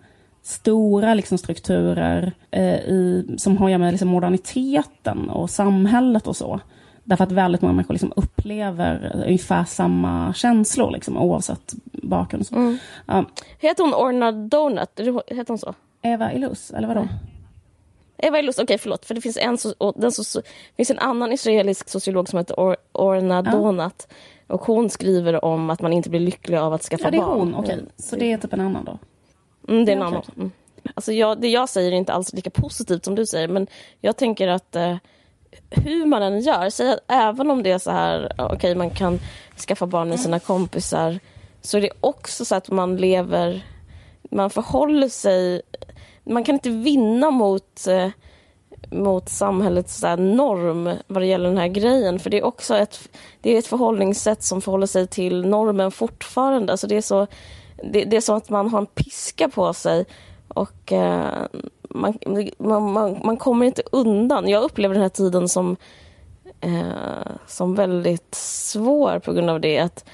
stora 0.49 1.15
liksom, 1.15 1.39
strukturer 1.39 2.33
eh, 2.51 2.75
i, 2.75 3.35
som 3.39 3.57
har 3.57 3.79
med 3.79 3.93
liksom, 3.93 4.09
moderniteten 4.09 5.31
och 5.31 5.51
samhället 5.51 6.27
och 6.27 6.37
så. 6.37 6.61
Därför 7.05 7.25
att 7.25 7.33
väldigt 7.33 7.63
många 7.63 7.75
människor 7.75 7.95
liksom 7.95 8.13
upplever 8.17 9.23
ungefär 9.27 9.65
samma 9.65 10.35
känslor 10.35 10.91
liksom, 10.91 11.17
oavsett 11.17 11.75
bakgrund. 12.03 12.47
Mm. 12.53 12.79
Um, 13.07 13.27
heter 13.59 13.85
hon 13.85 13.95
Orna 13.95 14.33
Donut? 14.33 15.01
Heter 15.27 15.49
hon 15.49 15.59
så? 15.59 15.75
Eva 16.03 16.33
Ilus, 16.33 16.71
eller 16.71 16.89
vadå? 16.89 17.09
Eva 18.19 18.39
Ilus, 18.39 18.57
okej 18.57 18.65
okay, 18.65 18.79
förlåt. 18.79 19.05
För 19.05 19.15
det 19.15 19.21
finns 19.21 19.37
en, 19.37 19.59
den 19.97 20.13
så, 20.13 20.43
finns 20.77 20.91
en 20.91 20.99
annan 20.99 21.33
israelisk 21.33 21.89
sociolog 21.89 22.29
som 22.29 22.39
heter 22.39 22.55
Or, 22.55 22.77
Orna 22.93 23.43
ja. 23.47 23.53
Donut. 23.53 24.09
Och 24.47 24.61
hon 24.61 24.91
skriver 24.91 25.45
om 25.45 25.71
att 25.71 25.81
man 25.81 25.93
inte 25.93 26.11
blir 26.11 26.21
lycklig 26.21 26.57
av 26.57 26.73
att 26.73 26.83
skaffa 26.83 27.11
barn. 27.11 27.15
Ja, 27.15 27.21
det 27.25 27.33
är 27.33 27.39
hon, 27.39 27.55
okej. 27.55 27.75
Okay. 27.75 27.87
Så 27.97 28.17
det 28.17 28.33
är 28.33 28.39
typ 28.39 28.53
en 28.53 28.61
annan 28.61 28.85
då? 28.85 28.99
Mm, 29.69 29.85
det 29.85 29.93
är 29.93 29.97
en 29.97 30.03
annan. 30.03 30.23
Mm. 30.37 30.51
Alltså 30.95 31.13
jag, 31.13 31.41
det 31.41 31.49
jag 31.49 31.69
säger 31.69 31.93
är 31.93 31.97
inte 31.97 32.13
alls 32.13 32.33
lika 32.33 32.51
positivt 32.51 33.05
som 33.05 33.15
du 33.15 33.27
säger, 33.27 33.49
men 33.49 33.67
jag 34.01 34.17
tänker 34.17 34.49
att 34.49 34.77
eh, 34.77 34.97
hur 35.71 36.07
man 36.07 36.23
än 36.23 36.41
gör, 36.41 36.71
säg 36.71 36.93
att 36.93 37.01
även 37.09 37.51
om 37.51 37.63
det 37.63 37.71
är 37.71 37.79
så 37.79 37.91
här, 37.91 38.33
okej 38.39 38.57
okay, 38.57 38.75
man 38.75 38.91
kan 38.91 39.21
skaffa 39.69 39.87
barn 39.87 40.09
med 40.09 40.21
sina 40.21 40.39
kompisar, 40.39 41.19
så 41.61 41.77
är 41.77 41.81
det 41.81 41.91
också 42.01 42.45
så 42.45 42.55
att 42.55 42.71
man 42.71 42.97
lever, 42.97 43.67
man 44.31 44.51
förhåller 44.51 45.09
sig, 45.09 45.63
man 46.25 46.45
kan 46.45 46.55
inte 46.55 46.71
vinna 46.71 47.31
mot 47.31 47.87
eh, 47.87 48.09
mot 48.91 49.29
samhällets 49.29 50.01
så 50.01 50.17
norm 50.17 50.91
vad 51.07 51.23
det 51.23 51.27
gäller 51.27 51.49
den 51.49 51.59
här 51.59 51.69
grejen. 51.69 52.19
För 52.19 52.31
det 52.31 52.39
är 52.39 52.45
också 52.45 52.77
ett, 52.77 53.09
det 53.41 53.55
är 53.55 53.59
ett 53.59 53.67
förhållningssätt 53.67 54.43
som 54.43 54.61
förhåller 54.61 54.87
sig 54.87 55.07
till 55.07 55.47
normen 55.47 55.91
fortfarande. 55.91 56.73
Alltså 56.73 56.87
det, 56.87 56.97
är 56.97 57.01
så, 57.01 57.27
det, 57.83 58.05
det 58.05 58.17
är 58.17 58.21
som 58.21 58.37
att 58.37 58.51
man 58.51 58.69
har 58.69 58.79
en 58.79 58.87
piska 58.87 59.49
på 59.49 59.73
sig 59.73 60.07
och 60.49 60.93
eh, 60.93 61.47
man, 61.91 62.19
man, 62.59 62.93
man, 62.93 63.21
man, 63.25 63.37
kommer 63.37 63.67
inte 63.67 63.83
undan. 63.93 64.49
Jag 64.49 64.63
upplever 64.63 64.95
den 64.95 65.03
här 65.03 65.09
tiden 65.09 65.49
som, 65.49 65.77
eh, 66.61 67.33
som 67.47 67.75
väldigt 67.75 68.35
svår 68.35 69.19
på 69.19 69.33
grund 69.33 69.51
av 69.51 69.61
det. 69.61 69.79
Att, 69.79 70.05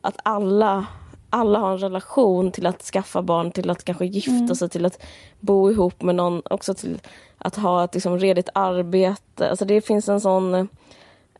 att 0.00 0.16
alla, 0.22 0.86
alla 1.30 1.58
har 1.58 1.72
en 1.72 1.78
relation 1.78 2.52
till 2.52 2.66
att 2.66 2.82
skaffa 2.82 3.22
barn, 3.22 3.50
till 3.50 3.70
att 3.70 3.84
kanske 3.84 4.06
gifta 4.06 4.30
mm. 4.30 4.54
sig, 4.54 4.68
till 4.68 4.86
att 4.86 5.02
bo 5.40 5.70
ihop 5.70 6.02
med 6.02 6.14
någon. 6.14 6.42
Också 6.50 6.74
till 6.74 7.00
att 7.38 7.56
ha 7.56 7.84
ett 7.84 7.94
liksom, 7.94 8.18
redigt 8.18 8.48
arbete. 8.54 9.50
Alltså 9.50 9.64
det 9.64 9.80
finns 9.80 10.08
en 10.08 10.20
sån... 10.20 10.68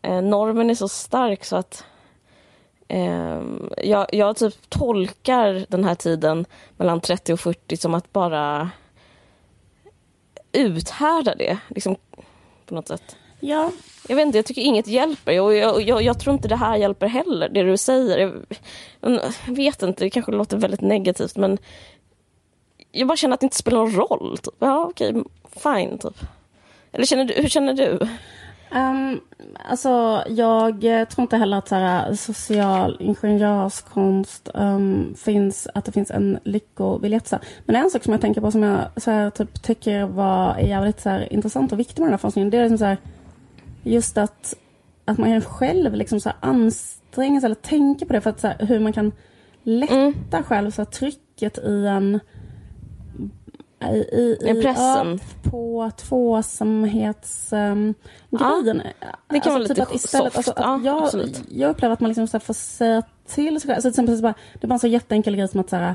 Eh, 0.02 0.22
normen 0.22 0.70
är 0.70 0.74
så 0.74 0.88
stark 0.88 1.44
så 1.44 1.56
att 1.56 1.84
eh, 2.88 3.42
jag, 3.82 4.06
jag 4.12 4.36
typ 4.36 4.70
tolkar 4.70 5.66
den 5.68 5.84
här 5.84 5.94
tiden 5.94 6.46
mellan 6.76 7.00
30 7.00 7.32
och 7.32 7.40
40 7.40 7.76
som 7.76 7.94
att 7.94 8.12
bara 8.12 8.70
uthärda 10.52 11.34
det, 11.34 11.58
liksom, 11.68 11.96
på 12.66 12.74
något 12.74 12.88
sätt. 12.88 13.16
Ja. 13.40 13.70
Jag 14.08 14.16
vet 14.16 14.26
inte, 14.26 14.38
jag 14.38 14.46
tycker 14.46 14.62
inget 14.62 14.86
hjälper. 14.86 15.32
Jag, 15.32 15.56
jag, 15.56 15.82
jag, 15.82 16.02
jag 16.02 16.20
tror 16.20 16.34
inte 16.34 16.48
det 16.48 16.56
här 16.56 16.76
hjälper 16.76 17.06
heller, 17.06 17.48
det 17.48 17.62
du 17.62 17.76
säger. 17.76 18.18
Jag, 18.18 18.32
jag, 19.46 19.54
vet 19.54 19.82
inte, 19.82 20.04
det 20.04 20.10
kanske 20.10 20.32
låter 20.32 20.56
väldigt 20.56 20.80
negativt 20.80 21.36
men 21.36 21.58
jag 22.92 23.08
bara 23.08 23.16
känner 23.16 23.34
att 23.34 23.40
det 23.40 23.46
inte 23.46 23.56
spelar 23.56 23.78
någon 23.78 23.92
roll. 23.92 24.38
Typ. 24.38 24.54
Ja, 24.58 24.86
okej, 24.90 25.14
fine, 25.56 25.98
typ. 25.98 26.16
Eller 26.92 27.06
känner 27.06 27.24
du, 27.24 27.34
hur 27.34 27.48
känner 27.48 27.74
du? 27.74 28.08
Um, 28.74 29.20
alltså, 29.64 30.24
jag 30.28 30.80
tror 31.10 31.22
inte 31.22 31.36
heller 31.36 31.56
att 31.56 31.68
så 31.68 31.74
här, 31.74 32.14
social 32.14 32.96
ingenjörskonst 33.00 34.48
um, 34.54 35.14
finns, 35.16 35.68
att 35.74 35.84
det 35.84 35.92
finns 35.92 36.10
en 36.10 36.38
lyckobiljett. 36.44 37.26
Så 37.26 37.38
Men 37.64 37.76
en 37.76 37.90
sak 37.90 38.04
som 38.04 38.12
jag 38.12 38.20
tänker 38.20 38.40
på 38.40 38.50
som 38.50 38.62
jag 38.62 38.84
så 38.96 39.10
här, 39.10 39.30
typ, 39.30 39.62
tycker 39.62 40.04
var 40.04 40.58
jävligt 40.58 41.00
så 41.00 41.10
här, 41.10 41.32
intressant 41.32 41.72
och 41.72 41.78
viktig 41.78 42.00
med 42.00 42.06
den 42.06 42.12
här 42.12 42.18
forskningen, 42.18 42.50
det 42.50 42.56
är 42.56 42.62
liksom 42.62 42.78
så 42.78 42.84
här, 42.84 42.98
just 43.82 44.18
att, 44.18 44.54
att 45.04 45.18
man 45.18 45.40
själv 45.40 45.94
liksom 45.94 46.20
så 46.20 46.28
här, 46.28 46.38
anstränga 46.40 47.40
sig 47.40 47.46
eller 47.46 47.54
tänka 47.54 48.06
på 48.06 48.12
det 48.12 48.20
för 48.20 48.30
att, 48.30 48.40
så 48.40 48.48
hur 48.48 48.80
man 48.80 48.92
kan 48.92 49.12
lätta 49.62 49.94
mm. 49.94 50.44
själv 50.44 50.70
så 50.70 50.82
här, 50.82 50.86
trycket 50.86 51.58
i 51.58 51.86
en 51.86 52.20
i, 53.80 53.96
i, 53.96 54.38
i 54.50 54.62
pressen. 54.62 55.20
Ja, 55.42 55.50
på 55.50 55.90
tvåsamhetsgrejen. 55.96 57.78
Um, 57.78 57.94
ja, 58.28 58.62
det 59.28 59.40
kan 59.40 59.52
alltså, 59.52 59.52
vara 59.52 59.64
typ 59.68 59.78
lite 59.78 59.94
istället, 59.94 60.32
soft. 60.32 60.48
Alltså, 60.48 60.62
ja, 60.62 60.80
jag, 60.84 61.28
jag 61.48 61.70
upplever 61.70 61.92
att 61.92 62.00
man 62.00 62.08
liksom 62.08 62.26
så 62.26 62.40
får 62.40 62.54
säga 62.54 63.02
till 63.26 63.60
sig 63.60 63.68
själv. 63.68 63.74
Alltså, 63.74 63.82
till 63.82 63.90
exempel, 63.90 64.16
så 64.16 64.22
bara, 64.22 64.34
det 64.60 64.66
bara 64.66 64.74
en 64.74 64.80
så 64.80 64.86
jätteenkel 64.86 65.36
grej 65.36 65.48
som 65.48 65.60
att 65.60 65.70
så 65.70 65.76
här, 65.76 65.94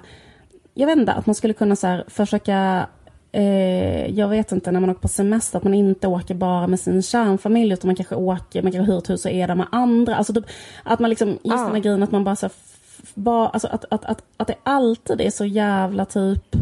jag 0.73 0.87
vet 0.87 0.97
inte, 0.97 1.13
att 1.13 1.25
man 1.25 1.35
skulle 1.35 1.53
kunna 1.53 1.75
så 1.75 1.87
här, 1.87 2.05
försöka 2.07 2.87
eh, 3.31 4.07
jag 4.07 4.27
vet 4.27 4.51
inte, 4.51 4.71
när 4.71 4.79
man 4.79 4.89
åker 4.89 5.01
på 5.01 5.07
semester, 5.07 5.57
att 5.57 5.63
man 5.63 5.73
inte 5.73 6.07
åker 6.07 6.35
bara 6.35 6.67
med 6.67 6.79
sin 6.79 7.01
kärnfamilj, 7.01 7.73
utan 7.73 7.87
man 7.87 7.95
kanske 7.95 8.15
åker, 8.15 8.63
man 8.63 8.71
kanske 8.71 8.91
hyr 8.91 8.97
ett 8.97 9.09
hus 9.09 9.25
och 9.25 9.31
är 9.31 9.47
där 9.47 9.55
med 9.55 9.67
andra. 9.71 10.15
Alltså 10.15 10.33
typ, 10.33 10.45
att 10.83 10.99
man 10.99 11.09
liksom, 11.09 11.29
just 11.29 11.55
ah. 11.55 11.63
den 11.63 11.75
här 11.75 11.79
grejen 11.79 12.03
att 12.03 12.11
man 12.11 12.23
bara 12.23 12.35
så 12.35 12.45
här, 12.45 12.53
bara, 13.13 13.49
alltså 13.49 13.67
att, 13.67 13.85
att, 13.89 14.05
att, 14.05 14.23
att 14.37 14.47
det 14.47 14.55
alltid 14.63 15.21
är 15.21 15.29
så 15.29 15.45
jävla 15.45 16.05
typ 16.05 16.55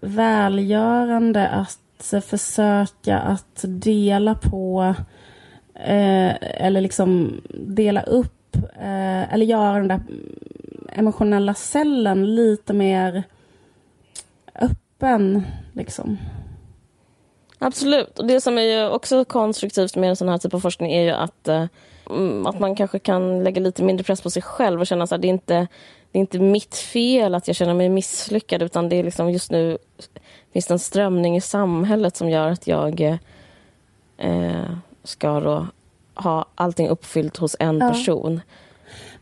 välgörande 0.00 1.48
att 1.48 2.14
försöka 2.24 3.18
att 3.18 3.64
dela 3.64 4.34
på 4.34 4.94
eh, 5.74 6.34
eller 6.40 6.80
liksom 6.80 7.40
dela 7.54 8.02
upp 8.02 8.56
eh, 8.56 9.34
eller 9.34 9.46
göra 9.46 9.78
den 9.78 9.88
där 9.88 10.00
emotionella 10.92 11.54
cellen 11.54 12.34
lite 12.34 12.72
mer 12.72 13.22
öppen. 14.54 15.42
Liksom. 15.72 16.18
Absolut. 17.58 18.18
Och 18.18 18.26
det 18.26 18.40
som 18.40 18.58
är 18.58 18.62
ju 18.62 18.88
också 18.88 19.24
konstruktivt 19.24 19.96
med 19.96 20.10
en 20.10 20.16
sån 20.16 20.28
här 20.28 20.38
typ 20.38 20.54
av 20.54 20.60
forskning 20.60 20.92
är 20.92 21.02
ju 21.02 21.10
att, 21.10 21.48
eh, 21.48 21.66
mm, 22.10 22.46
att 22.46 22.60
man 22.60 22.74
kanske 22.74 22.98
kan 22.98 23.44
lägga 23.44 23.60
lite 23.60 23.82
mindre 23.82 24.04
press 24.04 24.20
på 24.20 24.30
sig 24.30 24.42
själv 24.42 24.80
och 24.80 24.86
känna 24.86 25.04
att 25.04 25.22
det 25.22 25.28
inte 25.28 25.66
det 26.12 26.18
är 26.18 26.20
inte 26.20 26.38
mitt 26.38 26.74
fel 26.74 27.34
att 27.34 27.46
jag 27.46 27.56
känner 27.56 27.74
mig 27.74 27.88
misslyckad 27.88 28.62
utan 28.62 28.88
det 28.88 28.96
är 28.96 29.02
liksom 29.02 29.30
just 29.30 29.50
nu 29.50 29.78
finns 30.52 30.66
det 30.66 30.74
en 30.74 30.78
strömning 30.78 31.36
i 31.36 31.40
samhället 31.40 32.16
som 32.16 32.30
gör 32.30 32.50
att 32.50 32.66
jag 32.66 33.18
eh, 34.18 34.70
ska 35.04 35.40
då 35.40 35.66
ha 36.14 36.44
allting 36.54 36.88
uppfyllt 36.88 37.36
hos 37.36 37.56
en 37.58 37.78
ja. 37.78 37.88
person. 37.90 38.40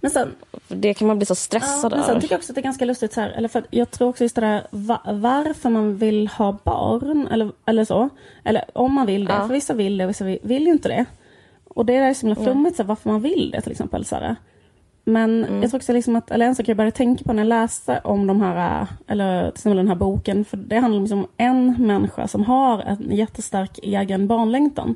Men 0.01 0.11
sen, 0.11 0.35
det 0.69 0.95
kan 0.95 1.09
man 1.09 1.19
bli 1.19 1.27
så 1.27 1.35
stressad 1.35 1.93
ja, 1.93 1.97
men 1.97 2.07
sen 2.07 2.21
tycker 2.21 2.35
jag 2.35 2.39
också 2.39 2.53
att 2.53 2.55
det 2.55 2.61
är 2.61 2.63
ganska 2.63 2.85
lustigt 2.85 3.13
så 3.13 3.21
här, 3.21 3.31
eller 3.31 3.49
för 3.49 3.65
jag 3.71 3.91
tror 3.91 4.09
också 4.09 4.25
just 4.25 4.35
det 4.35 4.41
där 4.41 4.67
va, 4.71 5.01
varför 5.05 5.71
man 5.71 5.97
vill 5.97 6.29
ha 6.29 6.59
barn 6.65 7.29
eller, 7.31 7.53
eller 7.67 7.85
så. 7.85 8.09
Eller 8.45 8.65
om 8.73 8.93
man 8.93 9.07
vill 9.07 9.25
det, 9.25 9.33
ja. 9.33 9.47
för 9.47 9.55
vissa 9.55 9.75
vill 9.75 9.99
det 9.99 10.05
och 10.05 10.11
vissa 10.11 10.25
vill, 10.25 10.39
vill 10.43 10.67
ju 10.67 10.73
inte 10.73 10.89
det. 10.89 11.05
Och 11.69 11.87
det 11.87 11.97
är 11.97 12.15
så 12.15 12.27
himla 12.27 12.45
flummigt 12.45 12.77
så 12.77 12.83
här, 12.83 12.89
varför 12.89 13.11
man 13.11 13.21
vill 13.21 13.51
det 13.51 13.61
till 13.61 13.73
exempel. 13.73 14.05
Så 14.05 14.17
här. 14.17 14.37
Men 15.09 15.45
mm. 15.45 15.63
jag 15.63 15.71
tror 15.71 15.79
också 15.79 15.93
liksom 15.93 16.17
att, 16.17 16.31
eller 16.31 16.47
en 16.47 16.55
sak 16.55 16.69
jag 16.69 16.77
började 16.77 16.97
tänka 16.97 17.25
på 17.25 17.33
när 17.33 17.43
jag 17.43 17.49
läste 17.49 18.01
om 18.05 18.27
de 18.27 18.41
här, 18.41 18.87
eller 19.07 19.43
till 19.43 19.59
exempel 19.59 19.77
den 19.77 19.89
här 19.89 19.95
boken, 19.95 20.45
för 20.45 20.57
det 20.57 20.79
handlar 20.79 21.01
liksom 21.01 21.19
om 21.19 21.27
en 21.37 21.87
människa 21.87 22.29
som 22.29 22.45
har 22.45 22.81
en 22.81 23.17
jättestark 23.17 23.79
egen 23.83 24.27
barnlängtan. 24.27 24.95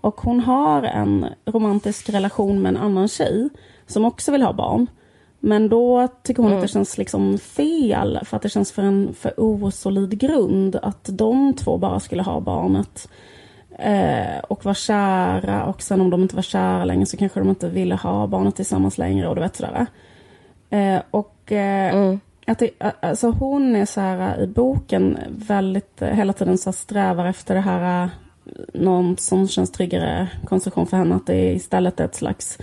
Och 0.00 0.20
hon 0.20 0.40
har 0.40 0.82
en 0.82 1.26
romantisk 1.44 2.10
relation 2.10 2.62
med 2.62 2.68
en 2.68 2.76
annan 2.76 3.08
tjej 3.08 3.48
som 3.86 4.04
också 4.04 4.32
vill 4.32 4.42
ha 4.42 4.52
barn. 4.52 4.86
Men 5.40 5.68
då 5.68 6.08
tycker 6.22 6.42
hon 6.42 6.52
Mm. 6.52 6.58
att 6.58 6.68
det 6.68 6.72
känns 6.72 6.98
liksom 6.98 7.38
fel 7.38 8.18
för 8.24 8.36
att 8.36 8.42
det 8.42 8.48
känns 8.48 8.72
för 8.72 8.82
en 8.82 9.14
för 9.14 9.40
osolid 9.40 10.18
grund 10.18 10.76
att 10.76 11.08
de 11.12 11.54
två 11.54 11.78
bara 11.78 12.00
skulle 12.00 12.22
ha 12.22 12.40
barnet. 12.40 13.08
Eh, 13.78 14.38
och 14.48 14.64
vara 14.64 14.74
kära 14.74 15.64
och 15.64 15.82
sen 15.82 16.00
om 16.00 16.10
de 16.10 16.22
inte 16.22 16.36
var 16.36 16.42
kära 16.42 16.84
längre 16.84 17.06
så 17.06 17.16
kanske 17.16 17.40
de 17.40 17.48
inte 17.48 17.68
ville 17.68 17.94
ha 17.94 18.26
barnet 18.26 18.56
tillsammans 18.56 18.98
längre 18.98 19.28
och 19.28 19.34
du 19.34 19.40
vet 19.40 19.56
sådär. 19.56 19.86
Eh, 20.70 21.02
och 21.10 21.52
eh, 21.52 21.94
Mm. 21.94 22.20
att 22.46 22.58
det, 22.58 22.70
alltså 23.00 23.30
hon 23.30 23.76
är 23.76 23.86
så 23.86 24.00
här 24.00 24.40
i 24.42 24.46
boken 24.46 25.18
väldigt 25.28 26.02
eh, 26.02 26.08
hela 26.08 26.32
tiden 26.32 26.58
så 26.58 26.72
strävar 26.72 27.26
efter 27.26 27.54
det 27.54 27.60
här 27.60 28.04
eh, 28.04 28.10
någon 28.74 29.16
som 29.16 29.48
känns 29.48 29.72
tryggare 29.72 30.28
konstruktion 30.44 30.86
för 30.86 30.96
henne 30.96 31.14
att 31.14 31.26
det 31.26 31.34
är 31.34 31.52
istället 31.52 32.00
ett 32.00 32.14
slags 32.14 32.58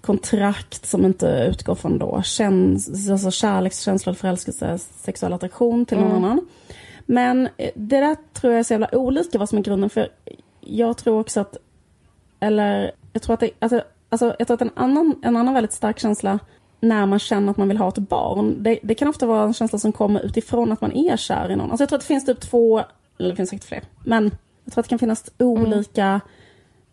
kontrakt 0.00 0.86
som 0.86 1.04
inte 1.04 1.46
utgår 1.50 1.74
från 1.74 1.98
då 1.98 2.22
käns, 2.22 3.10
alltså 3.10 3.30
kärlekskänsla, 3.30 4.14
förälskelse, 4.14 4.78
sexuell 4.78 5.32
attraktion 5.32 5.86
till 5.86 5.98
någon 5.98 6.12
annan. 6.12 6.40
Men 7.06 7.48
eh, 7.56 7.70
det 7.74 8.00
där 8.00 8.16
tror 8.32 8.52
jag 8.52 8.60
är 8.60 8.64
så 8.64 8.72
jävla 8.72 8.94
olika 8.94 9.38
vad 9.38 9.48
som 9.48 9.58
är 9.58 9.62
grunden 9.62 9.90
för 9.90 10.08
jag 10.60 10.96
tror 10.96 11.20
också 11.20 11.40
att 11.40 11.56
eller 12.40 12.92
jag 13.12 13.22
tror 13.22 13.34
att 13.34 13.40
det, 13.40 13.50
alltså, 13.58 13.82
alltså, 14.08 14.36
jag 14.38 14.48
tror 14.48 14.54
att 14.54 14.62
en 14.62 14.70
annan, 14.74 15.14
en 15.22 15.36
annan 15.36 15.54
väldigt 15.54 15.72
stark 15.72 15.98
känsla 15.98 16.38
när 16.80 17.06
man 17.06 17.18
känner 17.18 17.50
att 17.50 17.56
man 17.56 17.68
vill 17.68 17.76
ha 17.76 17.88
ett 17.88 17.98
barn, 17.98 18.62
det, 18.62 18.78
det 18.82 18.94
kan 18.94 19.08
ofta 19.08 19.26
vara 19.26 19.44
en 19.44 19.54
känsla 19.54 19.78
som 19.78 19.92
kommer 19.92 20.20
utifrån 20.20 20.72
att 20.72 20.80
man 20.80 20.92
är 20.92 21.16
kär 21.16 21.50
i 21.50 21.56
någon. 21.56 21.70
Alltså 21.70 21.82
jag 21.82 21.88
tror 21.88 21.96
att 21.96 22.02
det 22.02 22.06
finns 22.06 22.26
typ 22.26 22.40
två, 22.40 22.82
eller 23.18 23.30
det 23.30 23.36
finns 23.36 23.50
säkert 23.50 23.68
fler, 23.68 23.82
men 24.04 24.24
jag 24.64 24.72
tror 24.72 24.80
att 24.80 24.86
det 24.86 24.90
kan 24.90 24.98
finnas 24.98 25.30
olika 25.38 26.20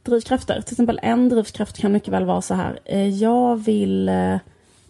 drivkrafter. 0.04 0.62
Till 0.62 0.74
exempel 0.74 1.00
en 1.04 1.30
drivkraft 1.30 1.78
kan 1.78 1.92
mycket 1.92 2.14
väl 2.14 2.26
vara 2.26 2.42
så 2.42 2.54
här, 2.54 2.80
eh, 2.86 3.10
jag 3.10 3.56
vill 3.56 4.10
eh, 4.10 4.38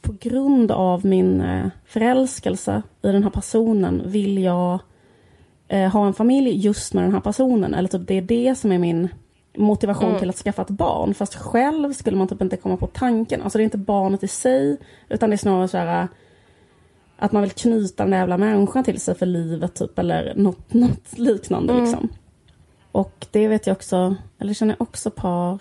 på 0.01 0.15
grund 0.19 0.71
av 0.71 1.05
min 1.05 1.41
eh, 1.41 1.67
förälskelse 1.86 2.82
i 3.01 3.11
den 3.11 3.23
här 3.23 3.30
personen 3.30 4.01
vill 4.05 4.38
jag 4.38 4.80
eh, 5.68 5.91
ha 5.91 6.07
en 6.07 6.13
familj 6.13 6.49
just 6.49 6.93
med 6.93 7.03
den 7.03 7.13
här 7.13 7.20
personen. 7.20 7.74
Eller 7.74 7.89
typ 7.89 8.07
det 8.07 8.18
är 8.18 8.22
det 8.22 8.55
som 8.55 8.72
är 8.72 8.78
min 8.78 9.09
motivation 9.57 10.20
till 10.20 10.30
att 10.30 10.36
skaffa 10.36 10.61
ett 10.61 10.70
barn. 10.70 11.13
Fast 11.13 11.36
själv 11.36 11.93
skulle 11.93 12.18
man 12.18 12.28
typ 12.28 12.41
inte 12.41 12.57
komma 12.57 12.78
på 12.78 12.88
tanken. 12.88 13.41
Alltså 13.41 13.57
det 13.57 13.61
är 13.61 13.65
inte 13.65 13.78
barnet 13.78 14.24
i 14.24 14.28
sig, 14.28 14.78
utan 15.09 15.30
det 15.30 15.36
är 15.36 15.38
snarare 15.38 15.68
så 15.68 15.78
här 15.78 16.07
att 17.18 17.32
man 17.32 17.41
vill 17.41 17.51
knyta 17.51 18.03
den 18.03 18.11
där 18.11 18.18
jävla 18.18 18.38
människan 18.38 18.84
till 18.84 19.01
sig 19.01 19.15
för 19.15 19.26
livet 19.26 19.76
typ, 19.76 19.99
eller 19.99 20.34
något, 20.36 20.74
något 20.74 21.18
liknande 21.18 21.82
liksom. 21.82 22.09
Och 22.91 23.28
det 23.32 23.47
vet 23.47 23.68
jag 23.68 23.76
också, 23.76 24.15
eller 24.39 24.53
känner 24.53 24.74
jag 24.74 24.82
också 24.82 25.11
par 25.11 25.59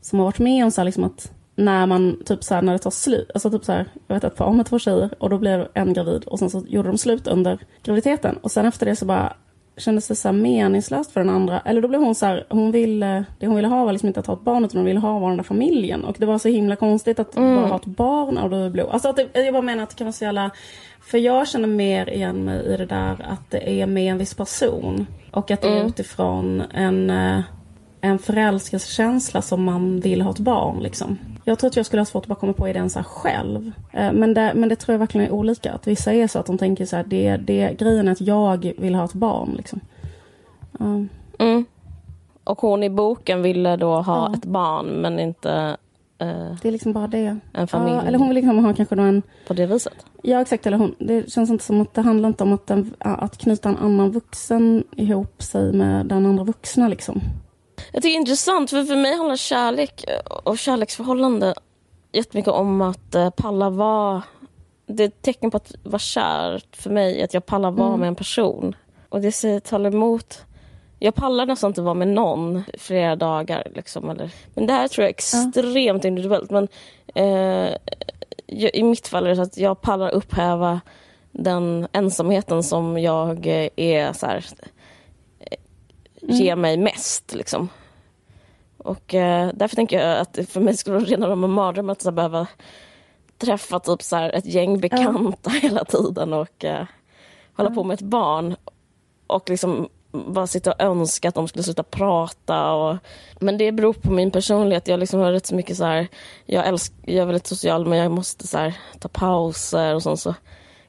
som 0.00 0.18
har 0.18 0.26
varit 0.26 0.38
med 0.38 0.64
om 0.64 0.70
så 0.70 0.80
här 0.80 0.84
liksom 0.84 1.04
att 1.04 1.32
när 1.56 1.86
man, 1.86 2.22
typ 2.24 2.44
så 2.44 2.54
här, 2.54 2.62
när 2.62 2.72
det 2.72 2.78
tar 2.78 2.90
slut, 2.90 3.30
alltså 3.34 3.50
typ 3.50 3.64
så 3.64 3.72
här, 3.72 3.86
jag 4.06 4.14
vet 4.14 4.24
ett 4.24 4.36
par 4.36 4.52
med 4.52 4.66
två 4.66 4.78
tjejer 4.78 5.10
och 5.18 5.30
då 5.30 5.38
blev 5.38 5.68
en 5.74 5.92
gravid 5.92 6.24
och 6.24 6.38
sen 6.38 6.50
så 6.50 6.64
gjorde 6.68 6.88
de 6.88 6.98
slut 6.98 7.26
under 7.26 7.58
graviditeten. 7.82 8.36
Och 8.36 8.50
sen 8.50 8.66
efter 8.66 8.86
det 8.86 8.96
så 8.96 9.04
bara 9.04 9.36
kändes 9.76 10.08
det 10.08 10.14
så 10.14 10.32
meningslöst 10.32 11.12
för 11.12 11.20
den 11.20 11.30
andra, 11.30 11.60
eller 11.60 11.80
då 11.80 11.88
blev 11.88 12.00
hon 12.00 12.14
så 12.14 12.26
här, 12.26 12.46
hon 12.48 12.70
ville, 12.70 13.24
det 13.38 13.46
hon 13.46 13.56
ville 13.56 13.68
ha 13.68 13.84
var 13.84 13.92
liksom 13.92 14.06
inte 14.06 14.20
att 14.20 14.26
ha 14.26 14.34
ett 14.34 14.44
barn 14.44 14.64
utan 14.64 14.78
hon 14.78 14.86
ville 14.86 15.00
ha 15.00 15.18
var 15.18 15.28
den 15.28 15.36
där 15.36 15.44
familjen. 15.44 16.04
Och 16.04 16.16
det 16.18 16.26
var 16.26 16.38
så 16.38 16.48
himla 16.48 16.76
konstigt 16.76 17.18
att 17.18 17.34
bara 17.34 17.66
ha 17.66 17.76
ett 17.76 17.84
barn 17.84 18.38
och 18.38 18.50
då 18.50 18.70
blev, 18.70 18.90
alltså 18.90 19.08
att 19.08 19.16
det, 19.16 19.28
jag 19.32 19.52
bara 19.52 19.62
menar 19.62 19.82
att 19.82 19.90
det 19.90 19.96
kan 19.96 20.04
vara 20.04 20.12
så 20.12 20.24
jävla 20.24 20.50
för 21.00 21.18
jag 21.18 21.48
känner 21.48 21.68
mer 21.68 22.10
igen 22.10 22.44
mig 22.44 22.64
i 22.64 22.76
det 22.76 22.86
där 22.86 23.26
att 23.28 23.50
det 23.50 23.80
är 23.80 23.86
med 23.86 24.10
en 24.12 24.18
viss 24.18 24.34
person. 24.34 25.06
Och 25.30 25.50
att 25.50 25.62
det 25.62 25.68
är 25.68 25.86
utifrån 25.86 26.62
en, 26.74 27.10
eh, 27.10 27.40
en 28.04 28.18
förälskelsekänsla 28.18 29.42
som 29.42 29.64
man 29.64 30.00
vill 30.00 30.22
ha 30.22 30.30
ett 30.30 30.38
barn. 30.38 30.78
Liksom. 30.82 31.18
Jag 31.44 31.58
tror 31.58 31.68
att 31.70 31.76
jag 31.76 31.86
skulle 31.86 32.00
ha 32.00 32.06
svårt 32.06 32.22
att 32.24 32.28
bara 32.28 32.34
komma 32.34 32.52
på 32.52 32.68
idén 32.68 32.90
så 32.90 33.02
själv. 33.02 33.72
Eh, 33.92 34.12
Men 34.12 34.34
det, 34.34 34.52
men 34.54 34.68
det 34.68 34.76
tror 34.76 34.92
jag 34.94 34.98
verkligen 34.98 35.26
är 35.26 35.32
olika. 35.32 35.72
Att 35.72 35.86
vissa 35.86 36.12
är 36.12 36.26
så 36.26 36.38
att 36.38 36.46
de 36.46 36.58
tänker 36.58 36.86
så 36.86 36.96
här, 36.96 37.04
det, 37.04 37.36
det, 37.36 37.76
grejen 37.78 38.08
är 38.08 38.12
att 38.12 38.20
jag 38.20 38.72
vill 38.78 38.94
ha 38.94 39.04
ett 39.04 39.12
barn. 39.14 39.54
Liksom. 39.56 39.80
Ja. 40.78 41.04
Mm. 41.38 41.64
Och 42.44 42.60
hon 42.60 42.82
i 42.82 42.90
boken 42.90 43.42
ville 43.42 43.76
då 43.76 43.94
ha 44.00 44.28
Ja. 44.30 44.34
ett 44.34 44.44
barn 44.44 44.86
men 44.86 45.18
inte 45.18 45.76
eh, 46.18 46.28
det 46.62 46.68
är 46.68 46.72
liksom 46.72 46.92
bara 46.92 47.06
det. 47.06 47.36
en 47.52 47.66
familj 47.66 47.94
Ja, 47.96 48.02
eller 48.02 48.18
hon 48.18 48.28
vill 48.28 48.34
liksom 48.34 48.64
ha 48.64 48.74
kanske 48.74 48.94
då 48.94 49.02
en 49.02 49.22
på 49.46 49.54
det 49.54 49.66
viset. 49.66 50.06
Ja 50.22 50.40
exakt, 50.40 50.66
eller 50.66 50.76
hon. 50.78 50.94
Det 50.98 51.32
känns 51.32 51.50
inte 51.50 51.64
som 51.64 51.80
att 51.80 51.94
det 51.94 52.02
handlar 52.02 52.28
inte 52.28 52.44
om 52.44 52.52
att, 52.52 52.66
den, 52.66 52.94
att 52.98 53.38
knyta 53.38 53.68
en 53.68 53.76
annan 53.76 54.10
vuxen 54.10 54.84
ihop 54.96 55.42
sig 55.42 55.72
med 55.72 56.06
den 56.06 56.26
andra 56.26 56.44
vuxna 56.44 56.88
liksom. 56.88 57.20
Jag 57.94 58.02
tycker 58.02 58.12
det 58.12 58.16
är 58.16 58.20
intressant 58.20 58.70
för 58.70 58.84
för 58.84 58.96
mig 58.96 59.16
handlar 59.16 59.36
kärlek 59.36 60.04
och 60.44 60.58
kärleksförhållande 60.58 61.54
jättemycket 62.12 62.52
om 62.52 62.80
att 62.80 63.14
eh, 63.14 63.30
palla 63.30 63.70
vara... 63.70 64.22
Det 64.86 65.02
är 65.02 65.08
ett 65.08 65.22
tecken 65.22 65.50
på 65.50 65.56
att 65.56 65.74
vara 65.82 65.98
kär 65.98 66.62
för 66.72 66.90
mig 66.90 67.22
att 67.22 67.34
jag 67.34 67.46
pallar 67.46 67.70
vara 67.70 67.96
med 67.96 68.08
en 68.08 68.14
person. 68.14 68.76
Och 69.08 69.20
det 69.20 69.32
säger, 69.32 69.60
talar 69.60 69.94
emot... 69.94 70.44
Jag 70.98 71.14
pallar 71.14 71.46
nästan 71.46 71.70
inte 71.70 71.82
vara 71.82 71.94
med 71.94 72.08
någon 72.08 72.62
flera 72.78 73.16
dagar. 73.16 73.72
Liksom, 73.74 74.10
eller. 74.10 74.30
Men 74.54 74.66
det 74.66 74.72
här 74.72 74.88
tror 74.88 75.02
jag 75.02 75.08
är 75.08 75.14
extremt 75.14 76.04
individuellt. 76.04 76.50
Men 76.50 76.68
eh, 77.14 77.76
i 78.72 78.82
mitt 78.82 79.08
fall 79.08 79.24
är 79.24 79.30
det 79.30 79.36
så 79.36 79.42
att 79.42 79.56
jag 79.56 79.80
pallar 79.80 80.10
upphäva 80.10 80.80
den 81.32 81.88
ensamheten 81.92 82.62
som 82.62 82.98
jag 82.98 83.46
eh, 83.46 83.68
är 83.76 84.12
så 84.12 84.26
här, 84.26 84.44
eh, 85.40 85.56
ger 86.20 86.56
mig 86.56 86.76
mest. 86.76 87.34
Liksom. 87.34 87.68
Och 88.84 89.14
eh, 89.14 89.50
därför 89.54 89.76
tänker 89.76 90.00
jag 90.00 90.18
att 90.18 90.32
det 90.32 90.46
för 90.46 90.60
mig 90.60 90.76
skulle 90.76 90.96
vara 90.96 91.06
rena 91.06 91.28
rama 91.28 91.46
mardrömmen 91.46 91.90
att 91.90 92.02
så 92.02 92.08
här, 92.08 92.14
behöva 92.14 92.46
träffa 93.38 93.80
typ 93.80 94.02
så 94.02 94.16
här, 94.16 94.30
ett 94.30 94.46
gäng 94.46 94.80
bekanta 94.80 95.50
hela 95.62 95.84
tiden 95.84 96.32
och 96.32 96.64
eh, 96.64 96.86
hålla 97.56 97.70
på 97.70 97.84
med 97.84 97.94
ett 97.94 98.00
barn. 98.00 98.56
Och 99.26 99.50
liksom 99.50 99.88
bara 100.12 100.46
sitta 100.46 100.72
och 100.72 100.80
önska 100.82 101.28
att 101.28 101.34
de 101.34 101.48
skulle 101.48 101.62
sluta 101.62 101.82
prata. 101.82 102.72
Och, 102.72 102.96
men 103.40 103.58
det 103.58 103.72
beror 103.72 103.92
på 103.92 104.10
min 104.10 104.30
personlighet. 104.30 104.88
Jag 104.88 105.00
liksom 105.00 105.20
har 105.20 105.32
rätt 105.32 105.46
så 105.46 105.54
mycket 105.54 105.76
så 105.76 105.84
här, 105.84 106.08
jag, 106.46 106.66
älsk, 106.66 106.92
jag 107.02 107.16
är 107.16 107.26
väldigt 107.26 107.46
social 107.46 107.86
men 107.86 107.98
jag 107.98 108.12
måste 108.12 108.46
så 108.46 108.58
här, 108.58 108.74
ta 108.98 109.08
pauser 109.08 109.94
och 109.94 110.02
sånt 110.02 110.20
så 110.20 110.34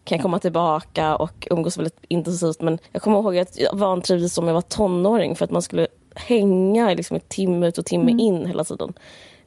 kan 0.04 0.16
jag 0.16 0.24
komma 0.24 0.40
tillbaka 0.40 1.16
och 1.16 1.48
umgås 1.52 1.78
väldigt 1.78 2.00
intensivt. 2.08 2.62
Men 2.62 2.80
jag 2.92 3.02
kommer 3.02 3.20
ihåg 3.20 3.38
att 3.38 3.60
jag 3.60 3.76
vantrivdes 3.76 4.34
som 4.34 4.48
jag 4.48 4.54
var 4.54 4.62
tonåring 4.62 5.36
för 5.36 5.46
att 5.46 5.52
man 5.52 5.62
skulle 5.62 5.88
hänga 6.16 6.94
liksom, 6.94 7.20
timme 7.28 7.68
ut 7.68 7.78
och 7.78 7.86
timme 7.86 8.12
in 8.12 8.46
hela 8.46 8.64
tiden. 8.64 8.94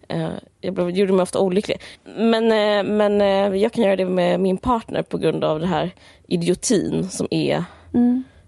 Eh, 0.08 0.28
jag 0.60 0.74
blev, 0.74 0.90
gjorde 0.90 1.12
mig 1.12 1.22
ofta 1.22 1.40
olycklig. 1.40 1.80
Men, 2.04 2.44
eh, 2.44 2.92
men 2.92 3.20
eh, 3.20 3.60
jag 3.62 3.72
kan 3.72 3.84
göra 3.84 3.96
det 3.96 4.04
med 4.04 4.40
min 4.40 4.56
partner 4.56 5.02
på 5.02 5.18
grund 5.18 5.44
av 5.44 5.60
det 5.60 5.66
här 5.66 5.90
idiotin 6.26 7.08
som 7.08 7.26
är 7.30 7.64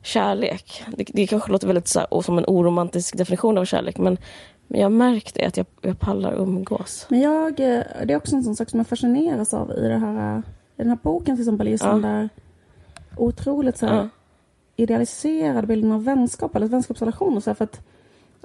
kärlek. 0.02 0.82
Det, 0.96 1.04
det 1.08 1.26
kanske 1.26 1.52
låter 1.52 1.66
väldigt 1.66 1.88
så 1.88 2.00
här, 2.00 2.22
som 2.22 2.38
en 2.38 2.44
oromantisk 2.46 3.16
definition 3.16 3.58
av 3.58 3.64
kärlek 3.64 3.98
men, 3.98 4.18
men 4.66 4.80
jag 4.80 4.84
har 4.84 4.90
märkt 4.90 5.34
det 5.34 5.44
att 5.44 5.56
jag, 5.56 5.66
jag 5.80 6.00
pallar 6.00 6.32
umgås. 6.32 7.06
Men 7.08 7.20
jag, 7.20 7.56
det 7.56 7.84
är 8.08 8.16
också 8.16 8.36
en 8.36 8.42
sån 8.42 8.56
sak 8.56 8.70
som 8.70 8.80
jag 8.80 8.86
fascineras 8.86 9.54
av 9.54 9.70
i, 9.70 9.88
det 9.88 9.98
här, 9.98 10.38
i 10.38 10.42
den 10.76 10.88
här 10.88 10.98
boken 11.02 11.36
till 11.36 11.42
exempel. 11.42 11.68
Just 11.68 11.84
Ja. 11.84 11.90
den 11.90 12.02
där 12.02 12.28
otroligt 13.16 13.76
så 13.78 13.86
här, 13.86 13.96
Ja. 13.96 14.08
idealiserade 14.76 15.66
bilden 15.66 15.92
av 15.92 16.04
vänskap 16.04 16.56
eller 16.56 16.66
vänskapsrelationer. 16.66 17.40
Så 17.40 17.50
här, 17.50 17.54
för 17.54 17.64
att 17.64 17.80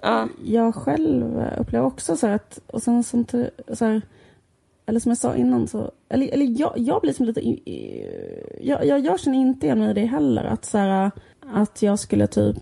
Ja. 0.01 0.27
jag 0.45 0.75
själv 0.75 1.43
upplever 1.57 1.85
också 1.85 2.15
så 2.15 2.27
att, 2.27 2.59
och 2.67 2.83
sen 2.83 3.03
som 3.03 3.25
så 3.73 3.85
här, 3.85 4.01
eller 4.85 4.99
som 4.99 5.09
jag 5.09 5.17
sa 5.17 5.35
innan 5.35 5.67
så, 5.67 5.91
eller, 6.09 6.27
eller 6.33 6.59
jag, 6.61 6.73
jag 6.75 7.01
blir 7.01 7.13
som 7.13 7.25
lite, 7.25 7.41
jag, 8.61 8.85
jag, 8.85 8.99
jag 8.99 9.19
känner 9.19 9.37
inte 9.37 9.65
igen 9.65 9.79
mig 9.79 9.89
i 9.91 9.93
det 9.93 10.05
heller. 10.05 10.43
Att 10.43 10.65
så 10.65 10.77
här, 10.77 11.11
att 11.53 11.81
jag 11.81 11.99
skulle 11.99 12.27
typ, 12.27 12.57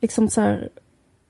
liksom 0.00 0.28
så 0.28 0.40
här, 0.40 0.68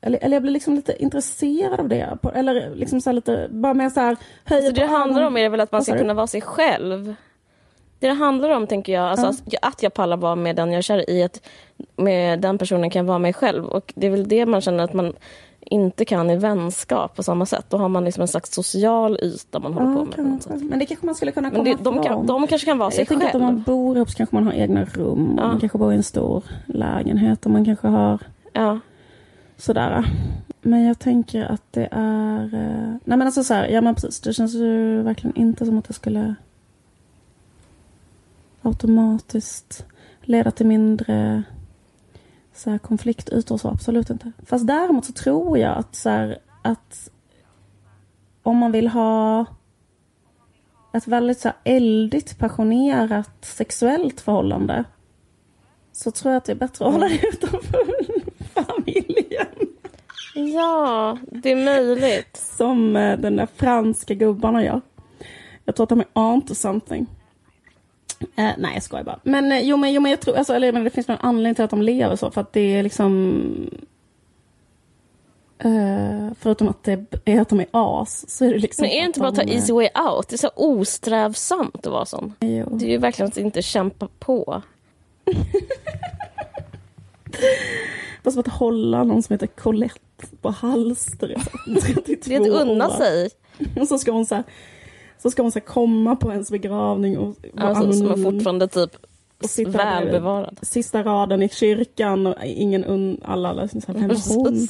eller, 0.01 0.19
eller 0.23 0.37
jag 0.37 0.43
blir 0.43 0.53
liksom 0.53 0.75
lite 0.75 1.03
intresserad 1.03 1.81
av 1.81 1.89
det. 1.89 2.19
På, 2.23 2.31
eller 2.31 2.75
liksom 2.75 3.01
så 3.01 3.11
här 3.11 3.15
lite, 3.15 3.49
bara 3.51 3.75
mer 3.75 3.91
så 3.91 4.01
här, 4.01 4.17
höja 4.45 4.63
Så 4.63 4.73
det 4.75 4.81
det 4.81 4.87
på 4.87 4.93
handlar 4.93 5.23
om 5.23 5.37
är 5.37 5.49
väl 5.49 5.61
att 5.61 5.73
man 5.73 5.83
ska 5.83 5.99
kunna 5.99 6.15
vara 6.15 6.27
sig 6.27 6.41
själv. 6.41 7.15
Det 7.99 8.09
det 8.09 8.15
handlar 8.15 8.51
om, 8.51 8.67
tänker 8.67 8.93
jag, 8.93 9.05
alltså, 9.05 9.27
att- 9.27 9.55
att 9.63 9.83
jag 9.83 9.95
pallar 9.95 10.17
vara 10.17 10.35
med 10.35 10.57
den 10.57 10.73
jag 10.73 10.79
är 10.79 10.83
kär 10.83 11.11
i, 11.11 11.23
att 11.23 11.43
med 11.97 12.41
den 12.41 12.59
personen 12.59 12.91
kan 12.91 13.01
jag 13.01 13.07
vara 13.07 13.19
mig 13.19 13.33
själv. 13.33 13.65
Och 13.65 13.93
det 13.97 14.07
är 14.07 14.11
väl 14.11 14.29
det 14.29 14.47
man 14.47 14.61
känner 14.61 14.85
att 14.85 14.95
man 14.95 15.13
inte 15.61 16.05
kan 16.05 16.31
i 16.31 16.37
vänskap 16.37 17.17
på 17.17 17.23
samma 17.23 17.47
sätt. 17.47 17.67
Då 17.69 17.77
har 17.77 17.89
man 17.89 18.05
liksom 18.05 18.23
en 18.23 18.29
slags 18.29 18.53
social 18.55 19.19
yta 19.23 19.59
man 19.59 19.73
håller 19.73 19.87
på 19.95 19.99
Ja, 20.01 20.05
med. 20.05 20.11
på 20.11 20.17
kan, 20.17 20.31
något 20.31 20.43
sätt. 20.43 20.63
men 20.63 20.79
det 20.79 20.87
kanske 20.87 21.07
man 21.07 21.15
skulle 21.15 21.33
kunna 21.33 21.49
Men 21.51 21.57
komma 21.65 21.77
det, 21.77 21.85
de, 21.85 22.03
kan, 22.03 22.27
de 22.27 22.47
kanske 22.47 22.65
kan 22.67 22.79
vara 22.79 22.91
sig 22.91 23.07
att 23.11 23.35
om 23.35 23.43
man 23.43 23.63
bor 23.63 23.97
ihop 23.97 24.11
så 24.11 24.17
kanske 24.17 24.37
man 24.37 24.45
har 24.47 24.53
egna 24.53 24.85
rum. 24.85 25.35
Ja. 25.39 25.47
Man 25.47 25.61
kanske 25.61 25.79
bor 25.79 25.93
i 25.93 25.97
en 25.97 26.03
stor 26.03 26.45
lägenhet 26.67 27.45
och 27.47 27.51
man 27.53 27.65
kanske 27.65 27.89
har 27.89 28.19
Ja. 28.53 28.79
sådär. 29.57 30.05
Men 30.63 30.85
jag 30.85 30.99
tänker 30.99 31.45
att 31.45 31.63
det 31.71 31.89
är... 31.91 32.45
eh, 32.45 32.97
Nej 33.05 33.19
men 33.19 33.23
alltså 33.23 33.45
så 33.45 33.55
här, 33.55 33.69
ja 33.69 33.81
men 33.81 33.95
precis. 33.95 34.21
Det 34.21 34.33
känns 34.33 34.55
ju 34.55 35.03
verkligen 35.03 35.37
inte 35.37 35.67
som 35.67 35.79
att 35.79 35.85
det 35.89 35.95
skulle 35.95 36.35
automatiskt 38.63 39.85
leda 40.23 40.51
till 40.51 40.67
mindre 40.67 41.43
så 42.61 42.71
här, 42.71 42.79
konfliktytor 42.79 43.55
och 43.55 43.61
så. 43.61 43.69
Absolut 43.69 44.11
inte. 44.11 44.33
Fast 44.47 44.67
däremot 44.67 45.05
så 45.05 45.13
tror 45.13 45.59
jag 45.59 45.79
att 45.79 45.95
så 45.95 46.11
här, 46.11 46.39
att 46.63 47.11
om 48.43 48.57
man 48.57 48.73
vill 48.73 48.89
ha 48.89 49.47
ett 50.93 51.07
väldigt 51.07 51.41
så 51.41 51.49
här 51.49 51.57
eldigt, 51.65 52.39
passionerat 52.39 53.31
sexuellt 53.41 54.21
förhållande 54.21 54.85
så 55.93 56.11
tror 56.11 56.33
jag 56.33 56.39
att 56.39 56.45
det 56.45 56.53
är 56.53 56.57
bättre 56.57 56.87
att 56.87 56.93
hålla 56.93 57.09
det 57.09 57.29
utanför 57.29 57.85
familjen. 58.65 59.47
Ja, 60.35 61.19
det 61.23 61.53
är 61.53 61.65
möjligt. 61.65 62.37
Som 62.37 62.97
eh, 62.97 63.19
den 63.19 63.37
där 63.37 63.49
franska 63.57 64.15
gubbarna 64.15 64.65
gör. 64.65 64.81
Jag 65.65 65.77
tror 65.77 65.85
att 65.85 65.89
de 65.89 66.01
är 66.01 66.07
on 66.15 66.43
to 66.43 66.55
something. 66.55 67.07
Eh, 68.21 68.51
nej, 68.59 68.75
jag 68.75 68.83
skojar 68.83 69.05
bara. 69.05 69.21
Men 69.23 69.53
eh, 69.53 69.61
jo, 69.61 69.77
men, 69.77 69.93
jo, 69.93 70.01
men 70.01 70.11
jag 70.11 70.21
tror, 70.21 70.37
alltså, 70.37 70.55
eller, 70.55 70.73
men 70.73 70.85
det 70.85 70.91
finns 70.91 71.09
någon 71.09 71.19
anledning 71.21 71.55
till 71.55 71.65
att 71.65 71.71
de 71.71 71.83
lever 71.83 72.17
så. 72.17 72.31
För 72.31 72.41
att 72.41 72.53
det 72.53 72.61
är 72.61 72.83
liksom... 72.83 73.71
Eh, 75.59 76.29
förutom 76.41 76.69
att 76.69 76.83
det 76.85 77.07
är 77.25 77.41
att 77.41 77.49
de 77.49 77.61
är 77.61 77.67
as, 77.71 78.31
så 78.31 78.45
är 78.45 78.53
det 78.53 78.59
liksom... 78.59 78.83
Men 78.83 78.91
är 78.91 79.01
det 79.01 79.07
inte 79.07 79.21
bara 79.21 79.29
att 79.29 79.35
ta 79.35 79.43
de, 79.43 79.51
eh, 79.51 79.57
easy 79.57 79.73
way 79.73 79.89
out? 79.95 80.29
Det 80.29 80.35
är 80.35 80.39
så 80.39 80.51
osträvsamt 80.55 81.87
att 81.87 81.93
vara 81.93 82.05
sån. 82.05 82.35
Jo. 82.41 82.69
Det 82.71 82.87
är 82.87 82.91
ju 82.91 82.99
verkligen 82.99 83.29
att 83.29 83.37
inte 83.37 83.63
kämpa 83.63 84.09
på. 84.19 84.63
Var 88.23 88.33
som 88.33 88.41
att 88.41 88.49
hålla 88.49 89.05
någon 89.05 89.23
som 89.23 89.35
heter 89.35 89.47
Colette 89.47 90.27
på 90.41 90.51
halstret. 90.51 91.49
Det 92.25 92.27
är 92.27 92.41
att 92.41 92.47
unna 92.47 92.91
sig. 92.91 93.31
Och 93.81 93.89
så 93.89 93.99
ska 93.99 94.13
hon 94.13 94.27
så 94.27 94.35
här, 94.35 94.45
så 95.23 95.31
ska 95.31 95.43
hon 95.43 95.53
så 95.53 95.61
komma 95.61 96.17
på 96.17 96.33
ens 96.33 96.51
begravning 96.51 97.19
och 97.19 97.37
vara 97.53 97.69
Alltså, 97.69 97.93
som 97.93 98.07
är 98.07 98.13
anonym. 98.13 98.25
fortfarande 98.33 98.69
typ 98.69 98.91
Och 99.43 99.51
sitta 99.51 99.71
där 99.71 100.01
välbevarad. 100.01 100.59
Sista 100.63 101.03
raden 101.03 101.43
i 101.43 101.49
kyrkan 101.49 102.27
och 102.27 102.35
ingen 102.45 102.85
un, 102.85 103.21
alla 103.25 103.53
liksom 103.53 103.81
så 103.81 103.93
här, 103.93 103.99
vem 104.01 104.11
är 104.11 104.35
hon? 104.35 104.69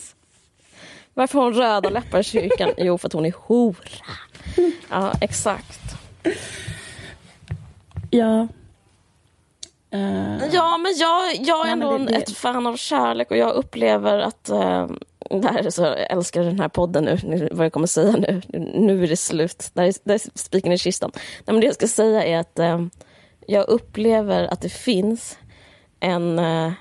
Varför 1.15 1.39
har 1.39 1.45
hon 1.45 1.55
röda 1.55 1.91
läppar 1.91 2.21
i 2.21 2.25
kyrkan? 2.25 2.71
Jo, 2.79 2.99
för 2.99 3.07
att 3.09 3.13
hon 3.13 3.27
är 3.27 3.35
hora. 3.47 3.77
Ja, 4.91 5.13
exakt. 5.21 5.81
Ja. 8.11 8.49
Eh, 9.91 10.45
Ja, 10.53 10.79
men 10.79 10.93
jag, 10.99 11.35
jag 11.47 11.69
är 11.69 11.73
ändå 11.73 11.99
det- 11.99 12.05
det- 12.05 12.15
ett 12.17 12.37
fan 12.37 12.67
av 12.67 12.77
kärlek 12.77 13.31
och 13.31 13.37
jag 13.37 13.55
upplever 13.55 14.19
att... 14.19 14.49
Eh, 14.49 14.87
där 15.31 15.71
så, 15.71 15.83
jag 15.83 16.11
älskar 16.11 16.43
den 16.43 16.61
här 16.61 16.69
podden 16.69 17.05
nu, 17.05 17.19
nu, 17.25 17.49
vad 17.53 17.65
jag 17.65 17.73
kommer 17.73 17.87
säga 17.87 18.13
nu. 18.13 18.43
Nu 18.75 19.05
är 19.05 19.09
det 19.09 19.17
slut. 19.17 19.71
Där 19.75 19.83
är, 19.83 19.95
där 20.05 20.15
är 20.15 20.39
spiken 20.39 20.73
i 20.73 20.79
kistan. 20.79 21.11
Nej, 21.15 21.43
men 21.45 21.61
det 21.61 21.67
jag 21.67 21.75
ska 21.75 21.89
säga 21.89 22.25
är 22.25 22.39
att 22.39 22.59
eh, 22.59 22.87
jag 23.47 23.69
upplever 23.69 24.45
att 24.45 24.61
det 24.61 24.69
finns 24.69 25.39
en 26.01 26.39
eh, 26.39 26.73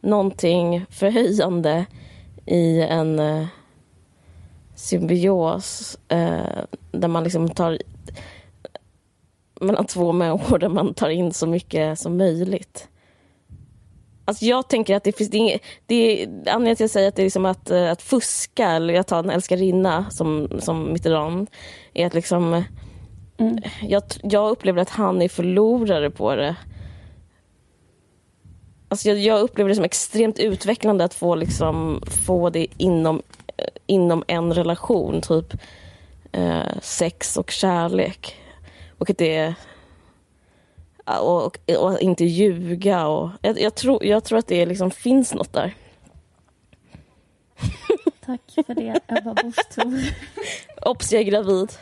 någonting 0.00 0.86
förhöjande 0.90 1.86
i 2.46 2.80
en 2.80 3.18
eh, 3.18 3.46
symbios 4.74 5.98
eh, 6.08 6.64
där 6.92 7.08
man 7.08 7.24
liksom 7.24 7.48
tar 7.48 7.78
mellan 9.60 9.86
två 9.86 10.12
människor 10.12 10.58
där 10.58 10.68
man 10.68 10.94
tar 10.94 11.08
in 11.08 11.32
så 11.32 11.46
mycket 11.46 11.98
som 11.98 12.16
möjligt. 12.16 12.88
Alltså 14.24 14.44
jag 14.44 14.68
tänker 14.68 14.96
att 14.96 15.04
det 15.04 15.16
finns 15.16 15.30
det 15.30 15.36
är 15.36 15.38
inget, 15.38 15.62
det 15.86 16.22
är, 16.22 16.26
anledningen 16.26 16.64
till 16.64 16.70
att 16.72 16.80
jag 16.80 16.90
säger 16.90 17.08
att 17.08 17.16
det 17.16 17.22
är 17.22 17.24
liksom 17.24 17.46
att, 17.46 17.70
eh, 17.70 17.90
att 17.90 18.02
fuska, 18.02 18.70
eller 18.70 18.94
jag 18.94 19.06
tar 19.06 19.18
en 19.18 19.30
älskarinna 19.30 20.10
som, 20.10 20.48
som 20.60 20.92
Mitterrand, 20.92 21.50
är 21.94 22.06
att 22.06 22.14
liksom 22.14 22.64
Mm. 23.38 23.58
jag, 23.82 24.02
jag 24.22 24.50
upplever 24.50 24.82
att 24.82 24.90
han 24.90 25.22
är 25.22 25.28
förlorare 25.28 26.10
på 26.10 26.36
det. 26.36 26.56
Alltså 28.88 29.08
jag, 29.08 29.18
jag 29.18 29.40
upplever 29.40 29.68
det 29.68 29.74
som 29.74 29.84
extremt 29.84 30.38
utvecklande 30.38 31.04
att 31.04 31.14
få, 31.14 31.34
liksom, 31.34 32.02
få 32.06 32.50
det 32.50 32.66
inom, 32.76 33.22
eh, 33.56 33.64
inom 33.86 34.24
en 34.26 34.54
relation, 34.54 35.20
typ 35.20 35.54
eh, 36.32 36.80
sex 36.82 37.36
och 37.36 37.50
kärlek. 37.50 38.36
Och 38.98 39.10
att 39.10 39.18
det. 39.18 39.54
Och, 41.04 41.44
och, 41.44 41.58
och 41.78 42.00
inte 42.00 42.24
ljuga. 42.24 43.06
Och, 43.06 43.30
jag, 43.42 43.60
jag, 43.60 43.74
tror, 43.74 44.04
jag 44.04 44.24
tror 44.24 44.38
att 44.38 44.46
det 44.46 44.66
liksom 44.66 44.90
finns 44.90 45.34
något 45.34 45.52
där. 45.52 45.74
tack 48.26 48.40
för 48.66 48.74
det, 48.74 49.00
Ebba 49.08 49.34
Busch. 49.34 50.02
Obs, 50.82 51.12
jag 51.12 51.20
är 51.20 51.24
gravid. 51.24 51.72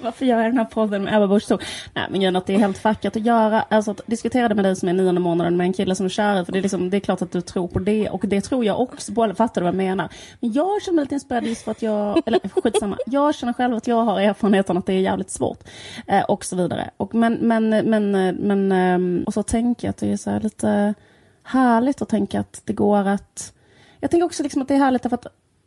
Varför 0.00 0.26
gör 0.26 0.38
jag 0.38 0.46
den 0.46 0.58
här 0.58 0.64
podden 0.64 1.04
med 1.04 1.16
Ebba 1.16 1.26
Busch 1.26 1.48
Thor? 1.48 1.62
Nej, 1.94 2.06
men 2.10 2.20
gör 2.20 2.30
något 2.30 2.46
det 2.46 2.54
är 2.54 2.58
helt 2.58 2.78
fackat 2.78 3.16
att 3.16 3.22
göra. 3.22 3.62
Alltså 3.62 3.90
att 3.90 4.00
diskutera 4.06 4.48
det 4.48 4.54
med 4.54 4.64
dig 4.64 4.76
som 4.76 4.88
är 4.88 4.92
nionde 4.92 5.20
månaden 5.20 5.56
med 5.56 5.64
en 5.64 5.72
kille 5.72 5.94
som 5.94 6.06
är 6.06 6.10
kär 6.10 6.42
i, 6.42 6.44
För 6.44 6.52
det 6.52 6.58
är, 6.58 6.62
liksom, 6.62 6.90
det 6.90 6.96
är 6.96 7.00
klart 7.00 7.22
att 7.22 7.32
du 7.32 7.40
tror 7.40 7.68
på 7.68 7.78
det. 7.78 8.10
Och 8.10 8.24
det 8.26 8.40
tror 8.40 8.64
jag 8.64 8.80
också. 8.80 9.12
Båda 9.12 9.34
fattar 9.34 9.60
du 9.60 9.64
vad 9.64 9.74
jag 9.74 9.76
menar? 9.76 10.08
Men 10.40 10.52
jag 10.52 10.82
känner 10.82 10.96
mig 10.96 11.04
lite 11.04 11.14
inspirerad 11.14 11.46
just 11.46 11.62
för 11.62 11.70
att 11.70 11.82
jag... 11.82 12.22
Eller 12.26 12.40
skitsamma. 12.62 12.98
Jag 13.06 13.34
känner 13.34 13.52
själv 13.52 13.76
att 13.76 13.86
jag 13.86 14.04
har 14.04 14.20
erfarenheten 14.20 14.76
att 14.76 14.86
det 14.86 14.92
är 14.92 15.00
jävligt 15.00 15.30
svårt. 15.30 15.68
Eh, 16.06 16.22
och 16.22 16.44
så 16.44 16.56
vidare. 16.56 16.90
Och 16.96 17.14
men, 17.14 17.34
men, 17.34 17.68
men, 17.68 18.10
men... 18.36 18.72
Ehm, 18.72 19.24
och 19.26 19.34
så 19.34 19.42
tänker 19.42 19.86
jag 19.86 19.90
att 19.90 19.96
det 19.96 20.12
är 20.12 20.16
så 20.16 20.30
här 20.30 20.40
lite 20.40 20.94
härligt 21.42 22.02
att 22.02 22.08
tänka 22.08 22.40
att 22.40 22.62
det 22.64 22.72
går 22.72 23.08
att... 23.08 23.52
Jag 24.00 24.10
tänker 24.10 24.26
också 24.26 24.42
liksom 24.42 24.62
att 24.62 24.68
det 24.68 24.74
är 24.74 24.78
härligt 24.78 25.02
därför 25.02 25.14
att 25.14 25.26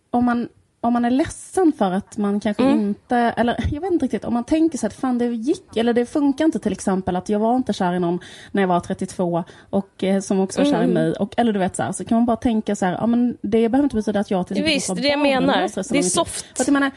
om 0.09 0.25
man, 0.25 0.49
om 0.83 0.93
man 0.93 1.05
är 1.05 1.09
ledsen 1.11 1.71
för 1.77 1.91
att 1.91 2.17
man 2.17 2.39
kanske 2.39 2.63
Mm. 2.63 2.79
inte, 2.79 3.17
eller 3.17 3.55
jag 3.71 3.81
vet 3.81 3.91
inte 3.91 4.05
riktigt, 4.05 4.25
om 4.25 4.33
man 4.33 4.43
tänker 4.43 4.77
sig 4.77 4.87
att 4.87 4.93
fan 4.93 5.17
det 5.17 5.25
gick, 5.25 5.77
eller 5.77 5.93
det 5.93 6.05
funkar 6.05 6.45
inte 6.45 6.59
till 6.59 6.71
exempel 6.71 7.15
att 7.15 7.29
jag 7.29 7.39
var 7.39 7.55
inte 7.55 7.73
kär 7.73 7.93
i 7.93 7.99
någon 7.99 8.19
när 8.51 8.61
jag 8.61 8.67
var 8.67 8.79
32 8.79 9.43
och 9.69 10.03
eh, 10.03 10.19
som 10.21 10.39
också 10.39 10.59
var 10.63 10.65
kär 10.71 10.81
i 10.81 10.83
Mm. 10.83 10.93
mig, 10.93 11.13
och, 11.13 11.33
eller 11.37 11.53
du 11.53 11.59
vet 11.59 11.75
så 11.75 11.83
här, 11.83 11.91
så 11.91 12.05
kan 12.05 12.15
man 12.15 12.25
bara 12.25 12.37
tänka 12.37 12.75
så 12.75 12.85
här, 12.85 12.93
ja 12.93 13.07
men 13.07 13.37
det 13.41 13.69
behöver 13.69 13.83
inte 13.83 13.95
betyda 13.95 14.19
att 14.19 14.31
jag 14.31 14.47
till 14.47 14.57
exempel 14.57 14.73
Visst, 14.73 14.95
det 14.95 15.07
jag 15.07 15.19
menar. 15.19 15.53
Det 15.93 15.97
är 15.97 16.01
soft. 16.01 16.45
För 16.57 16.63
att 16.63 16.67
jag 16.67 16.73
menar, 16.73 16.91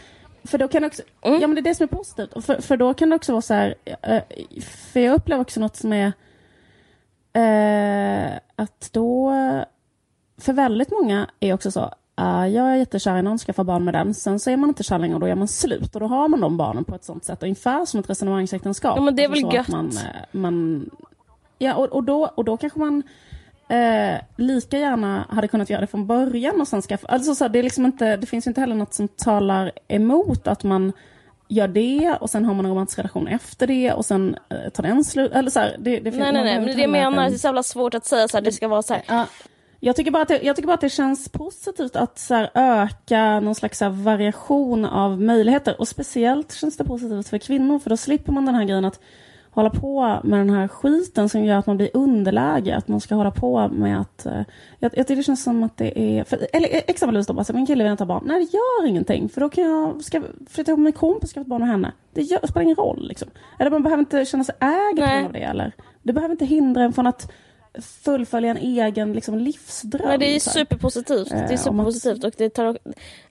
för 0.45 0.59
då 0.59 0.68
kan 0.68 0.82
det 0.82 0.87
också, 0.89 1.03
Mm. 1.22 1.41
ja 1.41 1.47
men 1.47 1.55
det 1.55 1.61
är 1.61 1.62
det 1.62 1.74
som 1.74 1.85
är 1.85 1.89
positivt, 1.97 2.45
för, 2.45 2.61
för 2.62 2.76
då 2.76 2.95
kan 2.95 3.11
det 3.11 3.16
också 3.16 3.32
vara 3.32 3.43
så 3.43 3.55
här, 3.55 3.74
eh, 4.03 4.22
för 4.93 5.01
jag 5.01 5.14
upplever 5.14 5.43
också 5.43 5.61
något 5.61 5.76
som 5.76 5.93
är 5.93 6.12
eh, 7.32 8.39
att 8.57 8.89
då, 8.93 9.32
för 10.41 10.53
väldigt 10.53 10.91
många 10.91 11.30
är 11.41 11.55
också 11.55 11.70
så, 11.70 11.95
uh, 12.21 12.49
jag 12.49 12.73
är 12.73 12.77
jättekär 12.77 13.17
i 13.17 13.23
någon, 13.23 13.39
skaffar 13.39 13.65
barn 13.65 13.85
med 13.85 13.95
den, 13.95 14.15
sen 14.15 14.41
så 14.41 14.51
är 14.51 14.57
man 14.57 14.69
inte 14.69 14.83
kär 14.83 14.99
längre 14.99 15.15
och 15.15 15.21
då 15.21 15.29
gör 15.29 15.35
man 15.35 15.49
slut 15.49 15.95
och 15.95 16.01
då 16.01 16.07
har 16.07 16.29
man 16.29 16.41
de 16.41 16.57
barnen 16.57 16.85
på 16.85 16.95
ett 16.95 17.05
sånt 17.05 17.25
sätt, 17.25 17.43
ungefär 17.43 17.85
som 17.85 18.01
ett 18.01 18.11
resonemangsäktenskap. 18.11 18.97
Ja, 18.97 19.03
men 19.03 19.17
det 19.17 19.25
är 19.25 19.29
väl 19.29 19.41
så 19.41 19.49
att 19.49 19.55
gött. 19.55 19.69
Man, 19.69 19.87
eh, 19.87 20.05
man, 20.33 20.91
ja, 21.59 21.75
och, 21.75 21.87
och, 21.87 22.05
då, 22.05 22.31
och 22.35 22.45
då 22.45 22.57
kanske 22.57 22.79
man 22.79 23.03
eh, 23.69 24.21
lika 24.37 24.79
gärna 24.79 25.27
hade 25.29 25.49
kunnat 25.49 25.71
göra 25.71 25.81
det 25.81 25.87
från 25.87 26.07
början 26.07 26.61
och 26.61 26.69
sen 26.69 26.83
skaffa... 26.83 27.09
Alltså 27.09 27.35
så 27.35 27.45
här, 27.45 27.49
det, 27.49 27.59
är 27.59 27.62
liksom 27.62 27.87
inte, 27.87 28.17
det 28.17 28.27
finns 28.27 28.47
inte 28.47 28.61
heller 28.61 28.75
något 28.75 28.95
som 28.95 29.09
talar 29.09 29.73
emot 29.89 30.47
att 30.49 30.65
man 30.65 30.93
gör 31.49 31.69
det 31.69 32.17
och 32.21 32.31
sen 32.31 32.45
har 32.45 32.55
man 32.55 32.65
en 32.65 32.71
romantisk 32.71 32.99
relation 32.99 33.29
efter 33.29 33.67
det 33.67 33.93
och 33.93 34.05
sen 34.05 34.37
eh, 34.49 34.71
tar 34.71 34.83
den 34.83 35.05
slut. 35.05 35.33
Eller 35.33 35.51
så 35.51 35.61
här, 35.61 35.77
det, 35.79 36.01
det 36.01 36.11
Nej, 36.11 36.33
nej, 36.33 36.45
nej. 36.45 36.61
Men 36.61 36.77
det 36.77 36.83
jag 36.83 36.91
menar, 36.91 37.29
det 37.29 37.35
är 37.35 37.39
så 37.39 37.47
jävla 37.47 37.62
svårt 37.62 37.95
att 37.95 38.07
säga 38.07 38.29
så 38.29 38.37
här, 38.37 38.45
det 38.45 38.53
ska 38.53 38.69
vara 38.69 38.83
så 38.83 38.95
här. 38.95 39.03
Ja, 39.09 39.27
jag, 39.85 39.97
tycker 39.97 40.11
bara 40.11 40.22
att 40.22 40.28
det, 40.28 40.43
jag 40.43 40.57
tycker 40.57 40.66
bara 40.66 40.74
att 40.74 40.80
det 40.80 40.89
känns 40.89 41.28
positivt 41.28 41.97
att 41.97 42.18
så 42.18 42.35
här, 42.35 42.51
öka 42.55 43.41
någon 43.41 43.55
slags 43.55 43.80
här, 43.80 43.91
variation 43.91 44.85
av 44.85 45.20
möjligheter. 45.20 45.80
Och 45.80 45.89
speciellt 45.89 46.53
känns 46.53 46.76
det 46.76 46.85
positivt 46.85 47.28
för 47.28 47.39
kvinnor, 47.39 47.78
för 47.78 47.91
då 47.91 47.97
slipper 47.97 48.32
man 48.32 48.47
den 48.47 48.55
här 48.55 48.64
grejen 48.64 48.85
att 48.85 49.01
hålla 49.51 49.70
på 49.70 50.20
med 50.24 50.39
den 50.39 50.51
här 50.51 50.68
skiten 50.68 51.28
som 51.28 51.45
gör 51.45 51.59
att 51.59 51.66
man 51.66 51.76
blir 51.76 51.91
underläge. 51.95 52.76
Att 52.76 52.89
man 52.89 53.01
ska 53.01 53.14
hålla 53.14 53.30
på 53.30 53.68
med 53.68 54.01
att... 54.01 54.26
eh, 54.26 54.43
jag, 54.78 54.93
jag 54.97 55.07
tycker 55.07 55.16
det 55.16 55.22
känns 55.22 55.43
som 55.43 55.62
att 55.62 55.76
det 55.76 56.01
är... 56.01 56.24
För, 56.24 56.39
eller 56.53 56.68
exempelvis 56.87 57.26
då, 57.26 57.32
bara, 57.32 57.45
så 57.45 57.53
här, 57.53 57.59
min 57.59 57.66
kille 57.66 57.85
vill 57.85 57.91
inte 57.91 58.05
ha 58.05 58.09
barn. 58.09 58.24
Nej, 58.26 58.41
det 58.41 58.57
gör 58.57 58.87
ingenting. 58.87 59.28
För 59.28 59.41
då 59.41 59.49
kan 59.49 59.64
jag 59.64 60.05
ska, 60.05 60.22
flytta 60.51 60.70
ihop 60.70 60.78
med 60.78 60.85
min 60.85 60.93
kompis 60.93 61.30
och 61.30 61.35
skaffa 61.35 61.49
barn 61.49 61.61
med 61.61 61.70
henne. 61.70 61.93
Det, 62.12 62.22
gör, 62.22 62.39
det 62.41 62.49
spelar 62.49 62.62
ingen 62.62 62.76
roll. 62.76 63.09
Liksom. 63.09 63.28
Eller 63.59 63.70
man 63.70 63.82
behöver 63.82 64.01
inte 64.01 64.24
känna 64.24 64.45
sig 64.45 64.55
ägd 64.61 65.26
av 65.26 65.32
det. 65.32 65.39
Eller, 65.39 65.72
det 66.03 66.12
behöver 66.12 66.32
inte 66.32 66.47
hindra 66.47 66.82
en 66.82 66.93
från 66.93 67.07
att 67.07 67.32
fullfölja 67.83 68.51
en 68.51 68.57
egen 68.57 69.12
liksom, 69.12 69.39
livsdröm. 69.39 70.09
Nej, 70.09 70.18
det 70.18 70.37
är 70.37 70.41
superpositivt. 70.41 71.29
Det 71.29 71.35
Eh, 71.37 71.43
är 71.45 71.49
man- 71.72 71.93
superpositivt 71.93 72.25
och 72.25 72.33
det, 72.37 72.51
tar, 72.51 72.79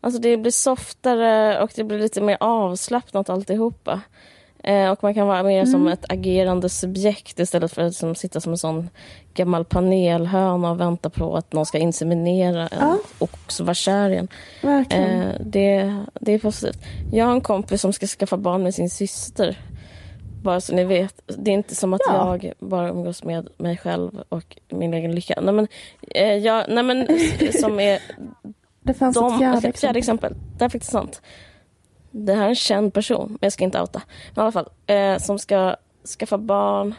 alltså 0.02 0.22
det 0.22 0.38
blir 0.38 0.52
softare 0.52 1.62
och 1.64 1.72
det 1.76 1.84
blir 1.84 2.00
lite 2.00 2.22
mer 2.22 2.38
avslappnat 2.40 3.30
alltihopa. 3.30 4.02
Eh, 4.64 4.90
och 4.92 5.04
man 5.04 5.14
kan 5.14 5.28
vara 5.28 5.44
mer 5.44 5.60
Mm. 5.60 5.72
som 5.72 5.88
ett 5.88 6.06
agerande 6.10 6.70
subjekt 6.70 7.40
istället 7.40 7.74
för 7.74 7.82
att 7.82 7.96
som, 7.96 8.16
sitta 8.16 8.40
som 8.42 8.52
en 8.52 8.58
sån 8.58 8.90
gammal 9.34 9.66
panelhöna 9.66 10.72
och 10.72 10.80
vänta 10.80 11.10
på 11.10 11.36
att 11.38 11.54
någon 11.54 11.66
ska 11.66 11.78
inseminera 11.78 12.68
en 12.68 12.78
Ja. 12.80 12.98
och 13.20 13.30
också 13.34 13.64
vara 13.64 13.74
kär 13.74 14.10
igen. 14.10 14.28
Verkligen. 14.62 15.22
Eh, 15.22 15.36
det, 15.40 15.96
det 16.22 16.32
är 16.34 16.40
positivt. 16.40 16.80
Jag 17.12 17.26
har 17.26 17.32
en 17.34 17.42
kompis 17.42 17.82
som 17.82 17.94
ska 17.94 18.08
skaffa 18.08 18.38
barn 18.38 18.64
med 18.64 18.76
sin 18.76 18.90
syster. 18.90 19.58
Bara 20.44 20.62
så 20.62 20.76
ni 20.76 20.84
vet. 20.84 21.22
Det 21.26 21.52
är 21.52 21.54
inte 21.54 21.76
som 21.76 21.94
att 21.94 22.02
Ja. 22.08 22.38
jag 22.42 22.54
bara 22.60 22.90
umgås 22.90 23.24
med 23.24 23.50
mig 23.58 23.78
själv 23.78 24.24
och 24.30 24.58
min 24.70 24.94
egen 24.94 25.16
lycka. 25.16 25.40
Nej 25.42 25.54
men, 25.54 25.68
eh, 26.16 26.36
jag, 26.38 26.66
nej, 26.70 26.84
men 26.84 27.08
som 27.62 27.80
är 27.80 28.00
det 28.84 28.94
fanns 28.94 29.16
de, 29.16 29.34
ett 29.34 29.40
fjärde 29.40 29.62
fjärde, 29.62 29.70
exempel. 29.70 29.98
exempel. 29.98 30.34
Det 30.58 30.66
är 30.66 30.70
faktiskt 30.70 30.92
sant. 30.92 31.22
Det 32.12 32.34
här 32.34 32.46
är 32.46 32.50
en 32.50 32.56
känd 32.56 32.94
person, 32.94 33.28
men 33.30 33.38
jag 33.42 33.54
ska 33.54 33.64
inte 33.64 33.82
outa. 33.82 34.02
Men 34.36 34.42
i 34.42 34.46
alla 34.46 34.52
fall, 34.52 34.70
eh, 34.88 35.18
som 35.18 35.40
ska 35.40 35.76
skaffa 36.20 36.38
barn 36.38 36.96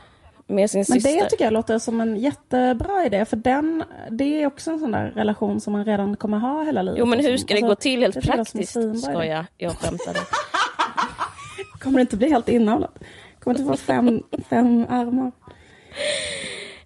med 0.46 0.70
sin 0.70 0.78
Men 0.78 0.84
syster. 0.84 1.22
det 1.22 1.30
tycker 1.30 1.44
jag 1.44 1.52
låter 1.52 1.78
som 1.78 2.00
en 2.00 2.16
jättebra 2.16 3.04
idé. 3.06 3.24
För 3.24 3.36
den, 3.36 3.84
det 4.10 4.42
är 4.42 4.46
också 4.46 4.70
en 4.70 4.78
sån 4.78 4.90
där 4.90 5.06
relation 5.16 5.60
som 5.60 5.72
man 5.72 5.84
redan 5.84 6.16
kommer 6.16 6.38
ha 6.38 6.62
hela 6.64 6.82
livet. 6.82 6.98
Jo 6.98 7.06
men 7.06 7.20
hur 7.20 7.32
Alltså, 7.32 7.46
ska 7.46 7.54
det 7.54 7.60
gå 7.60 7.74
till 7.74 8.00
helt 8.00 8.20
praktiskt? 8.22 8.76
jag? 9.04 9.44
Jag 9.58 9.72
skämtade. 9.72 10.18
Kommer 11.80 11.98
det 11.98 12.00
inte 12.00 12.16
bli 12.16 12.30
helt 12.30 12.48
inavlat? 12.48 12.98
Kommer 13.44 13.58
inte 13.58 13.70
få 13.70 13.76
fem, 13.76 14.22
fem 14.48 14.86
armar. 14.88 15.32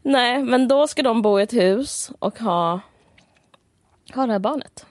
Nej, 0.03 0.43
men 0.43 0.69
då 0.69 0.87
ska 0.87 1.03
de 1.03 1.23
bo 1.23 1.41
i 1.41 1.43
ett 1.43 1.53
hus 1.53 2.11
och 2.19 2.39
ha, 2.39 2.81
ha 4.15 4.27
det 4.27 4.33
här 4.33 4.39
barnet. 4.39 4.87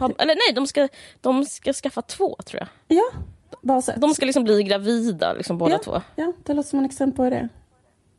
Ha, 0.00 0.10
eller 0.18 0.34
nej, 0.34 0.54
de 0.54 0.66
ska, 0.66 0.88
de 1.20 1.44
ska 1.44 1.72
skaffa 1.72 2.02
två 2.02 2.36
tror 2.46 2.60
jag. 2.60 2.98
Ja, 2.98 3.10
bara 3.60 3.82
sett. 3.82 4.00
De 4.00 4.14
ska 4.14 4.26
liksom 4.26 4.44
bli 4.44 4.62
gravida, 4.62 5.32
liksom 5.32 5.58
båda 5.58 5.72
ja, 5.72 5.78
två. 5.78 6.02
Ja, 6.16 6.32
det 6.44 6.54
låter 6.54 6.68
som 6.68 6.78
en 6.78 6.84
exempel 6.84 7.16
på 7.16 7.30
det. 7.30 7.48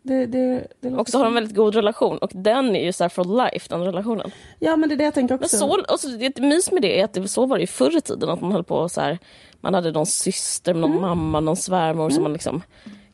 Det, 0.04 0.26
det, 0.26 0.68
det 0.80 0.90
Och 0.90 1.10
så 1.10 1.18
har 1.18 1.26
de 1.26 1.28
en 1.28 1.34
väldigt 1.34 1.56
god 1.56 1.76
relation 1.76 2.18
och 2.18 2.32
den 2.34 2.76
är 2.76 2.84
ju 2.86 2.94
så 2.94 3.04
här 3.04 3.10
for 3.10 3.52
life, 3.52 3.66
den 3.70 3.84
relationen. 3.84 4.32
Ja, 4.60 4.76
men 4.76 4.90
det 4.90 4.96
är 4.96 4.98
det 4.98 5.04
jag 5.04 5.14
tänker 5.14 5.36
Men 5.36 5.44
också. 5.44 5.58
så, 5.58 5.82
och 5.94 6.00
så, 6.00 6.08
det 6.08 6.26
ett 6.26 6.40
mys 6.40 6.72
med 6.72 6.82
det 6.82 7.00
är 7.00 7.04
att 7.04 7.14
det, 7.14 7.28
så 7.28 7.46
var 7.46 7.58
det 7.58 7.62
ju 7.62 7.68
förr 7.68 7.98
i 7.98 8.02
tiden, 8.02 8.30
att 8.30 8.42
man 8.42 8.52
höll 8.52 8.64
på 8.64 8.90
så 8.90 9.02
här, 9.02 9.18
man 9.62 9.74
hade 9.74 9.92
någon 9.92 10.06
syster, 10.06 10.74
någon 10.74 10.90
Mm. 10.92 11.02
mamma, 11.02 11.40
någon 11.40 11.56
svärmor 11.56 12.10
som 12.10 12.24
man 12.24 12.34
liksom, 12.34 12.62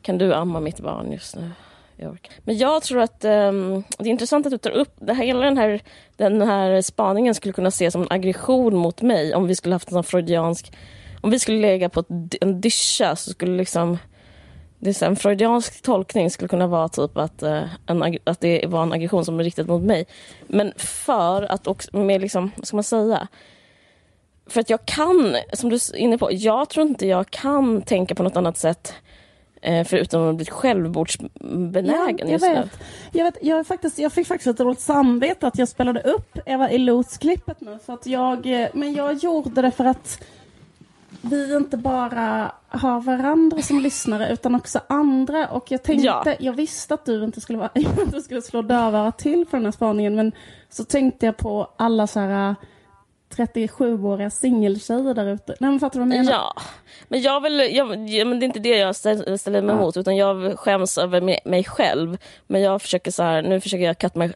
kan 0.02 0.18
du 0.18 0.34
amma 0.34 0.60
mitt 0.60 0.80
barn 0.80 1.12
just 1.12 1.36
nu? 1.36 1.50
Jag. 1.96 2.30
Men 2.44 2.58
jag 2.58 2.82
tror 2.82 3.00
att 3.00 3.24
ehm, 3.24 3.82
det 3.98 4.04
är 4.04 4.10
intressant 4.10 4.46
att 4.46 4.52
du 4.52 4.58
tar 4.58 4.70
upp, 4.70 4.92
det 5.00 5.12
här, 5.12 5.24
hela 5.24 5.40
den 5.44 5.58
här, 5.58 5.80
den 6.16 6.42
här 6.42 6.82
spaningen 6.82 7.34
skulle 7.34 7.52
kunna 7.52 7.68
ses 7.68 7.92
som 7.92 8.02
en 8.02 8.08
aggression 8.10 8.76
mot 8.76 9.02
mig 9.02 9.34
om 9.34 9.46
vi 9.46 9.54
skulle 9.54 9.74
haft 9.74 9.88
en 9.88 9.92
sån 9.94 10.04
freudiansk, 10.04 10.72
om 11.20 11.30
vi 11.30 11.38
skulle 11.38 11.58
lägga 11.60 11.88
på 11.88 12.00
ett, 12.00 12.06
en 12.40 12.60
dyscha 12.60 13.16
så 13.16 13.30
skulle 13.30 13.56
liksom 13.56 13.98
det 14.78 15.02
är 15.02 15.06
en 15.06 15.16
freudiansk 15.16 15.82
tolkning 15.82 16.30
skulle 16.30 16.48
kunna 16.48 16.66
vara 16.66 16.88
typ 16.88 17.16
att, 17.16 17.42
eh, 17.42 17.64
en, 17.86 18.18
att 18.24 18.40
det 18.40 18.66
var 18.66 18.82
en 18.82 18.92
aggression 18.92 19.24
som 19.24 19.40
är 19.40 19.44
riktad 19.44 19.64
mot 19.64 19.82
mig. 19.82 20.06
Men 20.46 20.72
för 20.76 21.42
att 21.42 21.66
också, 21.66 21.96
med 21.96 22.20
liksom, 22.20 22.50
vad 22.56 22.66
ska 22.66 22.76
man 22.76 22.84
säga? 22.84 23.28
För 24.46 24.60
att 24.60 24.70
jag 24.70 24.86
kan, 24.86 25.36
som 25.52 25.70
du 25.70 25.76
är 25.76 25.96
inne 25.96 26.18
på, 26.18 26.28
jag 26.32 26.68
tror 26.68 26.86
inte 26.86 27.06
jag 27.06 27.30
kan 27.30 27.82
tänka 27.82 28.14
på 28.14 28.22
något 28.22 28.36
annat 28.36 28.58
sätt 28.58 28.94
eh, 29.62 29.86
förutom 29.86 30.30
att 30.30 30.36
bli 30.36 30.46
självmordsbenägen 30.46 32.18
jag 32.18 32.30
just 32.30 32.44
nu. 32.44 32.54
vet. 32.54 32.70
Jag, 33.12 33.24
vet 33.24 33.38
jag, 33.40 33.66
faktiskt, 33.66 33.98
jag 33.98 34.12
fick 34.12 34.26
faktiskt 34.26 34.46
ett 34.46 34.56
dåligt 34.56 34.80
samvete 34.80 35.46
att 35.46 35.58
jag 35.58 35.68
spelade 35.68 36.00
upp 36.00 36.38
Eva 36.46 36.70
Illos-klippet 36.70 37.60
nu. 37.60 37.78
För 37.86 37.92
att 37.92 38.06
jag, 38.06 38.62
eh, 38.62 38.68
men 38.74 38.94
jag 38.94 39.14
gjorde 39.14 39.62
det 39.62 39.70
för 39.70 39.84
att 39.84 40.20
vi 41.22 41.56
inte 41.56 41.76
bara 41.76 42.52
har 42.68 43.00
varandra 43.00 43.62
som 43.62 43.80
lyssnare 43.80 44.32
utan 44.32 44.54
också 44.54 44.80
andra. 44.88 45.48
Och 45.48 45.70
jag 45.70 45.82
tänkte, 45.82 46.06
Ja. 46.06 46.34
jag 46.38 46.52
visste 46.52 46.94
att 46.94 47.04
du 47.04 47.24
inte 47.24 47.40
skulle, 47.40 47.58
vara, 47.58 47.70
du 48.12 48.20
skulle 48.20 48.42
slå 48.42 48.62
dövörat 48.62 49.18
till 49.18 49.46
för 49.46 49.56
den 49.56 49.64
här 49.64 49.72
spaningen. 49.72 50.14
Men 50.14 50.32
så 50.70 50.84
tänkte 50.84 51.26
jag 51.26 51.36
på 51.36 51.70
alla 51.76 52.06
så 52.06 52.20
här 52.20 52.50
eh, 52.50 52.54
37-åriga 53.36 54.30
singeltjejer 54.30 55.14
där 55.14 55.26
ute. 55.26 55.54
Nej 55.60 55.70
men 55.70 55.80
fattar 55.80 56.00
du 56.00 56.06
vad 56.06 56.14
jag 56.14 56.24
menar? 56.24 56.32
Ja, 56.32 56.54
men 57.08 57.22
jag 57.22 57.40
vill, 57.40 57.58
jag, 57.58 58.08
ja, 58.08 58.24
men 58.24 58.38
det 58.40 58.44
är 58.44 58.46
inte 58.46 58.58
det 58.60 58.76
jag 58.78 58.96
ställer 58.96 59.62
mig 59.62 59.74
emot 59.76 59.96
utan 59.96 60.16
jag 60.16 60.58
skäms 60.58 60.98
över 60.98 61.20
mig, 61.20 61.40
mig 61.44 61.64
själv. 61.64 62.18
Men 62.46 62.60
jag 62.62 62.82
försöker 62.82 63.10
så 63.10 63.22
här, 63.22 63.42
nu 63.42 63.60
försöker 63.60 63.84
jag 63.84 63.98
cut, 63.98 64.14
my, 64.14 64.32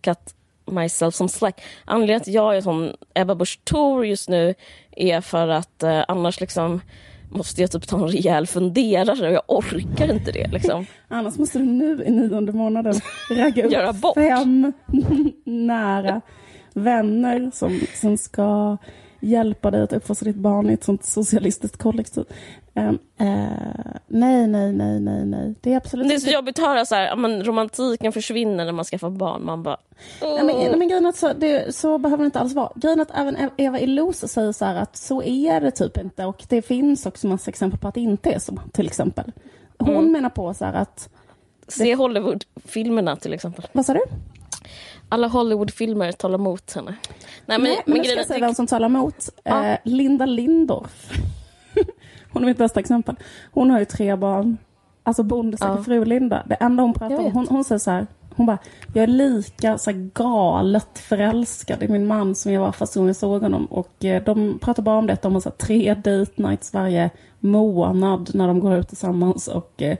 cut 0.00 0.34
myself 0.66 1.14
som 1.14 1.28
slack. 1.28 1.62
Anledningen 1.84 2.20
till 2.20 2.30
att 2.30 2.34
jag 2.34 2.56
är 2.56 2.60
som 2.60 2.92
Ebba 3.14 3.34
Busch 3.34 3.60
Thor 3.64 4.06
just 4.06 4.28
nu 4.28 4.54
är 4.90 5.20
för 5.20 5.48
att 5.48 5.82
eh, 5.82 6.04
annars 6.08 6.40
liksom 6.40 6.80
måste 7.30 7.60
jag 7.60 7.70
typ 7.70 7.88
ta 7.88 7.96
en 7.96 8.08
rejäl 8.08 8.46
funderare 8.46 9.28
och 9.28 9.34
jag 9.34 9.42
orkar 9.46 10.12
inte 10.14 10.32
det 10.32 10.48
liksom. 10.48 10.86
Annars 11.08 11.38
måste 11.38 11.58
du 11.58 11.64
nu 11.64 12.04
i 12.04 12.10
nionde 12.10 12.52
månaden 12.52 12.94
ragga 13.30 13.64
upp 13.64 13.72
Göra 13.72 13.92
bort. 13.92 14.14
fem 14.14 14.72
nära 15.44 16.20
vänner 16.74 17.50
som, 17.54 17.80
som 17.94 18.16
ska 18.16 18.76
hjälpa 19.22 19.70
dig 19.70 19.82
att 19.82 19.92
uppfostra 19.92 20.24
ditt 20.24 20.36
barn 20.36 20.70
i 20.70 20.72
ett 20.72 20.84
sånt 20.84 21.04
socialistiskt 21.04 21.76
kollektiv. 21.78 22.24
Ehm, 22.74 22.98
eh, 23.18 23.26
nej, 24.06 24.46
nej, 24.46 24.72
nej, 24.72 25.00
nej, 25.00 25.24
nej. 25.26 25.54
Det 25.60 25.72
är 25.72 25.76
absolut 25.76 26.08
Det 26.08 26.14
är 26.14 26.18
så 26.18 26.26
inte... 26.26 26.34
jobbigt 26.34 26.58
att 26.58 26.64
höra 26.64 26.84
så 26.84 26.94
här, 26.94 27.16
men 27.16 27.44
romantiken 27.44 28.12
försvinner 28.12 28.64
när 28.64 28.72
man 28.72 28.84
skaffar 28.84 29.10
barn. 29.10 29.44
Man 29.44 29.62
bara... 29.62 29.76
Nej, 30.22 30.44
men, 30.44 30.56
nej, 30.56 30.76
men 30.76 30.88
grejen 30.88 31.06
att 31.06 31.16
så, 31.16 31.32
det, 31.32 31.74
så 31.74 31.98
behöver 31.98 32.22
det 32.22 32.26
inte 32.26 32.40
alls 32.40 32.54
vara. 32.54 32.72
Grejen 32.76 33.00
att 33.00 33.10
även 33.14 33.36
Eva 33.56 33.80
Illos 33.80 34.18
säger 34.18 34.52
så 34.52 34.64
att 34.64 34.96
så 34.96 35.22
är 35.22 35.60
det 35.60 35.70
typ 35.70 35.96
inte. 35.98 36.24
Och 36.24 36.44
det 36.48 36.62
finns 36.62 37.06
också 37.06 37.26
massa 37.26 37.50
exempel 37.50 37.78
på 37.80 37.88
att 37.88 37.94
det 37.94 38.00
inte 38.00 38.30
är 38.32 38.38
så, 38.38 38.58
till 38.72 38.86
exempel. 38.86 39.32
Hon 39.78 39.96
Mm. 39.96 40.12
menar 40.12 40.30
på 40.30 40.54
så 40.54 40.64
här 40.64 40.74
att, 40.74 41.08
Se 41.68 41.94
Hollywood-filmerna 41.94 43.16
till 43.16 43.32
exempel. 43.32 43.66
vad 43.72 43.86
sa 43.86 43.94
du? 43.94 44.00
Alla 45.12 45.28
Hollywood-filmer 45.28 46.12
talar 46.12 46.38
emot 46.38 46.72
henne. 46.72 46.94
Nej, 47.46 47.58
men, 47.58 47.62
Nej, 47.62 47.82
men, 47.86 47.98
nu 47.98 48.04
ska 48.04 48.14
jag 48.14 48.26
säga 48.26 48.40
vem 48.40 48.54
som 48.54 48.66
talar 48.66 48.86
emot. 48.86 49.28
Ja. 49.44 49.64
Eh, 49.66 49.78
Linda 49.84 50.26
Lindorff. 50.26 51.10
hon 52.32 52.42
är 52.42 52.46
mitt 52.46 52.58
bästa 52.58 52.80
exempel. 52.80 53.16
Hon 53.52 53.70
har 53.70 53.78
ju 53.78 53.84
tre 53.84 54.16
barn. 54.16 54.58
Alltså 55.02 55.22
bondesäker 55.22 55.72
Ja. 55.76 55.82
fru 55.84 56.04
Linda. 56.04 56.42
Det 56.48 56.54
enda 56.54 56.82
hon 56.82 56.94
pratar 56.94 57.18
om, 57.18 57.32
hon, 57.32 57.46
hon 57.48 57.64
säger 57.64 57.78
så 57.78 57.90
här. 57.90 58.06
Hon 58.36 58.46
bara, 58.46 58.58
jag 58.94 59.02
är 59.02 59.06
lika 59.06 59.78
så 59.78 59.90
här, 59.90 60.10
galet 60.14 60.98
förälskad 60.98 61.82
i 61.82 61.88
min 61.88 62.06
man 62.06 62.34
som 62.34 62.52
jag 62.52 62.60
var 62.60 62.72
första 62.72 63.00
gången 63.00 63.08
jag 63.08 63.16
såg 63.16 63.42
honom. 63.42 63.66
Och 63.66 64.04
eh, 64.04 64.22
de 64.24 64.58
pratar 64.58 64.82
bara 64.82 64.98
om 64.98 65.06
det, 65.06 65.12
att 65.12 65.22
de 65.22 65.32
har 65.32 65.40
så 65.40 65.48
här, 65.48 65.56
tre 65.56 65.94
date 65.94 66.42
nights 66.42 66.74
varje 66.74 67.10
månad 67.40 68.30
när 68.34 68.46
de 68.46 68.60
går 68.60 68.74
ut 68.74 68.88
tillsammans. 68.88 69.48
Och 69.48 69.82
eh, 69.82 69.96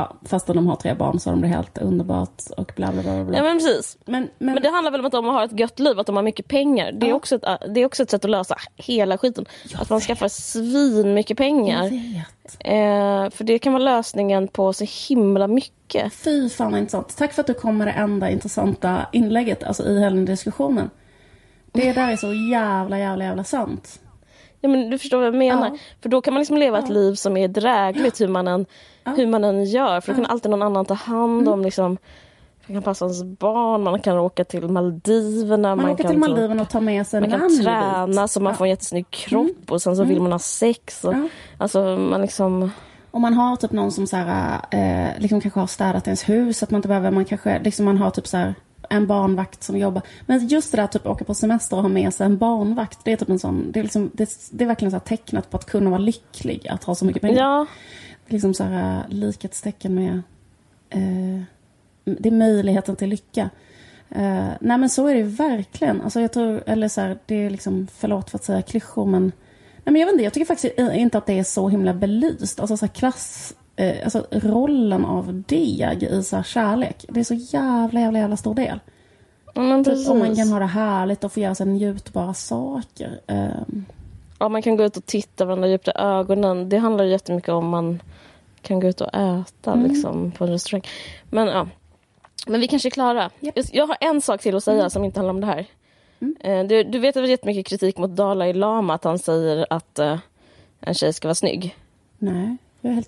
ja, 0.00 0.16
fast 0.28 0.46
de 0.46 0.66
har 0.66 0.76
tre 0.76 0.94
barn 0.94 1.20
så 1.20 1.30
har 1.30 1.36
de 1.36 1.42
det 1.42 1.48
helt 1.48 1.78
underbart 1.78 2.42
och 2.56 2.72
bla 2.76 2.92
bla 2.92 3.02
bla. 3.02 3.24
bla. 3.24 3.36
Ja 3.36 3.42
men 3.42 3.58
precis. 3.58 3.98
men, 4.04 4.28
men, 4.38 4.54
Men 4.54 4.62
det 4.62 4.68
handlar 4.70 4.90
väl 4.90 5.00
om 5.00 5.06
att 5.06 5.12
de 5.12 5.24
har 5.24 5.44
ett 5.44 5.58
gött 5.60 5.78
liv, 5.78 5.98
att 5.98 6.06
de 6.06 6.16
har 6.16 6.22
mycket 6.22 6.48
pengar. 6.48 6.92
Det 6.92 7.06
är, 7.06 7.10
Ja. 7.10 7.14
också, 7.14 7.34
ett, 7.36 7.44
det 7.74 7.80
är 7.80 7.86
också 7.86 8.02
ett 8.02 8.10
sätt 8.10 8.24
att 8.24 8.30
lösa 8.30 8.54
hela 8.76 9.18
skiten. 9.18 9.46
att 9.74 9.90
man 9.90 10.00
skaffar 10.00 10.28
svin 10.28 11.14
mycket 11.14 11.36
pengar. 11.36 11.84
jag. 11.84 13.24
Eh, 13.24 13.30
för 13.30 13.44
det 13.44 13.58
kan 13.58 13.72
vara 13.72 13.82
lösningen 13.82 14.48
på 14.48 14.72
så 14.72 14.84
himla 15.08 15.46
mycket. 15.46 16.12
Fy 16.12 16.48
fan 16.48 16.70
vad 16.72 16.80
intressant. 16.80 17.16
Tack 17.16 17.32
för 17.32 17.40
att 17.40 17.46
du 17.46 17.54
kom 17.54 17.78
med 17.78 17.86
det 17.86 17.92
enda 17.92 18.30
intressanta 18.30 19.06
inlägget 19.12 19.64
alltså 19.64 19.84
i 19.86 19.98
hela 20.00 20.16
den 20.16 20.24
diskussionen. 20.24 20.90
Det 21.72 21.92
där 21.92 22.12
är 22.12 22.16
så 22.16 22.32
jävla, 22.32 22.98
jävla, 22.98 23.24
jävla 23.24 23.44
sant. 23.44 24.00
Ja, 24.60 24.68
men 24.68 24.90
du 24.90 24.98
förstår 24.98 25.16
vad 25.18 25.26
jag 25.26 25.34
menar. 25.34 25.66
Ja. 25.68 25.76
För 26.02 26.08
då 26.08 26.20
kan 26.20 26.34
man 26.34 26.38
liksom 26.40 26.56
leva 26.56 26.78
ett 26.78 26.88
liv 26.88 27.14
som 27.14 27.36
är 27.36 27.48
drägligt 27.48 28.20
hur 28.20 28.28
man 28.28 28.48
än, 28.48 28.66
hur 29.16 29.26
man 29.26 29.44
än 29.44 29.64
gör. 29.64 30.00
För 30.00 30.12
då 30.12 30.16
kan 30.16 30.26
alltid 30.26 30.50
någon 30.50 30.62
annan 30.62 30.84
ta 30.84 30.94
hand 30.94 31.40
Mm. 31.42 31.52
om 31.52 31.62
liksom, 31.62 31.96
man 32.66 32.74
kan 32.76 32.82
passa 32.82 33.04
ens 33.04 33.22
barn, 33.24 33.82
man 33.82 34.00
kan 34.00 34.18
åka 34.18 34.44
till 34.44 34.68
Maldiverna. 34.68 35.76
Man, 35.76 35.84
åker 35.90 36.02
kan 36.04 36.10
till 36.12 36.18
Maldiverna 36.20 36.62
och 36.62 36.68
tar 36.68 36.80
med 36.80 37.06
sig 37.06 37.20
Man 37.20 37.32
en 37.32 37.38
kan 37.38 37.46
annan 37.46 37.64
träna 37.64 38.22
bit. 38.22 38.30
så 38.30 38.40
man 38.40 38.50
Ja. 38.52 38.56
får 38.56 38.64
en 38.64 38.70
jättesnygg 38.70 39.10
kropp 39.10 39.70
och 39.70 39.82
sen 39.82 39.96
så 39.96 40.04
vill 40.04 40.20
man 40.20 40.32
ha 40.32 40.38
sex. 40.38 41.04
Och, 41.04 41.14
Ja. 41.14 41.28
Alltså 41.58 41.82
man 41.96 42.20
liksom... 42.22 42.70
Om 43.10 43.22
man 43.22 43.34
har 43.34 43.56
typ 43.56 43.72
någon 43.72 43.90
som 43.92 44.06
så 44.06 44.16
här, 44.16 44.60
eh, 44.70 45.08
liksom 45.18 45.40
kanske 45.40 45.60
har 45.60 45.66
städat 45.66 46.06
ens 46.06 46.28
hus, 46.28 46.62
att 46.62 46.70
man 46.70 46.78
inte 46.78 46.88
behöver, 46.88 47.10
man 47.10 47.24
kanske, 47.24 47.58
liksom 47.64 47.84
man 47.84 47.98
har 47.98 48.10
typ 48.10 48.26
så 48.26 48.36
här 48.36 48.54
en 48.90 49.06
barnvakt 49.06 49.62
som 49.62 49.78
jobbar. 49.78 50.02
Men 50.26 50.46
just 50.46 50.72
det 50.72 50.76
där 50.76 50.86
typ 50.86 51.06
åka 51.06 51.24
på 51.24 51.34
semester 51.34 51.76
och 51.76 51.82
ha 51.82 51.88
med 51.88 52.14
sig 52.14 52.26
en 52.26 52.38
barnvakt, 52.38 52.98
det 53.04 53.12
är 53.12 53.16
typ 53.16 53.28
en 53.28 53.38
sån, 53.38 53.72
det 53.72 53.78
är, 53.78 53.82
liksom, 53.82 54.10
det, 54.14 54.28
det 54.50 54.64
är 54.64 54.68
verkligen 54.68 54.90
så 54.90 54.96
här 54.96 55.04
tecknet 55.04 55.50
på 55.50 55.56
att 55.56 55.66
kunna 55.66 55.90
vara 55.90 56.00
lycklig, 56.00 56.68
att 56.68 56.84
ha 56.84 56.94
så 56.94 57.04
mycket 57.04 57.22
pengar. 57.22 57.38
Ja, 57.38 57.66
liksom 58.26 58.54
så 58.54 58.64
här 58.64 59.04
likhetstecken 59.08 59.94
med 59.94 60.22
eh, 60.90 61.42
det 62.04 62.28
är 62.28 62.32
möjligheten 62.32 62.96
till 62.96 63.08
lycka. 63.08 63.50
Eh, 64.08 64.48
nej 64.60 64.78
men 64.78 64.90
så 64.90 65.06
är 65.06 65.14
det 65.14 65.22
verkligen. 65.22 66.00
Alltså 66.00 66.20
jag 66.20 66.32
tror, 66.32 66.62
eller 66.66 66.88
så 66.88 67.00
här, 67.00 67.18
det 67.26 67.34
är 67.34 67.50
liksom, 67.50 67.86
förlåt 67.96 68.30
för 68.30 68.38
att 68.38 68.44
säga 68.44 68.62
klyschor 68.62 69.06
men 69.06 69.32
Nej, 69.84 69.92
men 69.92 70.00
jag 70.00 70.06
vet 70.06 70.12
inte, 70.12 70.24
jag 70.24 70.32
tycker 70.32 70.46
faktiskt 70.46 70.78
inte 70.78 71.18
att 71.18 71.26
det 71.26 71.38
är 71.38 71.44
så 71.44 71.68
himla 71.68 71.94
belyst. 71.94 72.60
Alltså 72.60 72.76
så 72.76 72.86
här 72.86 72.92
klass, 72.92 73.54
eh, 73.80 73.94
alltså 74.04 74.26
rollen 74.30 75.04
av 75.04 75.42
deg 75.46 76.02
i 76.02 76.22
så 76.22 76.42
kärlek. 76.42 77.04
Det 77.08 77.20
är 77.20 77.24
så 77.24 77.34
jävla, 77.34 78.00
jävla, 78.00 78.18
jävla 78.18 78.36
stor 78.36 78.54
del. 78.54 78.80
men 79.54 79.84
Typ 79.84 80.08
om 80.10 80.18
man 80.18 80.36
kan 80.36 80.48
ha 80.48 80.58
det 80.58 80.66
härligt 80.66 81.24
och 81.24 81.32
få 81.32 81.40
göra 81.40 81.54
sig 81.54 81.66
njutbara 81.66 82.34
saker. 82.34 83.20
Eh, 83.26 83.48
Ja, 84.42 84.48
man 84.48 84.62
kan 84.62 84.76
gå 84.76 84.84
ut 84.84 84.96
och 84.96 85.06
titta 85.06 85.44
varandra 85.44 85.68
djupt 85.68 85.88
i 85.88 85.92
ögonen. 85.94 86.68
Det 86.68 86.76
handlar 86.78 87.04
ju 87.04 87.10
jättemycket 87.10 87.48
om 87.50 87.68
man 87.68 88.02
kan 88.62 88.80
gå 88.80 88.86
ut 88.88 89.00
och 89.00 89.08
äta 89.14 89.72
Mm. 89.72 89.86
liksom, 89.90 90.32
på 90.32 90.44
en 90.44 90.50
restaurang. 90.50 90.82
Men 91.30 91.48
ja, 91.48 91.68
men 92.46 92.60
vi 92.60 92.68
kanske 92.68 92.88
är 92.88 92.90
klara. 92.90 93.30
Japp. 93.40 93.58
Jag- 93.72 93.86
har 93.86 93.96
en 94.00 94.20
sak 94.20 94.40
till 94.42 94.56
att 94.56 94.64
säga 94.64 94.90
som 94.90 95.04
inte 95.04 95.20
handlar 95.20 95.34
om 95.34 95.40
det 95.40 95.46
här. 95.46 95.66
Mm. 96.20 96.36
Eh, 96.40 96.66
Du, 96.66 96.82
du 96.84 96.98
vet 96.98 97.08
att 97.08 97.14
det 97.14 97.20
var 97.20 97.28
jättemycket 97.28 97.66
kritik 97.66 97.98
mot 97.98 98.10
Dalai 98.10 98.52
Lama 98.52 98.94
att 98.94 99.04
han 99.04 99.18
säger 99.18 99.66
att 99.70 99.98
eh, 99.98 100.18
en 100.80 100.94
tjej 100.94 101.12
ska 101.12 101.28
vara 101.28 101.34
snygg. 101.34 101.76
nej, 102.18 102.56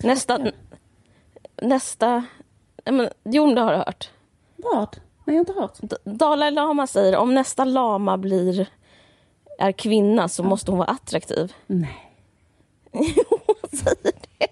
Nästa... 0.02 0.38
Nästa... 1.62 2.24
Men, 2.84 3.08
jo, 3.24 3.54
det 3.54 3.60
har 3.60 3.72
du 3.72 3.78
hört. 3.78 4.10
Vad? 4.56 4.96
Nej, 5.24 5.24
jag 5.24 5.32
har 5.34 5.38
inte 5.40 5.52
hört. 5.52 5.78
D- 5.80 5.96
Dalai 6.04 6.50
Lama 6.50 6.86
säger 6.86 7.16
om 7.16 7.34
nästa 7.34 7.64
lama 7.64 8.18
blir 8.18 8.66
är 9.58 9.72
kvinna 9.72 10.28
så 10.28 10.42
måste 10.42 10.70
hon 10.70 10.78
vara 10.78 10.88
attraktiv. 10.88 11.52
Nej. 11.66 12.08
Hon 13.28 13.78
säger 13.78 13.96
det. 14.02 14.46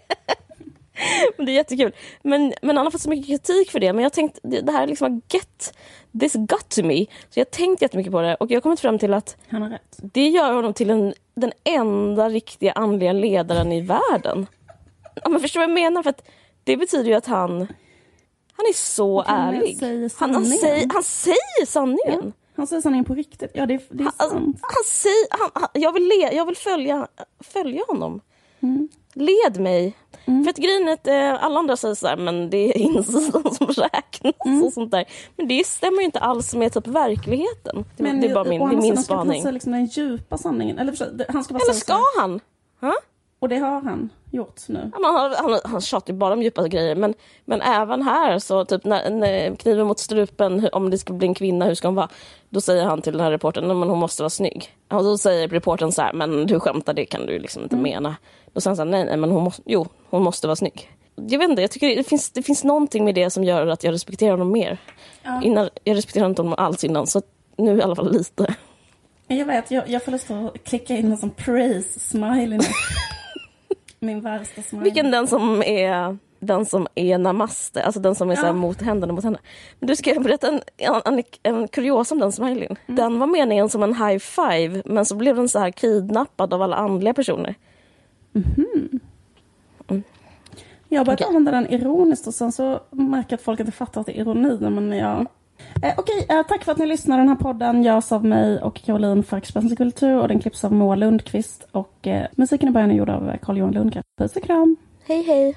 Men 1.37 1.47
det 1.47 1.53
är 1.53 1.55
jättekul. 1.55 1.93
Men, 2.23 2.53
men 2.63 2.77
han 2.77 2.87
har 2.87 2.91
fått 2.91 3.01
så 3.01 3.09
mycket 3.11 3.27
kritik 3.27 3.71
för 3.71 3.81
det. 3.81 3.93
Men 3.93 4.03
jag 4.03 4.13
tänkte, 4.13 4.41
det, 4.43 4.73
här 4.73 4.87
liksom 4.87 5.23
get 5.33 5.75
this 6.21 6.33
got 6.35 6.69
to 6.69 6.83
me. 6.85 7.07
Så 7.31 7.41
jag 7.41 7.45
har 7.47 7.51
tänkt 7.51 7.83
jättemycket 7.83 8.13
på 8.13 8.21
det 8.23 8.35
och 8.35 8.51
jag 8.51 8.57
har 8.57 8.61
kommit 8.61 8.81
fram 8.81 8.99
till 8.99 9.15
att 9.15 9.37
Han 9.49 9.63
har 9.63 9.69
rätt. 9.71 9.99
det 10.03 10.29
gör 10.29 10.53
honom 10.55 10.75
till 10.75 10.91
en, 10.91 11.15
den 11.35 11.53
enda 11.65 12.29
riktiga 12.29 12.73
andliga 12.73 13.13
ledaren 13.13 13.73
i 13.73 13.81
världen. 13.81 14.47
Ja, 15.23 15.29
men 15.31 15.41
förstår 15.41 15.61
vad 15.61 15.69
jag 15.69 15.75
menar? 15.75 16.03
För 16.03 16.11
att 16.11 16.29
det 16.65 16.77
betyder 16.77 17.05
ju 17.11 17.15
att 17.15 17.27
han, 17.27 17.51
han 18.57 18.67
är 18.69 18.75
så 18.75 19.23
ärlig. 19.27 19.79
säger 19.79 20.11
Han, 20.17 20.35
han, 20.35 20.47
säger, 20.47 20.89
han 20.93 21.03
säger 21.03 21.67
sanningen. 21.67 22.33
Han 22.57 22.67
säger 22.67 22.83
sanningen 22.83 23.05
på 23.05 23.15
riktigt. 23.15 23.51
Ja, 23.55 23.67
det, 23.67 23.75
är- 23.75 23.83
det 23.91 24.03
är 24.05 24.13
Han, 24.19 24.31
sant. 24.31 24.59
han 24.63 24.85
säger, 24.87 25.27
han, 25.31 25.51
han, 25.55 25.69
jag 25.73 25.93
vill, 25.93 26.09
le, 26.09 26.33
jag 26.37 26.47
vill 26.47 26.57
följa, 26.57 27.09
följa 27.41 27.83
honom. 27.89 28.21
Mm. 28.63 28.89
Led 29.15 29.61
mig. 29.61 29.97
För 30.25 30.51
att 30.51 30.57
grejen 30.57 30.89
är 30.89 30.93
att 30.93 31.07
eh, 31.07 31.45
alla 31.45 31.59
andra 31.59 31.77
säger 31.77 31.95
så 31.95 32.07
här, 32.07 32.17
men 32.17 32.51
det 32.51 32.57
är 32.57 32.77
insidan 32.79 33.55
som 33.55 33.67
räknas 33.67 34.35
Mm. 34.47 34.63
och 34.65 34.73
sånt 34.73 34.91
där. 34.91 35.05
Men 35.37 35.49
det 35.49 35.67
stämmer 35.67 35.99
ju 35.99 36.05
inte 36.05 36.19
alls 36.19 36.55
med 36.55 36.73
typ 36.73 36.87
verkligheten. 36.87 37.85
Det, 37.97 38.03
det 38.13 38.27
är 38.27 38.35
bara 38.35 38.45
min, 38.45 38.61
det 38.69 38.75
är 38.77 38.81
min 38.81 38.97
ska 38.97 39.15
han 39.15 39.25
spaning. 39.25 39.43
säga 39.43 39.53
liksom 39.53 39.73
den 39.73 39.87
djupa 39.87 40.39
sanningen. 40.39 40.79
Eller, 40.79 41.33
han 41.33 41.45
ska 41.45 41.55
bara 41.55 41.61
Eller 41.65 41.73
ska 41.75 41.99
han? 42.21 42.41
Ha? 42.81 42.95
Och 43.41 43.49
det 43.49 43.57
har 43.57 43.81
han 43.81 44.11
gjort 44.31 44.61
nu. 44.69 44.91
Ja, 45.01 45.33
han, 45.39 45.51
han, 45.51 45.61
han 45.65 45.81
tjatar 45.81 46.13
ju 46.13 46.19
bara 46.19 46.33
om 46.35 46.43
djupa 46.43 46.69
grejer, 46.69 46.95
men, 46.95 47.15
men 47.45 47.63
även 47.63 48.03
här 48.03 48.39
så 48.39 48.65
typ 48.65 48.85
när, 48.85 49.11
när 49.11 49.57
kniven 49.57 49.87
mot 49.87 49.99
strupen, 49.99 50.69
om 50.73 50.91
det 50.91 50.99
ska 50.99 51.13
bli 51.13 51.27
en 51.29 51.35
kvinna, 51.35 51.65
hur 51.65 51.75
ska 51.75 51.89
hon 51.89 51.95
vara? 51.95 52.09
Då 52.51 52.61
säger 52.61 52.85
han 52.85 53.03
till 53.03 53.13
den 53.13 53.21
här 53.23 53.31
reportern, 53.31 53.67
"Nej, 53.69 53.77
men 53.77 53.89
hon 53.89 53.99
måste 53.99 54.23
vara 54.23 54.31
snygg. 54.31 54.77
Och 54.91 55.05
då 55.05 55.19
säger 55.19 55.49
reportern 55.49 55.93
så 55.93 56.03
här, 56.03 56.13
men 56.13 56.47
du 56.47 56.61
skämtar, 56.61 56.95
det 56.95 57.05
kan 57.05 57.27
du 57.27 57.39
liksom 57.39 57.63
inte 57.63 57.77
mena. 57.77 58.17
Då 58.53 58.61
säger 58.61 58.71
han 58.71 58.77
så 58.77 58.83
här, 58.83 58.91
nej, 58.91 59.05
nej, 59.05 59.17
men 59.17 59.31
hon 59.31 59.45
måste, 59.45 59.63
jo, 59.67 59.87
hon 60.11 60.23
måste 60.23 60.47
vara 60.47 60.57
snygg. 60.57 60.91
Jag 61.17 61.39
vet 61.39 61.51
inte, 61.51 61.63
jag 61.63 61.71
tycker 61.71 61.97
det 61.97 62.05
finns, 62.09 62.31
det 62.31 62.43
finns 62.43 62.65
någonting 62.65 63.05
med 63.05 63.15
det 63.15 63.31
som 63.31 63.45
gör 63.45 63.67
att 63.67 63.85
jag 63.85 63.93
respekterar 63.93 64.31
honom 64.31 64.53
mer. 64.53 64.79
Innan, 65.43 65.69
jag 65.85 65.97
respekterade 65.97 66.31
inte 66.31 66.43
honom 66.43 66.55
alls 66.59 66.85
innan, 66.85 67.07
så 67.07 67.23
nu 67.57 67.79
i 67.79 67.83
alla 67.83 67.97
fall 67.97 68.13
lite. 68.13 68.55
Jag 69.27 69.47
vet, 69.47 69.71
jag, 69.71 69.89
jag 69.89 70.05
får 70.05 70.13
lust 70.13 70.31
att 70.31 70.65
klicka 70.65 70.97
in 70.97 71.11
en 71.11 71.17
sån 71.19 71.31
praise-smiley 71.31 72.47
nu. 72.59 72.59
Min 74.01 74.21
värsta 74.21 74.63
smiley. 74.63 74.85
Vilken 74.85 75.11
den 75.11 75.27
som 75.27 75.63
är 75.63 76.19
den 76.41 76.67
som 76.67 76.87
är 76.95 77.19
namaste, 77.19 77.83
alltså 77.83 78.01
den 78.01 78.15
som 78.15 78.31
är 78.31 78.37
så 78.37 78.47
Ja. 78.47 78.53
mot 78.53 78.83
händerna 78.83 79.13
mot 79.13 79.25
henne. 79.25 79.39
Men 79.79 79.87
du 79.87 79.97
ska 79.97 80.21
berätta 80.21 80.49
en, 80.49 80.61
en, 81.05 81.23
en, 81.43 81.69
kuriosa 81.69 82.15
om 82.15 82.19
den 82.21 82.33
smileyn. 82.33 82.77
Den 82.87 83.19
var 83.19 83.27
meningen 83.27 83.69
som 83.69 83.83
en 83.83 83.95
high 83.95 84.19
five 84.19 84.83
men 84.85 85.07
så 85.07 85.17
blev 85.17 85.37
den 85.37 85.49
så 85.49 85.59
här 85.59 85.71
kidnappad 85.71 86.55
av 86.55 86.63
alla 86.63 86.77
andliga 86.77 87.15
personer. 87.15 87.55
Jag 90.89 91.01
har 91.01 91.05
börjat 91.05 91.21
Okej. 91.21 91.27
använda 91.29 91.51
den 91.51 91.73
ironiskt 91.73 92.27
och 92.27 92.35
sen 92.35 92.53
så 92.53 92.81
märker 92.91 93.33
jag 93.33 93.39
att 93.39 93.45
folk 93.45 93.61
inte 93.61 93.73
fattar 93.73 94.01
att 94.01 94.07
det 94.07 94.19
är 94.19 94.21
ironi. 94.21 94.71
Men 94.71 94.93
jag... 94.93 95.27
Eh, 95.83 95.95
Okej, 95.97 96.27
eh, 96.29 96.43
tack 96.49 96.65
för 96.65 96.73
att 96.73 96.79
ni 96.79 96.87
lyssnar. 96.87 97.19
Den 97.19 97.29
här 97.29 97.37
podden 97.37 97.83
görs 97.83 98.13
av 98.13 98.25
mig 98.25 98.61
och 98.61 98.75
Caroline 98.75 99.23
för 99.23 99.37
Expressens 99.37 99.77
kultur 99.77 100.19
och 100.19 100.29
den 100.29 100.41
klipps 100.41 100.65
av 100.65 100.73
Moa 100.73 100.95
Lundqvist. 100.95 101.67
Och 101.73 102.07
eh, 102.07 102.27
musiken 102.37 102.69
i 102.69 102.73
början 102.73 102.91
är 102.91 102.95
gjord 102.95 103.11
av 103.11 103.37
Carl-Johan 103.43 103.73
Lundgren. 103.73 104.03
Puss 104.19 104.37
och 104.37 104.43
kram! 104.43 104.77
Hej 105.07 105.23
hej! 105.23 105.57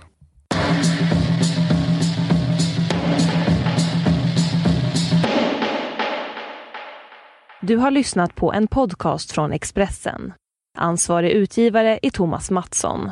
Du 7.61 7.77
har 7.77 7.91
lyssnat 7.91 8.35
på 8.35 8.53
en 8.53 8.67
podcast 8.67 9.31
från 9.31 9.51
Expressen. 9.51 10.33
Ansvarig 10.77 11.31
utgivare 11.31 11.99
är 12.01 12.09
Thomas 12.09 12.51
Mattsson. 12.51 13.11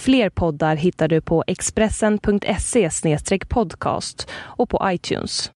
Fler 0.00 0.30
poddar 0.30 0.76
hittar 0.76 1.08
du 1.08 1.20
på 1.20 1.44
expressen.se 1.46 2.90
podcast 3.48 4.30
och 4.34 4.68
på 4.68 4.80
iTunes. 4.84 5.50